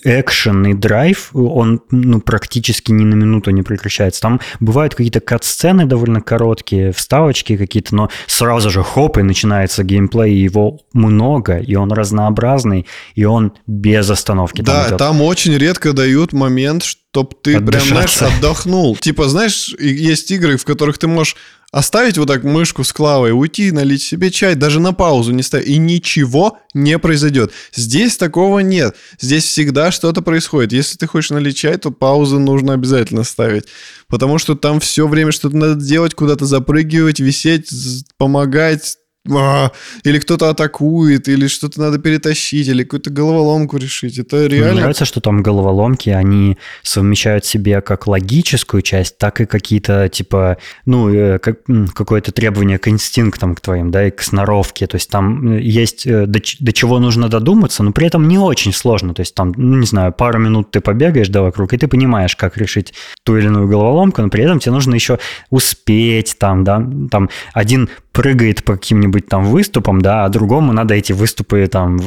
экшен 0.03 0.65
и 0.67 0.73
драйв, 0.73 1.31
он 1.33 1.81
ну, 1.91 2.21
практически 2.21 2.91
ни 2.93 3.03
на 3.03 3.15
минуту 3.15 3.51
не 3.51 3.61
прекращается. 3.61 4.21
Там 4.21 4.39
бывают 4.61 4.95
какие-то 4.95 5.19
кат-сцены 5.19 5.85
довольно 5.85 6.21
короткие, 6.21 6.93
вставочки 6.93 7.57
какие-то, 7.57 7.93
но 7.95 8.09
сразу 8.27 8.69
же 8.69 8.83
хоп, 8.83 9.17
и 9.17 9.21
начинается 9.21 9.83
геймплей, 9.83 10.33
и 10.33 10.43
его 10.43 10.79
много, 10.93 11.57
и 11.57 11.75
он 11.75 11.91
разнообразный, 11.91 12.85
и 13.15 13.25
он 13.25 13.51
без 13.67 14.09
остановки. 14.09 14.61
Да, 14.61 14.87
идет. 14.87 14.97
там 14.97 15.21
очень 15.21 15.57
редко 15.57 15.91
дают 15.91 16.31
момент, 16.31 16.83
чтоб 16.83 17.33
ты 17.41 17.59
прям, 17.59 17.81
знаешь, 17.81 18.21
отдохнул. 18.21 18.95
Типа, 18.95 19.27
знаешь, 19.27 19.75
есть 19.79 20.31
игры, 20.31 20.57
в 20.57 20.63
которых 20.63 20.97
ты 20.97 21.07
можешь 21.07 21.35
оставить 21.75 22.17
вот 22.17 22.29
так 22.29 22.45
мышку 22.45 22.85
с 22.85 22.93
клавой, 22.93 23.33
уйти, 23.33 23.69
налить 23.71 24.01
себе 24.01 24.31
чай, 24.31 24.55
даже 24.55 24.79
на 24.79 24.93
паузу 24.93 25.33
не 25.33 25.43
ставить, 25.43 25.67
и 25.67 25.75
ничего 25.77 26.57
не 26.73 26.97
произойдет. 26.97 27.51
Здесь 27.73 28.15
такого 28.15 28.59
нет. 28.59 28.95
Здесь 29.19 29.43
всегда 29.43 29.91
что-то 29.91 30.21
происходит. 30.21 30.71
Если 30.71 30.97
ты 30.97 31.05
хочешь 31.05 31.31
налить 31.31 31.57
чай, 31.57 31.75
то 31.75 31.91
паузу 31.91 32.39
нужно 32.39 32.75
обязательно 32.75 33.25
ставить. 33.25 33.65
Потому 34.07 34.37
что 34.37 34.55
там 34.55 34.79
все 34.79 35.05
время 35.05 35.33
что-то 35.33 35.57
надо 35.57 35.75
делать, 35.75 36.13
куда-то 36.13 36.45
запрыгивать, 36.45 37.19
висеть, 37.19 37.69
помогать, 38.17 38.95
а, 39.29 39.71
или 40.03 40.19
кто-то 40.19 40.49
атакует, 40.49 41.27
или 41.27 41.47
что-то 41.47 41.79
надо 41.79 41.99
перетащить, 41.99 42.67
или 42.67 42.83
какую-то 42.83 43.09
головоломку 43.09 43.77
решить. 43.77 44.19
Это 44.19 44.35
Мне 44.37 44.47
реально... 44.47 44.81
нравится, 44.81 45.05
что 45.05 45.21
там 45.21 45.41
головоломки, 45.41 46.09
они 46.09 46.57
совмещают 46.83 47.45
в 47.45 47.47
себе 47.47 47.81
как 47.81 48.07
логическую 48.07 48.81
часть, 48.81 49.17
так 49.17 49.41
и 49.41 49.45
какие-то, 49.45 50.09
типа, 50.09 50.57
ну, 50.85 51.13
э, 51.13 51.39
как, 51.39 51.59
какое-то 51.93 52.31
требование 52.31 52.77
к 52.77 52.87
инстинктам 52.87 53.55
к 53.55 53.61
твоим, 53.61 53.91
да, 53.91 54.07
и 54.07 54.11
к 54.11 54.21
сноровке. 54.21 54.87
То 54.87 54.95
есть 54.95 55.09
там 55.09 55.53
э, 55.53 55.61
есть 55.61 56.05
э, 56.05 56.25
до, 56.25 56.39
до 56.59 56.73
чего 56.73 56.99
нужно 56.99 57.29
додуматься, 57.29 57.83
но 57.83 57.91
при 57.91 58.07
этом 58.07 58.27
не 58.27 58.37
очень 58.37 58.73
сложно. 58.73 59.13
То 59.13 59.21
есть 59.21 59.33
там, 59.33 59.53
ну, 59.57 59.77
не 59.77 59.87
знаю, 59.87 60.13
пару 60.13 60.39
минут 60.39 60.71
ты 60.71 60.81
побегаешь, 60.81 61.29
да, 61.29 61.41
вокруг, 61.41 61.73
и 61.73 61.77
ты 61.77 61.87
понимаешь, 61.87 62.35
как 62.35 62.57
решить 62.57 62.93
ту 63.23 63.37
или 63.37 63.47
иную 63.47 63.67
головоломку, 63.67 64.21
но 64.21 64.29
при 64.29 64.43
этом 64.43 64.59
тебе 64.59 64.71
нужно 64.71 64.93
еще 64.95 65.19
успеть 65.49 66.35
там, 66.37 66.63
да, 66.63 66.85
там 67.09 67.29
один 67.53 67.89
прыгает 68.15 68.63
по 68.63 68.77
каким-нибудь 68.77 69.14
там 69.21 69.45
выступам, 69.45 70.01
да, 70.01 70.25
а 70.25 70.29
другому 70.29 70.73
надо 70.73 70.93
эти 70.93 71.13
выступы 71.13 71.67
там 71.67 71.97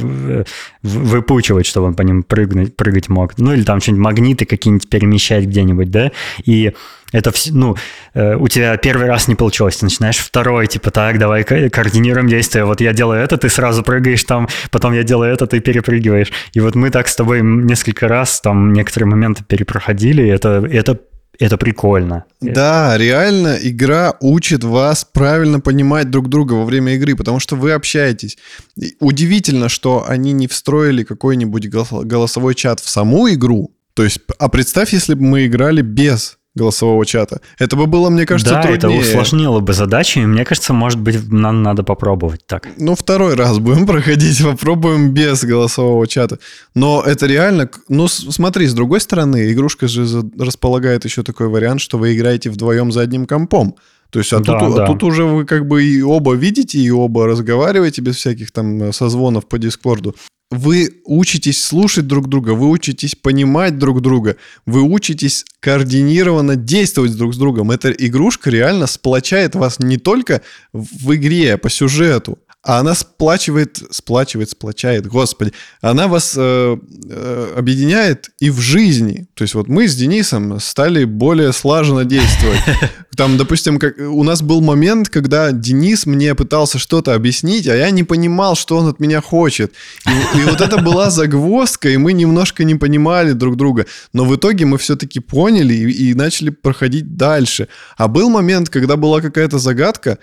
выпучивать, 0.83 1.67
чтобы 1.67 1.89
он 1.89 1.95
по 1.95 2.03
ним 2.03 2.23
прыгнуть, 2.23 2.77
прыгать 2.77 3.09
мог. 3.09 3.39
Ну, 3.39 3.53
или 3.53 3.63
там 3.63 3.81
что-нибудь 3.81 4.05
магниты 4.05 4.45
какие-нибудь 4.45 4.89
перемещать 4.89 5.45
где-нибудь, 5.45 5.91
да, 5.91 6.13
и 6.45 6.73
это 7.13 7.33
все, 7.33 7.53
ну, 7.55 7.77
э, 8.15 8.37
у 8.37 8.49
тебя 8.49 8.77
первый 8.77 9.07
раз 9.07 9.29
не 9.29 9.35
получилось, 9.35 9.79
ты 9.79 9.87
начинаешь 9.87 10.19
второй, 10.19 10.67
типа, 10.67 10.91
так, 10.91 11.19
давай 11.19 11.43
ко- 11.43 11.71
координируем 11.71 12.29
действия, 12.29 12.65
вот 12.65 12.81
я 12.81 12.93
делаю 12.93 13.23
это, 13.23 13.39
ты 13.39 13.49
сразу 13.49 13.83
прыгаешь 13.83 14.25
там, 14.25 14.49
потом 14.71 14.93
я 14.93 15.03
делаю 15.03 15.33
это, 15.33 15.47
ты 15.47 15.61
перепрыгиваешь. 15.61 16.31
И 16.53 16.61
вот 16.61 16.75
мы 16.75 16.91
так 16.91 17.09
с 17.09 17.17
тобой 17.17 17.41
несколько 17.43 18.09
раз 18.09 18.41
там 18.41 18.73
некоторые 18.73 19.09
моменты 19.09 19.43
перепроходили, 19.43 20.23
и 20.23 20.29
это, 20.29 20.67
это, 20.71 20.99
это 21.39 21.57
прикольно. 21.57 22.25
Да, 22.41 22.97
реально 22.99 23.59
игра 23.61 24.15
учит 24.21 24.65
вас 24.65 25.05
правильно 25.05 25.61
понимать 25.61 26.11
друг 26.11 26.29
друга 26.29 26.55
во 26.55 26.65
время 26.65 26.95
игры, 26.95 27.15
потому 27.15 27.39
что 27.39 27.57
вы 27.57 27.73
общаетесь. 27.73 28.39
И 28.77 28.97
удивительно, 29.01 29.69
что 29.69 30.05
они 30.09 30.33
не 30.33 30.49
встроили 30.49 31.05
какой-нибудь 31.05 31.69
голос- 31.69 32.05
голосовой 32.05 32.55
чат 32.55 32.81
в 32.81 32.89
саму 32.89 33.31
игру. 33.31 33.73
То 33.95 34.05
есть, 34.05 34.21
а 34.39 34.49
представь, 34.49 34.93
если 34.93 35.15
бы 35.15 35.23
мы 35.23 35.47
играли 35.47 35.83
без 35.83 36.38
голосового 36.59 37.07
чата. 37.07 37.41
Это 37.59 37.77
бы 37.77 37.87
было, 37.87 38.11
мне 38.11 38.27
кажется, 38.27 38.55
да, 38.55 38.63
это 38.63 38.81
труднее. 38.81 39.01
усложнило 39.01 39.61
бы 39.61 39.73
задачу, 39.73 40.21
и 40.21 40.27
мне 40.27 40.45
кажется, 40.45 40.73
может 40.73 41.01
быть, 41.01 41.31
нам 41.31 41.63
надо 41.63 41.83
попробовать 41.83 42.47
так. 42.47 42.69
Ну, 42.77 42.95
второй 42.95 43.35
раз 43.35 43.59
будем 43.59 43.87
проходить, 43.87 44.43
попробуем 44.43 45.13
без 45.13 45.45
голосового 45.45 46.07
чата. 46.07 46.39
Но 46.75 47.03
это 47.03 47.27
реально... 47.27 47.71
Ну, 47.89 48.09
смотри, 48.09 48.67
с 48.67 48.75
другой 48.75 49.01
стороны, 49.01 49.53
игрушка 49.53 49.89
же 49.89 50.23
располагает 50.39 51.05
еще 51.05 51.23
такой 51.23 51.49
вариант, 51.49 51.81
что 51.81 51.99
вы 51.99 52.15
играете 52.15 52.51
вдвоем 52.51 52.93
за 52.93 53.01
одним 53.01 53.27
компом. 53.27 53.75
То 54.11 54.21
есть, 54.21 54.33
а, 54.33 54.41
Да, 54.41 54.59
тут, 54.59 54.75
а 54.75 54.77
да. 54.77 54.87
тут 54.87 55.03
уже 55.03 55.25
вы 55.25 55.45
как 55.45 55.67
бы 55.67 55.85
и 55.85 56.03
оба 56.03 56.35
видите, 56.35 56.79
и 56.79 56.91
оба 56.91 57.27
разговариваете 57.27 58.01
без 58.01 58.17
всяких 58.17 58.51
там 58.53 58.83
э, 58.83 58.93
созвонов 58.93 59.47
по 59.47 59.59
Дискорду. 59.59 60.15
Вы 60.51 61.03
учитесь 61.05 61.63
слушать 61.63 62.07
друг 62.07 62.27
друга, 62.29 62.53
вы 62.53 62.71
учитесь 62.71 63.15
понимать 63.15 63.77
друг 63.77 64.01
друга, 64.01 64.37
вы 64.65 64.81
учитесь 64.81 65.45
координированно 65.61 66.57
действовать 66.57 67.15
друг 67.17 67.35
с 67.35 67.37
другом. 67.37 67.71
Эта 67.71 67.91
игрушка 67.91 68.49
реально 68.49 68.87
сплочает 68.87 69.55
вас 69.55 69.79
не 69.79 69.99
только 69.99 70.41
в 70.73 71.15
игре 71.15 71.59
по 71.59 71.69
сюжету, 71.69 72.39
а 72.65 72.81
она 72.81 72.95
сплачивает, 72.95 73.81
сплачивает, 73.91 74.51
сплочает, 74.51 75.07
господи, 75.07 75.53
она 75.81 76.09
вас 76.09 76.35
э, 76.37 76.77
э, 77.09 77.55
объединяет 77.57 78.31
и 78.41 78.51
в 78.51 78.59
жизни. 78.59 79.29
То 79.35 79.43
есть 79.43 79.55
вот 79.55 79.69
мы 79.69 79.87
с 79.87 79.95
Денисом 79.95 80.59
стали 80.59 81.05
более 81.05 81.53
слаженно 81.53 82.05
действовать. 82.05 82.61
Там, 83.17 83.37
допустим, 83.37 83.79
как, 83.79 83.99
у 83.99 84.23
нас 84.25 84.43
был 84.43 84.61
момент, 84.61 85.09
когда 85.09 85.53
Денис 85.53 86.05
мне 86.05 86.35
пытался 86.35 86.79
что-то 86.79 87.15
объяснить, 87.15 87.67
а 87.69 87.77
я 87.77 87.91
не 87.91 88.05
понимал, 88.05 88.57
что 88.57 88.77
он 88.77 88.89
от 88.89 89.01
меня 89.01 89.21
хочет. 89.21 89.73
И, 90.07 90.39
и 90.39 90.45
вот 90.45 90.61
это 90.61 90.79
была 90.79 91.11
загвоздка, 91.11 91.89
и 91.89 91.97
мы 91.97 92.13
немножко 92.13 92.65
не 92.65 92.75
понимали 92.75 93.33
друг 93.33 93.57
друга. 93.57 93.87
Но 94.13 94.25
в 94.25 94.35
итоге 94.35 94.67
мы 94.67 94.79
все-таки 94.79 95.21
поняли 95.21 95.75
и, 95.75 96.11
и 96.11 96.15
начали 96.15 96.51
проходить 96.51 97.17
дальше. 97.17 97.69
А 97.97 98.09
был 98.09 98.31
момент, 98.31 98.69
когда 98.69 98.97
была 98.97 99.21
какая-то 99.21 99.59
загадка, 99.59 100.19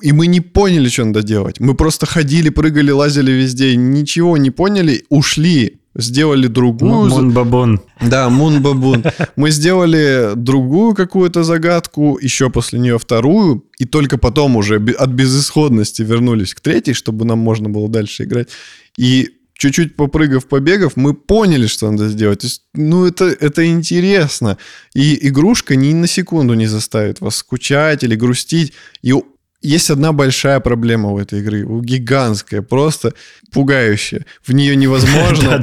и 0.00 0.12
мы 0.12 0.26
не 0.26 0.40
поняли, 0.40 0.88
что 0.88 1.04
надо 1.04 1.22
делать. 1.22 1.60
Мы 1.60 1.74
просто 1.74 2.06
ходили, 2.06 2.50
прыгали, 2.50 2.90
лазили 2.90 3.32
везде, 3.32 3.76
ничего 3.76 4.36
не 4.36 4.50
поняли, 4.50 5.04
ушли, 5.08 5.80
сделали 5.96 6.46
другую... 6.46 7.08
Мун-бабун. 7.08 7.80
да, 8.00 8.28
Мун 8.30 8.62
Бабун. 8.62 9.04
Мы 9.36 9.50
сделали 9.50 10.32
другую 10.36 10.94
какую-то 10.94 11.42
загадку, 11.42 12.18
еще 12.20 12.50
после 12.50 12.78
нее 12.78 12.98
вторую, 12.98 13.64
и 13.78 13.84
только 13.84 14.18
потом 14.18 14.56
уже 14.56 14.76
от 14.76 15.10
безысходности 15.10 16.02
вернулись 16.02 16.54
к 16.54 16.60
третьей, 16.60 16.94
чтобы 16.94 17.24
нам 17.24 17.38
можно 17.38 17.68
было 17.68 17.88
дальше 17.88 18.24
играть. 18.24 18.48
И 18.96 19.30
чуть-чуть 19.54 19.96
попрыгав, 19.96 20.46
побегав, 20.46 20.96
мы 20.96 21.14
поняли, 21.14 21.66
что 21.66 21.90
надо 21.90 22.08
сделать. 22.08 22.40
То 22.40 22.46
есть, 22.46 22.62
ну, 22.74 23.06
это, 23.06 23.26
это 23.26 23.64
интересно. 23.66 24.58
И 24.94 25.28
игрушка 25.28 25.76
ни 25.76 25.92
на 25.92 26.06
секунду 26.06 26.54
не 26.54 26.66
заставит 26.66 27.20
вас 27.20 27.36
скучать 27.36 28.02
или 28.02 28.16
грустить. 28.16 28.72
И 29.02 29.12
есть 29.62 29.90
одна 29.90 30.12
большая 30.12 30.60
проблема 30.60 31.10
у 31.10 31.18
этой 31.18 31.40
игры, 31.40 31.64
гигантская, 31.82 32.62
просто 32.62 33.14
пугающая. 33.52 34.26
В 34.44 34.52
нее 34.52 34.76
невозможно, 34.76 35.62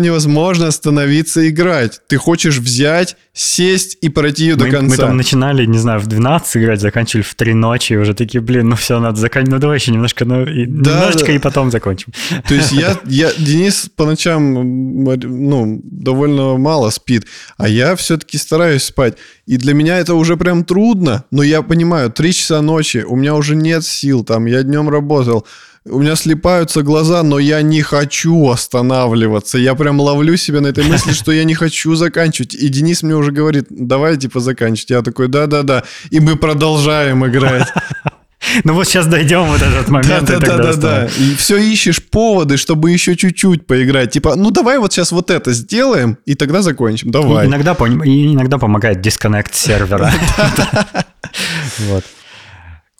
невозможно 0.00 0.68
остановиться 0.68 1.48
играть. 1.48 2.00
Ты 2.08 2.16
хочешь 2.16 2.58
взять, 2.58 3.16
сесть 3.32 3.98
и 4.00 4.08
пройти 4.08 4.44
ее 4.44 4.56
до 4.56 4.64
Мы, 4.64 4.70
мы 4.70 4.76
конца. 4.76 5.06
там 5.06 5.16
начинали, 5.16 5.64
не 5.66 5.78
знаю, 5.78 6.00
в 6.00 6.06
12 6.06 6.56
играть, 6.56 6.80
заканчивали 6.80 7.22
в 7.22 7.34
3 7.34 7.54
ночи, 7.54 7.92
и 7.92 7.96
уже 7.96 8.14
такие, 8.14 8.40
блин, 8.40 8.68
ну 8.68 8.76
все, 8.76 8.98
надо 8.98 9.18
заканчивать, 9.18 9.54
ну 9.54 9.58
давай 9.60 9.78
еще 9.78 9.92
немножко, 9.92 10.24
ну, 10.24 10.44
немножечко 10.44 11.32
и 11.32 11.38
потом 11.38 11.70
закончим. 11.70 12.12
То 12.48 12.54
есть 12.54 12.72
я, 12.72 12.98
я, 13.06 13.30
Денис 13.38 13.90
по 13.94 14.04
ночам, 14.04 15.04
ну, 15.04 15.80
довольно 15.84 16.56
мало 16.56 16.90
спит, 16.90 17.26
а 17.56 17.68
я 17.68 17.96
все-таки 17.96 18.38
стараюсь 18.38 18.84
спать. 18.84 19.16
И 19.46 19.56
для 19.56 19.74
меня 19.74 19.98
это 19.98 20.14
уже 20.14 20.36
прям 20.36 20.64
трудно, 20.64 21.24
но 21.30 21.42
я 21.42 21.62
понимаю, 21.62 22.10
три 22.10 22.32
часа 22.32 22.62
ночи, 22.70 23.04
у 23.06 23.16
меня 23.16 23.34
уже 23.34 23.56
нет 23.56 23.84
сил, 23.84 24.24
там, 24.24 24.46
я 24.46 24.62
днем 24.62 24.88
работал, 24.88 25.46
у 25.86 25.98
меня 25.98 26.14
слепаются 26.14 26.82
глаза, 26.82 27.22
но 27.22 27.38
я 27.38 27.62
не 27.62 27.80
хочу 27.82 28.50
останавливаться. 28.50 29.58
Я 29.58 29.74
прям 29.74 29.98
ловлю 29.98 30.36
себя 30.36 30.60
на 30.60 30.68
этой 30.68 30.84
мысли, 30.84 31.12
что 31.14 31.32
я 31.32 31.44
не 31.44 31.54
хочу 31.54 31.94
заканчивать. 31.94 32.54
И 32.54 32.68
Денис 32.68 33.02
мне 33.02 33.16
уже 33.16 33.32
говорит, 33.32 33.66
давай, 33.70 34.16
типа, 34.16 34.40
заканчивать. 34.40 34.90
Я 34.90 35.02
такой, 35.02 35.28
да-да-да. 35.28 35.84
И 36.10 36.20
мы 36.20 36.36
продолжаем 36.36 37.26
играть. 37.26 37.68
Ну 38.64 38.72
вот 38.72 38.88
сейчас 38.88 39.06
дойдем 39.06 39.44
вот 39.44 39.60
этот 39.60 39.88
момент, 39.90 40.22
и 40.30 40.32
Да, 40.32 40.38
да, 40.38 40.56
да, 40.56 40.72
да, 40.72 40.76
да. 40.76 41.08
И 41.18 41.34
все 41.34 41.58
ищешь 41.58 42.02
поводы, 42.02 42.56
чтобы 42.56 42.90
еще 42.90 43.14
чуть-чуть 43.14 43.66
поиграть. 43.66 44.12
Типа, 44.12 44.34
ну 44.34 44.50
давай 44.50 44.78
вот 44.78 44.92
сейчас 44.92 45.12
вот 45.12 45.30
это 45.30 45.52
сделаем, 45.52 46.16
и 46.24 46.34
тогда 46.34 46.62
закончим. 46.62 47.10
И 47.10 47.12
Давай. 47.12 47.46
Иногда, 47.46 47.76
и 48.04 48.32
иногда 48.32 48.56
помогает 48.56 49.02
дисконнект 49.02 49.54
сервера. 49.54 50.10
Вот. 51.78 52.04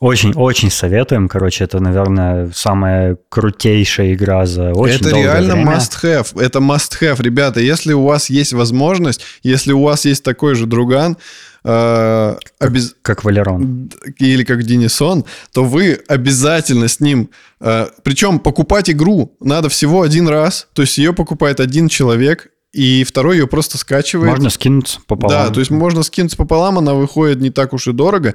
Очень-очень 0.01 0.71
советуем. 0.71 1.29
Короче, 1.29 1.65
это, 1.65 1.79
наверное, 1.79 2.51
самая 2.55 3.19
крутейшая 3.29 4.15
игра 4.15 4.47
за 4.47 4.73
очень 4.73 4.97
это 4.97 5.11
реально 5.15 5.55
время. 5.55 5.73
must-have. 5.77 6.41
Это 6.41 6.59
must-have, 6.59 7.23
ребята. 7.23 7.61
Если 7.61 7.93
у 7.93 8.05
вас 8.05 8.31
есть 8.31 8.55
возможность, 8.55 9.21
если 9.43 9.73
у 9.73 9.83
вас 9.83 10.07
есть 10.07 10.25
такой 10.25 10.55
же 10.55 10.65
друган, 10.65 11.19
э, 11.65 12.35
обез- 12.61 12.95
Как 13.03 13.25
Валерон. 13.25 13.91
или 14.19 14.43
как 14.43 14.63
Денисон, 14.63 15.27
то 15.53 15.65
вы 15.65 16.01
обязательно 16.09 16.89
с 16.89 16.99
ним... 17.01 17.29
э, 17.61 17.89
причем 18.03 18.39
покупать 18.39 18.89
игру 18.89 19.37
надо 19.39 19.69
всего 19.69 20.01
один 20.01 20.29
раз. 20.29 20.69
То 20.73 20.81
есть 20.81 20.97
ее 20.97 21.13
покупает 21.13 21.61
один 21.61 21.89
человек, 21.89 22.49
и 22.73 23.03
второй 23.05 23.37
ее 23.39 23.47
просто 23.49 23.79
скачивает. 23.79 24.31
Можно 24.31 24.49
скинуться 24.49 25.01
пополам. 25.07 25.47
Да, 25.49 25.53
то 25.53 25.59
есть 25.61 25.73
можно 25.73 26.03
скинуть 26.05 26.37
пополам, 26.37 26.79
она 26.79 26.95
выходит 26.95 27.41
не 27.41 27.51
так 27.51 27.73
уж 27.73 27.89
и 27.89 27.93
дорого. 27.93 28.35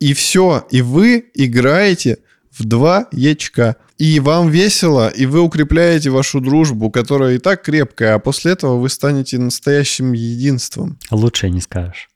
И 0.00 0.12
все. 0.12 0.66
И 0.70 0.82
вы 0.82 1.26
играете 1.34 2.18
в 2.50 2.64
два 2.64 3.08
ячка. 3.12 3.76
И 3.98 4.20
вам 4.20 4.48
весело, 4.48 5.08
и 5.08 5.26
вы 5.26 5.40
укрепляете 5.40 6.10
вашу 6.10 6.40
дружбу, 6.40 6.88
которая 6.90 7.34
и 7.34 7.38
так 7.38 7.62
крепкая, 7.62 8.14
а 8.14 8.18
после 8.20 8.52
этого 8.52 8.78
вы 8.78 8.88
станете 8.88 9.38
настоящим 9.38 10.12
единством. 10.12 10.98
Лучше 11.10 11.50
не 11.50 11.60
скажешь. 11.60 12.08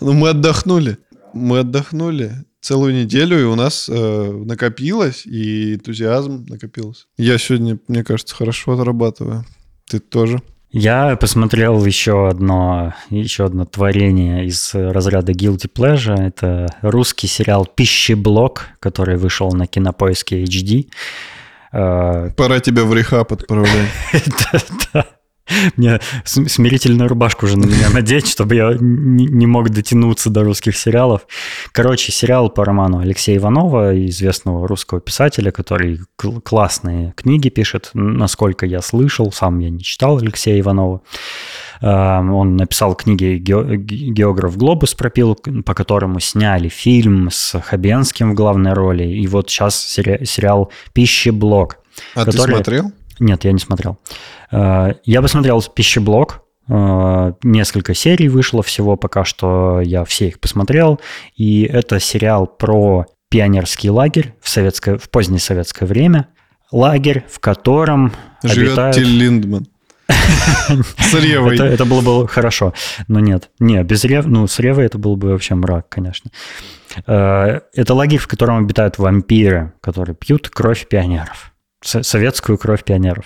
Ну, 0.00 0.12
мы 0.12 0.30
отдохнули. 0.30 0.98
Мы 1.34 1.58
отдохнули 1.58 2.44
целую 2.60 2.94
неделю, 2.94 3.40
и 3.40 3.44
у 3.44 3.54
нас 3.54 3.88
э, 3.88 4.32
накопилось, 4.44 5.26
и 5.26 5.74
энтузиазм 5.74 6.46
накопился. 6.48 7.06
Я 7.16 7.38
сегодня, 7.38 7.78
мне 7.88 8.04
кажется, 8.04 8.34
хорошо 8.34 8.72
отрабатываю. 8.72 9.44
Ты 9.90 9.98
тоже. 9.98 10.40
Я 10.70 11.16
посмотрел 11.16 11.84
еще 11.84 12.28
одно, 12.28 12.94
еще 13.08 13.44
одно 13.44 13.64
творение 13.64 14.46
из 14.46 14.70
разряда 14.72 15.32
Guilty 15.32 15.68
Pleasure. 15.68 16.28
Это 16.28 16.68
русский 16.80 17.26
сериал 17.26 17.66
«Пищеблок», 17.66 18.68
который 18.78 19.16
вышел 19.16 19.50
на 19.50 19.66
кинопоиске 19.66 20.44
HD. 20.44 20.86
Э, 21.72 22.30
Пора 22.36 22.60
тебя 22.60 22.84
в 22.84 22.94
рехаб 22.94 23.32
отправлять. 23.32 23.90
Мне 25.76 26.00
смирительную 26.24 27.08
рубашку 27.08 27.46
уже 27.46 27.58
на 27.58 27.66
меня 27.66 27.90
надеть, 27.92 28.28
чтобы 28.28 28.54
я 28.54 28.76
не 28.78 29.46
мог 29.46 29.70
дотянуться 29.70 30.30
до 30.30 30.44
русских 30.44 30.76
сериалов. 30.76 31.26
Короче, 31.72 32.12
сериал 32.12 32.50
по 32.50 32.64
роману 32.64 32.98
Алексея 32.98 33.38
Иванова, 33.38 33.96
известного 34.06 34.66
русского 34.66 35.00
писателя, 35.00 35.50
который 35.50 36.00
классные 36.16 37.12
книги 37.16 37.48
пишет, 37.48 37.90
насколько 37.94 38.66
я 38.66 38.80
слышал, 38.82 39.32
сам 39.32 39.58
я 39.58 39.70
не 39.70 39.80
читал 39.80 40.18
Алексея 40.18 40.60
Иванова. 40.60 41.02
Эм, 41.80 42.34
он 42.34 42.56
написал 42.56 42.94
книги 42.94 43.38
«Географ 43.38 44.56
Глобус» 44.56 44.94
пропил, 44.94 45.34
по 45.34 45.74
которому 45.74 46.20
сняли 46.20 46.68
фильм 46.68 47.30
с 47.30 47.58
Хабенским 47.58 48.32
в 48.32 48.34
главной 48.34 48.74
роли. 48.74 49.04
И 49.04 49.26
вот 49.26 49.48
сейчас 49.48 49.80
сериал 49.80 50.70
«Пищеблок». 50.92 51.78
А 52.14 52.24
который... 52.24 52.46
ты 52.46 52.52
смотрел? 52.52 52.92
Нет, 53.20 53.44
я 53.44 53.52
не 53.52 53.58
смотрел. 53.58 53.98
Э, 54.50 54.94
я 55.04 55.22
посмотрел 55.22 55.62
«Пищеблок», 55.62 56.42
э, 56.68 57.32
Несколько 57.42 57.94
серий 57.94 58.28
вышло 58.28 58.62
всего 58.62 58.96
пока 58.96 59.24
что, 59.24 59.80
я 59.80 60.04
все 60.04 60.28
их 60.28 60.40
посмотрел. 60.40 61.00
И 61.36 61.62
это 61.62 62.00
сериал 62.00 62.46
про 62.46 63.06
пионерский 63.28 63.90
лагерь 63.90 64.34
в, 64.40 64.48
советское, 64.48 64.98
в 64.98 65.10
позднее 65.10 65.38
советское 65.38 65.86
время. 65.86 66.28
Лагерь, 66.72 67.24
в 67.30 67.40
котором 67.40 68.12
Живет 68.42 68.70
обитают... 68.70 68.96
Тиль 68.96 69.18
Линдман. 69.18 69.66
С 70.98 71.14
Ревой. 71.14 71.54
Это, 71.54 71.64
это 71.64 71.84
было 71.84 72.00
бы 72.00 72.26
хорошо. 72.26 72.74
Но 73.06 73.20
нет. 73.20 73.50
Не, 73.60 73.82
без 73.84 74.02
Рев... 74.04 74.26
Ну, 74.26 74.46
с 74.46 74.58
Ревой 74.58 74.86
это 74.86 74.98
был 74.98 75.16
бы 75.16 75.30
вообще 75.30 75.54
мрак, 75.54 75.88
конечно. 75.88 76.30
Э, 77.06 77.60
это 77.74 77.94
лагерь, 77.94 78.18
в 78.18 78.28
котором 78.28 78.58
обитают 78.58 78.98
вампиры, 78.98 79.72
которые 79.80 80.16
пьют 80.16 80.48
кровь 80.48 80.88
пионеров 80.88 81.49
советскую 81.82 82.58
кровь 82.58 82.84
пионеров. 82.84 83.24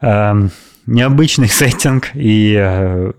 Эм, 0.00 0.50
необычный 0.86 1.48
сеттинг. 1.50 2.10
И 2.14 2.54
э, 2.58 3.12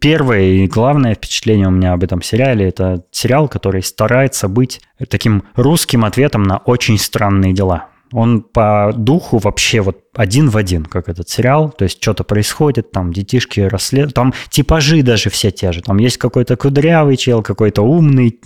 первое 0.00 0.40
и 0.40 0.66
главное 0.66 1.14
впечатление 1.14 1.68
у 1.68 1.72
меня 1.72 1.92
об 1.92 2.04
этом 2.04 2.22
сериале– 2.22 2.68
это 2.68 3.04
сериал, 3.10 3.48
который 3.48 3.82
старается 3.82 4.48
быть 4.48 4.80
таким 5.08 5.44
русским 5.54 6.04
ответом 6.04 6.42
на 6.42 6.58
очень 6.58 6.98
странные 6.98 7.52
дела. 7.52 7.88
Он 8.12 8.42
по 8.42 8.92
духу 8.94 9.38
вообще 9.38 9.80
вот 9.80 9.98
один 10.14 10.48
в 10.50 10.56
один, 10.56 10.84
как 10.84 11.08
этот 11.08 11.28
сериал. 11.28 11.70
То 11.70 11.84
есть 11.84 12.02
что-то 12.02 12.24
происходит, 12.24 12.90
там 12.90 13.12
детишки 13.12 13.60
расследуют. 13.60 14.14
Там 14.14 14.34
типажи 14.48 15.02
даже 15.02 15.30
все 15.30 15.50
те 15.50 15.72
же. 15.72 15.82
Там 15.82 15.98
есть 15.98 16.16
какой-то 16.16 16.56
кудрявый 16.56 17.16
чел, 17.16 17.42
какой-то 17.42 17.82
умный 17.82 18.38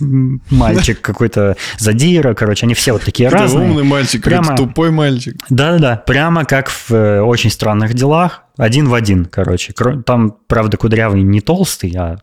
мальчик, 0.51 1.01
какой-то 1.01 1.57
задира. 1.77 2.33
Короче, 2.33 2.65
они 2.65 2.75
все 2.75 2.93
вот 2.93 3.03
такие 3.03 3.29
разные. 3.29 3.69
умный 3.69 3.83
мальчик, 3.83 4.23
прямо 4.23 4.55
тупой 4.55 4.91
мальчик. 4.91 5.35
Да-да-да, 5.49 5.97
прямо 5.97 6.45
как 6.45 6.69
в 6.69 6.91
э, 6.91 7.21
«Очень 7.21 7.49
странных 7.49 7.93
делах». 7.93 8.43
Один 8.57 8.87
в 8.87 8.93
один, 8.93 9.25
короче. 9.25 9.73
Там, 10.05 10.37
правда, 10.47 10.77
кудрявый 10.77 11.23
не 11.23 11.41
толстый, 11.41 11.93
а 11.97 12.19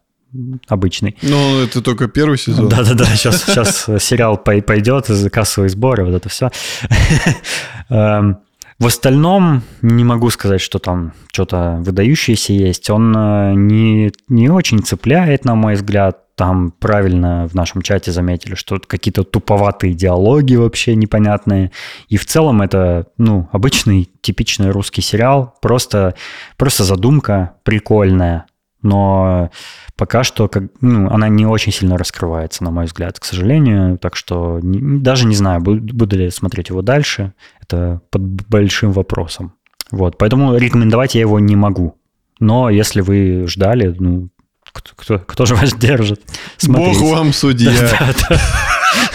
обычный. 0.69 1.17
Ну, 1.23 1.63
это 1.63 1.83
только 1.83 2.09
первый 2.09 2.39
сезон. 2.39 2.69
Да-да-да, 2.69 3.05
сейчас, 3.05 3.45
сейчас 3.45 3.89
сериал 3.99 4.37
пойдет, 4.37 5.07
кассовые 5.31 5.69
сборы, 5.71 6.05
вот 6.05 6.15
это 6.15 6.29
все. 6.29 6.51
Эм, 7.91 8.39
в 8.79 8.87
остальном 8.87 9.63
не 9.81 10.03
могу 10.03 10.29
сказать, 10.31 10.61
что 10.61 10.81
там 10.81 11.13
что-то 11.33 11.81
выдающееся 11.85 12.53
есть. 12.53 12.91
Он 12.91 13.15
э, 13.17 13.53
не, 13.55 14.11
не 14.29 14.49
очень 14.49 14.83
цепляет, 14.83 15.45
на 15.45 15.55
мой 15.55 15.75
взгляд. 15.75 16.19
Там 16.35 16.73
правильно 16.73 17.47
в 17.47 17.55
нашем 17.55 17.83
чате 17.83 18.11
заметили, 18.11 18.57
что 18.57 18.81
какие-то 18.85 19.23
туповатые 19.23 19.95
диалоги 19.95 20.57
вообще 20.57 20.97
непонятные. 20.97 21.71
И 22.09 22.17
в 22.17 22.27
целом 22.27 22.63
это, 22.63 23.07
ну, 23.19 23.49
обычный, 23.53 24.11
типичный 24.21 24.71
русский 24.71 25.03
сериал. 25.03 25.55
Просто, 25.61 26.17
просто 26.57 26.83
задумка 26.83 27.55
прикольная. 27.63 28.47
Но 28.83 29.51
пока 29.97 30.25
что 30.25 30.49
как, 30.49 30.65
ну, 30.81 31.11
она 31.11 31.29
не 31.29 31.47
очень 31.47 31.73
сильно 31.73 31.97
раскрывается, 31.97 32.65
на 32.65 32.71
мой 32.71 32.87
взгляд, 32.87 33.19
к 33.19 33.25
сожалению. 33.25 33.99
Так 33.99 34.17
что 34.17 34.59
не, 34.61 34.99
даже 35.01 35.27
не 35.27 35.35
знаю, 35.35 35.61
буду, 35.61 35.95
буду 35.95 36.17
ли 36.17 36.31
смотреть 36.31 36.71
его 36.71 36.83
дальше. 36.83 37.33
Это 37.61 38.01
под 38.11 38.23
большим 38.49 38.93
вопросом. 38.93 39.55
Вот, 39.91 40.19
поэтому 40.19 40.57
рекомендовать 40.57 41.15
я 41.15 41.21
его 41.21 41.39
не 41.39 41.55
могу. 41.55 41.97
Но 42.41 42.71
если 42.71 43.03
вы 43.03 43.47
ждали, 43.47 43.95
ну, 43.99 44.31
кто, 44.73 44.91
кто, 44.97 45.19
кто 45.19 45.47
же 45.47 45.55
вас 45.55 45.75
держит? 45.79 46.21
Смотрите. 46.57 47.01
Бог 47.01 47.11
вам 47.13 47.33
судья. 47.33 47.71
Да, 47.81 47.99
да, 47.99 48.15
да. 48.31 48.41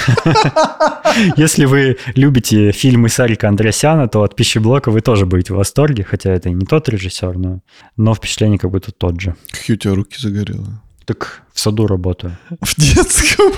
Если 1.38 1.66
вы 1.66 1.98
любите 2.16 2.72
фильмы 2.72 3.10
Сарика 3.10 3.48
Андреасяна, 3.48 4.08
то 4.08 4.24
от 4.24 4.36
пищеблока 4.36 4.92
вы 4.92 5.02
тоже 5.02 5.26
будете 5.26 5.54
в 5.54 5.58
восторге, 5.58 6.04
хотя 6.04 6.32
это 6.32 6.50
и 6.50 6.54
не 6.54 6.66
тот 6.66 6.90
режиссер, 6.90 7.38
но, 7.38 7.60
но 7.96 8.14
впечатление 8.14 8.60
как 8.60 8.72
будто 8.72 8.92
тот 8.92 9.20
же. 9.20 9.36
Какие 9.52 9.76
у 9.76 9.80
тебя 9.80 9.96
руки 9.96 10.18
загорелые? 10.20 10.80
Так 11.06 11.44
в 11.54 11.60
саду 11.60 11.88
работаю. 11.88 12.38
В 12.62 12.76
детском? 12.76 13.54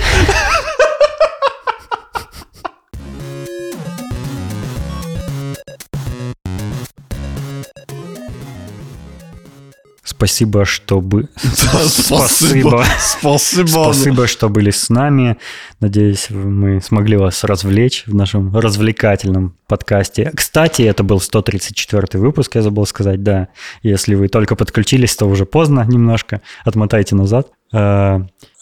Спасибо, 10.19 10.65
что 10.65 10.99
бы... 10.99 11.29
Спасибо. 11.37 12.83
Спасибо. 12.99 13.67
Спасибо, 13.67 14.27
что 14.27 14.49
были 14.49 14.69
с 14.69 14.89
нами. 14.89 15.37
Надеюсь, 15.79 16.29
мы 16.29 16.81
смогли 16.81 17.15
вас 17.15 17.45
развлечь 17.45 18.03
в 18.05 18.13
нашем 18.13 18.53
развлекательном 18.53 19.55
подкасте. 19.65 20.29
Кстати, 20.35 20.81
это 20.81 21.03
был 21.03 21.21
134 21.21 22.21
выпуск, 22.21 22.55
я 22.55 22.61
забыл 22.61 22.85
сказать, 22.85 23.23
да. 23.23 23.47
Если 23.81 24.13
вы 24.13 24.27
только 24.27 24.57
подключились, 24.57 25.15
то 25.15 25.25
уже 25.25 25.45
поздно 25.45 25.85
немножко. 25.87 26.41
Отмотайте 26.65 27.15
назад. 27.15 27.47
Э, 27.71 28.19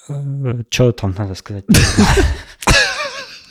э, 0.10 0.64
Что 0.70 0.92
там 0.92 1.16
надо 1.18 1.34
сказать? 1.34 1.66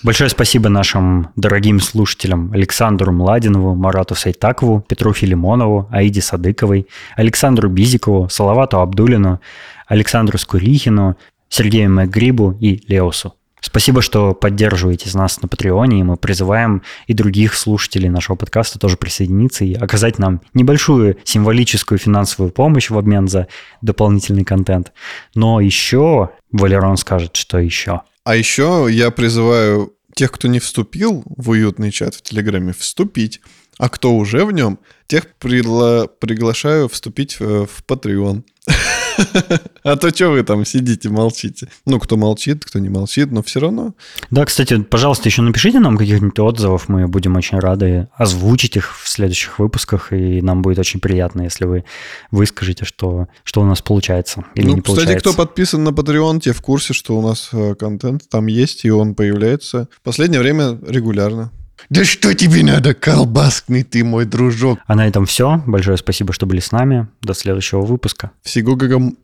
Большое 0.07 0.31
спасибо 0.31 0.69
нашим 0.69 1.31
дорогим 1.35 1.81
слушателям 1.81 2.53
Александру 2.53 3.11
Младинову, 3.11 3.75
Марату 3.75 4.15
Сайтакову, 4.15 4.81
Петру 4.89 5.13
Филимонову, 5.13 5.89
Аиде 5.91 6.23
Садыковой, 6.23 6.87
Александру 7.17 7.69
Бизикову, 7.69 8.29
Салавату 8.29 8.79
Абдулину, 8.79 9.41
Александру 9.89 10.39
Скурихину, 10.39 11.17
Сергею 11.49 11.91
Мэгрибу 11.91 12.57
и 12.61 12.85
Леосу. 12.87 13.35
Спасибо, 13.61 14.01
что 14.01 14.33
поддерживаете 14.33 15.11
нас 15.19 15.43
на 15.43 15.49
Патреоне, 15.49 15.99
и 15.99 16.05
мы 16.05 16.17
призываем 16.17 16.83
и 17.09 17.13
других 17.13 17.55
слушателей 17.55 18.09
нашего 18.09 18.37
подкаста 18.37 18.79
тоже 18.79 18.97
присоединиться 18.97 19.65
и 19.65 19.75
оказать 19.75 20.21
нам 20.21 20.41
небольшую 20.55 21.17
символическую 21.25 21.99
финансовую 21.99 22.53
помощь 22.53 22.91
в 22.91 22.97
обмен 22.97 23.27
за 23.27 23.49
дополнительный 23.83 24.45
контент. 24.45 24.93
Но 25.35 25.61
еще 25.61 26.31
Валерон 26.53 26.97
скажет, 26.97 27.35
что 27.35 27.59
еще. 27.59 28.03
А 28.23 28.35
еще 28.35 28.89
я 28.91 29.13
призываю 29.13 29.96
тех, 30.17 30.33
кто 30.33 30.49
не 30.49 30.59
вступил 30.59 31.23
в 31.27 31.51
уютный 31.51 31.93
чат 31.93 32.15
в 32.15 32.23
Телеграме, 32.23 32.73
вступить. 32.73 33.41
А 33.79 33.91
кто 33.91 34.17
уже 34.17 34.45
в 34.47 34.53
нем, 34.53 34.79
тех 35.07 35.27
пригла- 35.39 36.09
приглашаю 36.09 36.89
вступить 36.89 37.39
в, 37.39 37.67
в 37.67 37.85
Patreon. 37.87 38.43
А 39.83 39.95
то 39.97 40.11
что 40.11 40.31
вы 40.31 40.43
там 40.43 40.65
сидите, 40.65 41.09
молчите? 41.09 41.69
Ну, 41.85 42.01
кто 42.01 42.17
молчит, 42.17 42.65
кто 42.65 42.81
не 42.81 42.89
молчит, 42.89 43.31
но 43.31 43.43
все 43.43 43.61
равно. 43.61 43.95
Да, 44.31 44.45
кстати, 44.45 44.83
пожалуйста, 44.83 45.29
еще 45.29 45.43
напишите 45.43 45.79
нам 45.79 45.97
каких-нибудь 45.97 46.39
отзывов, 46.41 46.89
мы 46.89 47.07
будем 47.07 47.37
очень 47.37 47.59
рады 47.61 48.09
озвучить 48.15 48.77
их 48.77 48.99
в 49.01 49.09
следующих 49.09 49.61
выпусках, 49.61 50.13
и 50.13 50.43
нам 50.43 50.63
будет 50.63 50.81
очень 50.81 50.99
приятно, 50.99 51.43
если 51.43 51.67
вы 51.67 51.85
выскажете, 52.33 52.85
что, 52.85 53.29
что 53.45 53.61
у 53.61 53.65
нас 53.65 53.81
получается 53.81 54.45
или 54.55 54.67
ну, 54.67 54.75
не 54.75 54.81
кстати, 54.81 54.97
получается. 54.97 55.31
кто 55.31 55.37
подписан 55.37 55.85
на 55.85 55.91
Patreon, 55.91 56.41
те 56.41 56.53
в 56.53 56.61
курсе, 56.61 56.93
что 56.93 57.17
у 57.17 57.23
нас 57.23 57.51
э, 57.53 57.75
контент 57.77 58.29
там 58.29 58.47
есть, 58.47 58.85
и 58.85 58.91
он 58.91 59.15
появляется 59.15 59.89
в 59.93 60.01
последнее 60.03 60.41
время 60.41 60.79
регулярно. 60.87 61.53
Да 61.89 62.05
что 62.05 62.35
тебе 62.35 62.63
надо, 62.65 62.95
колбаскный 62.95 63.85
ты, 63.85 64.03
мой 64.03 64.25
дружок? 64.25 64.79
А 64.87 64.95
на 64.95 65.07
этом 65.07 65.27
все. 65.27 65.63
Большое 65.67 65.97
спасибо, 65.97 66.33
что 66.33 66.47
были 66.47 66.61
с 66.61 66.73
нами. 66.73 67.09
До 67.23 67.35
следующего 67.35 67.83
выпуска. 67.83 68.33
Всего 68.43 68.77
гагам... 68.77 69.17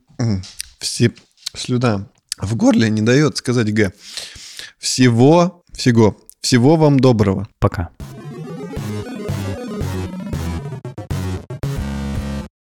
Все... 0.79 1.11
Слюда 1.55 2.09
в 2.37 2.55
горле 2.55 2.89
не 2.89 3.01
дает 3.01 3.37
сказать 3.37 3.73
Г. 3.73 3.91
Всего... 4.79 5.63
Всего... 5.73 6.17
Всего 6.41 6.75
вам 6.75 6.99
доброго. 6.99 7.47
Пока. 7.59 7.89